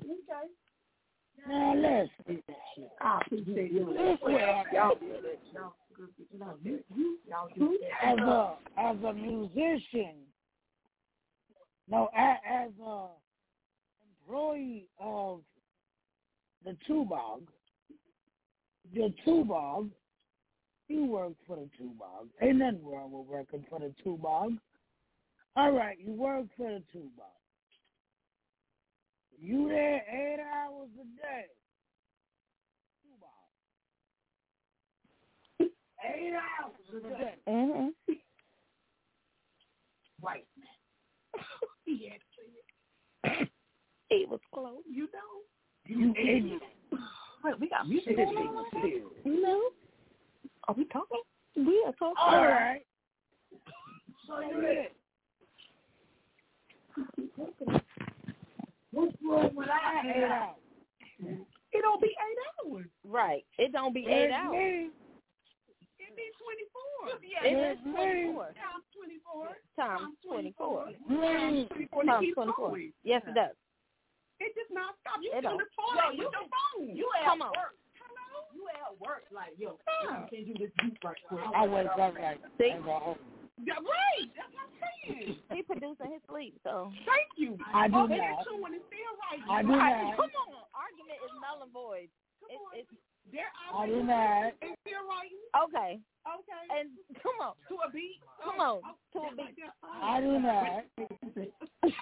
Okay. 0.04 0.46
Now 1.48 1.74
let's 1.74 2.10
do 2.26 2.38
that 2.48 2.56
shit. 2.74 2.90
I 3.00 3.20
appreciate 3.20 3.72
you. 3.72 3.94
Y'all 3.94 4.16
do 4.16 4.32
that. 4.32 4.64
Y'all 4.72 4.94
good. 5.96 6.08
No, 6.38 6.54
you, 6.62 6.80
you, 6.94 7.18
y'all 7.28 7.48
do 7.56 7.78
that. 7.80 8.12
as 8.12 8.18
a 8.18 8.56
as 8.78 8.96
a 9.04 9.12
musician, 9.12 10.14
no, 11.88 12.08
as, 12.16 12.36
as 12.48 12.70
a 12.84 13.06
employee 14.26 14.86
of 15.00 15.40
the 16.64 16.76
Tubog, 16.88 17.42
the 18.94 19.12
Tubog, 19.26 19.90
you 20.88 21.04
work 21.06 21.32
for 21.46 21.56
the 21.56 21.68
Tubog. 21.80 22.28
Ain't 22.42 22.56
nothing 22.56 22.84
wrong 22.84 23.12
with 23.12 23.26
working 23.26 23.64
for 23.68 23.78
the 23.78 23.92
Tubog. 24.04 24.58
All 25.56 25.70
right, 25.70 25.96
you 26.00 26.12
work 26.12 26.46
for 26.56 26.68
the 26.68 26.82
Tubog. 26.92 27.30
You 29.40 29.68
there 29.68 30.02
eight 30.10 30.40
hours 30.40 30.88
a 31.00 31.04
day. 31.20 31.46
Tubog. 35.60 35.68
Eight 36.04 36.32
hours 36.34 36.74
a 36.96 37.00
day. 37.18 37.34
Mm-hmm. 37.48 38.12
White 40.20 40.46
man. 40.58 40.68
He 41.84 42.08
say 42.08 43.32
it. 43.32 43.48
He 44.08 44.26
was 44.28 44.40
close. 44.52 44.82
You 44.90 45.04
know. 45.12 45.44
You 45.86 46.14
ignorant. 46.18 46.62
Wait, 47.44 47.60
we 47.60 47.68
got 47.68 47.86
music 47.86 48.16
going 48.16 48.36
on. 48.36 48.64
No. 49.24 49.60
Are 50.66 50.74
we 50.74 50.84
talking? 50.86 51.20
We 51.56 51.84
are 51.86 51.92
talking. 51.92 52.14
All 52.18 52.44
right. 52.44 52.80
So 54.26 54.40
you 54.40 54.86
there. 56.96 57.80
What's 58.92 59.16
wrong 59.26 59.50
with 59.54 59.68
I 59.68 60.06
eight? 60.06 61.34
It 61.72 61.82
don't 61.82 62.00
be 62.00 62.08
eight 62.08 62.38
hours. 62.70 62.86
Right. 63.04 63.44
It 63.58 63.72
don't 63.72 63.92
be 63.92 64.06
eight 64.06 64.30
It's 64.30 64.34
hours. 64.34 64.52
me. 64.54 64.90
It 65.98 66.14
be 66.14 66.30
24. 66.38 67.18
It 67.42 67.56
is 67.58 67.78
It's 67.78 67.82
twenty 67.82 68.30
four. 68.30 68.46
Times 68.54 68.84
24. 68.94 69.48
Times 69.74 70.14
twenty 70.22 70.54
four. 70.56 70.86
Me. 71.10 71.66
24. 71.90 72.04
Times 72.04 72.26
mm. 72.30 72.34
twenty 72.34 72.52
four. 72.56 72.78
Yes, 73.02 73.22
it 73.26 73.34
does. 73.34 73.56
It 74.40 74.54
just 74.54 74.70
not 74.70 74.94
stop. 75.02 75.18
You 75.22 75.32
It 75.34 75.42
on 75.46 75.58
don't. 75.58 75.58
the 75.58 75.66
toilet 75.74 76.14
Yo, 76.14 76.22
you 76.22 76.30
your 76.30 76.46
phone. 76.50 76.96
You 76.96 77.06
at 77.18 77.26
Come 77.26 77.42
on. 77.42 77.50
work. 77.50 77.74
You 78.54 78.62
at 78.70 78.94
work 79.00 79.24
like 79.34 79.58
yo. 79.58 79.78
Yeah. 80.06 80.22
You 80.22 80.26
can't 80.30 80.46
do 80.46 80.54
this 80.64 80.70
beat 80.78 80.98
right 81.02 81.16
quick. 81.26 81.42
I 81.54 81.66
wake 81.66 81.86
up 81.90 82.14
like 82.14 82.38
See? 82.58 82.70
As 83.58 83.62
a- 83.62 83.66
Yeah, 83.66 83.74
right. 83.80 84.28
That's 84.36 84.50
what 84.54 84.66
I'm 84.66 84.74
saying. 84.82 85.36
He 85.52 85.62
producing 85.62 86.12
his 86.12 86.22
sleep, 86.28 86.58
so 86.64 86.90
Thank 87.06 87.28
you. 87.36 87.58
I 87.72 87.88
do 87.88 87.94
oh, 87.96 88.06
not. 88.06 88.08
They're 88.08 88.34
chewing 88.44 88.74
and 88.74 88.82
still 88.88 89.12
right. 89.30 89.40
I 89.50 89.62
do 89.62 89.68
Right. 89.68 90.02
not. 90.04 90.16
come 90.16 90.30
on. 90.34 90.64
Argument 90.74 91.18
is 91.24 91.32
null 91.40 91.62
and 91.62 91.72
void. 91.72 92.08
It, 92.50 92.60
it's 92.74 92.90
They're 93.32 93.48
I 93.72 93.86
do 93.86 94.04
there 94.06 94.52
not. 94.52 94.52
and 94.62 94.76
still 94.84 95.04
writing. 95.08 95.44
okay. 95.64 96.00
Okay. 96.24 96.62
And 96.80 96.88
come 97.22 97.36
on, 97.40 97.54
to 97.68 97.74
a 97.86 97.90
beat. 97.92 98.20
come 98.42 98.60
on, 98.60 98.80
Oh, 98.84 98.96
to 99.12 99.18
a 99.28 99.36
beat. 99.36 99.56
I 100.02 100.20
do 100.20 100.38
not. 100.40 100.84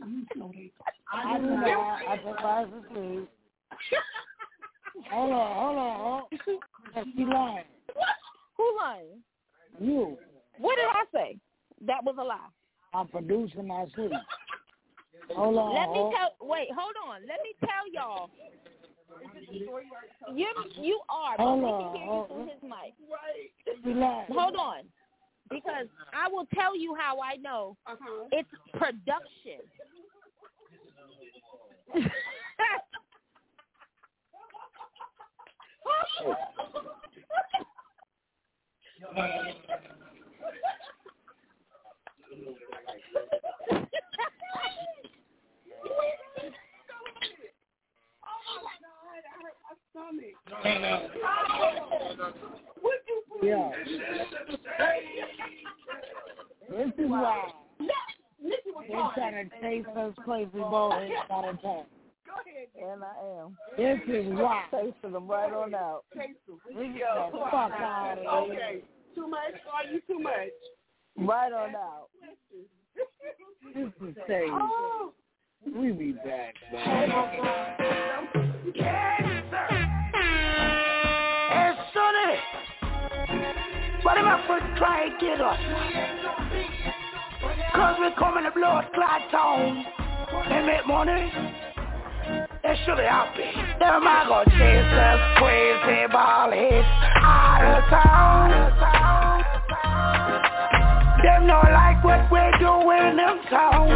You 0.00 0.24
know 0.34 0.50
they- 0.54 0.72
I 1.12 1.38
do 1.38 1.44
not. 1.46 2.08
I 2.08 2.16
provide 2.16 2.68
for 2.70 2.82
sleep. 2.94 3.28
Hold 5.10 5.32
on, 5.32 5.56
hold 5.56 5.78
on. 5.78 6.00
Hold 6.00 6.60
on. 6.96 7.12
She 7.16 7.24
lying. 7.26 7.64
Who 8.56 8.76
lying? 8.78 9.22
You. 9.78 10.16
What 10.60 10.76
did 10.76 10.84
I 10.86 11.04
say? 11.12 11.38
That 11.86 12.04
was 12.04 12.16
a 12.20 12.24
lie. 12.24 12.38
I'm 12.92 13.08
producing 13.08 13.66
my 13.66 13.86
sleep. 13.94 14.12
Hold 15.36 15.56
on. 15.56 15.74
Let 15.74 15.88
me 15.90 15.98
hold- 15.98 16.14
tell. 16.14 16.48
Wait, 16.48 16.68
hold 16.76 16.94
on. 17.08 17.20
Let 17.22 17.40
me 17.42 17.54
tell 17.60 17.88
y'all. 17.92 18.30
You 20.34 20.46
you 20.80 21.00
are, 21.08 21.36
but 21.36 21.44
Hold 21.44 21.60
we 21.60 21.66
on, 21.66 21.92
can 21.92 22.02
hear 22.02 22.14
you 22.14 22.26
through 22.28 22.44
his 22.44 22.62
mic. 22.62 22.94
She 23.84 23.90
lying. 23.94 24.26
Hold 24.28 24.56
on, 24.56 24.84
because 25.50 25.86
I 26.12 26.28
will 26.28 26.46
tell 26.54 26.76
you 26.76 26.94
how 26.98 27.20
I 27.20 27.36
know 27.36 27.76
Uh-huh. 27.86 28.28
it's 28.32 28.48
production. 28.74 29.60
Yeah. 53.42 53.70
This 56.70 56.88
is 56.98 57.10
why 57.10 57.50
they're 58.88 59.10
trying 59.14 59.48
to 59.48 59.60
chase 59.60 59.86
us 59.96 60.14
crazy 60.24 60.50
boys 60.52 61.10
out 61.30 61.48
of 61.48 61.62
town. 61.62 61.84
And 62.80 63.02
I 63.02 63.06
am. 63.40 63.56
This 63.76 64.00
is 64.08 64.26
why. 64.32 64.64
Them 65.02 65.28
right 65.28 65.52
on 65.52 65.74
out. 65.74 66.04
We 66.14 66.88
get 66.88 67.08
the 67.32 67.38
fuck 67.50 67.72
out 67.72 68.18
of 68.18 68.46
here. 68.46 68.54
Okay. 68.56 68.82
Too 69.14 69.28
much? 69.28 69.54
Are 69.72 69.92
you 69.92 70.00
too 70.06 70.18
much? 70.18 70.52
Right 71.18 71.52
on 71.52 71.74
out. 71.74 72.08
This 73.74 73.86
is 73.86 74.14
stage. 74.24 74.48
Oh. 74.50 75.12
We 75.76 75.92
be 75.92 76.12
back, 76.12 76.54
man. 76.72 77.10
Yes, 78.74 79.22
sir. 79.50 79.68
Hey, 81.50 81.72
Sonny. 81.92 82.36
What 84.02 84.16
am 84.16 84.26
I 84.26 84.44
for 84.46 84.58
try 84.78 85.08
to 85.08 85.16
get 85.20 85.40
us? 85.40 85.58
Cause 87.74 87.96
we 88.00 88.10
coming 88.18 88.44
to 88.44 88.50
blow 88.52 88.78
a 88.78 88.88
clot 88.94 89.30
town 89.30 89.84
and 90.50 90.66
make 90.66 90.86
money. 90.86 91.32
That 92.62 92.76
should 92.84 92.96
be 92.96 93.02
happy. 93.02 93.50
Them 93.78 94.06
I 94.06 94.24
go 94.26 94.44
chase 94.50 94.92
us 94.94 95.20
crazy 95.38 96.06
ball 96.12 96.50
hits 96.50 96.88
out 97.22 97.78
of 97.78 97.90
town. 97.90 98.99
Them 101.22 101.46
not 101.46 101.70
like 101.70 102.02
what 102.02 102.32
we 102.32 102.40
do 102.58 102.72
in 102.96 103.16
them 103.16 103.40
town. 103.50 103.88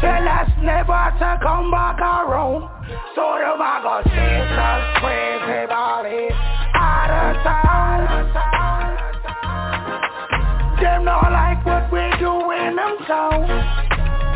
Tell 0.00 0.28
us 0.28 0.48
never 0.62 1.10
to 1.18 1.40
come 1.42 1.70
back 1.72 1.98
around. 1.98 2.70
So 3.16 3.34
them 3.34 3.58
I 3.58 3.82
go 3.82 3.98
chase 4.06 4.54
us 4.54 4.82
crazy 5.02 5.66
hits 6.06 6.38
out 6.76 7.10
of 7.10 7.34
town. 7.42 7.98
Them 10.80 11.04
not 11.04 11.32
like 11.32 11.66
what 11.66 11.90
we 11.90 12.04
do 12.22 12.50
in 12.52 12.76
them 12.76 12.96
town. 13.08 13.42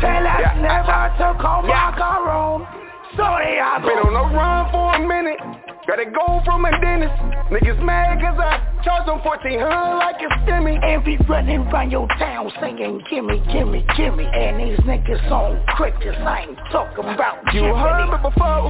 Tell 0.01 0.27
us 0.27 0.39
Yeah. 0.41 0.53
never 0.59 1.13
to 1.17 1.33
come 1.39 1.65
Yeah. 1.69 1.91
back 1.91 1.99
around. 1.99 2.67
So 3.15 3.23
they 3.39 3.59
are 3.59 3.79
Been 3.79 3.99
on 3.99 4.13
the 4.13 4.35
run 4.35 4.69
for 4.71 4.95
a 4.95 4.99
minute. 4.99 5.39
Gotta 5.87 6.05
go 6.05 6.41
from 6.45 6.65
a 6.65 6.71
dentist. 6.79 7.13
Niggas 7.49 7.81
mad 7.83 8.21
cause 8.21 8.37
I 8.37 8.61
charge 8.85 9.05
them 9.07 9.19
1400 9.25 9.97
like 9.97 10.21
a 10.21 10.29
stimmy. 10.45 10.77
And 10.77 11.03
be 11.03 11.17
running 11.27 11.65
round 11.69 11.91
your 11.91 12.07
town 12.19 12.51
singing 12.61 13.01
gimme, 13.09 13.41
gimme, 13.51 13.85
gimme 13.97 14.25
And 14.25 14.59
these 14.61 14.79
niggas 14.85 15.31
on 15.31 15.63
crickets, 15.75 16.17
I 16.21 16.45
ain't 16.47 16.57
talking 16.71 17.05
about 17.05 17.41
You 17.53 17.65
Jiminy. 17.65 17.79
heard 17.81 18.07
me 18.13 18.17
before. 18.21 18.69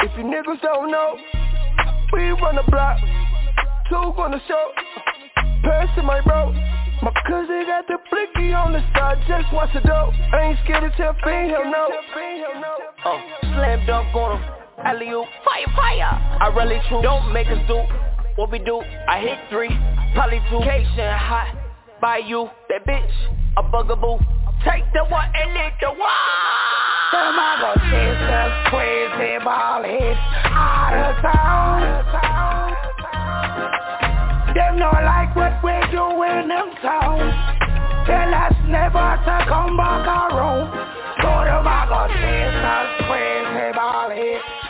If 0.00 0.10
you 0.16 0.24
niggas 0.24 0.60
don't 0.62 0.90
know, 0.90 1.16
we 2.12 2.30
run 2.38 2.56
the 2.56 2.64
block. 2.70 2.98
Two 3.88 4.14
gonna 4.16 4.40
show. 4.46 4.64
Person 5.62 6.06
my 6.06 6.20
bro. 6.22 6.52
My 7.02 7.12
cousin 7.26 7.66
got 7.66 7.86
the 7.86 7.98
blicky 8.10 8.54
on 8.54 8.72
the 8.72 8.80
side, 8.94 9.18
just 9.26 9.52
watch 9.52 9.70
the 9.74 9.80
dope. 9.80 10.14
I 10.32 10.54
ain't 10.54 10.58
scared 10.64 10.90
to 10.90 10.96
tell 10.96 11.14
Fiend, 11.24 11.50
hell 11.50 11.64
no. 11.64 11.88
Oh, 13.04 13.20
slam 13.42 13.84
dunk 13.86 14.14
on 14.14 14.40
him. 14.40 14.63
Alley 14.78 15.06
fire, 15.06 15.70
fire. 15.76 16.38
I 16.40 16.52
really 16.56 16.80
true. 16.88 17.02
Don't 17.02 17.32
make 17.32 17.46
us 17.46 17.58
do 17.68 17.78
what 18.36 18.50
we 18.50 18.58
do. 18.58 18.82
I 19.08 19.20
hit 19.20 19.38
three, 19.48 19.70
probably 20.14 20.40
two. 20.50 20.58
Cation 20.60 21.14
hot 21.14 21.54
by 22.00 22.18
you. 22.18 22.50
That 22.68 22.84
bitch, 22.86 23.10
a 23.56 23.62
bugaboo. 23.62 24.18
Take 24.66 24.84
the 24.92 25.04
one 25.04 25.30
and 25.34 25.54
lick 25.54 25.74
the 25.80 25.90
one. 25.90 26.00
Chase 27.90 28.30
us 28.30 28.68
crazy 28.70 29.38
ball 29.44 29.82
hits 29.84 30.18
out 30.50 30.94
of 30.94 31.22
town. 31.22 31.80
Them 34.54 34.78
not 34.78 35.04
like 35.04 35.36
what 35.36 35.62
we 35.62 35.72
do 35.92 36.22
in 36.24 36.48
them 36.48 36.74
town. 36.82 37.18
Tell 38.06 38.34
us 38.34 38.54
never 38.66 39.18
to 39.24 39.44
come 39.48 39.76
back 39.76 40.06
around. 40.06 40.72
So 41.22 41.30
chase 42.18 42.64
us 42.64 42.88
crazy 43.06 43.72
ball 43.76 44.10
hits 44.10 44.63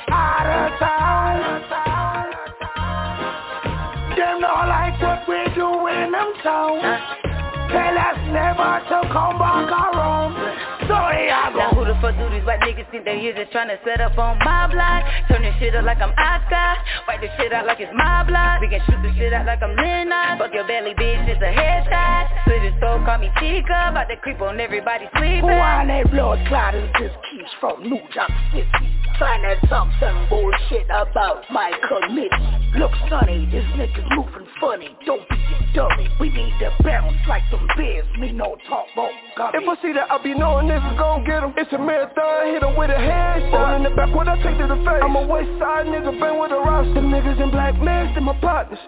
not 4.41 4.69
like 4.69 5.01
what 5.01 5.29
we 5.29 5.41
do 5.55 5.87
in 5.89 6.13
them. 6.13 6.33
Tell 6.43 6.77
us 6.77 8.19
never 8.29 8.73
to 8.89 9.09
come 9.13 9.39
back 9.39 9.71
around. 9.71 10.54
I 10.93 11.53
Now 11.57 11.71
who 11.73 11.85
the 11.85 11.97
fuck 12.03 12.13
do 12.19 12.29
these 12.29 12.45
white 12.45 12.61
niggas 12.61 12.91
think 12.91 13.05
they 13.05 13.19
here 13.21 13.33
just 13.33 13.53
tryna 13.53 13.81
set 13.85 14.01
up 14.01 14.19
on 14.19 14.39
my 14.45 14.69
block? 14.69 15.05
Turn 15.29 15.41
this 15.41 15.55
shit 15.59 15.75
up 15.75 15.85
like 15.85 16.01
I'm 16.03 16.13
Oscar. 16.13 16.77
Wipe 17.09 17.21
this 17.21 17.31
shit 17.39 17.53
out 17.53 17.65
like 17.67 17.81
it's 17.81 17.93
my 17.97 18.25
block. 18.25 18.61
We 18.61 18.69
can 18.69 18.81
shoot 18.85 19.01
this 19.01 19.17
shit 19.17 19.33
out 19.33 19.47
like 19.47 19.63
I'm 19.63 19.77
Lennon. 19.77 20.37
Fuck 20.37 20.53
your 20.53 20.67
belly, 20.67 20.93
bitch, 20.93 21.25
it's 21.29 21.41
a 21.41 21.49
headshot. 21.49 22.45
Slit 22.45 22.63
his 22.63 22.77
throat, 22.81 23.05
call 23.07 23.19
me 23.19 23.31
Chica. 23.41 23.89
About 23.89 24.09
to 24.13 24.17
creep 24.21 24.41
on 24.41 24.61
everybody 24.61 25.09
sleeping. 25.17 25.41
Who 25.41 25.57
on 25.57 25.89
that 25.89 26.11
blood 26.11 26.45
clot 26.49 26.75
is 26.75 26.91
this 27.01 27.13
keys 27.31 27.49
from 27.61 27.83
New 27.83 28.05
York 28.13 28.33
City? 28.53 28.69
Trying 29.17 29.47
to 29.47 29.67
talk 29.69 29.89
some 30.01 30.29
bullshit 30.29 30.85
about 30.91 31.49
my 31.49 31.73
committee. 31.89 32.77
Look, 32.77 32.91
sonny, 33.09 33.47
this 33.49 33.65
nigga's 33.79 34.05
moving 34.13 34.49
funny. 34.61 34.91
Don't 35.07 35.23
be 35.31 35.37
a 35.39 35.73
dummy. 35.73 36.11
We 36.19 36.29
need 36.29 36.53
to 36.61 36.75
bounce 36.83 37.17
like 37.29 37.49
them 37.51 37.67
bears. 37.77 38.07
Me 38.19 38.33
no 38.33 38.57
talk 38.69 38.87
about 38.93 39.15
gummy. 39.37 39.59
If 39.59 39.69
I 39.69 39.75
see 39.83 39.93
that, 39.93 40.11
I 40.11 40.19
be 40.23 40.35
knowing 40.35 40.69
niggas 40.69 40.97
gon' 40.99 41.25
get 41.25 41.43
'em. 41.43 41.55
It's 41.57 41.73
a 41.73 41.79
marathon, 41.79 42.47
hit 42.47 42.63
'em 42.63 42.77
with 42.77 42.91
a 42.91 42.95
headshot. 42.95 43.53
Roll 43.53 43.75
in 43.77 43.83
the 43.83 43.91
back, 43.91 44.15
what 44.15 44.29
I 44.29 44.37
take 44.43 44.59
to 44.59 44.67
the 44.67 44.77
face. 44.77 45.03
I'm 45.03 45.17
a 45.17 45.23
west 45.23 45.51
side 45.59 45.87
nigga, 45.87 46.13
been 46.19 46.39
with 46.39 46.53
a 46.53 46.61
roster. 46.61 46.95
Them 46.95 47.11
niggas 47.11 47.41
in 47.41 47.51
black 47.51 47.75
masks, 47.81 48.17
and 48.17 48.27
my 48.27 48.35
partners. 48.41 48.79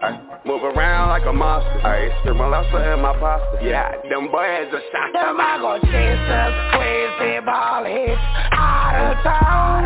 Move 0.44 0.62
around 0.64 1.08
like 1.10 1.26
a 1.26 1.32
monster. 1.32 1.80
I 1.84 2.10
stir 2.20 2.34
my 2.34 2.46
lobster 2.46 2.78
and 2.78 3.02
my 3.02 3.12
pasta. 3.18 3.58
Yeah, 3.62 3.90
them 4.08 4.28
boys 4.28 4.72
are 4.72 4.82
shot. 4.92 5.12
Them 5.12 5.40
I 5.40 5.58
go 5.58 5.78
chase 5.90 6.30
us 6.30 6.54
crazy 6.72 7.40
ball 7.40 7.84
hits 7.84 8.20
out 8.52 8.94
of 8.94 9.22
town. 9.22 9.84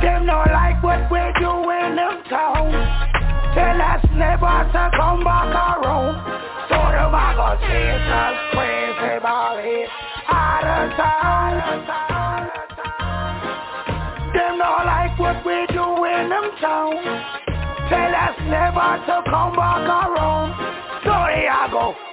Them 0.00 0.26
not 0.26 0.50
like 0.50 0.82
what 0.82 1.10
we 1.10 1.20
do 1.38 1.70
in 1.70 1.96
them 1.96 2.22
town. 2.28 2.72
Tell 3.54 3.82
us 3.82 4.02
never 4.14 4.66
to 4.72 4.90
come 4.96 5.22
back 5.22 5.54
around. 5.54 6.51
I 10.28 10.60
of 11.58 11.86
town. 11.86 12.48
Them 14.32 14.58
like 14.58 15.18
what 15.18 15.44
we 15.44 15.66
do 15.74 16.04
in 16.04 16.28
them. 16.28 16.50
Tell 17.88 18.14
us 18.14 18.36
never 18.48 19.04
to 19.06 19.22
come 19.28 19.56
back 19.56 19.88
around. 19.88 20.54
So 21.04 21.10
there 21.10 21.50
I 21.50 21.68
go. 21.70 22.11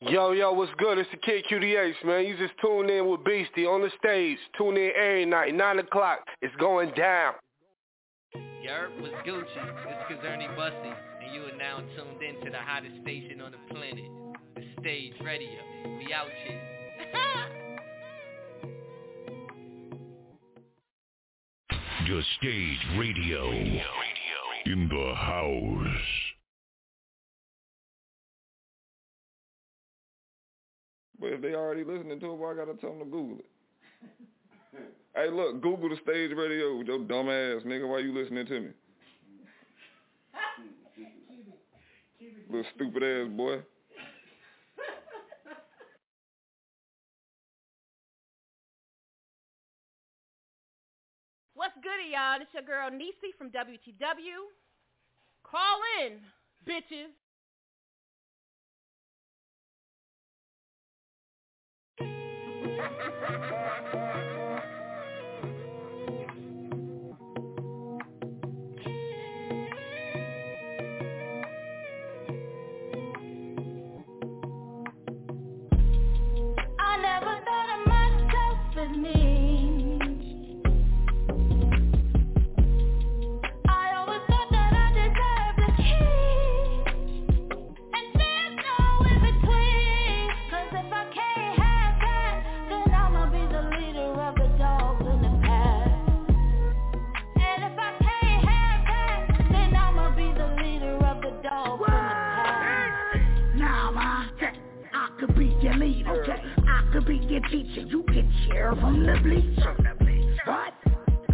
Yo, 0.00 0.30
yo, 0.30 0.52
what's 0.52 0.70
good? 0.78 0.96
It's 0.96 1.10
the 1.10 1.16
Kid 1.16 1.44
QDH, 1.50 2.04
man. 2.04 2.24
You 2.24 2.36
just 2.36 2.54
tuned 2.62 2.88
in 2.88 3.10
with 3.10 3.20
Beasty 3.24 3.66
on 3.66 3.82
the 3.82 3.90
stage. 3.98 4.38
Tune 4.56 4.76
in 4.76 4.92
every 4.96 5.26
night, 5.26 5.52
9 5.52 5.78
o'clock. 5.80 6.20
It's 6.40 6.54
going 6.54 6.92
down. 6.96 7.34
Yerp 8.36 9.00
was 9.02 9.10
Gucci. 9.26 9.44
It's 9.44 10.22
Kazerny 10.22 10.54
Bussy, 10.54 10.94
and 11.24 11.34
you 11.34 11.42
are 11.42 11.56
now 11.56 11.78
tuned 11.96 12.22
in 12.22 12.44
to 12.44 12.50
the 12.50 12.58
hottest 12.58 12.94
station 13.02 13.40
on 13.40 13.50
the 13.50 13.74
planet, 13.74 14.04
the 14.54 14.62
Stage 14.80 15.14
Radio. 15.24 15.58
We 15.98 16.12
out 16.12 16.28
here. 16.46 16.60
The 22.08 22.22
Stage 22.38 22.98
Radio. 22.98 23.50
In 24.64 24.88
the 24.88 25.14
house. 25.14 26.37
But 31.20 31.32
if 31.32 31.42
they 31.42 31.54
already 31.54 31.84
listening 31.84 32.20
to 32.20 32.32
it, 32.32 32.38
why 32.38 32.52
I 32.52 32.54
gotta 32.54 32.74
tell 32.74 32.90
them 32.90 33.00
to 33.00 33.04
Google 33.04 33.38
it? 33.38 33.46
hey, 35.16 35.30
look, 35.30 35.60
Google 35.60 35.88
the 35.88 35.96
stage 35.96 36.30
radio, 36.36 36.80
your 36.82 36.98
dumb 36.98 37.28
ass 37.28 37.62
nigga. 37.66 37.88
Why 37.88 37.98
you 37.98 38.14
listening 38.14 38.46
to 38.46 38.60
me? 38.60 38.68
Little 42.48 42.64
stupid 42.74 43.02
ass 43.02 43.28
boy. 43.36 43.62
What's 51.58 51.74
good, 51.82 51.98
y'all? 52.06 52.38
It's 52.40 52.54
your 52.54 52.62
girl 52.62 52.88
Niecy 52.88 53.34
from 53.36 53.50
WTW. 53.50 54.46
Call 55.42 55.80
in, 56.00 56.20
bitches. 56.64 57.10
Thank 62.78 62.90
you. 63.94 64.07
Be 107.08 107.16
your 107.26 107.40
teacher, 107.48 107.80
you 107.80 108.02
can 108.02 108.30
cheer 108.46 108.74
from 108.78 109.06
the 109.06 109.18
bleacher. 109.22 109.74
What? 110.44 110.74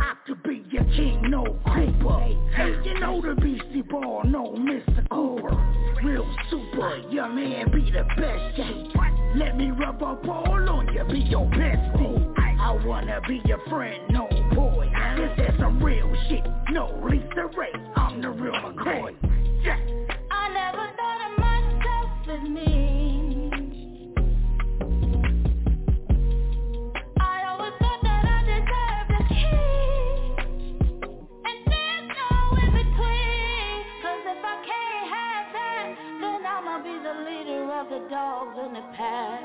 I 0.00 0.14
could 0.24 0.40
be 0.44 0.64
your 0.70 0.84
king, 0.84 1.20
no 1.28 1.44
Cooper. 1.66 2.20
Hey, 2.54 2.74
you 2.84 3.00
know 3.00 3.20
the 3.20 3.34
beastie 3.34 3.82
ball, 3.82 4.22
no 4.24 4.52
Mr. 4.52 5.08
Cooper. 5.10 5.56
Real 6.04 6.36
super, 6.48 6.98
your 7.10 7.28
man 7.28 7.72
be 7.72 7.90
the 7.90 8.04
best. 8.16 9.36
Let 9.36 9.56
me 9.56 9.72
rub 9.72 10.00
up 10.00 10.24
all 10.28 10.68
on 10.68 10.94
you, 10.94 11.04
be 11.12 11.18
your 11.28 11.46
bestie. 11.46 12.34
I 12.38 12.72
wanna 12.86 13.20
be 13.26 13.42
your 13.44 13.58
friend, 13.68 14.00
no 14.10 14.28
boy. 14.54 14.88
This 15.16 15.48
is 15.48 15.58
some 15.58 15.82
real 15.82 16.14
shit, 16.28 16.44
no 16.70 16.86
Lisa 17.04 17.50
Ray. 17.56 17.72
The 38.52 38.60
in 38.66 38.72
the 38.74 38.80
pack. 38.96 39.40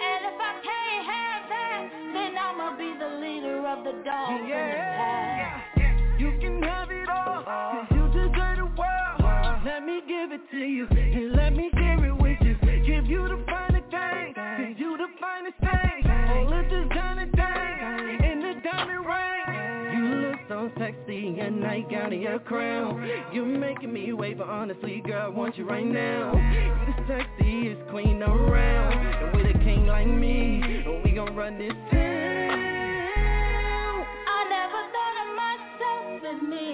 And 0.00 0.24
if 0.26 0.40
I 0.40 0.52
can't 0.62 1.06
have 1.06 1.48
that, 1.48 1.88
then 2.12 2.36
I'ma 2.36 2.76
be 2.76 2.94
the 2.98 3.20
leader 3.20 3.66
of 3.66 3.84
the 3.84 4.02
dogs 4.04 4.42
in 4.42 4.48
the 4.48 4.82
pack. 4.98 5.70
You 6.18 6.32
can 6.40 6.62
have 6.62 6.90
it 6.90 7.08
all, 7.08 7.44
cause 7.44 7.86
you 7.90 8.06
deserve 8.08 8.56
the 8.58 8.70
world. 8.76 9.62
Let 9.64 9.84
me 9.84 10.00
give 10.06 10.32
it 10.32 10.50
to 10.50 10.58
you, 10.58 10.86
your 21.14 21.50
nightgown 21.50 22.12
and 22.12 22.22
your 22.22 22.38
crown. 22.40 23.08
You're 23.32 23.46
making 23.46 23.92
me 23.92 24.12
wait, 24.12 24.40
honestly, 24.40 25.00
girl, 25.06 25.22
I 25.22 25.28
want 25.28 25.56
you 25.56 25.64
right 25.64 25.86
now. 25.86 26.32
You 26.52 26.74
the 26.86 27.12
sexiest 27.12 27.88
queen 27.90 28.22
around, 28.22 28.98
and 28.98 29.36
with 29.36 29.54
a 29.54 29.58
king 29.60 29.86
like 29.86 30.06
me, 30.06 30.82
we 31.04 31.12
gon' 31.12 31.34
run 31.36 31.58
this 31.58 31.72
town. 31.90 32.00
I 34.26 34.44
never 34.50 34.82
thought 34.92 35.16
of 35.22 35.28
myself 35.36 36.24
as 36.34 36.42
me. 36.48 36.68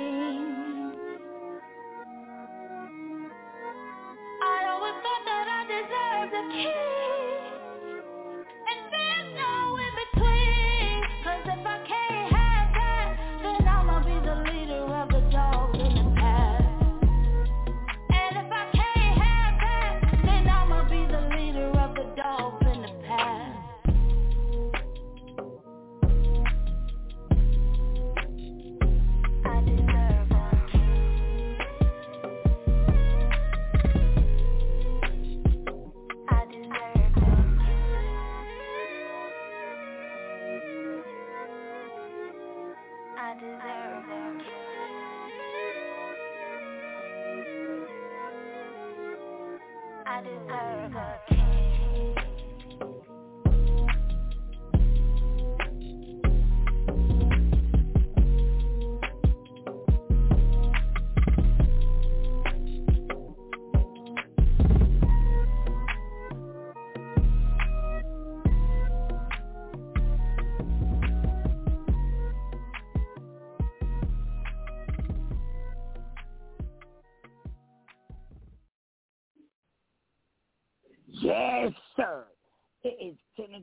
I 4.43 4.64
always 4.70 4.95
thought 5.05 5.24
that 5.26 5.47
I 5.49 5.61
deserved 5.68 6.34
a 6.34 6.45
king. 6.55 6.91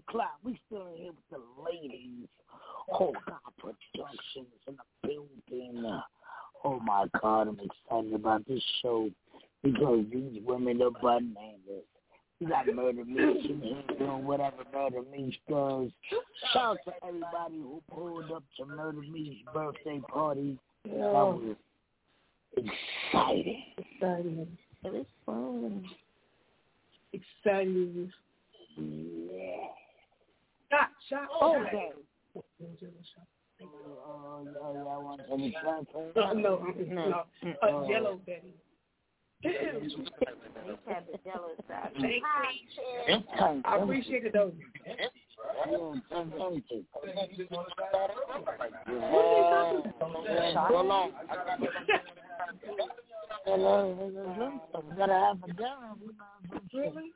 O'clock. 0.07 0.37
We 0.43 0.59
still 0.67 0.87
in 0.87 0.97
here 0.97 1.11
with 1.11 1.29
the 1.31 1.63
ladies. 1.63 2.27
Oh, 2.93 3.13
God, 3.27 3.37
Productions 3.57 4.47
in 4.67 4.75
the 4.75 5.07
building. 5.07 6.01
Oh, 6.63 6.79
my 6.79 7.05
God, 7.21 7.47
I'm 7.47 7.59
excited 7.59 8.13
about 8.13 8.47
this 8.47 8.63
show 8.81 9.09
because 9.63 10.05
these 10.11 10.41
women 10.45 10.81
are 10.81 10.91
bananas. 10.91 11.85
You 12.39 12.47
got 12.49 12.67
Murder 12.67 13.01
in 13.01 13.61
here 13.61 13.97
doing 13.97 14.25
whatever 14.25 14.57
Murder 14.71 15.01
Meats 15.11 15.37
does. 15.49 15.89
Shout 16.53 16.77
out 16.77 16.77
to 16.85 16.93
everybody 17.03 17.55
who 17.55 17.81
pulled 17.91 18.31
up 18.31 18.43
to 18.57 18.65
Murder 18.65 19.01
Meats' 19.01 19.41
birthday 19.53 19.99
party. 20.07 20.59
That 20.85 20.93
was 20.93 21.55
exciting. 22.55 23.63
Exciting. 23.77 24.57
It 24.83 24.93
was 24.93 25.05
fun. 25.25 25.83
Exciting. 27.11 28.11
Yeah. 28.77 29.67
Shot, 30.71 30.89
shot. 31.09 31.27
Okay. 31.41 31.91
Oh, 33.59 34.45
yeah, 34.45 34.83
y'all 34.83 35.03
want 35.03 35.21
any 35.31 35.55
shots? 35.63 35.87
Uh, 35.95 36.33
no, 36.33 36.67
no. 36.87 37.23
Uh, 37.63 37.87
yellow 37.87 38.19
Betty. 38.25 38.53
had 39.43 41.05
the 41.11 41.17
jello 41.23 41.49
side. 41.67 41.91
Thank 41.99 42.23
you. 43.07 43.23
I 43.65 43.77
appreciate 43.77 44.25
it 44.25 44.33
though. 44.33 44.51
So 50.53 50.81
long. 50.83 51.11
Gotta 54.97 55.13
have 55.13 55.37
a 55.43 55.53
gun. 55.53 55.99
Really? 56.73 57.11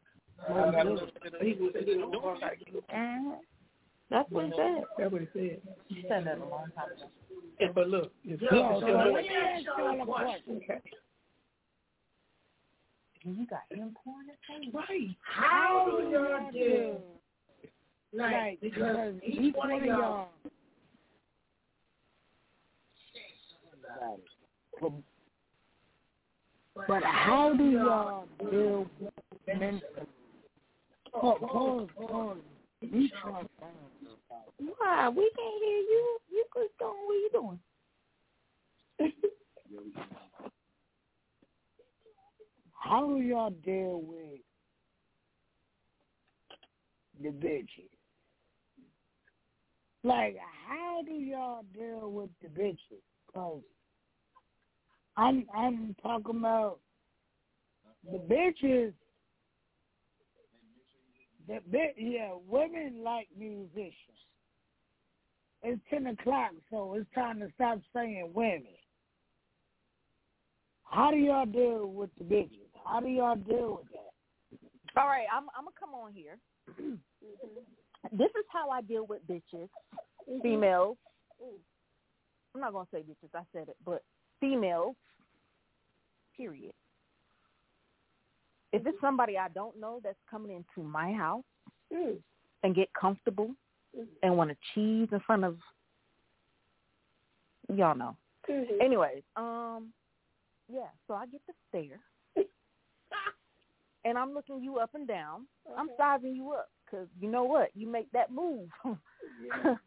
That's 4.10 4.30
what 4.30 4.46
he 4.46 4.52
said. 4.58 4.84
That's 4.98 5.12
what 5.12 5.22
he 5.22 5.28
said. 5.34 5.62
You 5.88 6.04
said 6.08 6.26
that 6.26 6.38
a 6.38 6.46
long 6.46 6.72
time 6.76 6.92
ago. 6.98 7.08
Yeah, 7.60 7.68
but 7.74 7.88
look, 7.88 8.12
it's 8.26 8.42
Yeah, 8.42 8.80
so 8.80 8.86
let 8.86 9.14
me 9.14 9.30
y'all 9.66 10.02
a 10.02 10.06
question. 10.06 10.62
Okay. 10.64 10.82
Got 13.24 13.62
imported 13.70 14.36
things? 14.48 14.74
Right. 14.74 15.16
How 15.22 15.88
do 15.92 16.10
y'all 16.10 16.52
do? 16.52 16.96
Like, 18.14 18.60
because 18.62 19.14
each 19.24 19.56
one 19.56 19.72
of 19.72 19.84
y'all. 19.86 20.30
But, 24.82 24.92
but 26.88 27.04
how 27.04 27.54
do 27.56 27.64
y'all 27.64 28.26
deal 28.50 28.88
with 29.00 29.14
mental? 29.60 30.08
Oh. 31.14 32.38
Be. 32.82 33.12
Why? 34.78 35.10
We 35.10 35.32
can't 35.36 35.64
hear 35.64 35.78
you. 35.78 36.18
You 36.32 36.46
could 36.52 36.68
go. 36.80 36.94
What 37.06 37.14
you 37.14 37.30
doing? 37.34 37.60
How 42.74 43.08
do 43.08 43.18
y'all 43.22 43.52
deal 43.64 44.02
with 44.02 44.40
the 47.22 47.30
bitches? 47.30 47.90
Like, 50.04 50.36
how 50.68 51.04
do 51.06 51.12
y'all 51.12 51.64
deal 51.76 52.12
with 52.12 52.32
the 52.42 52.48
bitches? 52.48 53.04
Cause 53.34 53.62
I'm 55.16 55.46
I'm 55.56 55.96
talking 56.02 56.38
about 56.38 56.80
the 58.12 58.18
bitches. 58.18 58.94
The 61.48 61.60
bit, 61.70 61.96
yeah, 61.98 62.32
women 62.48 63.02
like 63.04 63.28
musicians. 63.38 63.94
It's 65.64 65.82
ten 65.90 66.08
o'clock, 66.08 66.52
so 66.70 66.96
it's 66.96 67.10
time 67.14 67.40
to 67.40 67.48
stop 67.56 67.80
saying 67.94 68.32
women. 68.34 68.66
How 70.84 71.12
do 71.12 71.18
y'all 71.18 71.46
deal 71.46 71.88
with 71.88 72.10
the 72.18 72.24
bitches? 72.24 72.70
How 72.86 73.00
do 73.00 73.08
y'all 73.08 73.36
deal 73.36 73.80
with 73.82 73.92
that? 73.92 75.02
All 75.02 75.08
right, 75.08 75.26
I'm 75.32 75.44
I'm 75.56 75.66
gonna 75.66 75.76
come 75.80 75.94
on 75.94 76.14
here 76.14 76.38
mm-hmm. 76.70 76.96
this 78.12 78.30
is 78.30 78.46
how 78.52 78.70
I 78.70 78.82
deal 78.82 79.06
with 79.08 79.26
bitches, 79.28 79.70
mm-hmm. 80.30 80.42
females. 80.42 80.98
I'm 82.54 82.62
not 82.62 82.74
gonna 82.74 82.88
say 82.94 83.00
bitches. 83.00 83.34
I 83.34 83.44
said 83.54 83.70
it, 83.70 83.78
but 83.86 84.04
females. 84.40 84.96
Period. 86.36 86.74
If 88.74 88.86
it's 88.86 88.98
somebody 89.02 89.38
I 89.38 89.50
don't 89.50 89.80
know 89.80 90.00
that's 90.04 90.18
coming 90.30 90.52
into 90.52 90.88
my 90.88 91.12
house 91.12 91.44
hmm. 91.94 92.14
and 92.64 92.76
get 92.76 92.90
comfortable 93.00 93.52
hmm. 93.96 94.04
and 94.24 94.38
want 94.38 94.50
to 94.50 94.58
cheese 94.74 95.10
in 95.12 95.20
front 95.22 95.44
of 95.44 95.58
y'all 97.76 97.96
know. 97.96 98.16
Mm-hmm. 98.50 98.82
Anyways, 98.82 99.24
um, 99.36 99.90
yeah. 100.72 100.88
So 101.08 101.14
I 101.14 101.26
get 101.28 101.42
the 101.48 101.54
stare, 101.70 102.00
and 104.06 104.18
I'm 104.18 104.34
looking 104.34 104.64
you 104.64 104.80
up 104.80 104.96
and 104.96 105.08
down. 105.08 105.46
I'm 105.78 105.90
sizing 105.98 106.36
you 106.36 106.52
up 106.52 106.70
because 106.86 107.08
you 107.20 107.30
know 107.30 107.44
what? 107.44 107.70
You 107.76 107.88
make 107.88 108.12
that 108.12 108.32
move. 108.32 108.70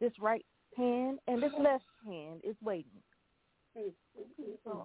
this 0.00 0.12
right 0.20 0.44
hand 0.76 1.18
and 1.26 1.42
this 1.42 1.52
left 1.58 1.84
hand 2.06 2.40
is 2.44 2.56
waiting. 2.62 2.84
Mm-hmm. 3.76 4.70
Mm-hmm. 4.70 4.80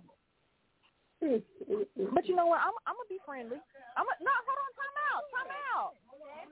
But 1.23 2.27
you 2.27 2.35
know 2.35 2.47
what? 2.47 2.59
I'm 2.59 2.75
I'm 2.83 2.99
gonna 2.99 3.09
be 3.11 3.21
friendly. 3.23 3.59
I'm 3.95 4.07
a, 4.07 4.13
no, 4.19 4.33
hold 4.43 4.59
on, 4.59 4.71
time 4.75 4.97
out, 5.07 5.23
time 5.31 5.51
out, 5.71 5.91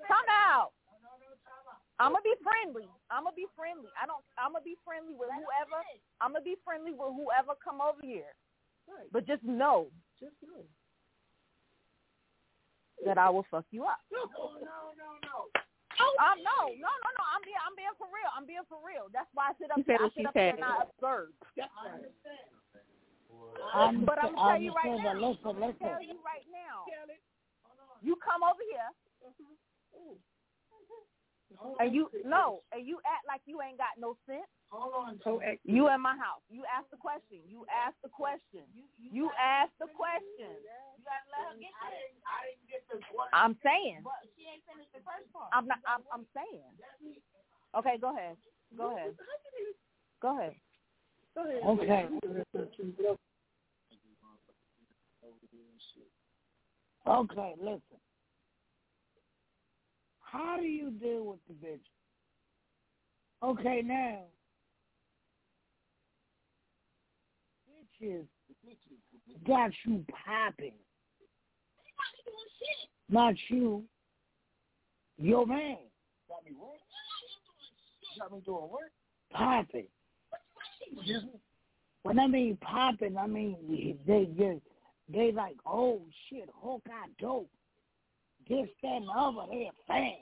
time 0.07 0.29
out. 0.31 0.69
I'm 1.99 2.15
gonna 2.15 2.25
be 2.25 2.33
friendly. 2.41 2.87
I'm 3.11 3.27
gonna 3.27 3.35
be 3.35 3.45
friendly. 3.53 3.91
I 3.99 4.07
don't. 4.07 4.23
I'm 4.39 4.55
gonna 4.55 4.65
be 4.65 4.79
friendly 4.81 5.13
with 5.13 5.29
whoever. 5.29 5.83
I'm 6.23 6.33
gonna 6.33 6.45
be 6.45 6.55
friendly 6.63 6.95
with 6.95 7.13
whoever 7.13 7.53
come 7.59 7.83
over 7.83 8.01
here. 8.01 8.33
But 9.11 9.27
just 9.27 9.43
know 9.43 9.87
Just 10.19 10.35
know. 10.41 10.65
that 13.05 13.17
I 13.17 13.29
will 13.29 13.45
fuck 13.51 13.65
you 13.71 13.85
up. 13.85 13.99
No, 14.11 14.25
no, 14.59 14.95
no, 14.97 15.09
no. 15.21 15.35
Um, 16.01 16.41
no, 16.41 16.73
no, 16.73 16.91
no, 16.91 17.09
no. 17.13 17.23
I'm 17.29 17.43
being, 17.45 17.61
I'm 17.61 17.75
being 17.77 17.93
for 17.97 18.09
real. 18.09 18.31
I'm 18.33 18.47
being 18.49 18.65
for 18.65 18.81
real. 18.81 19.05
That's 19.13 19.29
why 19.37 19.51
I 19.51 19.53
sit 19.61 19.69
up 19.69 19.77
She 19.77 19.85
said 19.85 20.01
here. 20.01 20.01
I 20.01 20.09
what 20.09 20.13
she 20.17 20.21
sit 20.25 20.27
up 20.27 20.35
here 20.35 20.55
and 20.57 20.65
I 20.65 20.81
observe. 20.81 21.29
That's 21.53 21.69
right. 21.85 22.09
I'm 23.73 24.03
um, 24.03 24.05
But 24.05 24.19
I'm 24.19 24.35
gonna 24.35 24.51
tell 24.51 24.61
you 24.61 24.73
right 24.75 24.85
saying 24.85 25.03
now. 25.03 25.13
that 25.13 25.21
listen, 25.21 25.45
I'm 25.45 25.55
gonna 25.55 25.67
listen. 25.71 25.87
tell 25.87 26.03
you 26.03 26.17
right 26.25 26.45
now. 26.51 26.85
You 28.01 28.17
come 28.17 28.41
over 28.43 28.63
here. 28.65 28.89
Mm-hmm. 29.21 30.17
And 31.79 31.93
you 31.93 32.07
no, 32.23 32.63
and 32.71 32.87
you 32.87 32.97
act 33.03 33.27
like 33.27 33.43
you 33.45 33.59
ain't 33.61 33.77
got 33.77 33.99
no 33.99 34.15
sense. 34.23 34.47
Hold 34.71 35.19
on. 35.19 35.43
Eh, 35.43 35.59
you 35.67 35.91
in 35.91 35.99
my 35.99 36.15
house. 36.15 36.41
You 36.47 36.63
ask 36.63 36.87
the 36.89 36.97
question. 36.97 37.43
You 37.43 37.67
ask 37.67 37.93
the 38.01 38.09
question. 38.09 38.63
You 38.97 39.27
ask 39.35 39.69
the 39.77 39.91
question. 39.91 40.47
You 40.47 41.03
gotta 41.03 41.27
let 41.27 41.51
her 41.51 41.59
get 41.59 41.75
it. 41.75 42.15
I 42.23 42.55
didn't 42.55 42.65
get 42.71 42.81
the 42.87 43.03
one. 43.11 43.27
I'm 43.35 43.59
saying. 43.59 43.99
But 43.99 44.23
she 44.31 44.47
ain't 44.47 44.63
finished 44.63 44.95
the 44.95 45.03
first 45.03 45.27
part. 45.35 45.51
I'm 45.51 45.67
not. 45.67 45.83
I'm, 45.83 46.07
I'm 46.07 46.25
saying. 46.31 46.71
Okay, 47.75 47.99
go 47.99 48.15
ahead. 48.15 48.39
Go 48.79 48.95
ahead. 48.95 49.11
Go 50.23 50.39
ahead. 50.39 50.55
Go 51.35 51.43
ahead. 51.43 51.63
Okay. 51.67 52.07
That's 52.31 52.47
not 52.55 52.71
true. 52.79 52.95
But 52.95 53.19
Okay, 57.07 57.53
listen. 57.59 57.81
How 60.19 60.57
do 60.57 60.65
you 60.65 60.91
deal 60.91 61.25
with 61.25 61.39
the 61.47 61.67
bitch? 61.67 61.79
Okay, 63.43 63.81
now, 63.83 64.19
bitches 68.01 68.25
got 69.47 69.71
you 69.85 70.05
popping. 70.25 70.73
Not 73.09 73.35
you. 73.49 73.83
Your 75.17 75.45
man. 75.45 75.77
Got 76.29 76.45
me 76.45 76.51
what? 76.57 76.77
Got 78.19 78.31
me 78.33 78.41
doing 78.45 78.61
what? 78.69 78.89
Popping. 79.31 79.87
When 82.03 82.19
I 82.19 82.27
mean 82.27 82.57
popping, 82.61 83.17
I 83.17 83.27
mean 83.27 83.97
they 84.07 84.25
just 84.37 84.65
they 85.13 85.31
like, 85.31 85.57
oh 85.65 86.01
shit, 86.29 86.49
Hawkeye 86.53 86.91
dope. 87.19 87.49
This, 88.49 88.67
that, 88.81 88.87
and 88.89 89.07
the 89.07 89.11
other, 89.11 89.47
they 89.51 89.69
a 89.69 89.71
fan. 89.87 90.13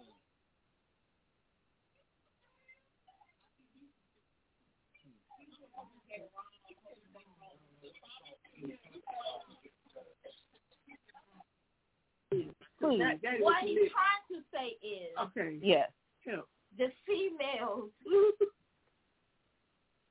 Please. 12.79 12.99
That, 12.99 13.19
that 13.23 13.35
is 13.35 13.41
What 13.41 13.59
hmm. 13.61 13.63
what 13.63 13.63
he's 13.63 13.77
it 13.77 13.81
is. 13.81 13.91
trying 13.91 14.25
to 14.31 14.39
say 14.53 14.67
is 14.85 15.11
Okay. 15.19 15.59
Yes. 15.61 15.91
Help. 16.25 16.47
the 16.77 16.87
females 17.05 17.91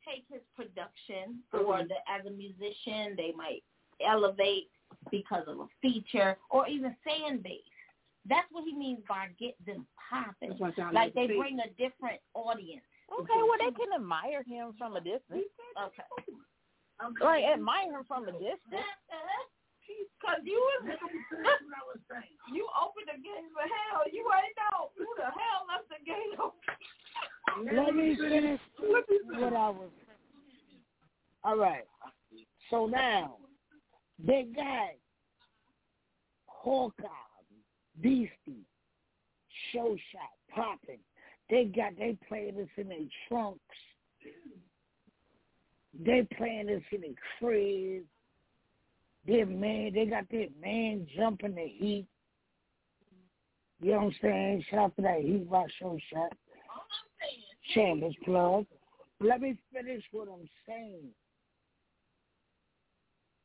take 0.05 0.25
his 0.31 0.43
production 0.57 1.41
or 1.53 1.85
the 1.85 1.97
as 2.09 2.27
a 2.27 2.31
musician 2.31 3.15
they 3.17 3.33
might 3.37 3.63
elevate 4.07 4.71
because 5.11 5.45
of 5.47 5.61
a 5.61 5.67
feature 5.81 6.37
or 6.51 6.69
even 6.69 6.95
fan 7.05 7.39
base. 7.39 7.61
That's 8.29 8.47
what 8.53 8.65
he 8.65 8.77
means 8.77 9.01
by 9.09 9.29
get 9.39 9.55
them 9.65 9.87
popping. 10.11 10.57
That's 10.61 10.93
Like 10.93 11.15
they 11.15 11.27
to 11.29 11.39
bring 11.39 11.59
a 11.61 11.69
different 11.79 12.21
audience. 12.35 12.85
Okay, 13.09 13.41
well 13.41 13.59
they 13.59 13.73
can 13.73 13.93
admire 13.95 14.43
him 14.43 14.75
from 14.77 14.97
a 14.97 15.01
distance. 15.01 15.49
Okay. 15.81 16.05
Like 17.23 17.45
admire 17.45 17.99
him 17.99 18.05
from 18.07 18.29
a 18.29 18.33
distance. 18.33 18.85
Cause 20.21 20.41
you 20.45 20.61
was 20.61 20.93
you 22.53 22.69
opened 22.77 23.09
the 23.09 23.17
gates 23.23 23.49
for 23.55 23.65
hell. 23.65 24.03
You 24.13 24.27
ain't 24.37 24.53
know 24.59 24.91
who 24.99 25.07
the 25.17 25.25
hell 25.25 25.65
left 25.65 25.89
the 25.89 26.05
gate 26.05 26.37
open. 26.37 26.59
Let 27.75 27.95
me 27.95 28.17
finish 28.17 28.61
what 29.41 29.55
I 29.55 29.71
was. 29.71 29.89
All 31.45 31.57
right. 31.57 31.85
So 32.69 32.87
now 32.87 33.37
they 34.25 34.47
got 34.55 34.91
Hawkeye, 36.47 37.07
Beasty, 38.03 38.65
Show 39.73 39.97
Shot, 40.13 40.55
popping. 40.55 40.99
They 41.51 41.65
got 41.65 41.97
they 41.99 42.17
playing 42.29 42.57
this 42.57 42.69
in 42.77 42.89
their 42.89 42.99
trunks. 43.29 43.61
They 46.05 46.27
playing 46.37 46.67
this 46.67 46.83
in 46.93 47.01
their 47.01 47.11
cribs. 47.39 48.07
Their 49.27 49.47
man, 49.47 49.93
they 49.95 50.07
got 50.07 50.25
their 50.31 50.49
man 50.61 51.07
jumping 51.17 51.55
the 51.55 51.67
heat. 51.67 52.07
You 53.81 53.93
know 53.93 53.97
what 53.99 54.05
I'm 54.05 54.15
saying? 54.21 54.65
Shout 54.71 54.79
out 54.81 54.97
to 54.97 55.03
that 55.03 55.21
Heat 55.21 55.47
Rock 55.49 55.67
Show 55.79 55.99
Shot. 56.13 56.33
Chambers 57.75 58.15
plug. 58.25 58.67
Let 59.21 59.41
me 59.41 59.57
finish 59.73 60.03
what 60.13 60.29
I'm 60.29 60.49
saying. 60.67 61.11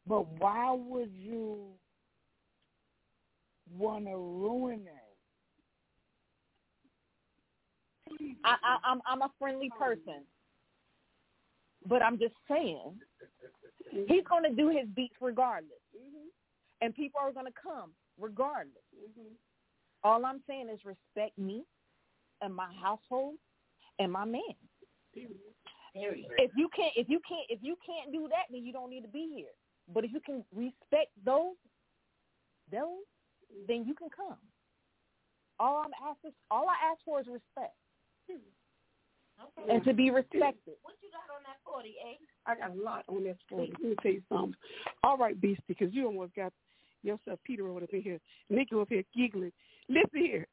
But 0.06 0.28
why 0.40 0.72
would 0.74 1.12
you 1.14 1.60
want 3.78 4.06
to 4.06 4.16
ruin 4.16 4.84
that? 4.86 5.04
I, 8.44 8.56
I, 8.62 8.92
I'm 8.92 9.02
I'm 9.08 9.22
a 9.22 9.32
friendly 9.40 9.72
person, 9.80 10.26
but 11.88 12.02
I'm 12.02 12.20
just 12.20 12.36
saying 12.50 12.94
mm-hmm. 13.94 14.04
he's 14.08 14.24
going 14.30 14.44
to 14.44 14.54
do 14.56 14.70
his 14.70 14.88
beats 14.96 15.16
regardless, 15.22 15.72
mm-hmm. 15.96 16.28
and 16.82 16.94
people 16.94 17.20
are 17.22 17.32
going 17.32 17.46
to 17.46 17.54
come 17.62 17.92
regardless. 18.20 18.84
Mm-hmm. 18.96 19.34
All 20.04 20.26
I'm 20.26 20.42
saying 20.48 20.68
is 20.72 20.80
respect 20.84 21.38
me 21.38 21.64
and 22.42 22.54
my 22.54 22.68
household 22.82 23.36
and 24.00 24.12
my 24.12 24.26
man. 24.26 24.42
If 25.16 26.52
you 26.58 26.70
can't, 26.76 26.94
if 26.96 27.08
you 27.08 27.20
can't, 27.28 27.46
if 27.50 27.60
you 27.62 27.78
can't 27.86 28.12
do 28.12 28.28
that, 28.30 28.52
then 28.52 28.66
you 28.66 28.74
don't 28.74 28.90
need 28.90 29.02
to 29.02 29.08
be 29.08 29.32
here. 29.36 29.54
But 29.92 30.06
if 30.06 30.12
you 30.14 30.20
can 30.20 30.46
respect 30.56 31.12
those, 31.26 31.56
those, 32.72 33.04
then 33.68 33.86
you 33.86 33.94
can 33.96 34.10
come. 34.16 34.38
All 35.60 35.84
I'm 35.86 35.92
asking, 36.04 36.32
all 36.50 36.68
I 36.68 36.92
ask 36.92 37.00
for 37.06 37.20
is 37.20 37.28
respect, 37.28 37.76
and 39.70 39.84
to 39.84 39.94
be 39.94 40.10
respected. 40.10 40.76
What 40.82 40.96
you 41.02 41.10
got 41.12 41.30
on 41.36 41.44
that 41.44 41.58
forty, 41.66 41.96
eh? 42.02 42.18
I 42.46 42.56
got 42.56 42.76
a 42.76 42.82
lot 42.82 43.04
on 43.08 43.24
that 43.26 43.38
story. 43.46 43.72
Let 43.80 43.90
me 43.90 43.96
tell 44.02 44.12
you 44.12 44.24
something. 44.30 44.56
All 45.04 45.18
right, 45.18 45.40
Beasty, 45.40 45.62
because 45.68 45.94
you 45.94 46.08
almost 46.08 46.34
got 46.36 46.52
yourself 47.04 47.40
Peter 47.44 47.68
over 47.68 47.84
up 47.84 47.90
in 47.94 48.02
here. 48.02 48.20
Nicky 48.50 48.76
up 48.76 48.90
here 48.90 49.04
giggling. 49.16 49.52
Listen 49.90 50.10
here. 50.14 50.48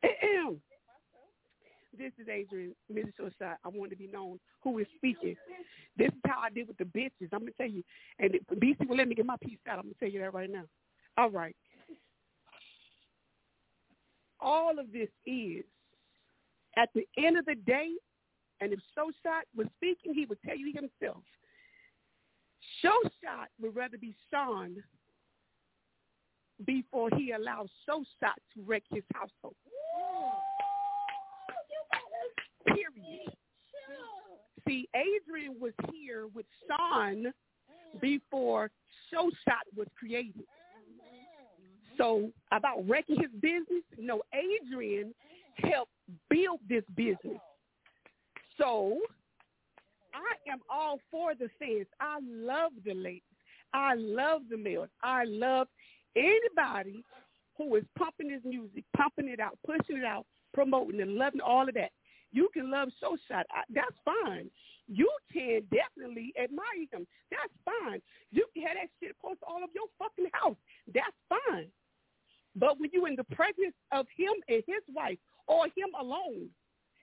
This 2.00 2.12
is 2.18 2.28
Adrian, 2.30 2.74
Mrs. 2.90 3.12
Short 3.18 3.34
I 3.42 3.68
want 3.68 3.90
to 3.90 3.96
be 3.96 4.06
known 4.06 4.40
who 4.62 4.78
is 4.78 4.86
speaking. 4.96 5.36
This 5.98 6.08
is 6.08 6.20
how 6.26 6.40
I 6.40 6.48
deal 6.48 6.64
with 6.66 6.78
the 6.78 6.84
bitches. 6.84 7.28
I'm 7.30 7.40
going 7.40 7.52
to 7.52 7.58
tell 7.58 7.68
you. 7.68 7.82
And 8.18 8.32
Beasty 8.56 8.88
will 8.88 8.96
let 8.96 9.06
me 9.06 9.14
get 9.14 9.26
my 9.26 9.36
piece 9.36 9.58
out. 9.68 9.78
I'm 9.78 9.84
going 9.84 9.92
to 9.92 10.00
tell 10.00 10.08
you 10.08 10.20
that 10.20 10.32
right 10.32 10.50
now. 10.50 10.64
All 11.18 11.28
right. 11.28 11.54
All 14.40 14.78
of 14.78 14.90
this 14.94 15.10
is, 15.26 15.62
at 16.78 16.88
the 16.94 17.06
end 17.22 17.36
of 17.36 17.44
the 17.44 17.56
day, 17.66 17.90
and 18.62 18.72
if 18.72 18.80
Show 18.94 19.10
Shot 19.22 19.44
was 19.54 19.66
speaking, 19.76 20.14
he 20.14 20.24
would 20.24 20.38
tell 20.42 20.56
you 20.56 20.72
himself. 20.72 21.22
Show 22.80 22.96
Shot 23.22 23.48
would 23.60 23.76
rather 23.76 23.98
be 23.98 24.14
Sean 24.30 24.76
before 26.64 27.10
he 27.14 27.32
allows 27.32 27.68
So 27.84 28.04
Shot 28.20 28.40
to 28.54 28.62
wreck 28.62 28.84
his 28.90 29.04
household. 29.12 29.56
Period. 32.66 33.32
See, 34.66 34.88
Adrian 34.94 35.56
was 35.60 35.72
here 35.92 36.26
with 36.34 36.46
Sean 36.68 37.32
before 38.00 38.70
So 39.10 39.30
Shot 39.46 39.66
was 39.76 39.88
created. 39.98 40.44
So 41.98 42.30
about 42.52 42.88
wrecking 42.88 43.20
his 43.20 43.30
business, 43.40 43.84
no, 43.98 44.22
Adrian 44.32 45.14
helped 45.56 45.92
build 46.30 46.60
this 46.68 46.84
business. 46.96 47.40
So 48.58 48.98
I 50.14 50.50
am 50.50 50.60
all 50.70 50.98
for 51.10 51.34
the 51.34 51.48
fans. 51.58 51.86
I 52.00 52.18
love 52.22 52.72
the 52.84 52.94
ladies. 52.94 53.22
I 53.72 53.94
love 53.94 54.42
the 54.50 54.56
males. 54.56 54.88
I 55.02 55.24
love 55.24 55.68
anybody 56.16 57.04
who 57.56 57.76
is 57.76 57.84
pumping 57.98 58.30
his 58.30 58.42
music, 58.44 58.84
pumping 58.96 59.28
it 59.28 59.40
out, 59.40 59.58
pushing 59.66 59.98
it 59.98 60.04
out, 60.04 60.26
promoting 60.54 61.00
and 61.00 61.14
loving 61.14 61.40
all 61.40 61.68
of 61.68 61.74
that. 61.74 61.90
You 62.32 62.48
can 62.52 62.70
love 62.70 62.88
So 63.00 63.16
Shot. 63.28 63.46
I, 63.50 63.62
that's 63.70 63.96
fine. 64.04 64.50
You 64.86 65.10
can 65.32 65.62
definitely 65.70 66.32
admire 66.42 66.86
him. 66.90 67.06
That's 67.30 67.54
fine. 67.64 68.02
You 68.32 68.46
can 68.54 68.66
have 68.66 68.76
that 68.76 68.90
shit 68.98 69.16
post 69.18 69.40
all 69.46 69.62
of 69.62 69.70
your 69.74 69.86
fucking 69.98 70.30
house. 70.32 70.56
That's 70.92 71.16
fine. 71.28 71.68
But 72.56 72.80
when 72.80 72.90
you 72.92 73.06
in 73.06 73.14
the 73.14 73.24
presence 73.24 73.74
of 73.92 74.06
him 74.16 74.32
and 74.48 74.62
his 74.66 74.82
wife 74.94 75.18
or 75.46 75.66
him 75.66 75.94
alone, 75.98 76.48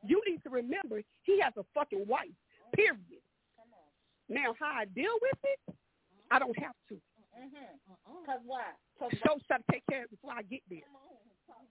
you 0.03 0.21
need 0.27 0.43
to 0.43 0.49
remember 0.49 1.01
he 1.23 1.39
has 1.39 1.53
a 1.57 1.63
fucking 1.73 2.05
wife. 2.07 2.35
Period. 2.73 2.99
Now, 4.29 4.53
how 4.59 4.81
I 4.81 4.85
deal 4.85 5.13
with 5.21 5.39
it, 5.43 5.75
I 6.29 6.39
don't 6.39 6.57
have 6.59 6.75
to. 6.89 6.95
Mm-hmm. 6.95 7.55
Mm-hmm. 7.55 8.11
Mm-hmm. 8.11 8.25
Cause 8.25 8.41
why? 8.45 8.63
Cause 8.99 9.11
So 9.25 9.55
take 9.71 9.83
care 9.89 10.03
of 10.03 10.05
it 10.05 10.11
before 10.11 10.33
I 10.33 10.41
get 10.41 10.61
there. 10.69 10.87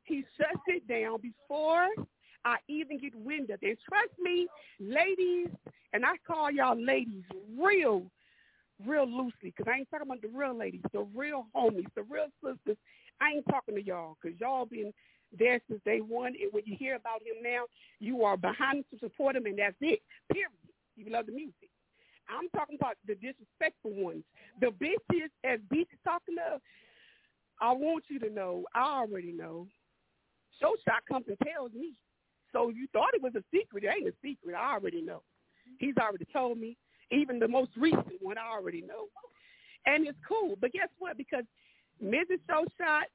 He 0.04 0.24
shuts 0.38 0.62
it 0.68 0.86
down 0.88 1.20
before 1.20 1.88
I 2.46 2.58
even 2.68 2.98
get 2.98 3.12
wind 3.16 3.50
of 3.50 3.58
it. 3.60 3.66
And 3.66 3.78
trust 3.88 4.12
me, 4.20 4.46
ladies, 4.78 5.48
and 5.92 6.06
I 6.06 6.12
call 6.24 6.48
y'all 6.52 6.80
ladies 6.80 7.24
real, 7.58 8.04
real 8.86 9.04
loosely, 9.04 9.52
because 9.56 9.66
I 9.66 9.78
ain't 9.78 9.90
talking 9.90 10.06
about 10.06 10.22
the 10.22 10.28
real 10.28 10.56
ladies, 10.56 10.82
the 10.92 11.06
real 11.12 11.46
homies, 11.56 11.92
the 11.96 12.04
real 12.04 12.28
sisters. 12.44 12.76
I 13.20 13.30
ain't 13.30 13.46
talking 13.50 13.74
to 13.74 13.82
y'all, 13.82 14.16
because 14.22 14.38
y'all 14.38 14.64
been 14.64 14.92
there 15.36 15.60
since 15.68 15.80
day 15.84 15.98
one, 15.98 16.34
and 16.40 16.52
when 16.52 16.62
you 16.66 16.76
hear 16.78 16.94
about 16.94 17.20
him 17.22 17.42
now, 17.42 17.64
you 17.98 18.22
are 18.22 18.36
behind 18.36 18.78
him 18.78 18.84
to 18.92 18.98
support 19.00 19.34
him, 19.34 19.46
and 19.46 19.58
that's 19.58 19.74
it, 19.80 20.00
period. 20.32 20.50
You 20.94 21.10
love 21.10 21.26
the 21.26 21.32
music. 21.32 21.68
I'm 22.28 22.48
talking 22.50 22.76
about 22.80 22.94
the 23.08 23.16
disrespectful 23.16 23.92
ones. 23.92 24.22
The 24.60 24.68
bitches, 24.68 25.30
as 25.42 25.58
Beach 25.68 25.88
is 25.92 25.98
talking 26.04 26.36
to, 26.36 26.60
I 27.60 27.72
want 27.72 28.04
you 28.08 28.20
to 28.20 28.30
know, 28.30 28.64
I 28.72 28.82
already 29.00 29.32
know. 29.32 29.66
So 30.60 30.76
Shot 30.84 31.02
comes 31.08 31.26
and 31.26 31.38
tells 31.40 31.72
me. 31.72 31.94
So 32.56 32.70
you 32.70 32.86
thought 32.94 33.12
it 33.12 33.22
was 33.22 33.34
a 33.34 33.44
secret. 33.54 33.84
It 33.84 33.92
ain't 33.94 34.08
a 34.08 34.14
secret. 34.24 34.54
I 34.54 34.72
already 34.72 35.02
know. 35.02 35.22
He's 35.78 35.96
already 35.98 36.26
told 36.32 36.56
me. 36.56 36.78
Even 37.10 37.38
the 37.38 37.46
most 37.46 37.70
recent 37.76 38.14
one, 38.20 38.38
I 38.38 38.50
already 38.50 38.80
know. 38.80 39.08
And 39.84 40.06
it's 40.06 40.16
cool. 40.26 40.56
But 40.58 40.72
guess 40.72 40.88
what? 40.98 41.18
Because 41.18 41.44
Mrs. 42.02 42.40
So 42.48 42.64
Shot 42.78 43.08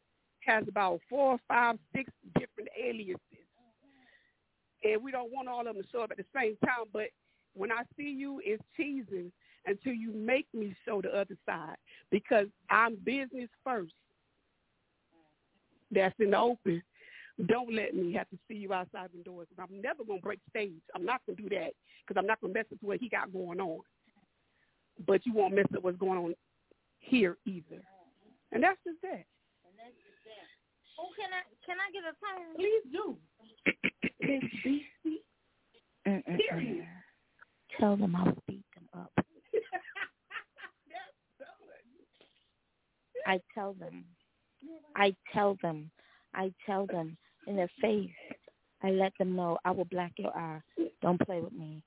has 0.46 0.66
about 0.68 1.00
four, 1.10 1.40
five, 1.48 1.78
six 1.96 2.12
different 2.36 2.70
aliases. 2.80 3.18
And 4.84 5.04
we 5.04 5.12
don't 5.12 5.34
want 5.34 5.48
all 5.48 5.62
of 5.62 5.66
them 5.66 5.84
to 5.84 5.90
show 5.92 6.02
up 6.04 6.12
at 6.12 6.18
the 6.18 6.26
same 6.36 6.56
time. 6.64 6.86
But 6.94 7.08
when 7.56 7.72
I 7.72 7.82
see 7.98 8.10
you, 8.12 8.42
it's 8.46 8.64
teasing 8.78 9.32
until 9.66 9.94
you 9.94 10.14
make 10.14 10.46
me 10.54 10.76
show 10.86 11.02
the 11.02 11.10
other 11.10 11.36
side 11.48 11.78
because 12.12 12.46
I'm 12.70 12.96
business 13.04 13.50
first. 13.64 13.94
That's 15.92 16.16
in 16.20 16.30
the 16.30 16.38
open. 16.38 16.84
Don't 17.48 17.74
let 17.74 17.96
me 17.96 18.14
have 18.14 18.30
to 18.30 18.38
see 18.48 18.56
you 18.56 18.74
outside 18.74 19.10
the 19.16 19.24
doors. 19.24 19.48
I'm 19.58 19.82
never 19.82 20.04
going 20.04 20.20
to 20.20 20.24
break 20.24 20.40
stage. 20.50 20.82
I'm 20.96 21.06
not 21.06 21.22
going 21.26 21.38
to 21.38 21.44
do 21.44 21.50
that 21.50 21.72
because 22.06 22.20
I'm 22.20 22.28
not 22.28 22.42
going 22.42 22.54
to 22.54 22.60
mess 22.60 22.68
with 22.70 22.80
what 22.82 23.00
he 23.00 23.10
got 23.10 23.34
going 23.34 23.60
on. 23.60 23.80
But 25.08 25.26
you 25.26 25.34
won't 25.34 25.56
mess 25.56 25.66
up 25.76 25.84
what's 25.84 25.98
going 25.98 26.20
on 26.20 26.36
here 27.00 27.38
either. 27.46 27.82
And 28.52 28.64
that's 28.64 28.78
just 28.86 29.02
that. 29.02 29.26
And 29.66 29.76
that's 29.78 29.96
just 29.96 30.22
that. 30.26 30.48
Oh, 31.00 31.10
can 31.18 31.30
I 31.34 31.42
can 31.66 31.78
I 31.80 31.90
get 31.92 32.04
a 32.04 32.14
time? 32.22 32.56
Please 32.56 32.84
do. 32.92 33.18
it's 34.20 34.46
BC. 34.66 35.22
Period. 36.50 36.88
Tell 37.80 37.96
them 37.96 38.16
I'll 38.16 38.38
beat 38.48 38.66
them 38.76 38.90
up. 38.94 39.12
I 43.26 43.40
tell 43.54 43.74
them. 43.74 44.06
I 44.96 45.16
tell 45.34 45.58
them. 45.62 45.92
I 46.34 46.52
tell 46.66 46.86
them 46.86 47.18
in 47.48 47.56
their 47.56 47.70
face. 47.82 48.10
I 48.84 48.92
let 48.92 49.14
them 49.20 49.36
know 49.36 49.58
I 49.64 49.72
will 49.72 49.86
black 49.86 50.14
your 50.18 50.36
eye. 50.36 50.62
Don't 51.02 51.20
play 51.26 51.40
with 51.40 51.54
me. 51.54 51.84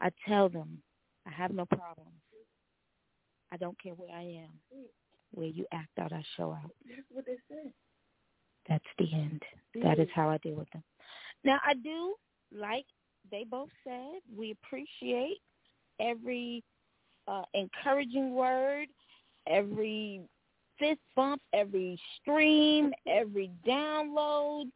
I 0.00 0.10
tell 0.28 0.48
them 0.48 0.78
I 1.26 1.30
have 1.30 1.52
no 1.52 1.64
problems. 1.66 2.10
I 3.50 3.56
don't 3.56 3.80
care 3.80 3.94
where 3.94 4.14
I 4.14 4.22
am. 4.22 4.50
Where 5.32 5.46
you 5.46 5.66
act 5.72 5.98
out, 5.98 6.12
I 6.12 6.22
show 6.36 6.52
out. 6.52 6.70
That's 6.88 7.06
what 7.10 7.26
they 7.26 7.36
said. 7.48 7.72
That's 8.68 8.84
the 8.98 9.12
end. 9.12 9.42
That 9.82 9.98
is 9.98 10.08
how 10.14 10.28
I 10.28 10.38
deal 10.38 10.54
with 10.54 10.70
them. 10.70 10.82
Now 11.44 11.58
I 11.66 11.74
do 11.74 12.14
like 12.52 12.86
they 13.30 13.44
both 13.48 13.68
said. 13.84 14.20
We 14.36 14.52
appreciate 14.62 15.38
every 16.00 16.62
uh, 17.28 17.42
encouraging 17.54 18.34
word, 18.34 18.88
every 19.46 20.22
fist 20.78 21.00
bump, 21.14 21.40
every 21.52 21.98
stream, 22.20 22.92
every 23.06 23.50
download. 23.66 24.66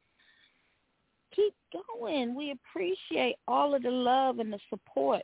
Keep 1.38 1.54
going. 2.00 2.34
We 2.34 2.50
appreciate 2.50 3.36
all 3.46 3.74
of 3.74 3.82
the 3.84 3.90
love 3.90 4.40
and 4.40 4.52
the 4.52 4.58
support 4.68 5.22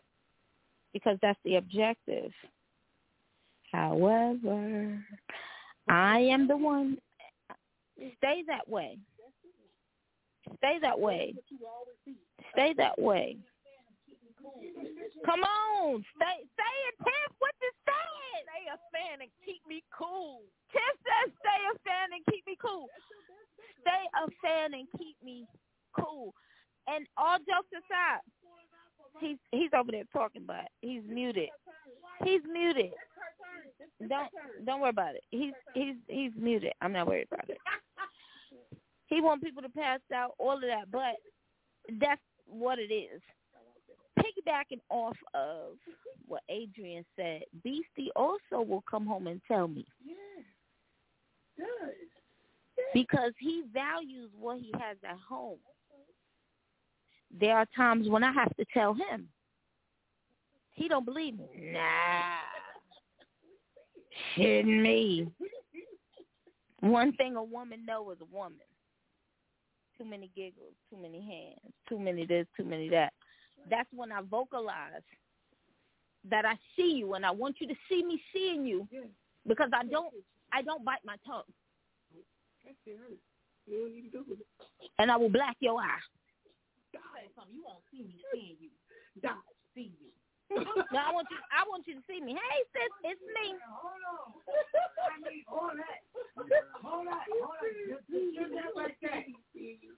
because 0.93 1.19
that's 1.21 1.39
the 1.45 1.57
objective. 1.57 2.31
However, 3.73 5.05
I 5.89 6.21
am 6.21 6.47
the 6.47 6.57
one. 6.57 6.99
Stay 8.19 8.45
that 8.47 8.69
way. 8.69 8.99
Stay 10.59 10.79
that 10.83 10.99
way. 10.99 11.35
Stay 12.53 12.75
that 12.79 12.97
way. 13.01 13.37
Come 15.27 15.41
on, 15.41 16.05
stay, 16.15 16.39
stay 16.55 16.77
it, 16.89 16.97
Tiff. 17.03 17.33
What 17.41 17.55
you 17.61 17.71
saying? 17.89 18.45
Stay 18.45 18.65
a 18.71 18.79
fan 18.93 19.25
and 19.25 19.31
keep 19.45 19.63
me 19.67 19.83
cool. 19.91 20.43
Tiff 20.71 20.95
says, 21.03 21.33
stay 21.41 21.61
a 21.65 21.75
fan 21.83 22.13
and 22.13 22.23
keep 22.31 22.47
me 22.47 22.57
cool. 22.61 22.87
Stay 23.81 24.05
a 24.15 24.29
fan 24.45 24.75
and 24.75 24.87
keep 24.99 25.17
me 25.25 25.49
cool. 25.99 26.35
And 26.87 27.07
all 27.17 27.39
jokes 27.39 27.69
aside, 27.73 28.21
he's 29.21 29.39
he's 29.53 29.71
over 29.77 29.91
there 29.91 30.05
talking, 30.13 30.45
but 30.47 30.69
he's 30.81 31.03
muted. 31.07 31.49
He's 32.25 32.43
muted. 32.51 32.93
Don't 34.09 34.29
don't 34.65 34.81
worry 34.81 34.91
about 34.91 35.15
it. 35.15 35.23
He's 35.31 35.53
he's 35.75 35.97
he's 36.09 36.33
muted. 36.37 36.73
I'm 36.81 36.93
not 36.93 37.07
worried 37.07 37.29
about 37.31 37.49
it. 37.49 37.59
He 39.07 39.21
want 39.21 39.43
people 39.43 39.63
to 39.63 39.69
pass 39.69 40.01
out, 40.15 40.33
all 40.39 40.57
of 40.57 40.63
that, 40.63 40.91
but 40.91 41.17
that's 42.01 42.21
what 42.47 42.79
it 42.79 42.93
is. 42.93 43.21
Piggybacking 44.19 44.81
off 44.91 45.17
of 45.35 45.77
what 46.27 46.43
Adrian 46.49 47.05
said, 47.15 47.43
Beasty 47.65 48.09
also 48.17 48.63
will 48.67 48.83
come 48.91 49.07
home 49.07 49.27
and 49.27 49.41
tell 49.47 49.69
me. 49.69 49.85
Because 52.93 53.33
he 53.39 53.63
values 53.73 54.31
what 54.39 54.59
he 54.59 54.73
has 54.81 54.97
at 55.09 55.19
home. 55.19 55.59
There 57.39 57.57
are 57.57 57.67
times 57.77 58.09
when 58.09 58.23
I 58.23 58.33
have 58.33 58.55
to 58.57 58.65
tell 58.73 58.95
him. 58.95 59.29
He 60.73 60.89
don't 60.89 61.05
believe 61.05 61.39
me. 61.39 61.47
Nah. 61.73 62.39
Shitting 64.37 64.83
me. 64.83 65.29
One 66.81 67.13
thing 67.13 67.37
a 67.37 67.43
woman 67.43 67.85
know 67.87 68.11
is 68.11 68.19
a 68.21 68.35
woman. 68.35 68.59
Too 69.97 70.05
many 70.05 70.31
giggles, 70.35 70.75
too 70.91 71.01
many 71.01 71.21
hands, 71.21 71.73
too 71.89 71.99
many 71.99 72.27
this, 72.27 72.47
too 72.57 72.65
many 72.65 72.89
that. 72.91 73.13
That's 73.71 73.89
when 73.95 74.13
I 74.13 74.21
vocalize 74.23 75.03
that 76.29 76.45
I 76.45 76.55
see 76.77 76.97
you 76.97 77.15
and 77.15 77.25
I 77.25 77.31
want 77.31 77.57
you 77.61 77.69
to 77.69 77.75
see 77.89 78.05
me 78.05 78.21
seeing 78.33 78.67
you 78.67 78.89
because 79.47 79.71
I 79.73 79.85
don't 79.85 80.13
I 80.53 80.63
don't 80.63 80.85
bite 80.85 81.05
my 81.05 81.17
tongue. 81.27 81.43
And 84.99 85.11
I 85.11 85.17
will 85.17 85.31
black 85.31 85.57
your 85.61 85.81
eye. 85.81 85.99
Say 87.25 87.33
something. 87.33 87.57
You 87.57 87.65
won't 87.65 87.81
see 87.89 88.05
me 88.05 88.21
seeing 88.29 88.61
you. 88.61 88.69
Die. 89.25 89.33
See 89.73 89.97
you. 89.97 90.13
now 90.93 91.09
I 91.09 91.13
want 91.17 91.25
you 91.33 91.41
I 91.49 91.65
want 91.65 91.89
you 91.89 91.97
to 91.97 92.05
see 92.05 92.21
me. 92.21 92.37
Hey 92.37 92.61
sis, 92.77 93.17
it's 93.17 93.25
me. 93.33 93.57
Hold 93.65 93.97
on. 94.05 94.37
I 95.09 95.17
need 95.25 95.49
all 95.49 95.73
that. 95.73 96.05
Hold 96.37 96.53
on. 96.53 96.77
Hold 96.85 97.09
on. 97.09 97.25
Just 97.89 98.53
that 98.53 98.77
like 98.77 99.01
that. 99.01 99.25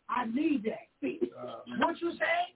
I 0.09 0.31
need 0.31 0.70
that. 0.70 0.86
See 1.03 1.19
what 1.82 1.98
you 2.01 2.12
say? 2.15 2.55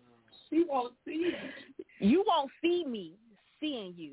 She 0.48 0.62
won't 0.68 0.94
see 1.04 1.34
you. 1.34 1.50
You 1.98 2.22
won't 2.24 2.52
see 2.62 2.84
me 2.86 3.18
seeing 3.58 3.92
you. 3.96 4.12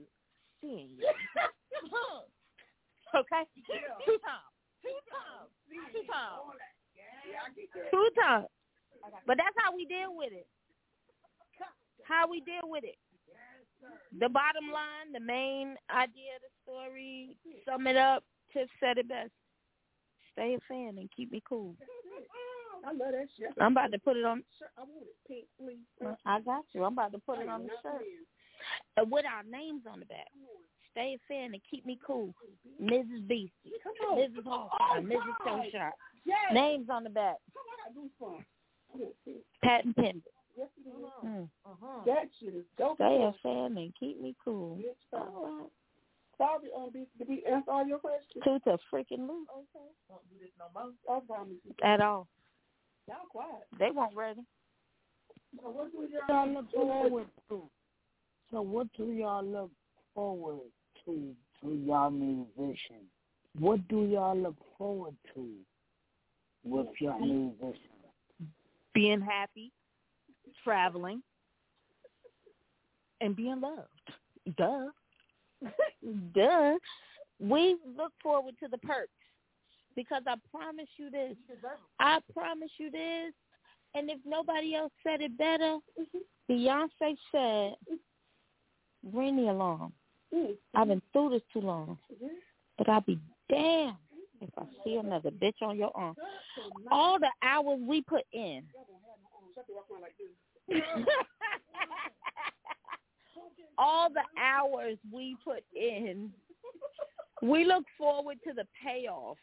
Seeing 0.60 0.90
you. 0.98 1.06
okay? 3.16 3.44
Two 3.54 4.18
times. 4.26 4.50
Two 4.82 4.98
times. 5.06 5.54
Two 5.94 6.02
times. 6.10 6.58
Two 7.92 8.10
times. 8.20 8.48
But 9.26 9.38
that's 9.38 9.56
how 9.58 9.76
we 9.76 9.86
deal 9.86 10.16
with 10.16 10.32
it. 10.32 10.48
How 12.04 12.30
we 12.30 12.40
deal 12.42 12.70
with 12.70 12.84
it. 12.84 12.96
The 14.20 14.30
bottom 14.30 14.72
line, 14.72 15.14
the 15.14 15.20
main 15.20 15.76
idea 15.92 16.40
of 16.40 16.42
the 16.42 16.52
story, 16.64 17.38
sum 17.66 17.86
it 17.86 17.98
up, 17.98 18.24
Tiff 18.54 18.70
said 18.80 18.98
it 18.98 19.08
best. 19.08 19.32
Stay 20.34 20.56
a 20.56 20.60
fan 20.68 20.98
and 20.98 21.10
keep 21.16 21.32
me 21.32 21.42
cool. 21.48 21.76
I 22.86 22.92
love 22.92 23.12
that 23.12 23.28
shit. 23.38 23.50
I'm 23.60 23.74
about 23.74 23.92
to 23.92 24.00
put 24.00 24.18
it 24.18 24.26
on. 24.26 24.44
I 24.78 24.82
want 24.82 25.04
it 25.04 25.16
pink, 25.28 25.46
please. 25.60 25.84
I 26.26 26.40
got 26.42 26.64
you. 26.74 26.84
I'm 26.86 26.94
about 26.94 27.12
to 27.12 27.20
put 27.20 27.40
it 27.40 27.50
on 27.50 27.64
the 27.64 27.70
shirt. 27.84 28.02
And 28.96 29.06
uh, 29.06 29.10
with 29.10 29.26
our 29.26 29.44
names 29.44 29.84
on 29.92 30.00
the 30.00 30.06
back. 30.06 30.28
Stay 30.92 31.16
a 31.16 31.20
fan 31.28 31.54
and 31.54 31.62
keep 31.70 31.86
me 31.86 32.00
cool. 32.06 32.34
Mrs. 32.82 33.28
Beasty. 33.28 33.70
Mrs. 34.14 34.44
Hawthorne, 34.44 35.06
Mrs. 35.06 35.92
Yes. 36.26 36.38
Names 36.52 36.88
on 36.90 37.04
the 37.04 37.10
back. 37.10 37.36
I 38.94 38.98
do 38.98 39.02
fun. 39.02 39.02
Come 39.02 39.02
on, 39.02 39.14
pink. 39.26 39.38
Patent 39.64 39.96
pendant. 39.96 40.24
Yes, 40.58 40.68
it 40.78 40.90
is. 40.90 41.30
Mm. 41.30 41.50
That 42.06 42.30
shit 42.40 42.56
is 42.56 42.66
dope. 42.78 42.96
Stay 42.98 43.06
a 43.06 43.34
fan 43.44 43.78
and 43.78 43.94
keep 44.00 44.22
me 44.22 44.36
cool. 44.44 44.78
Yes, 44.82 44.96
sir. 45.12 45.22
Sorry, 46.38 46.70
um, 46.78 46.92
did, 46.94 47.08
did 47.18 47.30
we 47.30 47.44
answer 47.52 47.72
all 47.72 47.86
your 47.86 48.00
questions? 48.00 48.44
To 48.44 48.60
the 48.66 48.78
freaking 48.94 49.28
loop 49.28 49.48
Okay. 49.52 49.88
Don't 50.10 50.22
do 50.30 50.36
this 50.40 50.52
no 50.60 50.66
more. 50.74 50.92
I 51.10 51.20
promise 51.26 51.58
you. 51.64 51.74
at 51.84 52.02
all. 52.02 52.28
Y'all 53.08 53.18
quiet. 53.30 53.64
They 53.80 53.90
weren't 53.92 54.16
ready. 54.16 54.42
So 55.62 55.70
what 55.70 55.92
do 55.92 56.08
y'all 56.28 56.50
look 56.50 56.72
forward 56.72 57.28
to? 57.50 57.70
So 58.52 58.62
what 58.62 58.88
do 58.98 59.06
y'all 59.12 59.44
look 59.44 59.72
forward 60.14 60.60
to 61.06 61.36
to 61.62 61.74
y'all 61.74 62.12
musicians? 62.12 63.10
What 63.58 63.88
do 63.88 64.06
y'all 64.06 64.38
look 64.38 64.58
forward 64.78 65.16
to 65.34 65.50
with 66.64 66.88
your 67.00 67.20
musicians? 67.20 67.78
Being 68.98 69.22
happy, 69.22 69.72
traveling, 70.64 71.22
and 73.22 73.36
being 73.36 73.62
loved. 73.62 74.58
Duh. 74.58 74.88
Duh. 76.34 76.78
We 77.40 77.78
look 77.96 78.12
forward 78.24 78.56
to 78.60 78.68
the 78.68 78.80
perks 78.80 79.12
because 79.96 80.24
I 80.26 80.34
promise 80.52 80.88
you 80.98 81.12
this. 81.12 81.36
I 82.00 82.20
promise 82.34 82.72
you 82.80 82.90
this. 82.90 83.34
And 83.94 84.10
if 84.10 84.18
nobody 84.26 84.74
else 84.74 84.92
said 85.06 85.22
it 85.22 85.38
better, 85.38 85.78
mm-hmm. 86.00 86.52
Beyonce 86.52 87.18
said, 87.32 87.76
"Ring 89.14 89.38
the 89.38 89.52
alarm." 89.52 89.94
Mm-hmm. 90.34 90.54
I've 90.74 90.88
been 90.88 91.02
through 91.14 91.30
this 91.30 91.42
too 91.54 91.62
long, 91.62 92.00
mm-hmm. 92.12 92.34
but 92.80 92.90
I'll 92.90 93.02
be 93.02 93.20
damned 93.48 93.96
if 94.42 94.50
I 94.58 94.64
see 94.84 94.96
another 94.96 95.32
bitch 95.32 95.62
on 95.62 95.78
your 95.78 95.92
arm. 95.96 96.16
All 96.92 97.20
the 97.20 97.32
hours 97.44 97.80
we 97.86 98.02
put 98.02 98.24
in. 98.34 98.64
all 103.78 104.10
the 104.10 104.24
hours 104.42 104.98
we 105.12 105.38
put 105.44 105.64
in, 105.76 106.32
we 107.42 107.66
look 107.66 107.86
forward 107.98 108.38
to 108.48 108.54
the 108.54 108.66
payoff. 108.84 109.38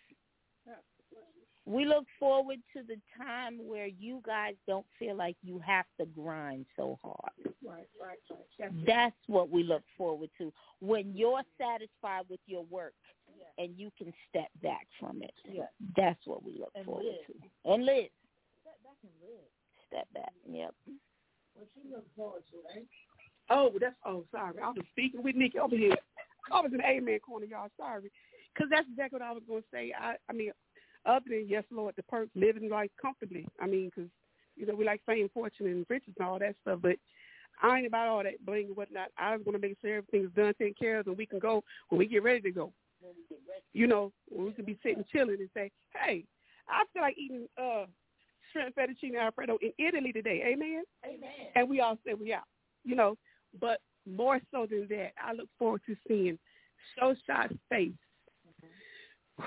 We 1.66 1.86
look 1.86 2.04
forward 2.20 2.58
to 2.76 2.82
the 2.82 2.96
time 3.16 3.58
where 3.66 3.86
you 3.86 4.20
guys 4.26 4.52
don't 4.68 4.84
feel 4.98 5.16
like 5.16 5.36
you 5.42 5.58
have 5.60 5.86
to 5.98 6.04
grind 6.04 6.66
so 6.76 6.98
hard. 7.02 7.32
Right, 7.66 7.88
right, 7.98 8.18
right. 8.30 8.38
That's. 8.58 8.74
That's 8.86 9.16
what 9.28 9.48
we 9.48 9.62
look 9.62 9.82
forward 9.96 10.28
to. 10.36 10.52
When 10.80 11.16
you're 11.16 11.40
satisfied 11.58 12.24
with 12.28 12.40
your 12.46 12.64
work 12.64 12.92
and 13.58 13.70
you 13.76 13.90
can 13.96 14.12
step 14.28 14.48
back 14.62 14.86
from 14.98 15.22
it. 15.22 15.34
Yeah. 15.50 15.64
That's 15.96 16.20
what 16.26 16.42
we 16.44 16.56
look 16.58 16.72
And 16.74 16.84
forward 16.84 17.04
live. 17.04 17.26
to. 17.26 17.72
And 17.72 17.84
live. 17.84 18.10
That, 18.64 18.78
that 18.82 18.96
can 19.00 19.10
live. 19.22 19.48
Step 19.88 20.08
back. 20.14 20.32
Yep. 20.50 20.74
What 21.54 21.68
you 21.76 21.90
look 21.94 22.06
forward 22.16 22.42
to, 22.50 22.78
eh? 22.80 22.82
Oh, 23.50 23.70
that's 23.80 23.94
oh 24.04 24.24
sorry. 24.32 24.54
I 24.62 24.68
was 24.68 24.78
speaking 24.90 25.22
with 25.22 25.36
Nikki 25.36 25.58
over 25.58 25.76
here. 25.76 25.94
I 26.52 26.60
was 26.60 26.72
in 26.72 26.78
the 26.78 26.86
amen 26.86 27.20
corner, 27.20 27.46
y'all. 27.46 27.68
Sorry, 27.76 28.10
because 28.52 28.68
that's 28.70 28.86
exactly 28.90 29.18
what 29.18 29.26
I 29.28 29.32
was 29.32 29.42
going 29.46 29.62
to 29.62 29.68
say. 29.72 29.92
I 29.98 30.16
I 30.28 30.32
mean, 30.32 30.50
other 31.06 31.26
than 31.28 31.46
yes, 31.48 31.64
Lord, 31.70 31.94
the 31.96 32.02
perks, 32.04 32.30
living 32.34 32.68
life 32.70 32.90
comfortably. 33.00 33.46
I 33.60 33.66
mean, 33.66 33.90
because 33.94 34.10
you 34.56 34.66
know 34.66 34.74
we 34.74 34.84
like 34.84 35.02
fame, 35.06 35.28
fortune, 35.32 35.66
and 35.66 35.86
riches 35.88 36.14
and 36.18 36.26
all 36.26 36.38
that 36.38 36.56
stuff, 36.62 36.80
but. 36.82 36.96
I 37.62 37.78
ain't 37.78 37.86
about 37.86 38.08
all 38.08 38.22
that 38.24 38.44
bling 38.44 38.66
and 38.66 38.76
whatnot. 38.76 39.10
I 39.16 39.36
just 39.36 39.46
want 39.46 39.54
to 39.54 39.64
make 39.64 39.76
sure 39.80 39.98
everything's 39.98 40.34
done, 40.34 40.52
taken 40.58 40.74
care 40.76 40.98
of, 40.98 41.06
and 41.06 41.16
we 41.16 41.24
can 41.24 41.38
go 41.38 41.62
when 41.88 42.00
we 42.00 42.06
get 42.08 42.24
ready 42.24 42.40
to 42.40 42.50
go. 42.50 42.72
You 43.72 43.86
know, 43.86 44.12
we 44.30 44.52
can 44.52 44.64
be 44.64 44.78
sitting 44.82 45.04
chilling 45.10 45.36
and 45.40 45.50
say, 45.54 45.70
"Hey, 45.92 46.24
I 46.68 46.84
feel 46.92 47.02
like 47.02 47.16
eating 47.18 47.46
uh 47.60 47.86
shrimp 48.52 48.74
fettuccine 48.76 49.18
alfredo 49.20 49.58
in 49.60 49.72
Italy 49.78 50.12
today." 50.12 50.42
Amen. 50.46 50.84
Amen. 51.04 51.30
and 51.54 51.68
we 51.68 51.80
all 51.80 51.98
say 52.06 52.14
we 52.14 52.32
out, 52.32 52.44
you 52.84 52.94
know. 52.94 53.16
But 53.60 53.80
more 54.06 54.40
so 54.50 54.66
than 54.66 54.86
that, 54.90 55.12
I 55.22 55.32
look 55.32 55.48
forward 55.58 55.82
to 55.86 55.96
seeing 56.06 56.38
Shot's 56.98 57.54
face. 57.68 57.92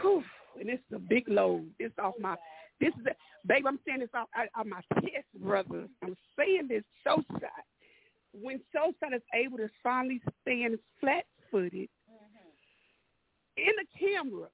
Whew, 0.01 0.23
and 0.59 0.69
this 0.69 0.79
is 0.89 0.95
a 0.95 0.99
big 0.99 1.27
load. 1.27 1.69
This 1.79 1.91
off 2.01 2.15
my, 2.19 2.35
this 2.79 2.93
is, 2.99 3.05
a, 3.05 3.47
babe, 3.47 3.65
I'm 3.67 3.79
saying 3.85 3.99
this 3.99 4.09
off, 4.13 4.27
out, 4.35 4.47
off 4.55 4.65
my 4.65 4.81
chest, 5.01 5.27
brother. 5.39 5.87
I'm 6.03 6.15
saying 6.37 6.67
this 6.69 6.83
Shot. 7.03 7.23
When 8.33 8.59
Shot 8.73 8.93
is 9.13 9.21
able 9.33 9.57
to 9.57 9.69
finally 9.81 10.21
stand 10.41 10.77
flat-footed 10.99 11.89
in 13.57 13.73
the 13.77 13.99
camera, 13.99 14.47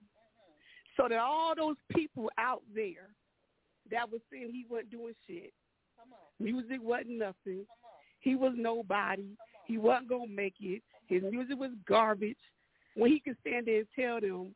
so 0.98 1.08
that 1.10 1.20
all 1.20 1.54
those 1.56 1.76
people 1.92 2.30
out 2.38 2.62
there 2.74 3.10
that 3.92 4.10
was 4.12 4.22
saying 4.32 4.50
he 4.52 4.66
wasn't 4.70 4.92
doing 4.92 5.14
shit, 5.28 5.54
music 6.40 6.80
wasn't 6.82 7.18
nothing, 7.18 7.66
he 8.20 8.36
was 8.36 8.54
nobody. 8.56 9.28
He 9.66 9.78
wasn't 9.78 10.10
gonna 10.10 10.28
make 10.28 10.56
it. 10.62 10.82
His 11.08 11.24
music 11.24 11.58
was 11.58 11.72
garbage. 11.88 12.38
When 12.96 13.12
he 13.12 13.20
can 13.20 13.36
stand 13.42 13.66
there 13.66 13.80
and 13.80 13.88
tell 13.96 14.22
them, 14.22 14.56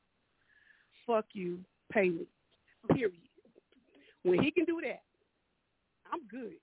"Fuck 1.05 1.25
you, 1.33 1.63
pay 1.91 2.09
me," 2.09 2.27
period. 2.93 3.27
When 4.23 4.41
he 4.41 4.51
can 4.51 4.65
do 4.65 4.81
that, 4.81 5.01
I'm 6.11 6.25
good. 6.27 6.55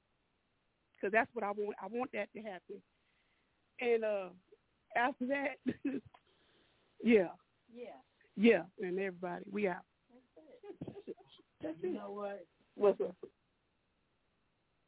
Cause 1.01 1.11
that's 1.13 1.35
what 1.35 1.45
I 1.45 1.51
want. 1.51 1.77
I 1.83 1.87
want 1.87 2.11
that 2.13 2.33
to 2.33 2.43
happen. 2.43 2.83
And 3.81 4.05
uh 4.05 4.29
after 4.97 5.27
that, 5.27 5.59
yeah, 7.03 7.29
Yeah. 7.75 7.99
yeah, 8.37 8.63
and 8.87 8.99
everybody, 8.99 9.45
we 9.51 9.69
out. 9.69 9.77
That's 11.63 11.77
You 11.83 11.91
it. 11.91 11.93
know 11.95 12.11
what? 12.13 12.47
What's 12.77 13.01
up? 13.01 13.17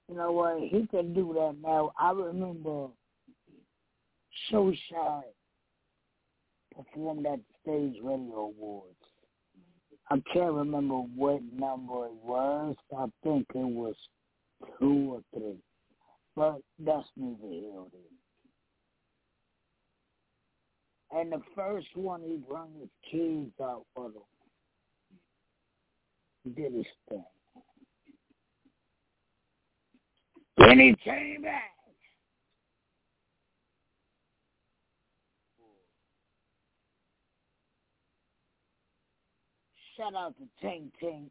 You 0.09 0.17
know 0.17 0.33
what? 0.33 0.61
He 0.61 0.87
can 0.87 1.13
do 1.15 1.33
that 1.35 1.57
now. 1.63 1.93
I 1.99 2.13
remember 2.13 2.89
Show 4.51 4.73
Shot 4.91 5.25
performed 6.75 7.27
at 7.27 7.39
the 7.39 7.55
Stage 7.63 8.03
Radio 8.03 8.53
Awards. 8.57 8.95
I 10.11 10.23
can't 10.33 10.53
remember 10.53 10.97
what 11.17 11.43
number 11.53 12.07
it 12.07 12.15
was. 12.23 12.77
I 12.97 13.07
think 13.25 13.47
it 13.55 13.59
was 13.59 13.97
two 14.79 15.15
or 15.15 15.21
three. 15.35 15.57
But 16.37 16.61
that's 16.79 17.09
neither 17.17 17.49
here 17.49 17.73
nor 17.75 17.87
there. 17.91 18.16
And 21.13 21.33
the 21.33 21.43
first 21.55 21.87
one, 21.95 22.23
he 22.23 22.37
brought 22.37 22.69
his 22.81 22.89
kids 23.11 23.53
out 23.63 23.85
for 23.95 24.11
them. 24.11 24.23
He 26.45 26.51
did 26.51 26.73
his 26.73 26.87
thing. 27.09 27.25
Then 30.59 30.79
he 30.79 30.97
came 31.05 31.43
back. 31.43 31.63
Shout 39.97 40.15
out 40.15 40.35
to 40.37 40.45
Tank 40.61 40.93
Tank 41.01 41.31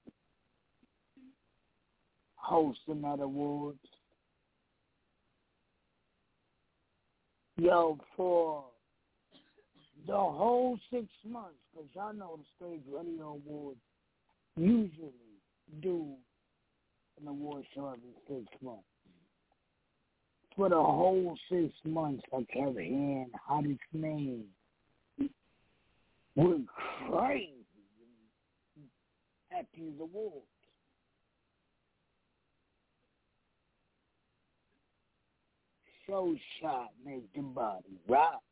hosting 2.46 3.02
that 3.02 3.20
awards. 3.20 3.78
Yo, 7.58 7.98
for 8.16 8.66
the 10.07 10.14
whole 10.14 10.77
six 10.91 11.06
months, 11.27 11.56
because 11.73 11.90
y'all 11.94 12.14
know 12.14 12.38
the 12.38 12.65
Stage 12.65 12.84
Radio 12.91 13.40
Awards 13.45 13.80
usually 14.56 15.11
do 15.82 16.07
an 17.22 17.27
award 17.27 17.65
show 17.73 17.88
every 17.88 18.14
six 18.27 18.45
months. 18.61 18.84
For 20.56 20.69
the 20.69 20.76
whole 20.76 21.38
six 21.49 21.73
months, 21.84 22.23
I 22.34 22.38
kept 22.38 22.77
hearing 22.77 23.30
how 23.48 23.61
this 23.61 23.77
went 26.36 26.68
crazy 27.10 27.52
at 29.57 29.65
these 29.76 29.94
awards. 29.99 30.45
Show 36.07 36.36
shot 36.61 36.91
make 37.03 37.34
the 37.34 37.41
body 37.41 37.99
rock. 38.07 38.44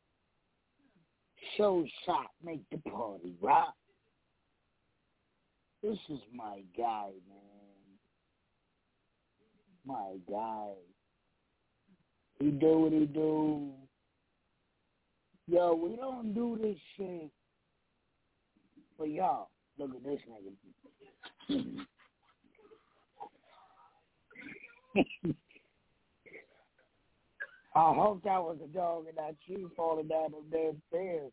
Show 1.56 1.84
shot 2.04 2.30
make 2.42 2.62
the 2.70 2.78
party 2.90 3.34
rock. 3.40 3.74
This 5.82 5.98
is 6.08 6.20
my 6.34 6.62
guy, 6.76 7.10
man. 7.28 7.98
My 9.86 10.16
guy. 10.28 10.72
He 12.38 12.50
do 12.50 12.78
what 12.78 12.92
he 12.92 13.06
do. 13.06 13.72
Yo, 15.46 15.74
we 15.74 15.96
don't 15.96 16.34
do 16.34 16.58
this 16.60 16.78
shit 16.96 17.30
for 18.96 19.06
y'all. 19.06 19.50
Look 19.78 19.90
at 19.94 20.02
this 20.04 20.20
nigga. 21.50 21.86
I 27.76 27.92
hope 27.92 28.22
that 28.22 28.40
was 28.40 28.58
a 28.62 28.68
dog 28.68 29.06
and 29.08 29.16
not 29.16 29.34
you 29.46 29.68
falling 29.76 30.06
down 30.06 30.30
them 30.30 30.44
damn 30.50 30.80
stairs. 30.88 31.32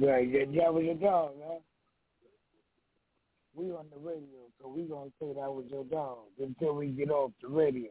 right, 0.00 0.32
that, 0.32 0.54
that 0.56 0.72
was 0.72 0.84
your 0.84 0.94
dog, 0.94 1.32
huh? 1.44 1.58
We 3.54 3.70
on 3.72 3.90
the 3.92 3.98
radio, 3.98 4.48
so 4.60 4.68
we 4.68 4.84
gonna 4.84 5.10
say 5.20 5.34
that 5.34 5.52
was 5.52 5.66
your 5.68 5.84
dog 5.84 6.28
until 6.40 6.76
we 6.76 6.86
get 6.88 7.10
off 7.10 7.32
the 7.42 7.48
radio. 7.48 7.90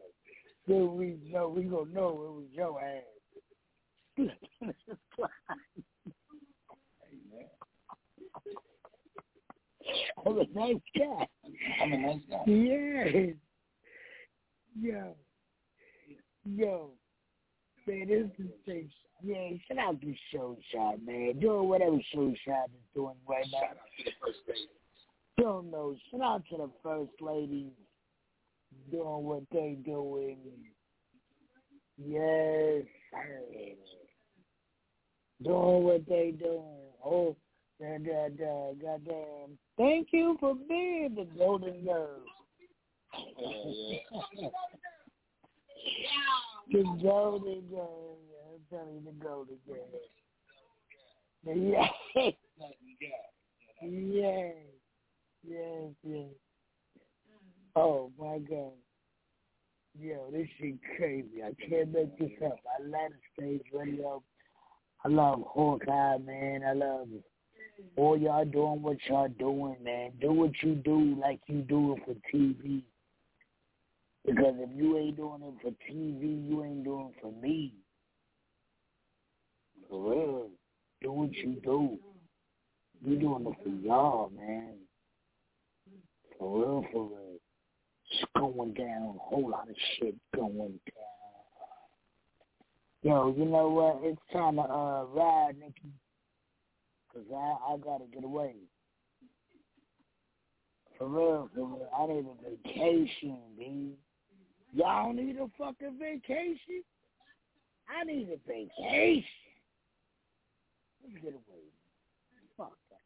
Then 0.66 0.96
we 0.96 1.18
know 1.30 1.50
we 1.50 1.62
gonna 1.64 1.92
know 1.92 2.08
it 2.08 2.32
was 2.32 2.46
your 2.52 2.80
ass. 2.80 3.04
Oh, 10.24 10.30
I'm 10.30 10.38
a 10.38 10.58
nice 10.58 10.82
guy. 10.96 11.26
I'm 11.82 11.92
a 11.92 11.98
nice 11.98 12.20
guy. 12.30 12.42
Yes. 12.46 13.34
Yo. 14.80 15.16
Yo. 16.44 16.90
Man, 17.86 18.08
this 18.08 18.30
is 18.38 18.52
the 18.66 18.86
yeah, 19.22 19.50
shout 19.66 19.78
out 19.78 20.00
to 20.00 20.14
Show 20.32 20.56
Shot, 20.72 21.02
man. 21.04 21.40
Doing 21.40 21.68
whatever 21.68 21.96
Show 22.14 22.32
Shot 22.46 22.66
is 22.66 22.84
doing 22.94 23.16
right 23.28 23.44
now. 23.52 23.58
Shout 23.58 23.70
out 23.70 23.88
to 23.98 24.04
the 24.04 24.10
first 24.20 24.38
lady. 24.46 24.68
Don't 25.38 25.70
know. 25.70 25.96
Shout 26.10 26.20
out 26.20 26.42
to 26.50 26.56
the 26.56 26.70
first 26.82 27.20
lady 27.20 27.72
doing 28.90 29.24
what 29.24 29.42
they 29.52 29.76
doing. 29.84 30.38
Yes, 31.96 32.84
sir. 33.10 33.74
Doing 35.42 35.82
what 35.84 36.06
they 36.08 36.34
doing. 36.38 36.92
Oh, 37.04 37.36
da, 37.80 38.28
da, 38.36 38.72
goddamn. 38.80 39.58
Thank 39.76 40.08
you 40.12 40.36
for 40.40 40.54
being 40.54 41.14
the 41.14 41.26
golden 41.38 41.84
girl. 41.84 42.20
Yeah. 43.38 43.98
the 46.72 46.82
golden 47.02 47.60
girl. 47.70 48.16
I'm 48.50 48.60
telling 48.70 48.94
you, 48.94 49.02
the 49.06 49.24
golden 49.24 49.58
girl. 49.66 49.88
Yes. 52.14 52.34
Yes. 53.80 54.54
Yes, 55.46 55.92
yes. 56.02 56.26
Oh 57.76 58.10
my 58.18 58.38
God. 58.38 58.72
Yo, 60.00 60.30
this 60.32 60.48
shit 60.58 60.78
crazy. 60.96 61.44
I 61.44 61.52
can't 61.68 61.92
make 61.92 62.18
this 62.18 62.32
up. 62.44 62.58
I 62.66 62.82
love 62.82 63.12
the 63.12 63.42
stage 63.42 63.66
radio. 63.72 64.20
I 65.04 65.08
love 65.08 65.42
Hawkeye, 65.46 66.18
man. 66.18 66.64
I 66.64 66.72
love 66.72 67.06
all 67.96 68.16
y'all 68.16 68.44
doing 68.44 68.82
what 68.82 68.96
y'all 69.08 69.28
doing, 69.28 69.76
man. 69.82 70.12
Do 70.20 70.32
what 70.32 70.50
you 70.62 70.74
do 70.74 71.16
like 71.20 71.40
you 71.46 71.62
do 71.62 71.94
it 71.94 72.02
for 72.04 72.14
TV. 72.34 72.82
Because 74.26 74.54
if 74.58 74.70
you 74.74 74.98
ain't 74.98 75.16
doing 75.16 75.42
it 75.42 75.54
for 75.62 75.70
TV, 75.90 76.48
you 76.48 76.64
ain't 76.64 76.84
doing 76.84 77.10
it 77.14 77.22
for 77.22 77.32
me. 77.40 77.72
For 79.88 80.10
real. 80.10 80.48
Do 81.02 81.12
what 81.12 81.32
you 81.32 81.60
do. 81.62 81.98
You 83.04 83.16
doing 83.16 83.46
it 83.46 83.54
for 83.62 83.68
y'all, 83.68 84.30
man. 84.36 84.74
For 86.38 86.58
real, 86.58 86.84
for 86.92 87.04
real. 87.04 87.38
It's 88.10 88.24
going 88.36 88.74
down. 88.74 89.16
A 89.16 89.18
whole 89.18 89.50
lot 89.50 89.68
of 89.68 89.76
shit 89.96 90.14
going 90.34 90.56
down. 90.56 91.08
Yo, 93.02 93.34
you 93.36 93.44
know 93.44 93.68
what? 93.68 94.00
It's 94.02 94.20
time 94.32 94.56
to 94.56 94.62
uh, 94.62 95.04
ride, 95.04 95.54
Nikki. 95.58 95.92
Because 97.18 97.32
I, 97.34 97.72
I 97.72 97.76
got 97.78 97.98
to 97.98 98.06
get 98.12 98.24
away. 98.24 98.54
For 100.98 101.08
real, 101.08 101.48
for 101.54 101.64
real. 101.64 101.88
I 101.96 102.06
need 102.06 102.26
a 102.26 102.34
vacation, 102.50 103.38
B. 103.56 103.92
Y'all 104.74 105.12
need 105.12 105.36
a 105.36 105.48
fucking 105.56 105.98
vacation? 105.98 106.82
I 107.88 108.04
need 108.04 108.28
a 108.28 108.36
vacation. 108.46 109.24
Let's 111.02 111.22
get 111.22 111.32
away. 111.32 111.64
Fuck 112.56 112.72
that. 112.90 113.00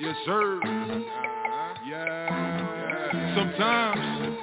Yes, 0.00 0.16
sir. 0.24 0.60
Yeah. 1.88 3.34
Sometimes 3.36 4.38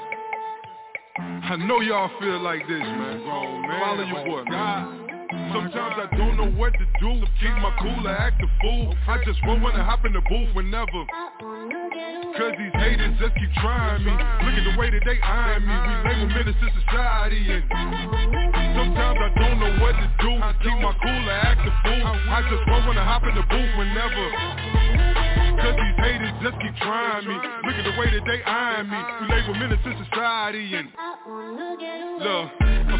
I 1.15 1.55
know 1.67 1.81
y'all 1.81 2.09
feel 2.19 2.39
like 2.41 2.61
this, 2.67 2.79
man. 2.79 3.23
Follow 3.25 4.03
your 4.03 4.25
boy, 4.25 4.43
man. 4.49 5.02
Sometimes 5.53 5.95
I 5.97 6.07
don't 6.17 6.37
know 6.37 6.51
what 6.57 6.73
to 6.73 6.85
do. 6.99 7.11
Keep 7.39 7.55
my 7.61 7.73
cool 7.81 8.07
act 8.07 8.41
a 8.41 8.47
fool. 8.61 8.95
I 9.07 9.17
just 9.25 9.39
won't 9.45 9.61
wanna 9.61 9.83
hop 9.83 10.05
in 10.05 10.13
the 10.13 10.21
booth 10.21 10.53
whenever. 10.55 11.01
Cause 12.33 12.53
these 12.57 12.73
haters 12.73 13.13
just 13.19 13.35
keep 13.35 13.53
trying 13.61 14.03
me. 14.03 14.11
Look 14.11 14.55
at 14.57 14.65
the 14.65 14.75
way 14.77 14.89
that 14.89 15.03
they 15.05 15.21
eyeing 15.21 15.65
me. 15.65 15.73
We 15.73 15.93
label 16.09 16.27
menace 16.33 16.57
to 16.57 16.69
society 16.81 17.41
and 17.49 17.63
sometimes 18.73 19.19
I 19.21 19.29
don't 19.37 19.59
know 19.61 19.73
what 19.81 19.93
to 19.93 20.07
do. 20.21 20.31
Keep 20.65 20.77
my 20.81 20.93
cool 20.97 21.25
act 21.29 21.61
a 21.61 21.71
fool. 21.85 22.05
I 22.05 22.41
just 22.49 22.63
won't 22.69 22.85
wanna 22.89 23.05
hop 23.05 23.23
in 23.23 23.35
the 23.35 23.45
booth 23.45 23.73
whenever. 23.77 24.25
Cause 25.61 25.75
these 25.77 25.97
haters 26.01 26.33
just 26.41 26.57
keep 26.57 26.75
trying 26.81 27.27
me. 27.27 27.35
Look 27.37 27.75
at 27.77 27.85
the 27.85 27.95
way 28.01 28.09
that 28.17 28.25
they 28.25 28.41
eyeing 28.41 28.89
me. 28.89 28.99
We 29.21 29.25
label 29.29 29.53
menace 29.53 29.79
to 29.85 29.93
society 30.09 30.73
and 30.73 30.89
look, 32.17 32.49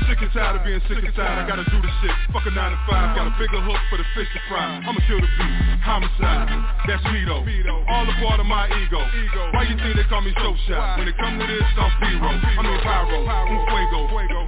sick 0.08 0.20
and 0.22 0.32
tired 0.32 0.56
of 0.60 0.64
being 0.64 0.82
sick 0.88 1.04
and 1.04 1.16
tired. 1.16 1.40
I 1.40 1.48
gotta 1.48 1.66
do 1.68 1.78
the 1.80 1.92
shit. 2.02 2.16
Fuck 2.32 2.46
a 2.48 2.52
nine 2.52 2.72
to 2.72 2.80
five. 2.90 3.16
Got 3.16 3.28
a 3.28 3.36
bigger 3.40 3.62
hook 3.62 3.82
for 3.90 3.98
the 3.98 4.08
fish 4.16 4.30
to 4.34 4.42
fry. 4.50 4.82
I'ma 4.84 5.00
kill 5.08 5.20
the 5.20 5.28
beat. 5.28 5.56
Homicide. 5.84 6.48
That's 6.88 7.04
me 7.12 7.26
though. 7.28 7.44
All 7.90 8.08
a 8.08 8.16
part 8.24 8.40
of 8.40 8.48
my 8.48 8.68
ego. 8.72 9.02
Why 9.54 9.68
you 9.68 9.76
think 9.80 9.96
they 10.00 10.08
call 10.08 10.22
me 10.24 10.34
so 10.40 10.56
shy? 10.68 10.80
When 10.98 11.08
it 11.08 11.18
come 11.20 11.40
to 11.40 11.46
this, 11.46 11.68
I'm 11.76 11.92
zero. 12.04 12.30
I'm 12.32 12.66
mean 12.66 12.80
pyro. 12.82 13.20
Un 13.24 13.60
fuego. 13.68 14.00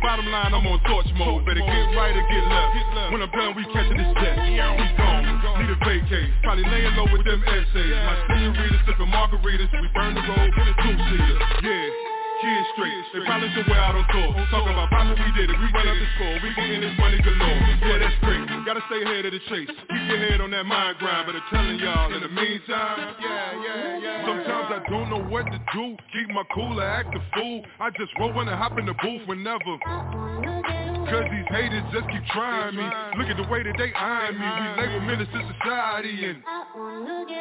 Bottom 0.01 0.27
line, 0.31 0.53
I'm 0.53 0.65
on 0.67 0.79
torch 0.87 1.09
mode. 1.17 1.45
Better 1.45 1.63
get 1.63 1.85
right 1.97 2.15
or 2.15 2.25
get 2.29 2.43
left. 2.47 3.11
When 3.11 3.21
I'm 3.21 3.31
done, 3.31 3.55
we 3.55 3.63
catching 3.73 3.97
this 3.97 4.11
jet. 4.21 4.35
We 4.39 4.87
gone. 4.95 5.25
Need 5.59 5.71
a 5.71 5.77
vacate. 5.83 6.29
Probably 6.43 6.63
laying 6.63 6.95
low 6.95 7.07
with 7.11 7.25
them 7.25 7.43
essays. 7.43 7.95
My 8.05 8.15
senorita 8.27 8.77
sipping 8.85 9.11
margaritas. 9.11 9.69
We 9.81 9.89
burn 9.93 10.15
the 10.15 10.23
road 10.23 10.51
in 10.51 10.67
a 10.67 10.75
two-seater. 10.83 11.37
Yeah. 11.63 12.14
Kids 12.41 12.67
straight, 12.75 13.03
they 13.13 13.23
probably 13.25 13.47
somewhere 13.55 13.79
out 13.79 13.95
on 13.95 14.05
tour 14.11 14.35
Talk. 14.51 14.67
About 14.67 14.89
poppin', 14.89 15.15
we 15.15 15.31
did 15.39 15.49
it, 15.49 15.55
we 15.55 15.67
run 15.71 15.87
up 15.87 15.95
the 15.95 16.07
score 16.19 16.35
We 16.43 16.51
getting 16.55 16.81
this 16.81 16.95
money 16.99 17.21
galore, 17.23 17.59
yeah 17.79 17.97
that's 17.99 18.17
great. 18.19 18.43
Gotta 18.65 18.81
stay 18.91 19.03
ahead 19.03 19.25
of 19.25 19.31
the 19.31 19.39
chase, 19.47 19.71
keep 19.71 20.03
your 20.09 20.19
head 20.19 20.41
on 20.41 20.51
that 20.51 20.65
mind 20.65 20.97
grind 20.99 21.25
But 21.27 21.35
I'm 21.35 21.47
telling 21.49 21.79
y'all, 21.79 22.13
in 22.13 22.21
the 22.21 22.29
meantime 22.29 23.15
Yeah, 23.23 23.63
yeah, 23.63 23.99
yeah. 23.99 24.25
Sometimes 24.27 24.67
I 24.67 24.89
don't 24.89 25.09
know 25.09 25.23
what 25.29 25.45
to 25.45 25.59
do. 25.73 25.95
Keep 26.11 26.29
my 26.29 26.43
cool 26.53 26.79
or 26.79 26.83
act 26.83 27.15
a 27.15 27.21
fool. 27.35 27.63
I 27.79 27.89
just 27.91 28.11
roll 28.19 28.33
when 28.33 28.49
I 28.49 28.57
hop 28.57 28.77
in 28.79 28.85
the 28.85 28.95
booth 29.01 29.21
whenever 29.27 30.94
Cause 31.05 31.25
these 31.29 31.45
haters 31.49 31.83
just 31.93 32.09
keep 32.09 32.25
trying 32.33 32.75
me. 32.75 32.85
Look 33.17 33.29
at 33.29 33.37
the 33.37 33.47
way 33.49 33.61
that 33.63 33.75
they 33.77 33.93
eyeing 33.93 34.39
me. 34.39 34.45
We 34.45 34.67
label 34.81 35.01
menace 35.05 35.29
to 35.33 35.41
society 35.53 36.25
and 36.25 36.41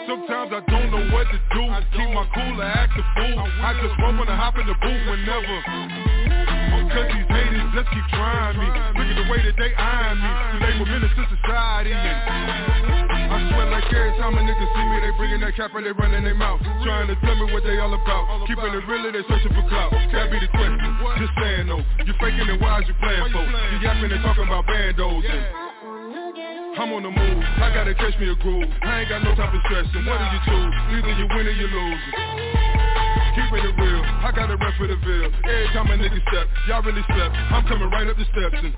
Sometimes 0.07 0.53
I 0.53 0.61
don't 0.69 0.91
know 0.91 1.05
what 1.17 1.27
to 1.33 1.39
do. 1.53 1.63
Keep 1.97 2.11
my 2.13 2.29
cool 2.35 2.61
or 2.61 2.65
act 2.65 2.93
a 2.93 3.03
fool. 3.17 3.41
I 3.41 3.73
just 3.81 3.95
roll 4.01 4.17
when 4.19 4.29
I 4.29 4.37
hop 4.37 4.59
in 4.59 4.67
the 4.67 4.75
booth 4.75 5.03
whenever 5.09 6.24
Cause 6.95 7.11
these 7.11 7.27
haters 7.27 7.67
just 7.75 7.91
keep 7.91 8.07
trying 8.15 8.55
me. 8.55 8.69
Look 8.95 9.09
at 9.11 9.17
the 9.19 9.27
way 9.27 9.41
that 9.43 9.57
they 9.59 9.75
eyeing 9.75 10.19
me. 10.23 10.31
They 10.31 10.79
label 10.79 10.87
menace 10.87 11.15
to 11.19 11.25
society. 11.27 11.91
And 11.91 13.35
I 13.35 13.39
swear 13.51 13.67
like 13.67 13.91
every 13.91 14.15
time 14.15 14.39
a 14.39 14.43
nigga 14.47 14.63
see 14.63 14.85
me 14.87 14.97
They 15.03 15.13
bringing 15.19 15.43
that 15.43 15.59
cap 15.59 15.75
and 15.75 15.83
they 15.83 15.91
running 15.91 16.23
their 16.23 16.39
mouth. 16.39 16.63
Trying 16.87 17.11
to 17.11 17.17
tell 17.19 17.35
me 17.35 17.51
what 17.51 17.67
they 17.67 17.83
all 17.83 17.91
about. 17.91 18.47
Keeping 18.47 18.71
it 18.71 18.85
real 18.87 19.11
they 19.11 19.27
searching 19.27 19.51
for 19.59 19.67
clout. 19.67 19.91
That 19.91 20.31
be 20.31 20.39
the 20.39 20.47
question, 20.55 20.79
just 21.19 21.35
saying 21.43 21.67
though. 21.67 21.83
You 22.07 22.15
faking 22.23 22.47
it, 22.47 22.63
why 22.63 22.79
is 22.79 22.87
you 22.87 22.95
playing 23.03 23.27
for? 23.35 23.43
You 23.43 23.77
yapping 23.83 24.15
and 24.15 24.23
talking 24.23 24.47
about 24.47 24.71
bandos 24.71 25.27
and 25.27 25.65
I'm 26.75 26.91
on 26.91 27.07
the 27.07 27.11
move, 27.11 27.39
I 27.63 27.71
gotta 27.71 27.95
catch 27.95 28.19
me 28.19 28.27
a 28.27 28.35
groove. 28.35 28.67
I 28.83 29.07
ain't 29.07 29.09
got 29.09 29.23
no 29.23 29.31
time 29.39 29.47
for 29.55 29.63
stressing, 29.71 30.03
what 30.11 30.19
do 30.19 30.27
you 30.27 30.41
choose? 30.43 30.75
Either 30.99 31.15
you 31.15 31.27
win 31.31 31.47
or 31.47 31.55
you 31.55 31.69
lose. 31.71 32.03
Keeping 33.39 33.63
it 33.63 33.75
real, 33.79 34.03
I 34.03 34.31
gotta 34.35 34.59
rep 34.59 34.75
for 34.75 34.91
the 34.91 34.99
bill 34.99 35.31
Every 35.75 35.91
time 35.91 35.99
a 35.99 36.07
nigga 36.07 36.23
step, 36.31 36.47
y'all 36.71 36.87
really 36.87 37.03
step 37.03 37.35
I'm 37.51 37.67
coming 37.67 37.91
right 37.91 38.07
up 38.07 38.15
the 38.15 38.23
steps 38.31 38.63
and 38.63 38.71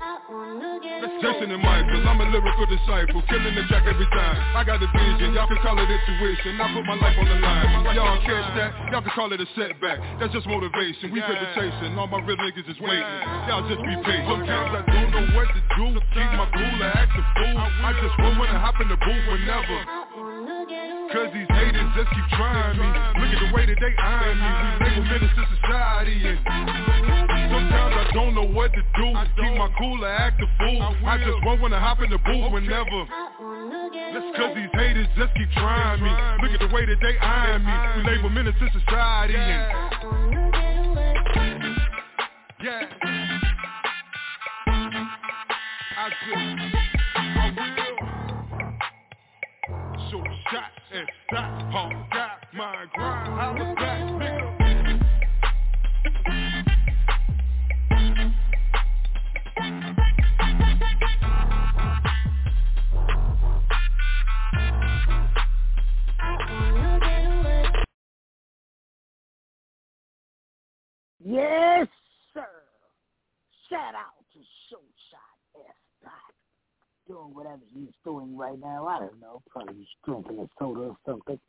Jason 1.21 1.53
and 1.53 1.61
Michael, 1.61 2.01
I'm 2.09 2.17
a 2.17 2.25
lyrical 2.25 2.65
disciple, 2.65 3.21
killing 3.29 3.53
the 3.53 3.69
track 3.69 3.85
every 3.85 4.09
time. 4.09 4.37
I 4.57 4.65
got 4.65 4.81
a 4.81 4.89
vision, 4.89 5.37
y'all 5.37 5.45
can 5.45 5.61
call 5.61 5.77
it 5.77 5.85
intuition. 5.85 6.57
I 6.57 6.73
put 6.73 6.85
my 6.89 6.97
life 6.97 7.13
on 7.21 7.29
the 7.29 7.37
line. 7.37 7.93
Y'all 7.93 8.17
catch 8.25 8.49
that? 8.57 8.73
Y'all 8.89 9.05
can 9.05 9.13
call 9.13 9.29
it 9.29 9.37
a 9.37 9.45
setback. 9.53 10.01
That's 10.17 10.33
just 10.33 10.49
motivation. 10.49 11.13
We 11.13 11.21
paper 11.21 11.45
chasing. 11.53 11.93
All 12.01 12.09
my 12.09 12.17
real 12.25 12.37
niggas 12.37 12.65
is 12.65 12.81
waiting. 12.81 13.17
Y'all 13.45 13.61
just 13.69 13.81
be 13.85 13.93
patient. 14.01 14.33
Sometimes 14.33 14.73
I 14.73 14.81
don't 14.89 15.09
know 15.13 15.25
what 15.37 15.53
to 15.53 15.61
do. 15.77 16.01
Keep 16.17 16.29
my 16.33 16.49
cool 16.49 16.81
and 16.81 16.97
act 16.97 17.13
a 17.13 17.21
fool. 17.37 17.61
I 17.61 17.93
just 18.01 18.17
want 18.17 18.41
when 18.41 18.49
I 18.49 18.57
hop 18.57 18.81
in 18.81 18.89
the 18.89 18.97
booth 18.97 19.25
whenever. 19.29 20.06
Cause 21.07 21.31
these 21.33 21.47
haters 21.47 21.87
just 21.95 22.09
keep 22.11 22.27
trying 22.35 22.77
me. 22.77 22.83
Look 22.83 23.31
at 23.31 23.39
the 23.39 23.55
way 23.55 23.65
that 23.65 23.77
they 23.79 23.95
eye 23.95 24.33
me. 24.35 24.51
We 24.83 24.91
label 24.91 25.03
menace 25.07 25.35
to 25.35 25.43
society 25.55 26.19
and 26.27 26.39
Sometimes 27.47 27.95
I 27.95 28.11
don't 28.13 28.35
know 28.35 28.43
what 28.43 28.73
to 28.73 28.81
do. 28.81 29.07
Keep 29.39 29.57
my 29.57 29.69
cool 29.79 30.03
or 30.03 30.09
act 30.09 30.41
a 30.41 30.47
fool. 30.59 30.81
I 31.07 31.17
just 31.17 31.45
want 31.45 31.61
when 31.61 31.73
I 31.73 31.79
hop 31.79 32.01
in 32.01 32.09
the 32.09 32.17
booth 32.17 32.51
whenever 32.51 33.07
Cause 34.37 34.55
these 34.55 34.69
haters 34.73 35.07
just 35.17 35.33
keep 35.35 35.49
trying 35.53 36.03
me. 36.03 36.09
Look 36.43 36.51
at 36.51 36.59
the 36.59 36.73
way 36.75 36.85
that 36.85 36.97
they 37.01 37.17
eye 37.19 37.57
me. 37.57 38.03
We 38.03 38.09
label 38.15 38.29
menace 38.29 38.55
to 38.59 38.79
society 38.79 39.35
and 39.35 39.87
Yeah. 42.61 42.83
I 45.97 46.09
just 46.09 46.76
and 50.93 51.07
stop, 51.27 51.71
home 51.71 52.05
got 52.13 52.43
my 52.53 52.85
grind, 52.93 53.27
holla 53.33 53.75
back, 53.75 54.01
nigga. 54.01 54.57
Yes, 71.19 71.87
sir. 72.33 72.47
Shout 73.69 73.93
out 73.93 74.23
to 74.31 74.39
Showshot 74.69 75.35
S. 75.57 75.75
Dot. 76.01 76.11
Doing 77.07 77.33
whatever 77.33 77.61
he's 77.73 77.93
doing 78.03 78.35
right 78.37 78.59
now. 78.59 78.87
I 78.87 78.99
don't 78.99 79.19
know. 79.21 79.41
Probably 79.49 79.75
he's 79.75 79.87
drinking 80.05 80.39
a 80.39 80.49
soda 80.59 80.81
or 80.81 80.97
something. 81.05 81.39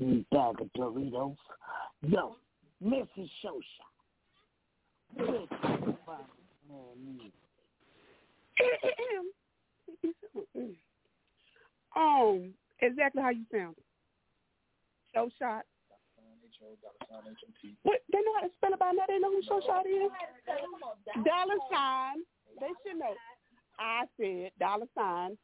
Eat 0.00 0.26
bag 0.30 0.60
of 0.60 0.72
Doritos. 0.76 1.36
Yo. 2.02 2.36
Showshot. 2.82 3.62
Where's 5.14 5.48
the 5.62 5.96
man 6.68 7.30
um, 11.96 12.52
exactly 12.80 13.22
how 13.22 13.30
you 13.30 13.44
sound. 13.52 13.76
Show 15.14 15.30
shot. 15.38 15.64
What 17.82 18.00
they 18.12 18.18
know 18.18 18.34
how 18.40 18.46
to 18.46 18.52
spell 18.56 18.72
it 18.72 18.78
by 18.78 18.92
now? 18.92 19.04
They 19.06 19.18
know 19.18 19.30
who 19.30 19.42
Show 19.42 19.60
Shot 19.66 19.86
is. 19.86 20.10
Dollar 21.24 21.58
sign. 21.70 22.24
They 22.60 22.72
should 22.82 22.98
know. 22.98 23.14
I 23.78 24.04
said 24.18 24.50
dollar 24.58 24.86
sign 24.96 25.36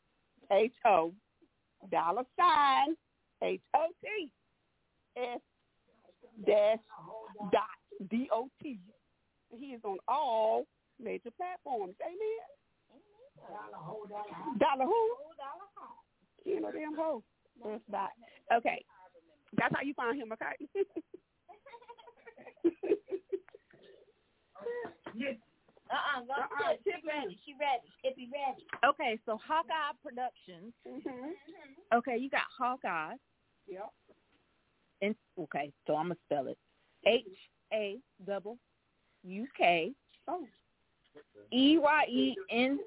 H 0.53 0.73
O 0.87 1.13
dollar 1.91 2.23
sign 2.39 2.97
H 3.43 3.61
O 3.75 3.87
T 4.03 4.31
S 5.17 5.41
dash 6.47 6.79
dot 7.53 7.63
D 8.11 8.29
O 8.33 8.49
T. 8.63 8.79
He 9.57 9.67
is 9.67 9.81
on 9.85 9.99
all 10.07 10.67
major 11.03 11.31
platforms. 11.37 11.95
Amen. 12.03 12.19
Dollar 14.59 14.85
who? 14.85 15.15
You 16.45 16.61
know 16.61 16.73
damn 16.73 16.95
hoe. 16.97 17.23
That's 17.65 17.83
dot. 17.91 18.11
Okay. 18.55 18.85
That's 19.57 19.75
how 19.75 19.83
you 19.83 19.95
find 19.95 20.21
him, 20.21 20.33
okay? 20.33 20.55
Uh-uh, 25.91 26.21
go 26.23 26.33
uh-uh. 26.33 26.75
She 26.85 26.91
ready. 27.07 27.39
She 27.45 27.55
ready. 27.59 27.83
Skippy 27.99 28.31
ready. 28.33 28.65
Okay, 28.85 29.19
so 29.27 29.39
Hawkeye 29.45 29.95
Productions. 30.03 30.73
Mm-hmm. 30.87 31.31
Okay, 31.93 32.17
you 32.17 32.31
got 32.31 32.47
Hawkeye. 32.57 33.15
Yep. 33.69 33.91
And 35.03 35.15
okay, 35.39 35.73
so 35.87 35.97
I'm 35.97 36.07
gonna 36.07 36.17
spell 36.27 36.47
it. 36.47 36.59
H 37.07 37.25
A 37.73 37.99
double 38.27 38.59
U 39.25 39.47
K 39.57 39.93
Oh. 40.29 40.47
E 41.53 41.79
Y 41.79 42.05
E 42.09 42.37
N. 42.51 42.79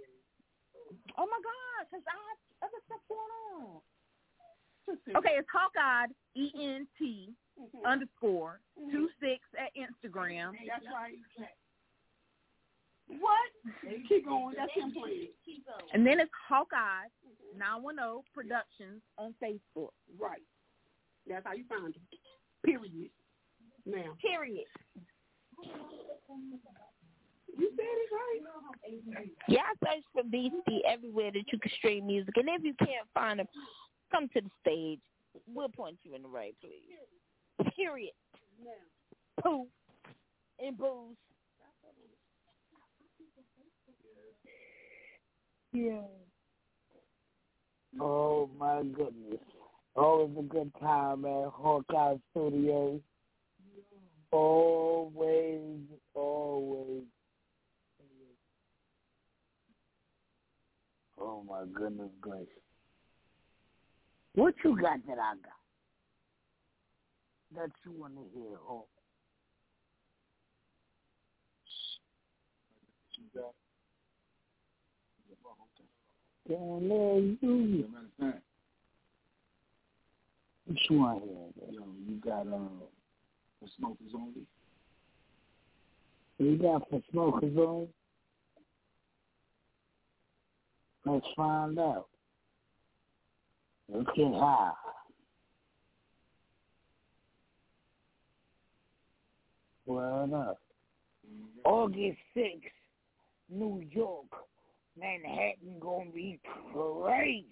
Oh 1.17 1.25
my 1.25 1.39
God, 1.43 1.88
because 1.89 2.03
I 2.07 2.13
have 2.13 2.69
other 2.69 2.81
stuff 2.85 3.01
going 3.09 3.19
on. 3.59 5.17
Okay, 5.17 5.35
it's 5.38 5.47
Hawkeye 5.51 6.11
E 6.35 6.51
N 6.57 6.88
T 6.97 7.34
Mm-hmm. 7.61 7.85
underscore 7.85 8.59
two 8.91 9.09
six 9.19 9.41
at 9.59 9.69
Instagram. 9.77 10.53
That's 10.67 10.85
right. 10.91 11.13
What? 13.19 13.49
Keep 14.07 14.26
going. 14.26 14.56
That's 14.57 14.72
him 14.73 14.94
playing. 14.94 15.30
Keep 15.45 15.65
going. 15.65 15.90
And 15.94 16.06
then 16.06 16.19
it's 16.19 16.31
Hawkeye 16.48 16.77
mm-hmm. 16.77 17.60
nine 17.60 17.84
one 17.84 17.95
zero 17.95 18.23
Productions 18.34 19.02
on 19.18 19.34
Facebook. 19.41 19.91
Right. 20.19 20.41
That's 21.27 21.45
how 21.45 21.53
you 21.53 21.65
find 21.69 21.94
him. 21.94 22.02
Period. 22.65 23.10
Now. 23.85 24.15
Period. 24.22 24.65
You 27.57 27.69
said 27.76 27.85
it 27.85 28.10
right. 28.11 29.30
Yeah, 29.48 29.61
I 29.61 29.95
search 29.95 30.03
for 30.11 30.23
Beasty 30.23 30.80
everywhere 30.88 31.31
that 31.31 31.44
you 31.52 31.60
can 31.60 31.72
stream 31.77 32.07
music, 32.07 32.35
and 32.38 32.49
if 32.49 32.64
you 32.64 32.73
can't 32.80 33.07
find 33.14 33.40
him, 33.40 33.48
come 34.11 34.27
to 34.30 34.41
the 34.41 34.49
stage. 34.61 34.99
We'll 35.48 35.69
point 35.69 35.98
you 36.03 36.15
in 36.15 36.23
the 36.23 36.27
right 36.27 36.56
place. 36.61 37.73
Period. 37.76 38.14
Now. 38.64 38.72
Pooh 39.44 39.68
and 40.60 40.77
booze. 40.77 41.15
Yeah. 45.74 46.02
Oh 48.00 48.50
my 48.60 48.84
goodness. 48.84 49.40
Always 49.95 50.38
a 50.38 50.41
good 50.44 50.72
time 50.80 51.26
at 51.26 51.50
Hawkeye 51.50 52.16
Studios. 52.32 53.02
Always, 54.32 55.82
always. 56.14 57.04
Oh 61.20 61.44
my 61.48 61.64
goodness 61.74 62.10
gracious. 62.22 62.48
What 64.36 64.56
you 64.64 64.80
got 64.80 65.06
that 65.08 65.20
I 65.20 65.36
got? 65.36 65.54
That 67.56 67.72
you 67.86 67.91
want 68.00 68.16
to 68.16 68.22
hear? 68.34 68.58
Oh. 68.68 68.86
There, 76.48 76.57
you. 76.57 77.88
What 80.65 80.78
you 80.90 80.99
want 80.99 81.24
here? 81.24 81.72
Yo, 81.72 81.86
you 82.07 82.15
got 82.24 82.48
uh, 82.48 82.68
for 83.60 83.68
smokers 83.78 84.11
only. 84.14 84.45
You 86.40 86.57
got 86.57 86.90
for 86.90 87.02
smokers 87.11 87.53
only. 87.57 87.88
Let's 91.06 91.26
find 91.36 91.80
out. 91.80 92.07
Let's 93.90 94.10
get 94.15 94.34
high. 94.34 94.72
Well 99.86 100.24
enough. 100.24 100.57
August 101.65 102.18
6th, 102.36 102.61
New 103.49 103.84
York, 103.91 104.26
Manhattan 104.99 105.80
gonna 105.80 106.11
be 106.11 106.40
crazy. 106.74 107.48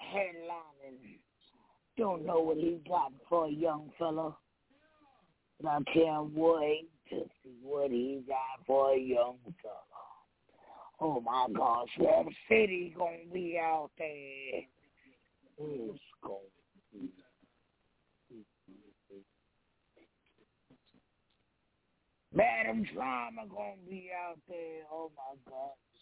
Headlining. 0.00 1.18
Don't 1.98 2.24
know 2.24 2.40
what 2.40 2.56
he 2.56 2.80
got 2.88 3.12
for 3.28 3.46
a 3.46 3.50
young 3.50 3.90
fella. 3.98 4.36
But 5.60 5.68
I 5.68 5.78
can't 5.92 6.32
wait 6.34 6.88
to 7.10 7.24
see 7.42 7.56
what 7.62 7.90
he 7.90 8.22
got 8.26 8.66
for 8.66 8.94
a 8.94 8.98
young 8.98 9.36
fella. 9.62 9.74
Oh 11.00 11.20
my 11.20 11.48
gosh, 11.54 11.88
Rap 11.98 12.26
City 12.48 12.94
gonna 12.96 13.26
be 13.32 13.58
out 13.60 13.90
there. 13.98 14.62
It's 15.58 16.00
gonna 16.22 16.38
be. 16.92 17.10
Madam 22.34 22.84
Drama 22.94 23.42
gonna 23.48 23.76
be 23.88 24.10
out 24.10 24.38
there. 24.48 24.84
Oh 24.90 25.10
my 25.16 25.36
gosh. 25.50 26.00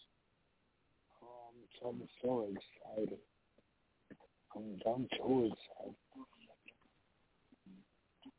Oh, 1.23 1.51
I'm, 1.89 2.09
so 2.23 2.47
excited. 2.47 3.19
I'm, 4.55 4.81
I'm 4.87 5.09
so 5.19 5.51
excited. 5.51 5.97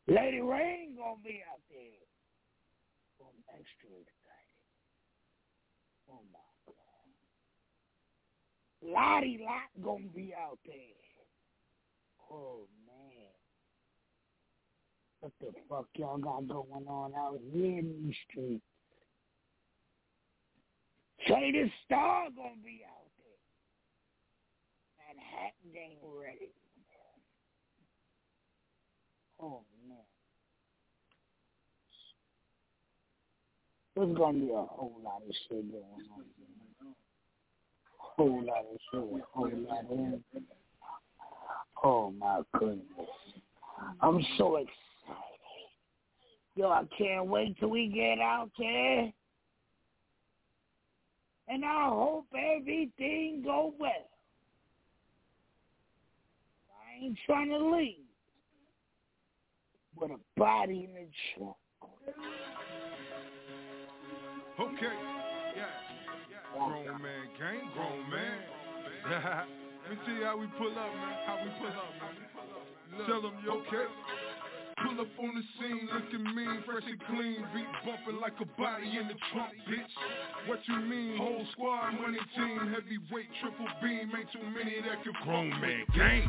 Lady 0.07 0.39
Rain 0.39 0.95
gonna 0.97 1.21
be 1.23 1.43
out 1.51 1.61
there. 1.69 2.01
Oh, 3.21 3.27
I'm 3.27 3.43
extra 3.59 3.89
excited. 3.89 4.61
Oh 6.09 6.23
my 6.31 6.39
God. 6.65 7.11
Lottie 8.93 9.39
Lot 9.43 9.69
gonna 9.83 10.09
be 10.15 10.33
out 10.33 10.59
there. 10.65 10.75
Oh. 12.31 12.67
What 15.21 15.31
the 15.39 15.53
fuck 15.69 15.85
y'all 15.95 16.17
got 16.17 16.47
going 16.47 16.87
on 16.87 17.13
out 17.15 17.39
here 17.53 17.77
in 17.77 17.93
these 18.03 18.15
streets? 18.27 18.63
The 21.27 21.69
star 21.85 22.29
gonna 22.35 22.55
be 22.65 22.81
out 22.89 23.05
there. 23.19 23.37
Manhattan 24.97 25.77
ain't 25.77 25.99
ready. 26.03 26.49
Oh 29.39 29.61
man. 29.87 29.97
There's 33.95 34.17
gonna 34.17 34.39
be 34.39 34.49
a 34.49 34.63
whole 34.63 34.99
lot 35.03 35.21
of 35.21 35.35
shit 35.47 35.71
going 35.71 35.83
on. 35.83 36.25
Whole 37.97 38.43
lot 38.43 38.65
of 38.71 38.79
shit, 38.91 39.23
whole 39.31 39.51
lot 39.51 39.85
of 39.91 40.43
Oh 41.83 42.11
my 42.11 42.41
goodness. 42.57 42.81
I'm 44.01 44.25
so 44.39 44.55
excited. 44.55 44.90
Yo, 46.55 46.69
I 46.69 46.83
can't 46.97 47.27
wait 47.27 47.57
till 47.59 47.69
we 47.69 47.87
get 47.87 48.19
out 48.19 48.49
there. 48.57 49.11
And 51.47 51.65
I 51.65 51.89
hope 51.89 52.27
everything 52.33 53.41
go 53.43 53.73
well. 53.79 53.91
I 56.69 57.05
ain't 57.05 57.17
trying 57.25 57.49
to 57.49 57.57
leave 57.57 57.95
with 59.95 60.11
a 60.11 60.39
body 60.39 60.89
in 60.89 60.93
the 60.93 61.07
trunk. 61.35 61.55
Okay. 64.59 64.95
Yeah. 65.55 65.65
yeah. 66.29 66.37
Grown 66.53 67.01
man 67.01 67.27
gang, 67.39 67.71
grown 67.73 68.09
man. 68.09 68.39
Let 69.81 69.91
me 69.91 69.97
see 70.05 70.23
how 70.23 70.37
we 70.37 70.47
pull 70.57 70.69
up, 70.69 70.75
man. 70.75 71.15
How 71.25 71.39
we 71.43 71.49
pull 71.59 71.67
up, 71.67 71.93
man. 72.01 73.07
Tell 73.07 73.21
them 73.21 73.33
you 73.43 73.51
okay. 73.51 73.87
Pull 74.91 75.01
up 75.01 75.07
on 75.19 75.35
the 75.35 75.43
scene, 75.55 75.87
looking 75.93 76.35
mean, 76.35 76.63
fresh 76.65 76.83
and 76.83 76.99
clean, 77.07 77.39
beat 77.55 77.69
bumping 77.85 78.19
like 78.19 78.35
a 78.41 78.45
body 78.59 78.97
in 78.99 79.07
the 79.07 79.15
trunk, 79.31 79.55
bitch. 79.63 79.93
What 80.47 80.59
you 80.67 80.79
mean, 80.83 81.17
whole 81.17 81.45
squad, 81.53 81.91
money 81.91 82.19
team, 82.35 82.59
heavyweight, 82.75 83.29
triple 83.39 83.71
beam, 83.81 84.11
ain't 84.11 84.27
too 84.33 84.43
many 84.51 84.81
that 84.83 85.03
can 85.03 85.15
grown 85.23 85.49
man 85.61 85.85
gang. 85.95 86.27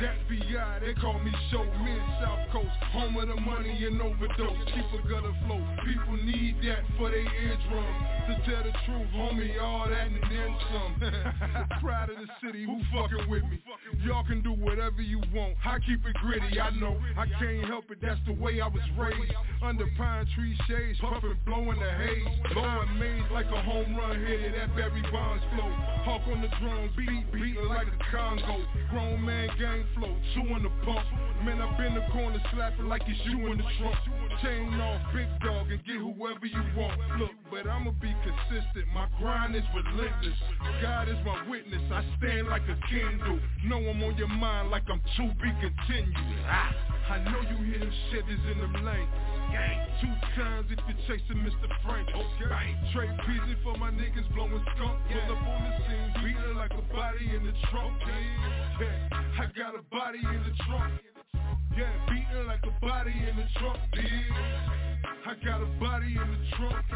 That 0.00 0.14
BI, 0.30 0.78
they 0.86 0.94
call 0.94 1.18
me 1.18 1.32
show 1.50 1.64
mid 1.82 2.02
South 2.22 2.50
Coast, 2.52 2.78
home 2.94 3.16
of 3.16 3.28
the 3.28 3.40
money 3.40 3.84
and 3.84 4.00
overdose, 4.00 4.62
keep 4.70 4.86
a 4.94 5.00
gutter 5.08 5.34
flow. 5.46 5.62
People 5.82 6.14
need 6.22 6.62
that 6.70 6.86
for 6.98 7.10
their 7.10 7.26
eardrums. 7.26 7.98
To 8.30 8.34
tell 8.46 8.62
the 8.62 8.72
truth, 8.86 9.10
homie, 9.14 9.60
all 9.60 9.88
that 9.88 10.06
and 10.06 10.22
then 10.30 10.56
some. 10.70 11.78
Proud 11.80 12.10
of 12.10 12.16
the 12.16 12.28
city, 12.42 12.64
who 12.64 12.80
fucking 12.94 13.28
with 13.28 13.42
me? 13.44 13.62
Y'all 14.04 14.24
can 14.24 14.42
do 14.42 14.52
whatever 14.52 15.02
you 15.02 15.20
want. 15.34 15.56
I 15.64 15.78
keep 15.80 16.04
it 16.06 16.14
gritty, 16.22 16.60
I 16.60 16.70
know. 16.78 16.96
I 17.16 17.26
can't 17.38 17.66
help 17.66 17.90
it, 17.90 18.03
that's 18.04 18.20
the 18.26 18.34
way 18.34 18.60
I 18.60 18.68
was 18.68 18.84
raised. 18.98 19.32
Under 19.62 19.86
pine 19.96 20.26
tree 20.34 20.56
shades, 20.68 20.98
puffin', 21.00 21.38
blowing 21.46 21.80
the 21.80 21.90
haze. 21.90 22.52
Blowing 22.52 22.98
maze 22.98 23.24
like 23.32 23.46
a 23.46 23.62
home 23.62 23.96
run 23.96 24.20
hit 24.24 24.54
at 24.54 24.76
Barry 24.76 25.02
Bonds 25.10 25.42
flow. 25.54 25.70
Hawk 26.04 26.22
on 26.28 26.42
the 26.42 26.48
drum, 26.60 26.90
beat, 26.96 27.32
beating 27.32 27.64
like 27.68 27.88
a 27.88 27.96
Congo. 28.14 28.60
Grown 28.90 29.24
man 29.24 29.48
gang 29.58 29.84
flow, 29.96 30.14
two 30.34 30.44
in 30.54 30.62
the 30.62 30.72
pump. 30.84 31.06
Man, 31.44 31.60
up 31.60 31.80
in 31.80 31.94
the 31.94 32.04
corner, 32.12 32.40
slappin' 32.52 32.88
like 32.88 33.02
it's 33.08 33.20
you 33.24 33.50
in 33.52 33.58
the 33.58 33.64
trunk. 33.78 33.96
Chain 34.42 34.80
off, 34.80 35.00
big 35.12 35.28
dog, 35.40 35.70
and 35.70 35.82
get 35.84 35.96
whoever 35.96 36.46
you 36.46 36.62
want. 36.76 37.00
Look, 37.18 37.32
but 37.50 37.66
I'ma 37.66 37.90
be 38.00 38.14
consistent. 38.20 38.86
My 38.92 39.08
grind 39.18 39.56
is 39.56 39.64
relentless. 39.74 40.38
God 40.82 41.08
is 41.08 41.16
my 41.24 41.48
witness. 41.48 41.82
I 41.92 42.04
stand 42.18 42.48
like 42.48 42.62
a 42.68 42.76
candle. 42.88 43.40
Know 43.64 43.78
I'm 43.78 44.02
on 44.02 44.16
your 44.16 44.28
mind 44.28 44.70
like 44.70 44.84
I'm 44.88 45.00
to 45.00 45.34
be 45.40 45.50
continued. 45.60 46.44
I 47.08 47.18
know 47.18 47.40
you 47.40 47.64
hear 47.72 47.90
shivers 48.10 48.42
in 48.52 48.58
them 48.58 48.74
lanes. 48.84 49.08
Two 50.00 50.14
times 50.34 50.66
if 50.70 50.78
you're 50.88 51.02
chasing 51.06 51.38
Mr. 51.42 51.68
Frank. 51.84 52.08
Okay. 52.10 52.74
Trade 52.92 53.16
peasy 53.22 53.54
for 53.62 53.78
my 53.78 53.90
niggas 53.90 54.26
blowing 54.34 54.64
skunk. 54.74 54.98
Pull 55.10 55.36
up 55.36 55.42
on 55.42 55.60
the 55.64 55.72
scene, 55.86 56.10
beating 56.24 56.56
like 56.56 56.72
a 56.72 56.82
body 56.94 57.30
in 57.34 57.46
the 57.46 57.54
trunk. 57.70 57.94
Yeah. 58.80 59.08
I 59.38 59.46
got 59.56 59.74
a 59.78 59.82
body 59.90 60.18
in 60.18 60.42
the 60.42 60.54
trunk. 60.66 60.92
Yeah, 61.76 61.90
beating 62.08 62.46
like 62.46 62.62
a 62.62 62.70
body 62.80 63.10
in 63.10 63.36
the 63.36 63.46
trunk, 63.58 63.80
yeah. 63.94 65.02
I 65.26 65.34
got 65.44 65.60
a 65.60 65.66
body 65.80 66.06
in 66.06 66.30
the 66.30 66.56
trunk. 66.56 66.86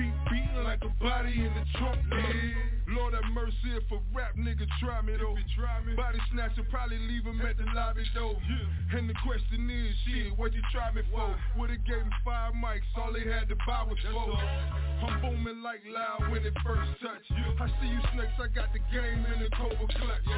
Beat 0.00 0.16
beating 0.32 0.64
like 0.64 0.80
a 0.80 0.88
body 0.96 1.44
in 1.44 1.52
the 1.52 1.64
trunk, 1.76 2.00
yeah. 2.08 2.96
Lord 2.96 3.12
have 3.12 3.28
mercy 3.36 3.76
if 3.76 3.84
a 3.92 4.00
rap 4.16 4.32
nigga 4.32 4.64
try 4.80 5.04
me 5.04 5.12
though. 5.20 5.36
Try 5.52 5.76
me. 5.84 5.92
Body 5.92 6.16
snatcher 6.32 6.64
probably 6.72 6.96
leave 7.04 7.28
him 7.28 7.36
at 7.44 7.60
the 7.60 7.68
lobby 7.76 8.08
though. 8.16 8.40
Yeah. 8.48 8.96
And 8.96 9.10
the 9.10 9.14
question 9.20 9.68
is, 9.68 9.92
shit, 10.08 10.32
what 10.40 10.56
you 10.56 10.62
try 10.72 10.90
me 10.90 11.02
for? 11.12 11.36
Would've 11.60 11.84
gave 11.84 12.00
him 12.00 12.10
five 12.24 12.56
mics, 12.56 12.88
all 12.96 13.12
they 13.12 13.28
had 13.28 13.52
to 13.52 13.56
buy 13.68 13.84
was 13.84 14.00
four. 14.08 14.40
I'm 15.04 15.20
booming 15.20 15.60
like 15.60 15.84
loud 15.84 16.32
when 16.32 16.48
it 16.48 16.56
first 16.64 16.88
touched. 17.04 17.28
I 17.60 17.68
see 17.84 17.92
you 17.92 18.00
snakes, 18.16 18.40
I 18.40 18.48
got 18.48 18.72
the 18.72 18.80
game 18.88 19.20
in 19.36 19.36
the 19.44 19.52
cobra 19.52 19.84
clutch. 19.84 20.28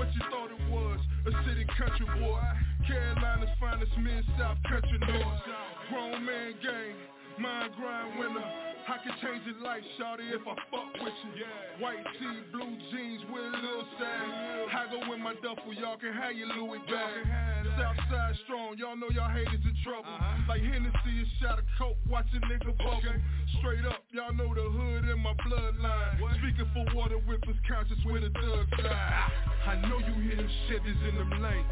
What 0.00 0.08
you 0.16 0.22
thought 0.32 0.48
it 0.48 0.64
was, 0.72 0.98
a 1.28 1.32
city 1.44 1.68
country 1.76 2.08
boy. 2.16 2.40
Carolina's 2.88 3.52
finest 3.60 3.92
men, 4.00 4.24
South 4.40 4.56
Country 4.64 4.96
North. 5.04 5.44
Grown 5.92 6.24
man 6.24 6.56
gang, 6.64 6.96
mind 7.36 7.70
grind 7.76 8.18
winner. 8.18 8.69
I 8.90 8.98
can 8.98 9.14
change 9.22 9.46
your 9.46 9.62
life, 9.62 9.84
shawty, 9.94 10.34
if 10.34 10.42
I 10.42 10.54
fuck 10.66 10.90
with 10.98 11.14
you. 11.22 11.30
Yeah. 11.38 11.78
White 11.78 12.02
tee, 12.18 12.42
blue 12.50 12.74
jeans 12.90 13.22
with 13.30 13.44
a 13.44 13.56
little 13.62 13.86
sag. 13.98 14.74
I 14.74 14.90
go 14.90 15.08
with 15.08 15.20
my 15.20 15.34
duffel, 15.34 15.72
y'all 15.74 15.96
can 15.96 16.12
have 16.12 16.34
your 16.34 16.48
Louis 16.48 16.80
bag. 16.90 17.59
Southside 17.80 18.36
strong, 18.44 18.76
y'all 18.76 18.92
know 18.92 19.08
y'all 19.08 19.32
haters 19.32 19.64
in 19.64 19.72
trouble. 19.80 20.04
Uh-huh. 20.04 20.52
Like 20.52 20.60
Hennessy, 20.60 21.24
a 21.24 21.26
shot 21.40 21.56
of 21.56 21.64
coke, 21.80 21.96
watch 22.12 22.28
a 22.36 22.40
nigga 22.44 22.76
bubble. 22.76 23.00
Okay. 23.00 23.16
Straight 23.56 23.84
up, 23.88 24.04
y'all 24.12 24.36
know 24.36 24.52
the 24.52 24.68
hood 24.68 25.08
in 25.08 25.18
my 25.24 25.32
bloodline. 25.40 26.20
What? 26.20 26.36
Speaking 26.44 26.68
for 26.76 26.84
water 26.92 27.16
whippers, 27.24 27.56
conscious 27.64 27.96
with 28.04 28.28
a 28.28 28.30
thug 28.36 28.68
side. 28.84 29.32
I 29.64 29.80
know 29.88 29.96
you 29.96 30.12
hear 30.28 30.36
them 30.36 30.50
shivers 30.68 31.00
in 31.08 31.16
them 31.16 31.32
lanes. 31.40 31.66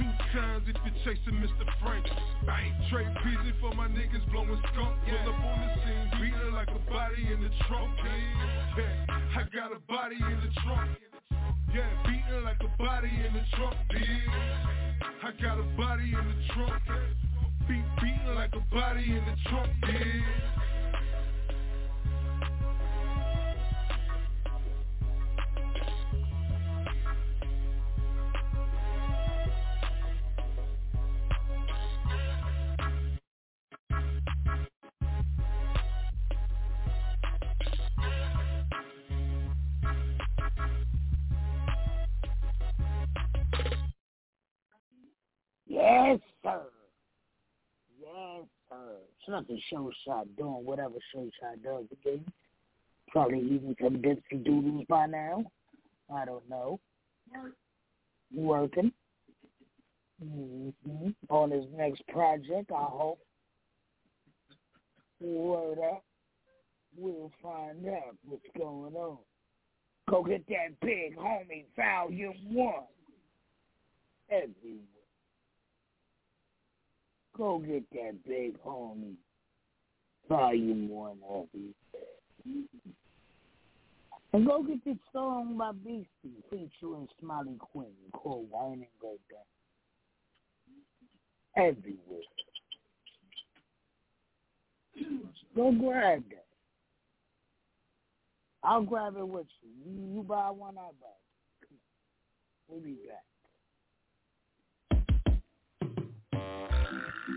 Two 0.00 0.08
times 0.32 0.64
if 0.68 0.76
you're 0.88 1.00
chasing 1.04 1.36
Mr. 1.36 1.68
Frank. 1.84 2.06
Bang. 2.46 2.72
Trade 2.88 3.12
peasy 3.20 3.52
for 3.60 3.74
my 3.74 3.88
niggas 3.88 4.24
blowing 4.32 4.56
skunk. 4.72 4.96
Yeah. 5.04 5.20
Pull 5.24 5.34
up 5.34 5.44
on 5.44 5.60
the 5.60 5.68
scene, 5.84 6.08
beating 6.16 6.52
like 6.54 6.68
a 6.72 6.80
body 6.90 7.28
in 7.28 7.42
the 7.42 7.50
trunk. 7.68 7.92
Yeah. 8.06 9.20
I 9.36 9.42
got 9.52 9.76
a 9.76 9.80
body 9.84 10.16
in 10.16 10.38
the 10.40 10.50
trunk. 10.64 10.96
Yeah, 11.74 11.86
beating 12.04 12.42
like 12.44 12.60
a 12.60 12.82
body 12.82 13.08
in 13.08 13.32
the 13.32 13.44
trunk, 13.56 13.76
yeah. 13.92 15.00
I 15.22 15.30
got 15.40 15.60
a 15.60 15.62
body 15.76 16.12
in 16.12 16.12
the 16.12 16.52
trunk. 16.52 16.82
Beat 17.68 17.84
beating 18.00 18.34
like 18.34 18.54
a 18.54 18.74
body 18.74 19.04
in 19.04 19.24
the 19.24 19.36
trunk, 19.48 19.70
yeah. 19.86 20.69
Yes, 45.80 46.18
sir. 46.42 46.62
Yes, 48.00 48.44
sir. 48.68 48.96
It's 49.18 49.28
nothing 49.28 49.60
show 49.70 49.90
shot 50.06 50.26
doing 50.36 50.64
whatever 50.64 50.94
show 51.12 51.28
shot 51.40 51.62
does 51.62 51.86
again. 51.90 52.24
Probably 53.08 53.38
eating 53.38 53.74
some 53.82 53.96
Dipsy 53.96 54.44
Doodles 54.44 54.84
by 54.88 55.06
now. 55.06 55.44
I 56.14 56.24
don't 56.24 56.48
know. 56.48 56.78
Working. 58.34 58.92
Mm-hmm. 60.22 61.08
On 61.30 61.50
his 61.50 61.64
next 61.76 62.06
project, 62.08 62.70
I 62.70 62.84
hope. 62.84 63.18
Word 65.20 65.78
up. 65.78 66.04
We'll 66.96 67.30
find 67.42 67.86
out 67.88 68.16
what's 68.24 68.42
going 68.56 68.94
on. 68.94 69.18
Go 70.10 70.22
get 70.24 70.46
that 70.48 70.80
big 70.82 71.16
homie 71.16 71.64
volume 71.76 72.34
one. 72.52 72.84
Everywhere. 74.30 74.99
Go 77.40 77.58
get 77.58 77.88
that 77.92 78.22
big 78.28 78.62
homie. 78.62 79.14
Volume 80.28 80.90
one 80.90 81.16
of. 81.26 81.46
And 84.34 84.46
go 84.46 84.62
get 84.62 84.84
this 84.84 84.98
song 85.10 85.56
by 85.56 85.72
Beasty 85.72 86.34
featuring 86.50 87.08
Smiley 87.18 87.56
Quinn 87.58 87.86
called 88.12 88.46
Wine 88.50 88.74
and 88.74 88.84
Go 89.00 89.16
Down. 89.30 89.40
Everywhere. 91.56 92.20
Go 95.56 95.72
grab 95.72 96.22
that. 96.28 96.44
I'll 98.62 98.82
grab 98.82 99.16
it 99.16 99.26
with 99.26 99.46
you. 99.62 99.70
You, 99.90 100.14
you 100.16 100.22
buy 100.24 100.50
one, 100.50 100.76
I 100.76 100.90
buy. 101.00 101.08
it. 101.62 101.68
We'll 102.68 102.80
be 102.80 102.98
back. 103.08 103.24
Hey, 107.30 107.36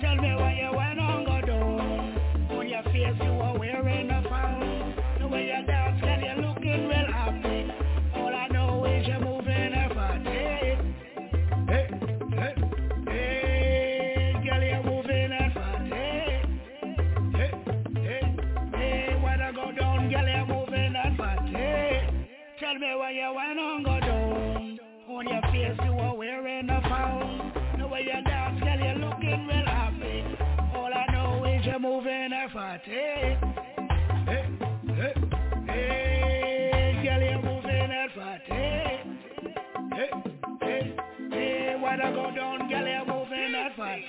tell 0.00 0.16
me 0.16 0.34
why 0.34 0.56
you 0.58 0.72
went 0.74 0.98
on 0.98 1.24
go 1.26 1.42
down. 1.46 2.18
On 2.52 2.66
your 2.66 2.82
face 2.84 3.20
you 3.22 3.32
are 3.32 3.58
wearing 3.58 4.10
Tell 22.74 22.80
me 22.80 22.94
why 22.96 23.10
you 23.12 23.32
went 23.36 23.58
on 23.60 23.82
go 23.84 24.00
down. 24.00 24.78
On 25.08 25.28
your 25.28 25.42
face 25.52 25.78
you 25.84 25.92
are 25.92 26.16
wearing 26.16 26.68
a 26.68 26.80
frown. 26.80 27.52
The 27.78 27.86
way 27.86 28.00
you 28.00 28.20
dance, 28.24 28.58
girl, 28.58 28.78
you're 28.80 28.94
looking 28.96 29.46
real 29.46 29.64
happy. 29.64 30.24
All 30.74 30.90
I 30.92 31.06
know 31.12 31.44
is 31.44 31.64
you're 31.64 31.78
moving 31.78 32.32
a 32.32 32.52
body. 32.52 32.80
Hey, 32.84 33.38
hey, 34.26 35.14
hey, 35.68 37.00
girl, 37.04 37.22
you're 37.22 37.42
moving 37.42 37.90
that 37.90 38.16
body. 38.16 38.42
Hey, 38.48 39.04
hey, 40.60 40.96
hey, 41.30 41.78
when 41.80 42.00
I 42.00 42.10
go 42.10 42.34
down, 42.34 42.68
girl, 42.68 42.88
you're 42.88 43.06
moving 43.06 43.52
that 43.52 43.76
body. 43.76 44.04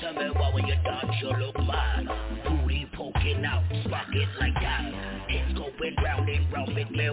Tell 0.00 0.12
me 0.12 0.30
why 0.30 0.50
when 0.54 0.64
you 0.64 0.76
dance 0.84 1.16
you 1.20 1.30
look 1.30 1.58
mad 1.58 2.06
Booty 2.46 2.88
poking 2.94 3.44
out, 3.44 3.64
spark 3.84 4.14
it 4.14 4.28
like 4.38 4.54
that 4.54 5.10
me 6.52 6.84
me, 6.90 7.08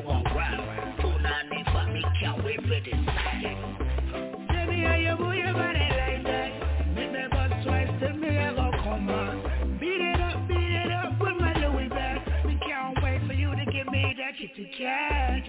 Tell 4.47 4.65
me 4.65 4.81
how 4.83 4.95
you 4.95 5.15
move 5.19 5.35
your 5.35 5.53
body 5.53 5.87
like 5.97 6.23
that. 6.23 6.51
Make 6.95 7.11
me 7.11 7.19
bust 7.29 7.53
twice, 7.63 7.89
tell 7.99 8.13
me 8.15 8.29
I 8.37 8.53
come 8.83 9.09
on. 9.09 9.77
Beat 9.79 10.01
it 10.01 10.21
up, 10.21 10.47
beat 10.47 10.57
it 10.57 10.91
up 10.91 11.19
with 11.19 11.37
my 11.39 11.53
Louis 11.59 11.89
bag. 11.89 12.21
We 12.45 12.57
can't 12.65 12.97
wait 13.03 13.21
for 13.27 13.33
you 13.33 13.51
to 13.51 13.65
give 13.71 13.87
me 13.87 14.15
that 14.17 14.37
kitty 14.39 14.71
cat. 14.77 15.43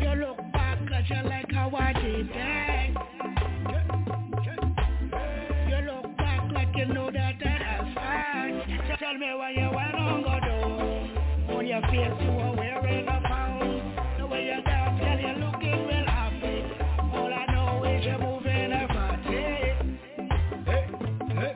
You 0.00 0.14
look 0.20 0.38
back 0.52 0.78
cause 0.88 1.04
you 1.08 1.28
like 1.28 1.50
how 1.52 1.70
I 1.76 1.92
did 1.92 2.28
that. 2.30 2.88
You 5.68 5.76
look 5.86 6.16
back 6.16 6.52
like 6.52 6.68
you 6.76 6.86
know 6.86 7.10
that 7.12 7.34
that's 7.42 7.94
fine. 7.94 8.96
Tell 8.98 9.14
me 9.14 9.32
why 9.36 9.50
you 9.50 9.79
moving 18.20 18.72
every 18.72 19.30
day 19.30 19.74
Hey, 20.66 20.86
hey, 21.28 21.54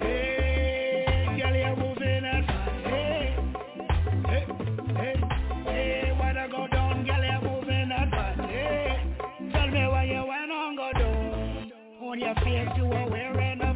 hey, 0.00 1.36
Gally, 1.38 1.62
I'm 1.64 1.78
moving 1.78 2.24
every 2.24 2.82
day 2.84 3.36
Hey, 4.26 4.46
hey, 4.46 4.46
hey, 4.96 5.20
hey, 5.64 6.16
why'd 6.18 6.36
I 6.36 6.48
go 6.48 6.66
down, 6.68 7.04
Gally, 7.04 7.28
I'm 7.28 7.44
moving 7.44 7.90
every 7.92 8.46
day 8.46 8.96
Tell 9.52 9.68
me 9.68 9.86
why 9.88 10.04
you 10.04 10.24
wanna 10.26 10.76
go 10.76 10.98
down 10.98 11.72
On 12.02 12.20
your 12.20 12.34
face, 12.36 12.68
you 12.76 12.84
are 12.92 13.10
wearing 13.10 13.60
a 13.60 13.74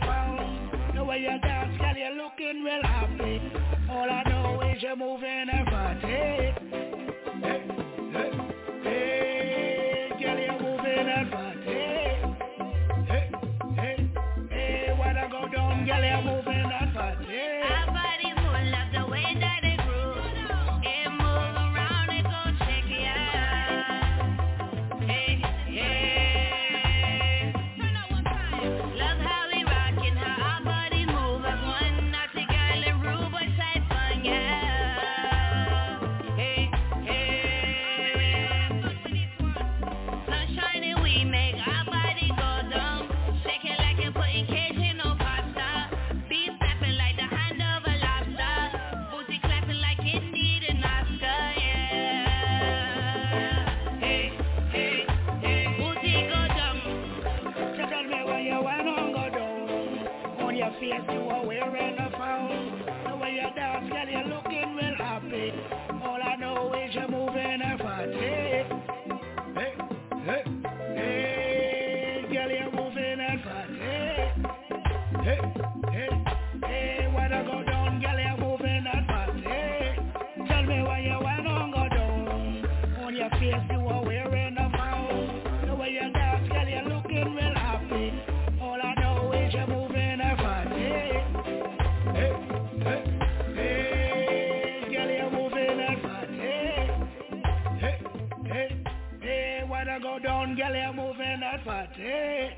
down, 100.28 100.54
girl, 100.56 100.74
you're 100.74 100.92
moving 100.92 101.40
a 101.42 101.64
body. 101.64 102.50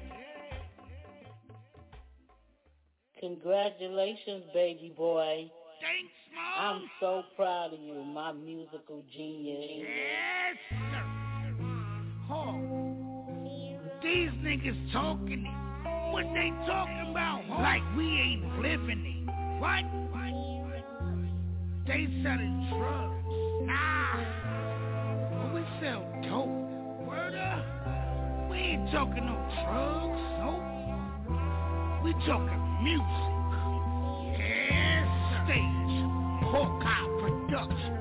Congratulations, 3.20 4.44
baby 4.52 4.92
boy. 4.97 5.48
Thanks, 5.80 6.12
Mom. 6.34 6.74
I'm 6.74 6.90
so 6.98 7.22
proud 7.36 7.72
of 7.72 7.78
you, 7.78 8.02
my 8.02 8.32
musical 8.32 9.05
genius. 9.16 9.86
Yes, 9.86 10.56
sir. 10.70 11.05
Oh, 12.32 12.59
these 14.02 14.30
niggas 14.42 14.92
talking 14.92 15.47
it. 15.47 16.12
What 16.12 16.24
they 16.34 16.51
talking 16.66 17.06
about? 17.12 17.44
Like 17.48 17.82
we 17.97 18.05
ain't 18.05 18.59
living 18.59 19.05
it. 19.06 19.60
What? 19.60 19.84
They 21.86 22.06
selling 22.22 22.66
drugs. 22.70 23.14
Nah. 23.62 24.16
But 25.30 25.55
we 25.55 25.62
sell 25.80 26.05
dope. 26.28 26.69
We 28.51 28.56
ain't 28.59 28.90
talking 28.90 29.24
no 29.27 29.36
drugs. 29.62 30.20
Nope. 30.43 30.62
We 32.02 32.12
talking 32.27 32.60
music. 32.82 33.31
Yes, 34.39 35.06
stage. 35.44 35.94
Hawkeye 36.51 37.09
production. 37.20 37.97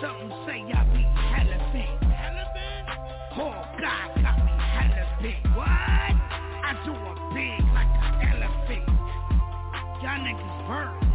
Something 0.00 0.32
say 0.46 0.58
I 0.72 0.84
be 0.92 1.02
hella 1.04 1.58
big. 1.72 2.08
Hella 2.08 2.44
big? 2.54 2.84
Hawkeye 3.36 4.22
got 4.22 4.38
me 4.44 4.52
hella 4.56 5.04
big. 5.20 5.40
What? 5.54 5.66
I 5.68 6.72
do 6.84 6.92
it 6.92 7.18
big 7.34 7.60
like 7.74 7.92
an 8.00 8.12
elephant. 8.32 8.88
Y'all 10.02 10.20
niggas 10.20 10.66
burn. 10.66 11.05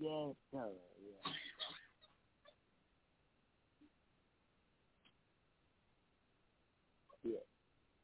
Yes, 0.00 0.34
sir. 0.52 0.68
Yeah. 1.02 1.32
Yeah. 7.24 7.38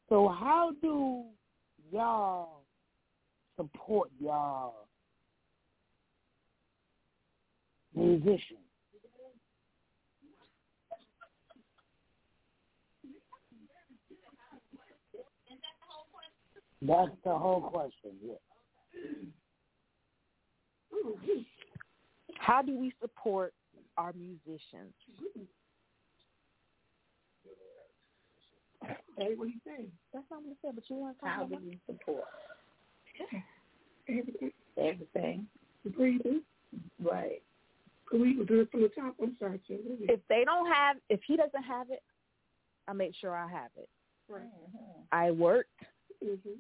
So 0.09 0.29
how 0.29 0.73
do 0.83 1.25
y'all 1.93 2.63
support 3.57 4.11
y'all 4.21 4.89
musicians? 7.95 8.59
That's 16.83 17.11
the 17.25 17.37
whole 17.39 17.63
question, 17.63 18.13
yeah. 18.23 18.35
How 22.39 22.63
do 22.63 22.77
we 22.77 22.93
support 23.01 23.53
our 23.97 24.13
musicians? 24.13 24.93
Hey, 29.17 29.35
what 29.37 29.47
do 29.47 29.51
you 29.53 29.61
saying? 29.67 29.91
That's 30.13 30.25
not 30.31 30.43
what 30.43 30.51
I 30.51 30.69
said, 30.69 30.75
but 30.75 30.85
you 30.89 30.97
want 30.97 31.17
to 31.19 31.25
talk 31.25 31.35
How 31.35 31.45
do 31.45 31.57
we 31.65 31.79
support? 31.87 32.25
Everything. 34.09 34.53
Everything. 34.77 35.47
Breathing. 35.97 36.43
Right. 37.03 37.43
Can 38.11 38.21
we 38.21 38.35
do 38.45 38.61
it 38.61 38.71
from 38.71 38.83
the 38.83 38.89
top? 38.89 39.15
I'm 39.23 39.37
sorry, 39.39 39.61
Jim. 39.67 39.79
If 40.03 40.21
they 40.29 40.45
don't 40.45 40.67
have, 40.71 40.97
if 41.09 41.21
he 41.27 41.37
doesn't 41.37 41.63
have 41.63 41.91
it, 41.91 42.03
I 42.87 42.93
make 42.93 43.15
sure 43.19 43.35
I 43.35 43.49
have 43.49 43.71
it. 43.77 43.89
Right. 44.29 44.43
I 45.13 45.31
work 45.31 45.67
Mm-hmm. 46.25 46.55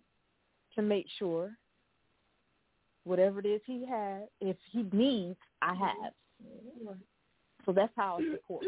to 0.74 0.82
make 0.82 1.06
sure 1.18 1.52
whatever 3.04 3.38
it 3.40 3.46
is 3.46 3.62
he 3.64 3.86
has, 3.86 4.24
if 4.40 4.56
he 4.72 4.86
needs, 4.92 5.38
I 5.64 5.74
have. 5.74 6.12
So 7.64 7.72
that's 7.72 7.92
how 7.96 8.18
I 8.20 8.36
support. 8.36 8.64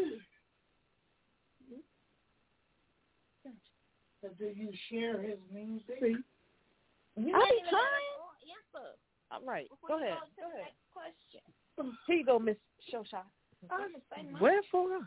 So 4.21 4.29
do 4.39 4.45
you 4.45 4.71
share 4.89 5.21
his 5.21 5.37
music? 5.53 5.99
See? 6.01 6.15
I 7.17 7.21
be 7.21 7.29
ain't 7.29 7.69
trying. 7.69 8.07
Answer. 8.47 8.97
All 9.31 9.45
right, 9.45 9.67
go 9.87 9.97
ahead. 10.01 10.17
Go 10.39 10.49
ahead. 10.49 10.71
Question. 10.91 11.41
Here 12.07 12.17
you 12.17 12.25
go, 12.25 12.39
Miss 12.39 12.57
Showshot. 12.91 13.27
Wherefore? 14.41 14.99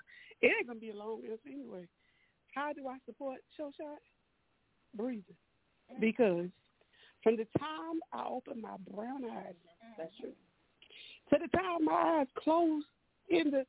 It 0.43 0.47
ain't 0.47 0.67
gonna 0.69 0.79
be 0.79 0.91
a 0.91 0.95
long 0.95 1.23
answer 1.29 1.49
anyway. 1.49 1.89
How 2.55 2.73
do 2.73 2.87
I 2.87 2.99
support 3.07 3.39
Show 3.57 3.73
Shot? 3.77 3.99
Breathing. 4.95 5.25
Mm-hmm. 5.91 6.01
Because 6.01 6.47
from 7.23 7.37
the 7.37 7.47
time 7.59 8.01
I 8.13 8.27
open 8.29 8.61
my 8.61 8.77
brown 8.93 9.25
eyes, 9.25 9.55
mm-hmm. 9.55 9.95
that's 9.99 10.17
true, 10.21 10.33
to 11.31 11.39
the 11.41 11.49
time 11.57 11.85
my 11.85 11.93
eyes 12.21 12.27
close 12.37 12.83
in 13.29 13.51
the, 13.51 13.65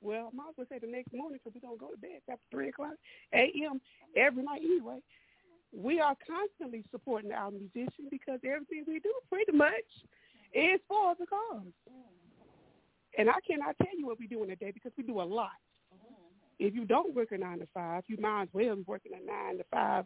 well, 0.00 0.30
I 0.32 0.36
might 0.36 0.50
as 0.50 0.54
well 0.58 0.66
say 0.68 0.78
the 0.78 0.90
next 0.90 1.12
morning 1.12 1.38
because 1.42 1.54
we 1.54 1.60
don't 1.60 1.80
go 1.80 1.90
to 1.90 1.98
bed 1.98 2.20
after 2.30 2.44
3 2.50 2.68
o'clock 2.68 2.94
a.m. 3.32 3.80
every 4.16 4.42
night 4.42 4.60
anyway. 4.62 4.98
We 5.76 6.00
are 6.00 6.14
constantly 6.26 6.84
supporting 6.90 7.32
our 7.32 7.50
musicians 7.50 8.08
because 8.10 8.40
everything 8.44 8.84
we 8.86 9.00
do 9.00 9.12
pretty 9.28 9.52
much 9.52 9.88
is 10.52 10.80
for 10.86 11.14
the 11.18 11.26
cause. 11.26 11.66
And 13.18 13.28
I 13.28 13.40
cannot 13.46 13.76
tell 13.78 13.96
you 13.96 14.06
what 14.06 14.18
we 14.18 14.26
do 14.26 14.42
in 14.44 14.50
a 14.50 14.56
day 14.56 14.70
because 14.72 14.92
we 14.96 15.04
do 15.04 15.20
a 15.20 15.22
lot. 15.22 15.50
If 16.58 16.74
you 16.74 16.84
don't 16.84 17.14
work 17.14 17.32
a 17.32 17.38
nine 17.38 17.58
to 17.58 17.68
five, 17.74 18.04
you 18.06 18.16
might 18.20 18.42
as 18.42 18.48
well 18.52 18.76
be 18.76 18.84
working 18.86 19.12
a 19.14 19.26
nine 19.26 19.58
to 19.58 19.64
five, 19.70 20.04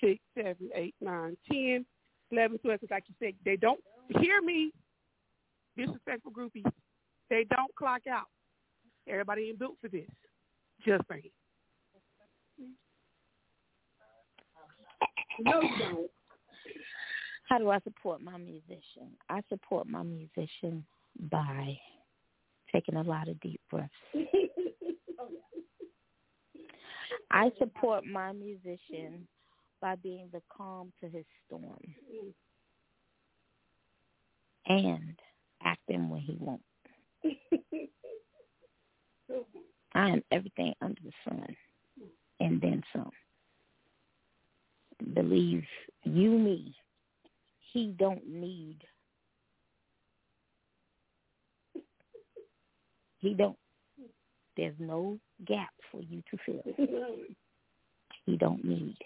six, 0.00 0.20
seven, 0.34 0.70
eight, 0.74 0.94
nine, 1.00 1.36
ten, 1.50 1.84
eleven, 2.30 2.58
twelve. 2.58 2.80
Because 2.80 2.90
like 2.90 3.04
you 3.08 3.14
said, 3.18 3.34
they 3.44 3.56
don't 3.56 3.80
hear 4.20 4.40
me. 4.40 4.72
Disrespectful 5.78 6.32
groupies. 6.32 6.70
They 7.30 7.46
don't 7.50 7.74
clock 7.76 8.02
out. 8.10 8.26
Everybody 9.08 9.48
ain't 9.48 9.58
built 9.58 9.76
for 9.80 9.88
this. 9.88 10.08
Just 10.84 11.04
saying. 11.08 11.30
No, 15.40 15.60
you 15.62 15.78
don't. 15.78 16.10
How 17.48 17.58
do 17.58 17.70
I 17.70 17.78
support 17.80 18.20
my 18.20 18.36
musician? 18.36 19.16
I 19.30 19.40
support 19.48 19.86
my 19.86 20.02
musician 20.02 20.84
by 21.30 21.78
taking 22.72 22.96
a 22.96 23.02
lot 23.02 23.28
of 23.28 23.40
deep 23.40 23.60
breaths. 23.70 23.92
I 27.30 27.50
support 27.58 28.04
my 28.04 28.32
musician 28.32 29.28
by 29.80 29.94
being 29.96 30.28
the 30.32 30.42
calm 30.54 30.92
to 31.00 31.08
his 31.08 31.24
storm 31.46 31.78
and 34.66 35.14
acting 35.62 36.08
when 36.08 36.20
he 36.20 36.36
won't. 36.40 36.62
I 39.94 40.10
am 40.10 40.22
everything 40.30 40.74
under 40.80 41.00
the 41.02 41.12
sun 41.24 41.56
and 42.40 42.60
then 42.60 42.82
some. 42.92 43.10
Believe 45.14 45.64
you 46.04 46.30
me, 46.30 46.74
he 47.72 47.94
don't 47.98 48.26
need 48.28 48.78
he 53.20 53.34
don't 53.34 53.56
there's 54.56 54.74
no 54.80 55.18
gap 55.46 55.70
for 55.90 56.00
you 56.02 56.22
to 56.30 56.38
fill. 56.44 56.88
He 58.26 58.36
don't 58.36 58.64
need. 58.64 58.96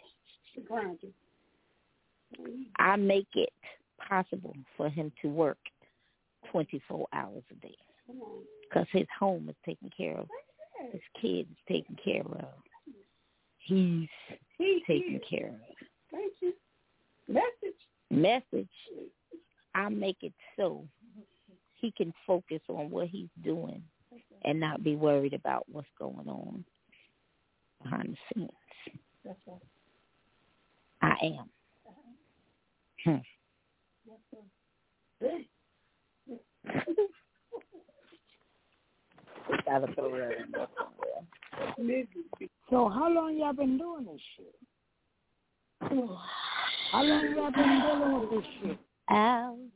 I 2.78 2.96
make 2.96 3.28
it 3.34 3.52
possible 4.08 4.56
for 4.76 4.88
him 4.88 5.12
to 5.20 5.28
work 5.28 5.58
24 6.52 7.08
hours 7.12 7.42
a 7.50 7.54
day 7.66 7.74
because 8.68 8.86
his 8.92 9.06
home 9.18 9.48
is 9.48 9.56
taken 9.64 9.90
care 9.96 10.16
of. 10.16 10.28
His 10.92 11.00
kids 11.20 11.48
is 11.50 11.56
taken 11.68 11.96
care 12.02 12.22
of. 12.22 12.48
He's 13.58 14.08
taken 14.86 15.20
care 15.28 15.48
of. 15.48 15.54
Thank 16.10 16.32
you. 16.40 16.52
Message. 17.28 17.78
Message. 18.10 18.68
I 19.74 19.88
make 19.88 20.18
it 20.22 20.34
so 20.56 20.84
he 21.80 21.92
can 21.92 22.12
focus 22.26 22.60
on 22.68 22.90
what 22.90 23.08
he's 23.08 23.30
doing 23.42 23.82
and 24.44 24.60
not 24.60 24.84
be 24.84 24.96
worried 24.96 25.32
about 25.32 25.64
what's 25.70 25.88
going 25.98 26.28
on 26.28 26.64
behind 27.82 28.16
the 28.34 28.34
scenes. 28.34 28.50
That's 29.24 29.38
right. 29.46 29.58
I 31.02 31.16
am. 31.26 31.50
Hmm. 33.04 33.16
Gotta 39.66 39.92
throw 39.94 40.10
that 40.16 40.32
in 40.38 40.50
there 40.52 40.68
somewhere. 40.76 41.22
So 42.70 42.88
how 42.88 43.08
long 43.12 43.36
y'all 43.36 43.52
been 43.52 43.76
doing 43.78 44.04
this 44.06 44.20
shit? 44.36 44.54
How 46.90 47.02
long 47.02 47.34
y'all 47.34 47.50
been 47.50 47.80
dealing 47.82 48.12
with 48.20 48.30
this 48.30 48.46
shit? 48.60 48.78
Hours 49.10 49.70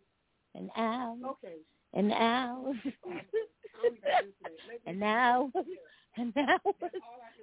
and 0.55 0.71
hours 0.77 1.19
Okay. 1.25 1.59
and 1.95 2.13
hours 2.13 2.77
and 4.87 5.03
hours 5.03 5.53
and 6.17 6.33
hours 6.37 6.79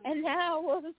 and 0.06 0.26
hours. 0.26 0.94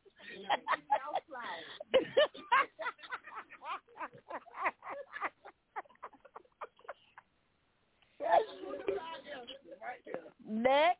Next. 10.48 10.98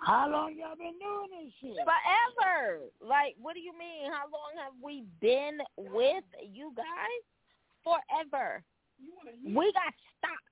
How 0.00 0.30
long 0.30 0.54
y'all 0.56 0.76
been 0.76 0.96
doing 0.98 1.28
this 1.44 1.52
shit? 1.60 1.76
Forever. 1.84 2.80
Like, 3.02 3.34
what 3.40 3.54
do 3.54 3.60
you 3.60 3.72
mean? 3.72 4.10
How 4.10 4.24
long 4.24 4.56
have 4.56 4.72
we 4.82 5.04
been 5.20 5.58
with 5.76 6.24
you 6.50 6.72
guys? 6.76 7.22
Forever. 7.84 8.62
We 9.44 9.72
got 9.72 9.92
stock, 10.18 10.42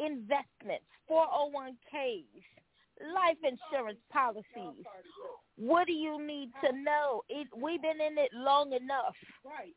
investments, 0.00 0.86
401ks, 1.10 2.24
life 3.14 3.38
insurance 3.42 3.98
policies. 4.12 4.84
What 5.56 5.86
do 5.86 5.92
you 5.92 6.24
need 6.24 6.50
to 6.64 6.72
know? 6.72 7.22
It, 7.28 7.48
we've 7.56 7.80
been 7.80 8.00
in 8.00 8.18
it 8.18 8.30
long 8.34 8.72
enough. 8.72 9.14
Right. 9.44 9.74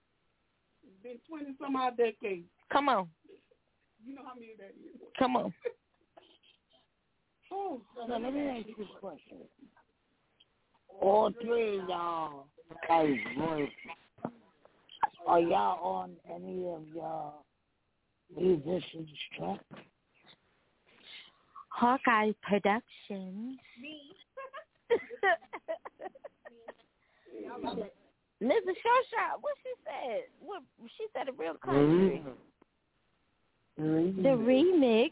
It's 0.84 1.04
been 1.04 1.20
20 1.28 1.56
some 1.62 1.76
odd 1.76 1.98
decades. 1.98 2.48
Come 2.72 2.90
on. 2.90 3.08
You 4.06 4.16
know 4.16 4.22
how 4.26 4.34
many 4.36 4.54
that 4.58 4.70
is. 4.70 5.00
Come 5.18 5.36
on. 5.36 5.54
Oh, 7.52 7.82
so 7.96 8.14
let 8.14 8.32
me 8.32 8.48
ask 8.48 8.68
you 8.68 8.76
this 8.78 8.88
question. 9.00 9.38
All 11.02 11.32
three 11.42 11.80
of 11.80 11.90
y'all 11.90 12.46
guys 12.88 13.16
voice. 13.38 13.70
Are 15.26 15.40
y'all 15.40 15.84
on 15.84 16.12
any 16.32 16.68
of 16.68 16.84
y'all 16.94 17.46
musicians 18.36 19.10
track? 19.38 19.60
Hawkeye 21.80 22.32
Productions. 22.42 23.58
Me. 23.82 24.02
Mrs. 28.44 28.76
Showshot, 28.84 29.40
what 29.40 29.56
she 29.64 29.72
said? 29.86 30.24
What 30.42 30.64
she 30.98 31.06
said 31.14 31.30
a 31.30 31.32
real 31.32 31.56
country. 31.64 32.22
Mm-hmm. 33.80 34.24
The 34.24 34.30
remix. 34.30 35.12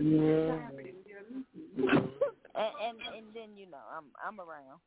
Yeah. 0.00 0.68
and, 2.54 2.72
and 2.82 2.98
and 3.16 3.26
then 3.34 3.56
you 3.56 3.66
know 3.70 3.84
I'm 3.94 4.04
I'm 4.26 4.40
around. 4.40 4.80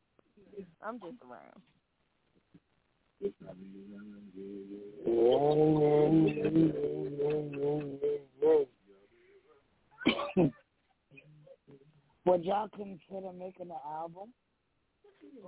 I'm 0.81 0.99
just 0.99 1.22
around. 1.23 1.61
Would 12.25 12.43
y'all 12.43 12.69
consider 12.69 13.31
making 13.38 13.69
an 13.71 13.77
album, 13.89 14.34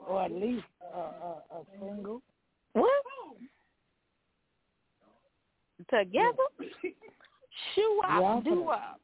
or 0.07 0.23
at 0.23 0.31
least 0.31 0.63
a, 0.93 0.97
a, 0.97 1.43
a 1.51 1.63
single? 1.79 2.21
What? 2.73 2.89
Together? 5.89 6.47
Shoe 7.75 8.01
up, 8.05 8.21
Yeah. 8.21 8.41
do 8.43 8.69
up. 8.69 8.99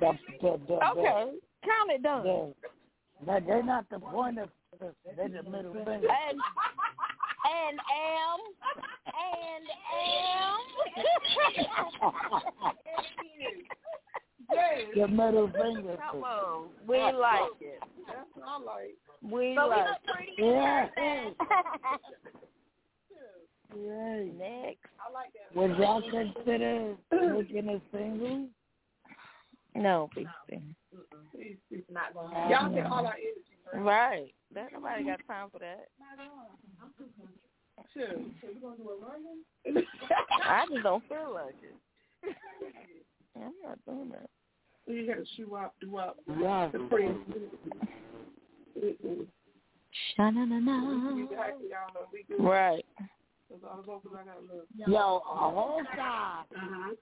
The, 0.00 0.12
the, 0.40 0.60
the, 0.66 0.74
Okay, 0.90 1.32
count 1.64 1.90
it 1.90 2.02
done. 2.02 2.24
The, 2.24 3.42
they're 3.46 3.62
not 3.62 3.88
the 3.90 3.98
point 3.98 4.38
of 4.38 4.48
they're 4.80 5.28
the 5.28 5.42
middle 5.48 5.72
finger. 5.72 5.92
And 5.92 6.40
and 7.44 7.78
am 7.78 8.40
and 9.14 9.64
um. 9.94 10.60
am. 14.50 14.84
the 14.94 15.08
middle 15.08 15.48
finger. 15.48 15.96
Come 16.10 16.22
on, 16.22 16.68
we 16.86 16.98
like 16.98 17.60
it. 17.60 17.80
That's 18.06 18.28
what 18.34 18.48
I 18.48 18.58
like. 18.58 18.96
We 19.22 19.54
But 19.54 19.64
we 19.64 19.70
like 19.70 19.86
look 19.86 19.96
it. 19.96 20.12
pretty 20.12 20.32
Yeah. 20.38 20.88
Right. 23.76 24.38
Next. 24.38 24.86
I 25.00 25.12
like 25.12 25.32
that. 25.34 25.56
Would 25.56 25.76
y'all 25.78 26.02
consider 26.02 26.94
making 27.10 27.68
a 27.68 27.80
single? 27.92 28.48
No, 29.74 30.08
please. 30.14 30.26
please. 30.48 30.60
Please, 31.32 31.56
please. 31.68 31.82
Not 31.90 32.14
going 32.14 32.30
Y'all 32.50 32.72
take 32.72 32.84
all 32.84 33.06
our 33.06 33.14
energy. 33.14 33.54
Right. 33.74 34.32
That 34.54 34.72
nobody 34.72 35.04
got 35.04 35.20
time 35.26 35.50
for 35.50 35.58
that. 35.58 35.88
Sure. 37.96 38.06
So 38.42 38.48
you 38.48 38.60
gonna 38.60 38.76
do 38.76 38.90
a 38.90 38.96
version? 39.00 39.86
I 40.44 40.66
just 40.70 40.82
don't 40.82 41.04
feel 41.08 41.32
like 41.34 41.54
it. 41.62 42.36
I'm 43.36 43.52
not 43.64 43.78
doing 43.86 44.10
that. 44.10 44.28
You 44.86 45.06
gotta 45.06 45.24
shoe 45.36 45.54
up, 45.54 45.74
do 45.80 45.96
up. 45.98 46.16
Yeah. 46.40 46.68
The 46.72 46.78
praise. 46.90 47.16
Sha-na-na-na. 50.16 51.22
Exactly, 51.24 51.68
y'all 51.70 51.94
know 51.94 52.08
we 52.12 52.24
good. 52.28 52.42
Right. 52.42 52.84
That's 53.50 53.62
all 53.70 53.76
the 53.76 53.82
vocals 53.84 54.14
I 54.20 54.24
got 54.24 54.42
love. 54.42 54.66
Yo, 54.74 55.16
a 55.18 55.50
whole 55.50 55.82
side 55.96 56.44
Uh-huh. 56.56 56.94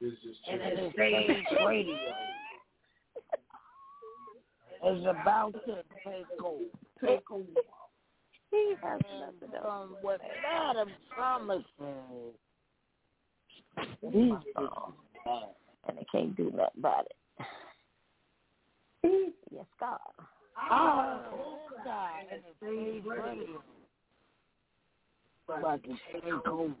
and 0.00 0.62
it 0.62 0.92
stage 0.94 1.58
radio 1.66 1.96
is 4.86 5.04
about 5.04 5.52
to 5.66 5.82
take 6.04 6.42
over. 6.42 6.64
Take 7.04 7.30
over. 7.30 7.44
He 8.50 8.74
has 8.82 9.00
nothing 9.20 9.54
else. 9.54 9.64
From 9.64 9.96
what 10.02 10.20
Madam 10.42 10.88
Thomas 11.14 11.64
said. 11.78 12.34
These 14.12 14.32
songs. 14.54 14.94
And 15.86 15.98
they 15.98 16.06
can't 16.10 16.36
do 16.36 16.50
nothing 16.54 16.78
about 16.78 17.06
it. 17.06 17.16
Yes, 19.50 19.66
God. 19.80 19.98
Oh, 20.70 21.58
God, 21.84 22.10
and 22.32 22.42
the 22.42 22.52
stage 22.66 23.04
radio. 23.06 23.62
About 25.48 25.82
to 25.84 25.88
take 26.12 26.46
over. 26.46 26.74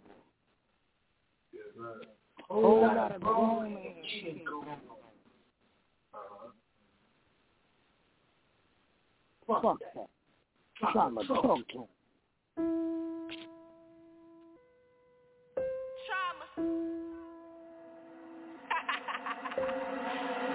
Whole 2.48 2.82
lot 2.82 3.12
of 3.14 3.20
grown 3.20 3.74
man 3.74 3.94
shit 4.20 4.44
going 4.44 4.68
on. 4.68 4.78
Fuck 9.46 9.78
that. 9.94 10.08
Trying 10.80 11.16
to 11.16 11.26
talk 11.26 11.68
to 11.68 11.78
him. 11.78 11.86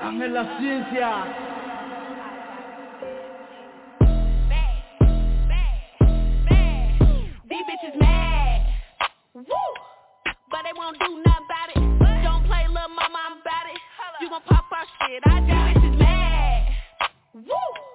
Ángel 0.02 0.34
la 0.34 0.44
ciencia. 0.58 1.12
These 7.50 7.66
bitches 7.68 7.96
mad. 8.00 8.62
Woo! 9.34 9.44
But 10.50 10.64
they 10.64 10.74
won't 10.76 10.98
do 11.00 11.22
nothing 11.26 11.46
about 11.46 11.70
it. 11.76 12.24
Don't 12.24 12.46
play 12.46 12.66
little 12.68 12.90
mama, 12.90 13.20
I'm 13.26 13.42
about 13.42 13.66
it. 13.72 13.80
You 14.22 14.30
gon' 14.30 14.42
pop 14.44 14.66
our 14.72 14.86
shit. 15.08 15.22
I 15.26 15.40
do. 15.42 15.80
Bitches 15.80 15.98
mad. 16.00 16.72
Woo! 17.34 17.93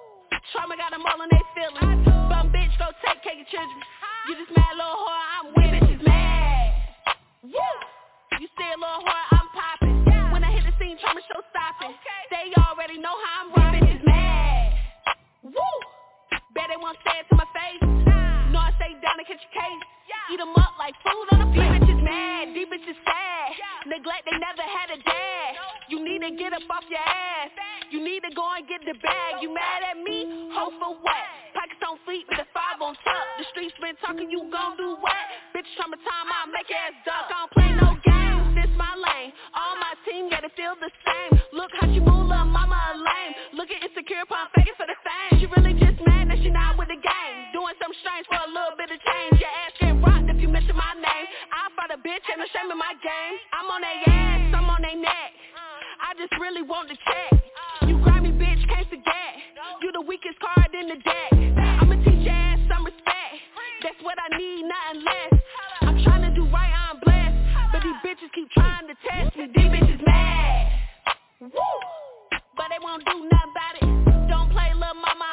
Trauma 0.51 0.73
got 0.77 0.89
them 0.89 1.05
all 1.05 1.21
in 1.21 1.29
they 1.29 1.43
feelings. 1.53 2.01
Bum 2.25 2.49
bitch, 2.49 2.73
go 2.81 2.89
take 3.05 3.21
care 3.21 3.37
of 3.37 3.45
your 3.45 3.49
children. 3.53 3.77
You 4.25 4.33
just 4.33 4.49
mad 4.57 4.73
little 4.73 4.97
whore, 4.97 5.25
I'm 5.37 5.45
with 5.53 5.69
bitches 5.77 6.01
mad. 6.01 6.73
Woo! 7.45 7.73
You 8.41 8.47
stay 8.57 8.69
a 8.73 8.79
little 8.81 9.05
whore, 9.05 9.25
I'm 9.29 9.47
popping. 9.53 9.97
When 10.33 10.41
I 10.41 10.49
hit 10.49 10.65
the 10.65 10.73
scene, 10.81 10.97
trauma 10.97 11.21
show 11.29 11.41
stopping. 11.53 11.93
They 12.33 12.49
already 12.65 12.97
know 12.97 13.13
how 13.13 13.45
I'm 13.45 13.49
rocking. 13.53 13.85
Bitches 13.93 14.01
mad. 14.01 14.73
Woo! 15.53 15.73
Bet 16.57 16.73
they 16.73 16.81
won't 16.81 16.97
say 17.05 17.21
it 17.21 17.29
to 17.29 17.35
my 17.37 17.45
face. 17.53 17.81
No, 18.49 18.57
I 18.57 18.73
stay 18.81 18.97
down 19.05 19.21
and 19.21 19.27
catch 19.29 19.45
a 19.45 19.51
case. 19.53 19.83
Eat 20.33 20.41
'em 20.41 20.53
up 20.57 20.77
like 20.77 20.93
food 21.05 21.27
on 21.33 21.45
a 21.45 21.49
plate. 21.53 21.77
These 21.77 21.93
bitches 21.93 22.01
mad, 22.01 22.53
these 22.57 22.69
bitches 22.69 22.97
sad. 23.05 23.53
Neglect, 23.85 24.25
they 24.25 24.37
never 24.37 24.65
had 24.65 24.89
a 24.93 24.97
need 26.19 26.35
to 26.35 26.43
get 26.43 26.51
up 26.51 26.67
off 26.69 26.83
your 26.91 26.99
ass. 26.99 27.51
You 27.89 28.03
need 28.03 28.21
to 28.27 28.31
go 28.35 28.43
and 28.51 28.67
get 28.67 28.83
the 28.83 28.93
bag. 28.99 29.39
You 29.41 29.53
mad 29.55 29.81
at 29.87 29.97
me? 29.97 30.51
Hope 30.51 30.75
for 30.77 30.93
what? 30.99 31.25
Pockets 31.55 31.81
on 31.81 31.97
fleet 32.03 32.27
with 32.27 32.37
the 32.43 32.47
five 32.51 32.77
on 32.83 32.93
top. 33.01 33.25
The 33.39 33.45
streets 33.55 33.73
been 33.79 33.95
talking, 34.03 34.29
you 34.29 34.45
gon' 34.51 34.75
do 34.75 34.99
what? 34.99 35.23
Bitch, 35.55 35.65
trauma 35.79 35.97
time, 36.03 36.27
I 36.27 36.45
make 36.51 36.69
ass 36.69 36.93
duck. 37.07 37.31
Don't 37.31 37.49
play 37.55 37.71
no 37.71 37.95
games, 38.03 38.51
this 38.53 38.71
my 38.75 38.93
lane. 38.99 39.31
All 39.55 39.79
my 39.79 39.95
team 40.05 40.29
gotta 40.29 40.51
feel 40.53 40.75
the 40.77 40.91
same. 41.07 41.39
Look 41.55 41.71
how 41.79 41.87
she 41.87 42.03
move, 42.03 42.27
little 42.27 42.51
mama 42.51 42.77
a 42.77 42.93
lame. 42.99 43.33
Look 43.55 43.71
at 43.71 43.79
insecure, 43.81 44.27
pump 44.27 44.51
faking 44.53 44.77
for 44.77 44.85
the 44.85 44.99
fame. 45.01 45.39
She 45.39 45.47
really 45.49 45.73
just 45.79 45.97
mad 46.05 46.29
that 46.29 46.37
she 46.43 46.51
not 46.51 46.77
with 46.77 46.91
the 46.91 46.99
game. 46.99 47.48
Doing 47.69 47.85
something 47.85 48.01
strange 48.01 48.25
for 48.25 48.41
a 48.41 48.49
little 48.49 48.73
bit 48.81 48.89
of 48.89 48.97
change. 48.97 49.37
Your 49.37 49.53
ass 49.61 49.77
get 49.77 49.93
rocked 50.01 50.25
if 50.25 50.41
you 50.41 50.49
mention 50.49 50.73
my 50.73 50.89
name. 50.97 51.25
I 51.53 51.69
fight 51.77 51.93
a 51.93 52.01
bitch, 52.01 52.25
ain't 52.25 52.41
no 52.41 52.49
shame 52.49 52.65
in 52.65 52.79
my 52.81 52.97
game. 52.97 53.35
I'm 53.53 53.69
on 53.69 53.85
they 53.85 54.09
ass, 54.09 54.41
I'm 54.57 54.65
on 54.73 54.81
they 54.81 54.97
neck. 54.97 55.29
I 56.01 56.17
just 56.17 56.33
really 56.41 56.65
want 56.65 56.89
to 56.89 56.97
check. 56.97 57.37
You 57.85 58.01
grimy 58.01 58.33
bitch, 58.33 58.57
can't 58.73 58.89
forget. 58.89 59.53
You 59.85 59.93
the 59.93 60.01
weakest 60.01 60.41
card 60.41 60.73
in 60.73 60.89
the 60.89 60.97
deck. 60.97 61.29
I'ma 61.77 62.01
teach 62.01 62.25
your 62.25 62.33
ass 62.33 62.57
some 62.73 62.89
respect. 62.89 63.37
That's 63.85 64.01
what 64.01 64.17
I 64.17 64.33
need, 64.33 64.65
nothing 64.65 65.05
less. 65.05 65.33
I'm 65.85 66.01
trying 66.01 66.25
to 66.25 66.33
do 66.33 66.49
right, 66.49 66.73
I'm 66.73 66.97
blessed. 67.05 67.37
But 67.69 67.85
these 67.85 68.01
bitches 68.01 68.33
keep 68.33 68.49
trying 68.49 68.89
to 68.89 68.97
test 69.05 69.37
me. 69.37 69.45
These 69.45 69.69
bitches 69.69 70.01
mad. 70.09 71.53
Woo! 71.53 71.69
But 72.57 72.73
they 72.73 72.81
won't 72.81 73.05
do 73.05 73.29
nothing 73.29 73.53
about 73.53 73.73
it. 73.77 73.85
Don't 74.25 74.49
play 74.49 74.73
little 74.73 74.97
mama. 74.97 75.28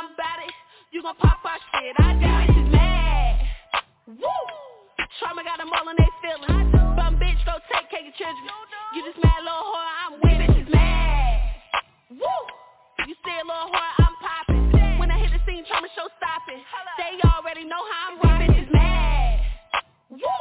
You 0.96 1.02
gon' 1.02 1.20
pop 1.20 1.44
our 1.44 1.60
shit, 1.76 1.92
I 2.00 2.16
do. 2.16 2.24
Bitches 2.24 2.72
mad. 2.72 3.36
Woo! 4.16 4.32
Trauma 5.20 5.44
got 5.44 5.60
them 5.60 5.68
all 5.68 5.92
in 5.92 5.96
they 6.00 6.08
feelings. 6.24 6.72
Bum 6.96 7.20
bitch, 7.20 7.36
go 7.44 7.52
take 7.68 7.92
care 7.92 8.00
of 8.00 8.08
your 8.08 8.16
children. 8.16 8.48
You 8.96 9.04
just 9.04 9.20
mad 9.20 9.44
little 9.44 9.60
whore, 9.60 9.92
I'm 9.92 10.12
with 10.24 10.40
bitches 10.40 10.72
mad. 10.72 11.36
Woo! 12.16 12.40
You 13.04 13.12
say 13.28 13.36
a 13.36 13.44
little 13.44 13.68
whore, 13.68 13.92
I'm 14.08 14.16
popping. 14.24 14.96
When 14.96 15.12
I 15.12 15.20
hit 15.20 15.36
the 15.36 15.40
scene, 15.44 15.68
to 15.68 15.88
show 15.92 16.08
stopping. 16.16 16.64
They 16.96 17.20
already 17.28 17.68
know 17.68 17.84
how 17.92 18.00
I'm 18.08 18.16
rocking. 18.16 18.56
Bitches 18.56 18.72
mad. 18.72 19.36
Woo! 20.16 20.40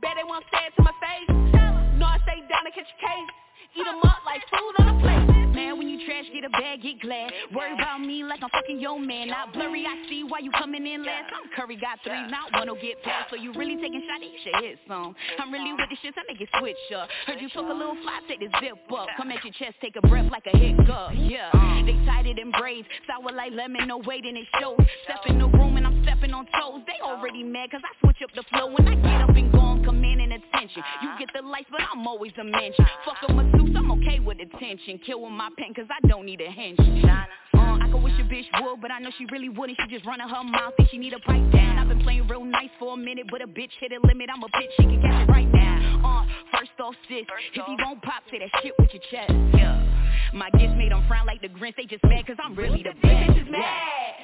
Bet 0.00 0.16
they 0.16 0.24
won't 0.24 0.48
say 0.56 0.72
it 0.72 0.72
to 0.80 0.88
my 0.88 0.96
face. 1.04 1.28
No, 2.00 2.08
I 2.08 2.16
stay 2.24 2.40
down 2.48 2.64
to 2.64 2.72
catch 2.72 2.88
a 2.88 2.96
case. 2.96 3.30
Eat 3.76 3.84
them 3.84 4.00
up 4.08 4.24
like 4.24 4.40
food 4.48 4.72
on 4.80 4.88
a 4.88 4.96
plate. 5.04 5.45
Man, 5.56 5.78
when 5.78 5.88
you 5.88 6.04
trash, 6.04 6.28
get 6.34 6.44
a 6.44 6.50
bag, 6.50 6.82
get 6.82 7.00
glad. 7.00 7.32
Worry 7.54 7.72
about 7.72 8.04
me 8.04 8.22
like 8.22 8.42
I'm 8.42 8.50
fucking 8.50 8.78
your 8.78 9.00
man. 9.00 9.28
Not 9.28 9.54
blurry, 9.54 9.86
I 9.88 9.96
see 10.06 10.22
why 10.22 10.40
you 10.44 10.50
coming 10.50 10.86
in 10.86 11.00
last. 11.02 11.32
I'm 11.32 11.48
Curry, 11.56 11.80
got 11.80 11.96
three, 12.04 12.28
not 12.28 12.52
one 12.52 12.68
will 12.68 12.76
get 12.76 13.02
past. 13.02 13.30
So 13.30 13.36
you 13.36 13.54
really 13.54 13.80
taking 13.80 14.04
shots, 14.04 14.20
you 14.20 14.36
should 14.44 14.62
hit 14.62 14.78
some. 14.86 15.16
I'm 15.40 15.50
really 15.50 15.72
with 15.72 15.88
this 15.88 15.98
shit, 16.02 16.12
so 16.12 16.20
make 16.28 16.42
it 16.44 16.50
switch 16.60 16.76
up. 16.92 17.08
Heard 17.24 17.40
you 17.40 17.48
took 17.48 17.64
a 17.64 17.72
little 17.72 17.96
fly, 18.04 18.20
take 18.28 18.40
the 18.40 18.52
zip 18.60 18.76
up. 18.92 19.08
Come 19.16 19.32
at 19.32 19.42
your 19.44 19.54
chest, 19.56 19.80
take 19.80 19.96
a 19.96 20.06
breath 20.06 20.28
like 20.30 20.44
a 20.44 20.52
hiccup. 20.52 21.16
Yeah, 21.16 21.48
uh. 21.56 21.80
they 21.88 21.96
tied 22.04 22.26
it 22.26 22.38
in 22.38 22.52
braids. 22.52 22.86
Sour 23.08 23.32
like 23.32 23.52
lemon, 23.56 23.88
no 23.88 23.96
weight 24.04 24.28
and 24.28 24.36
it 24.36 24.44
shows. 24.60 24.76
Step 25.08 25.24
in 25.24 25.38
the 25.38 25.48
room 25.48 25.78
and 25.80 25.86
I'm 25.86 26.04
stepping 26.04 26.36
on 26.36 26.44
toes. 26.52 26.84
They 26.84 27.00
already 27.00 27.42
mad 27.42 27.70
cause 27.72 27.80
I 27.80 27.96
switch 28.04 28.20
up 28.20 28.28
the 28.36 28.44
flow. 28.52 28.76
When 28.76 28.84
I 28.84 28.94
get 29.00 29.24
up 29.24 29.32
and 29.32 29.50
go, 29.52 29.60
I'm 29.60 29.82
commanding 29.82 30.32
attention. 30.36 30.84
You 31.00 31.16
get 31.18 31.32
the 31.32 31.40
lights, 31.40 31.72
but 31.72 31.80
I'm 31.80 32.06
always 32.06 32.32
a 32.36 32.44
mention. 32.44 32.84
Fuck 33.08 33.24
a 33.24 33.32
masseuse, 33.32 33.72
I'm 33.72 33.90
okay 34.04 34.20
with 34.20 34.36
attention. 34.56 34.98
Kill 35.04 35.22
with 35.22 35.32
my 35.32 35.50
pen 35.58 35.74
cause 35.74 35.86
I 35.90 36.06
don't 36.06 36.26
need 36.26 36.40
a 36.40 36.50
hinge. 36.50 36.78
Uh, 36.78 37.78
I 37.80 37.88
could 37.90 38.02
wish 38.02 38.14
a 38.20 38.24
bitch 38.24 38.46
would, 38.62 38.80
but 38.80 38.90
I 38.90 38.98
know 38.98 39.10
she 39.18 39.26
really 39.26 39.48
wouldn't. 39.48 39.78
She 39.82 39.94
just 39.94 40.06
running 40.06 40.28
her 40.28 40.44
mouth, 40.44 40.74
think 40.76 40.90
she 40.90 40.98
need 40.98 41.12
a 41.12 41.18
pipe 41.20 41.50
down. 41.52 41.78
I've 41.78 41.88
been 41.88 42.02
playing 42.02 42.26
real 42.28 42.44
nice 42.44 42.70
for 42.78 42.94
a 42.94 42.96
minute, 42.96 43.26
but 43.30 43.42
a 43.42 43.46
bitch 43.46 43.70
hit 43.80 43.92
a 43.92 44.06
limit. 44.06 44.28
I'm 44.32 44.42
a 44.42 44.48
bitch, 44.48 44.72
she 44.76 44.84
can 44.84 45.00
catch 45.00 45.28
it 45.28 45.30
right 45.30 45.48
now. 45.52 46.00
Uh, 46.04 46.58
first 46.58 46.72
off, 46.80 46.94
sis, 47.08 47.26
if 47.54 47.68
you 47.68 47.76
gon' 47.78 48.00
pop, 48.00 48.22
say 48.30 48.38
that 48.38 48.50
shit 48.62 48.72
with 48.78 48.90
your 48.92 49.02
chest. 49.10 49.32
Yeah, 49.54 49.76
my 50.34 50.50
gifts 50.50 50.74
made 50.76 50.92
them 50.92 51.04
frown 51.08 51.26
like 51.26 51.40
the 51.40 51.48
Grinch. 51.48 51.76
They 51.76 51.84
just 51.84 52.04
mad 52.04 52.26
cause 52.26 52.36
I'm 52.42 52.54
really 52.54 52.82
the 52.82 52.94
best. 53.00 53.30
Bitches 53.30 53.50
mad. 53.50 54.14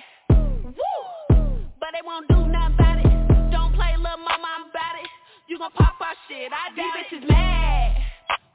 Woo! 0.64 1.64
But 1.80 1.90
they 1.92 2.02
won't 2.04 2.28
do 2.28 2.46
nothing 2.46 2.74
about 2.74 2.98
it. 2.98 3.50
Don't 3.50 3.74
play 3.74 3.94
little 3.96 4.18
mama, 4.18 4.48
I'm 4.56 4.70
about 4.70 4.96
it. 5.02 5.08
You 5.48 5.58
gon' 5.58 5.72
pop 5.72 6.00
our 6.00 6.14
shit, 6.28 6.50
I 6.52 6.74
These 6.74 7.20
bitches 7.20 7.28
mad. 7.28 7.96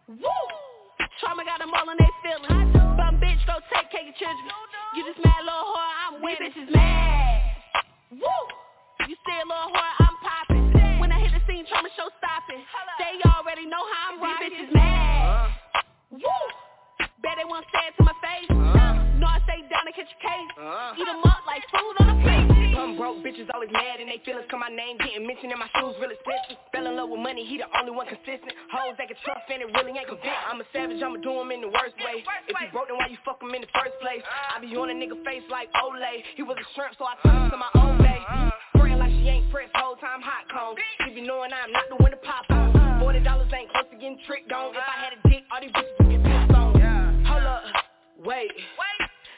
Woo! 0.08 0.77
Trauma 1.20 1.44
got 1.44 1.58
them 1.58 1.74
all 1.74 1.90
in 1.90 1.98
they 1.98 2.14
feelings. 2.22 2.74
Bum 2.94 3.18
bitch, 3.18 3.42
go 3.50 3.58
take 3.74 3.90
care 3.90 4.06
of 4.06 4.14
your 4.14 4.18
children. 4.22 4.46
You 4.94 5.02
just 5.02 5.18
mad 5.26 5.42
little 5.42 5.66
whore, 5.66 5.90
I'm 6.06 6.22
with 6.22 6.38
These 6.38 6.54
bitches 6.54 6.70
mad. 6.70 7.42
Woo! 8.14 8.42
You 9.10 9.16
say 9.26 9.38
a 9.42 9.46
little 9.50 9.74
whore, 9.74 9.94
I'm 9.98 10.16
popping. 10.22 11.02
When 11.02 11.10
I 11.12 11.18
hit 11.18 11.34
the 11.34 11.42
scene, 11.50 11.66
trauma 11.66 11.90
show 11.98 12.10
stopping. 12.22 12.62
They 13.02 13.18
already 13.34 13.66
know 13.66 13.82
how 13.82 14.14
I'm 14.14 14.22
rocking. 14.22 14.50
These 14.50 14.70
bitches 14.70 14.74
mad. 14.78 15.50
Woo! 16.12 16.42
Bet 17.26 17.34
they 17.42 17.50
won't 17.50 17.66
say 17.74 17.90
it 17.90 17.98
to 17.98 18.04
my 18.06 18.14
face. 18.22 18.50
No, 18.54 19.07
Down 19.78 19.86
to 19.86 19.94
catch 19.94 20.10
a 20.10 20.20
case. 20.26 20.52
Uh-huh. 20.58 20.98
Eat 20.98 21.06
them 21.06 21.22
up 21.22 21.46
like 21.46 21.62
food 21.70 21.96
on 22.02 22.10
a 22.10 22.18
plate. 22.26 22.50
Bum 22.74 22.98
broke 22.98 23.22
bitches 23.22 23.46
always 23.54 23.70
mad 23.70 24.02
and 24.02 24.10
they 24.10 24.18
feelings 24.26 24.50
come 24.50 24.66
my 24.66 24.74
name 24.74 24.98
getting 24.98 25.22
mentioned 25.22 25.54
in 25.54 25.60
my 25.62 25.70
shoes 25.78 25.94
real 26.02 26.10
expensive. 26.10 26.58
Fell 26.74 26.90
in 26.90 26.98
love 26.98 27.14
with 27.14 27.22
money, 27.22 27.46
he 27.46 27.62
the 27.62 27.70
only 27.78 27.94
one 27.94 28.10
consistent. 28.10 28.58
Hoes 28.74 28.98
that 28.98 29.06
can 29.06 29.18
trust 29.22 29.46
and 29.54 29.62
it 29.62 29.70
really 29.78 29.94
ain't 29.94 30.10
convinced. 30.10 30.46
I'm 30.50 30.58
a 30.58 30.68
savage, 30.74 30.98
I'ma 30.98 31.22
do 31.22 31.30
him 31.38 31.54
in 31.54 31.62
the 31.62 31.70
worst 31.70 31.94
way. 32.02 32.26
If 32.50 32.58
you 32.58 32.70
broke, 32.74 32.90
then 32.90 32.98
why 32.98 33.10
you 33.10 33.22
fuck 33.22 33.38
him 33.38 33.54
in 33.54 33.62
the 33.62 33.72
first 33.74 33.94
place? 34.02 34.26
Uh-huh. 34.26 34.58
I 34.58 34.66
be 34.66 34.74
on 34.74 34.90
a 34.90 34.98
nigga 34.98 35.18
face 35.22 35.46
like 35.54 35.70
Olay. 35.78 36.26
He 36.34 36.42
was 36.42 36.58
a 36.58 36.66
shrimp, 36.74 36.98
so 36.98 37.06
I 37.06 37.14
turned 37.22 37.38
him 37.38 37.54
to 37.54 37.60
my 37.62 37.70
uh-huh. 37.78 37.86
own 37.86 38.02
day. 38.02 38.22
Praying 38.82 38.98
like 38.98 39.14
she 39.14 39.30
ain't 39.30 39.46
pressed, 39.54 39.78
whole 39.78 39.98
time 40.02 40.26
hot 40.26 40.50
cone. 40.50 40.74
She 41.06 41.14
be 41.14 41.22
knowing 41.22 41.54
I'm 41.54 41.70
not 41.70 41.86
the 41.90 42.02
one 42.02 42.14
to 42.14 42.22
pop 42.26 42.50
on. 42.50 43.02
Forty 43.02 43.22
dollars 43.22 43.50
ain't 43.54 43.70
close 43.74 43.90
to 43.90 43.98
getting 43.98 44.18
tricked 44.26 44.50
on. 44.50 44.74
If 44.74 44.82
I 44.82 44.98
had 45.02 45.14
a 45.18 45.20
dick, 45.30 45.46
all 45.50 45.62
these 45.62 45.74
bitches 45.74 45.98
would 46.02 46.10
get 46.14 46.22
pissed 46.26 46.54
on. 46.58 46.74
Hold 47.26 47.46
up, 47.46 47.62
wait. 48.26 48.54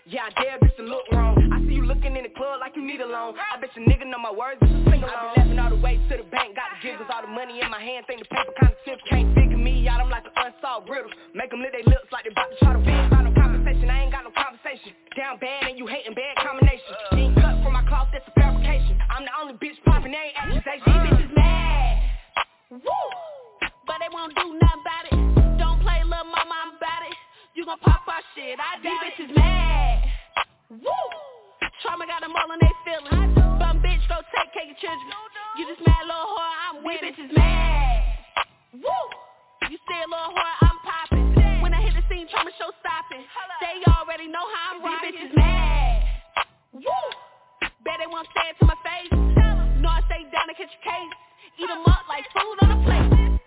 Yeah, 0.09 0.25
I 0.25 0.33
dare 0.41 0.57
bitch 0.57 0.73
to 0.81 0.89
look 0.89 1.05
wrong. 1.13 1.37
I 1.53 1.61
see 1.69 1.77
you 1.77 1.85
looking 1.85 2.17
in 2.17 2.25
the 2.25 2.33
club 2.33 2.57
like 2.57 2.73
you 2.73 2.81
need 2.81 2.97
a 2.97 3.05
loan. 3.05 3.37
I 3.37 3.61
bet 3.61 3.69
your 3.77 3.85
nigga 3.85 4.09
know 4.09 4.17
my 4.17 4.33
words, 4.33 4.57
it's 4.57 4.73
a 4.73 4.81
sing 4.89 5.05
along. 5.05 5.13
I 5.13 5.37
be 5.37 5.53
laughing 5.53 5.59
all 5.61 5.69
the 5.69 5.77
way 5.85 6.01
to 6.01 6.17
the 6.17 6.25
bank, 6.33 6.57
got 6.57 6.73
the 6.73 6.81
jiggles, 6.81 7.05
all 7.13 7.21
the 7.21 7.29
money 7.29 7.61
in 7.61 7.69
my 7.69 7.77
hand, 7.77 8.09
think 8.09 8.25
the 8.25 8.29
paper 8.33 8.49
kinda 8.57 8.73
stiff. 8.81 8.97
Can't 9.05 9.29
figure 9.37 9.61
me 9.61 9.85
out, 9.85 10.01
I'm 10.01 10.09
like 10.09 10.25
an 10.25 10.33
unsolved 10.33 10.89
riddle. 10.89 11.13
Make 11.37 11.53
them 11.53 11.61
lick 11.61 11.77
their 11.77 11.85
lips 11.85 12.09
like 12.09 12.25
they 12.25 12.33
about 12.33 12.49
to 12.49 12.57
try 12.57 12.73
to 12.73 12.81
win. 12.81 13.05
No 13.21 13.29
conversation, 13.37 13.85
I 13.85 14.01
ain't 14.01 14.09
got 14.09 14.25
no 14.25 14.33
conversation. 14.33 14.97
Down 15.13 15.37
bad 15.37 15.69
and 15.69 15.77
you 15.77 15.85
hating 15.85 16.17
bad 16.17 16.41
combination. 16.41 16.89
You 17.13 17.29
ain't 17.29 17.37
cut 17.37 17.61
from 17.61 17.77
my 17.77 17.85
cloth, 17.85 18.09
that's 18.09 18.25
a 18.25 18.33
fabrication. 18.33 18.97
I'm 19.13 19.29
the 19.29 19.33
only 19.37 19.61
bitch 19.61 19.77
popping, 19.85 20.09
they 20.09 20.33
ain't 20.33 20.37
accusation. 20.41 20.89
These 20.89 21.05
bitches 21.05 21.31
mad. 21.37 22.81
Woo! 22.81 22.97
But 23.85 24.01
they 24.01 24.09
won't 24.09 24.33
do 24.33 24.57
nothing 24.57 24.81
about 24.81 25.05
it. 25.05 25.17
Don't 25.61 25.77
play 25.85 26.01
little 26.01 26.33
mama, 26.33 26.57
I'm. 26.65 26.88
You 27.59 27.67
gon' 27.67 27.83
pop 27.83 28.07
our 28.07 28.23
shit, 28.39 28.55
I 28.55 28.79
These 28.79 28.95
bitches 29.03 29.35
mad. 29.35 29.99
Woo! 30.79 30.95
Trauma 31.83 32.07
got 32.07 32.23
them 32.23 32.31
all 32.31 32.55
in 32.55 32.59
they 32.63 32.71
feelings. 32.87 33.35
Bum 33.35 33.83
bitch, 33.83 33.99
go 34.07 34.15
take 34.31 34.55
care 34.55 34.63
of 34.63 34.71
your 34.71 34.79
children. 34.79 35.11
You 35.59 35.67
just 35.67 35.83
mad 35.83 36.07
little 36.07 36.39
whore, 36.39 36.55
I'm 36.55 36.87
with 36.87 37.03
These 37.03 37.19
bitches 37.19 37.35
mad. 37.35 38.79
Woo! 38.79 39.03
You 39.67 39.75
say 39.75 39.99
a 39.99 40.07
little 40.07 40.31
whore, 40.31 40.55
I'm 40.71 40.79
popping. 40.87 41.35
When 41.59 41.75
I 41.75 41.83
hit 41.83 41.99
the 41.99 42.03
scene, 42.07 42.31
trauma 42.31 42.47
show 42.55 42.71
stopping. 42.79 43.27
They 43.59 43.83
already 43.91 44.31
know 44.31 44.47
how 44.55 44.79
I'm 44.79 44.79
rocking. 44.79 45.19
These 45.19 45.27
bitches 45.27 45.35
mad. 45.35 45.99
Woo! 46.79 47.03
Bet 47.83 47.99
they 47.99 48.07
won't 48.07 48.31
say 48.39 48.55
it 48.55 48.55
to 48.63 48.71
my 48.71 48.79
face. 48.87 49.11
No, 49.83 49.91
I 49.91 49.99
stay 50.07 50.23
down 50.31 50.47
to 50.47 50.55
catch 50.55 50.71
a 50.71 50.79
case. 50.79 51.13
Eat 51.59 51.67
them 51.67 51.83
up 51.91 52.07
like 52.07 52.23
food 52.31 52.55
on 52.63 52.71
a 52.71 52.79
plate. 52.87 53.38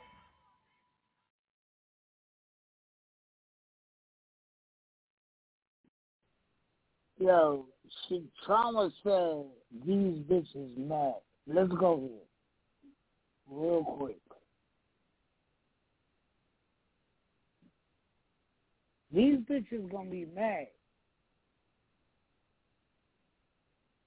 Yo, 7.23 7.67
she 8.09 8.25
trauma 8.45 8.91
said 9.05 9.45
these 9.87 10.19
bitches 10.29 10.77
mad. 10.77 11.15
Let's 11.47 11.71
go 11.79 12.01
here. 12.01 12.89
Real 13.49 13.85
quick. 13.85 14.17
These 19.15 19.39
bitches 19.49 19.89
gonna 19.93 20.11
be 20.11 20.27
mad. 20.35 20.67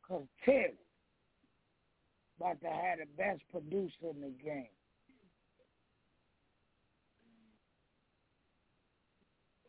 Cause 0.05 0.23
Tiff 0.43 0.71
about 2.37 2.59
to 2.59 2.67
have 2.67 2.99
the 2.99 3.05
best 3.17 3.39
producer 3.49 4.11
in 4.13 4.19
the 4.19 4.33
game. 4.43 4.67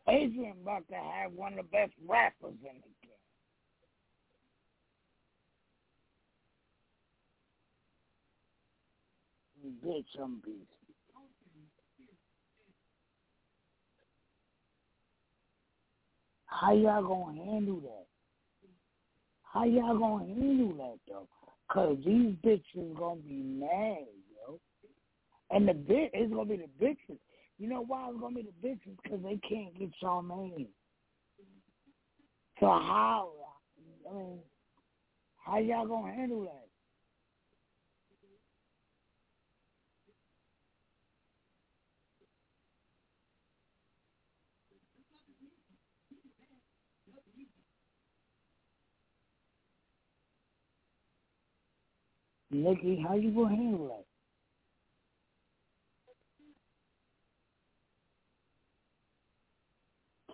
Adrian 0.09 0.57
about 0.61 0.85
to 0.89 0.95
have 0.95 1.31
one 1.31 1.53
of 1.53 1.59
the 1.59 1.63
best 1.63 1.93
rappers 2.05 2.55
in 2.61 2.81
the 2.81 2.89
game. 2.89 2.96
Bitch, 9.85 10.05
I'm 10.21 10.41
beast. 10.45 10.67
How 16.45 16.73
y'all 16.73 17.03
gonna 17.03 17.43
handle 17.43 17.81
that? 17.81 18.07
How 19.43 19.65
y'all 19.65 19.97
gonna 19.97 20.25
handle 20.25 20.73
that 20.77 20.99
though? 21.07 21.27
Cause 21.69 21.97
these 22.05 22.35
bitches 22.43 22.97
gonna 22.97 23.19
be 23.21 23.43
mad, 23.43 24.07
yo. 24.31 24.59
And 25.51 25.67
the 25.67 25.73
bit 25.73 26.11
it's 26.13 26.31
gonna 26.33 26.45
be 26.45 26.57
the 26.57 26.85
bitches. 26.85 27.17
You 27.59 27.67
know 27.67 27.83
why 27.85 28.09
it's 28.09 28.19
gonna 28.19 28.35
be 28.35 28.43
the 28.43 28.67
bitches? 28.67 28.97
Cause 29.09 29.19
they 29.23 29.39
can't 29.47 29.77
get 29.77 29.89
your 30.01 30.23
name. 30.23 30.67
So 32.59 32.67
how? 32.67 33.29
I 34.09 34.13
mean, 34.13 34.39
how 35.37 35.59
y'all 35.59 35.87
gonna 35.87 36.13
handle 36.13 36.41
that? 36.41 36.66
Nikki, 52.63 53.03
how 53.07 53.13
you 53.15 53.29
gonna 53.31 53.55
handle 53.55 53.87
that? 53.87 54.05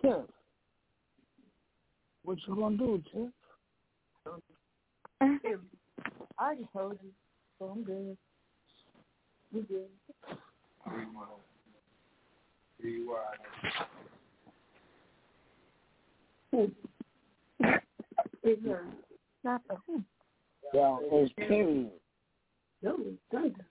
Tiff, 0.00 0.26
what 2.24 2.38
you 2.46 2.54
gonna 2.56 2.76
do, 2.78 3.02
Tiff? 3.12 3.30
Uh-huh. 4.26 5.56
I 6.38 6.54
just 6.56 6.72
told 6.72 6.98
you, 7.02 7.10
so 7.58 7.66
I'm 7.66 7.84
good. 7.84 8.16
We 9.52 9.60
good. 9.62 9.88
It's 18.42 18.60
not 19.44 19.62
who? 19.86 20.02
Yo, 20.72 20.98
it's 21.12 21.32
period. 21.34 21.90
No, 22.84 22.98
thunder. 23.32 23.64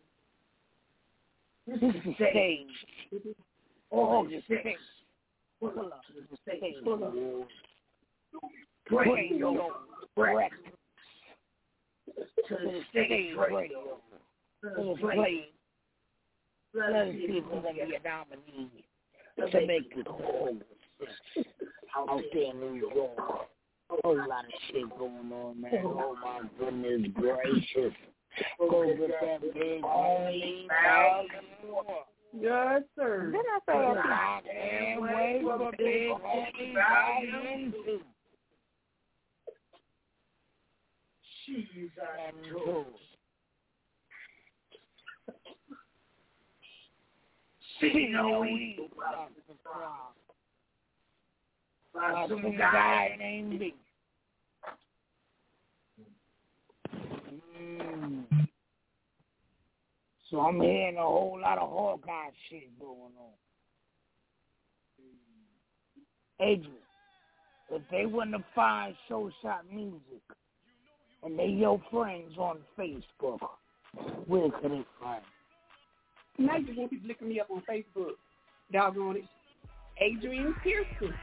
This 1.67 1.77
is 1.77 2.15
stage. 2.15 2.65
August 3.91 4.49
6th. 4.49 4.73
Pull 5.59 5.69
up 5.69 6.01
to 6.07 6.13
the 6.31 6.37
stage. 6.41 6.77
Bring 8.89 9.37
your 9.37 9.71
breakfast 10.15 10.63
to 12.47 12.55
the 12.55 12.81
stage 12.89 13.35
radio. 13.37 14.01
Let's 14.63 14.99
play. 14.99 15.49
Let's 16.73 17.11
see 17.11 17.27
if 17.29 17.45
we're 17.45 17.61
going 17.61 17.75
to 17.75 17.85
be 17.85 17.95
a 17.95 17.99
nominee 18.03 18.85
to 19.37 19.67
make 19.67 19.93
it 19.95 20.07
whole. 20.07 20.57
Out 21.95 22.21
there 22.33 22.49
in 22.49 22.59
New 22.59 22.73
York. 22.73 23.19
A 23.91 23.95
whole 24.03 24.17
lot 24.17 24.45
of 24.45 24.51
shit 24.71 24.89
going 24.97 25.31
on, 25.31 25.61
man. 25.61 25.71
Oh 25.85 26.15
my 26.23 26.39
goodness 26.57 27.11
gracious. 27.13 27.93
That 28.39 29.53
big 29.53 29.83
only 29.83 30.67
Yes, 32.35 32.81
sir. 32.95 33.31
Then 33.31 33.41
I 33.45 33.59
say 33.67 33.73
I 33.73 34.41
can't 34.43 35.01
wait 35.01 35.41
for 35.43 35.71
big 35.77 36.11
only 36.11 36.73
volume 36.73 37.73
two. 37.85 37.99
She's 41.45 41.89
tour. 42.51 42.85
See 47.81 48.07
no 48.11 48.45
evil 48.45 48.87
by 51.93 52.25
some 52.27 52.57
guy 52.57 53.15
named 53.19 53.59
me. 53.59 53.75
So 60.29 60.39
I'm 60.39 60.59
hearing 60.59 60.97
a 60.97 61.01
whole 61.01 61.39
lot 61.39 61.59
of 61.59 61.69
Hawkeye 61.69 62.31
shit 62.49 62.79
going 62.79 63.13
on. 63.19 63.33
Adrian, 66.39 66.71
if 67.71 67.81
they 67.91 68.05
wouldn't 68.05 68.33
have 68.33 68.43
find 68.55 68.95
Show 69.07 69.29
Shot 69.41 69.63
Music 69.71 70.01
and 71.23 71.37
they 71.37 71.45
your 71.47 71.79
friends 71.91 72.37
on 72.37 72.57
Facebook, 72.77 73.39
where 74.25 74.49
could 74.49 74.71
they 74.71 74.83
find? 75.01 75.21
Now 76.39 76.57
you 76.57 76.73
won't 76.75 76.89
be 76.89 76.99
looking 77.05 77.29
me 77.29 77.39
up 77.39 77.51
on 77.51 77.61
Facebook. 77.69 78.13
Doggone 78.71 79.17
it. 79.17 79.25
Adrian 79.99 80.55
Pearson. 80.63 81.13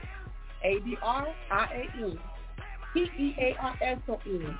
A-D-R-I-A-N. 0.65 2.19
P-E-A-R-S-O-N. 2.95 4.59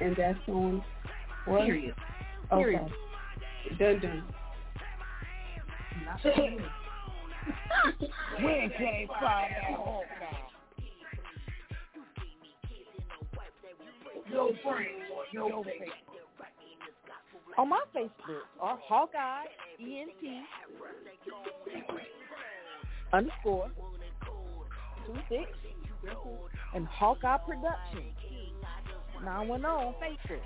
And 0.00 0.16
that's 0.16 0.38
on 0.48 0.84
what? 1.46 1.62
Period. 1.64 1.94
Period. 2.50 2.92
Okay. 6.26 6.58
Where 8.40 8.70
can 8.70 8.78
they 8.78 9.08
find 9.08 9.52
that 9.52 9.76
Hawkeye? 9.76 10.38
Your 14.30 14.50
friends 14.62 15.04
on 15.10 15.26
your 15.32 15.64
Facebook. 15.64 15.98
On 17.58 17.68
my 17.68 17.82
Facebook 17.94 18.42
are 18.60 18.78
Hawkeye 18.82 19.44
ENT 19.80 20.46
underscore 23.12 23.70
two 25.06 25.14
six 25.28 25.50
and 26.74 26.86
Hawkeye 26.86 27.38
Production 27.38 28.12
nine 29.24 29.48
one 29.48 29.60
zero 29.60 29.72
on 29.72 29.94
Facebook. 29.94 30.42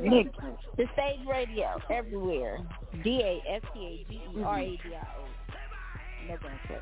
Nick. 0.00 0.32
The 0.76 0.84
stage 0.94 1.26
radio 1.30 1.80
everywhere. 1.90 2.58
D 3.04 3.20
A 3.22 3.42
S 3.56 3.62
T 3.74 3.80
A 3.80 4.04
G 4.10 4.12
E 4.38 4.42
R 4.42 4.58
A 4.58 4.64
D 4.64 4.78
I 4.86 4.96
O. 5.18 5.24
No 6.28 6.34
gunplay. 6.36 6.80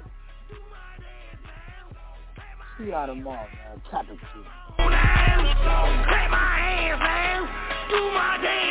See 2.79 2.87
y'all 2.91 3.07
tomorrow, 3.07 3.47
man. 3.47 3.83
Top 3.91 4.09
of 4.09 4.17
two. 4.17 4.45
Clap 4.77 6.31
my 6.31 6.39
hands, 6.57 7.01
man. 7.01 7.41
Do 7.91 8.01
my 8.15 8.39
dance, 8.41 8.70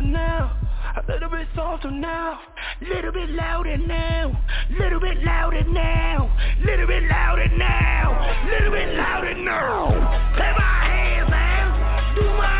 now, 0.00 0.56
a 0.96 1.12
little 1.12 1.30
bit 1.30 1.46
softer 1.54 1.90
now, 1.90 2.40
little 2.80 3.12
bit 3.12 3.30
louder 3.30 3.76
now, 3.78 4.40
little 4.78 5.00
bit 5.00 5.22
louder 5.24 5.64
now, 5.64 6.30
little 6.64 6.86
bit 6.86 7.02
louder 7.04 7.48
now, 7.56 8.46
little 8.50 8.70
bit 8.70 8.96
louder 8.96 9.34
now. 9.34 9.88
Clap 10.36 10.58
my 10.58 10.84
hands, 10.84 11.30
man. 11.30 12.14
Do 12.16 12.22
my 12.36 12.57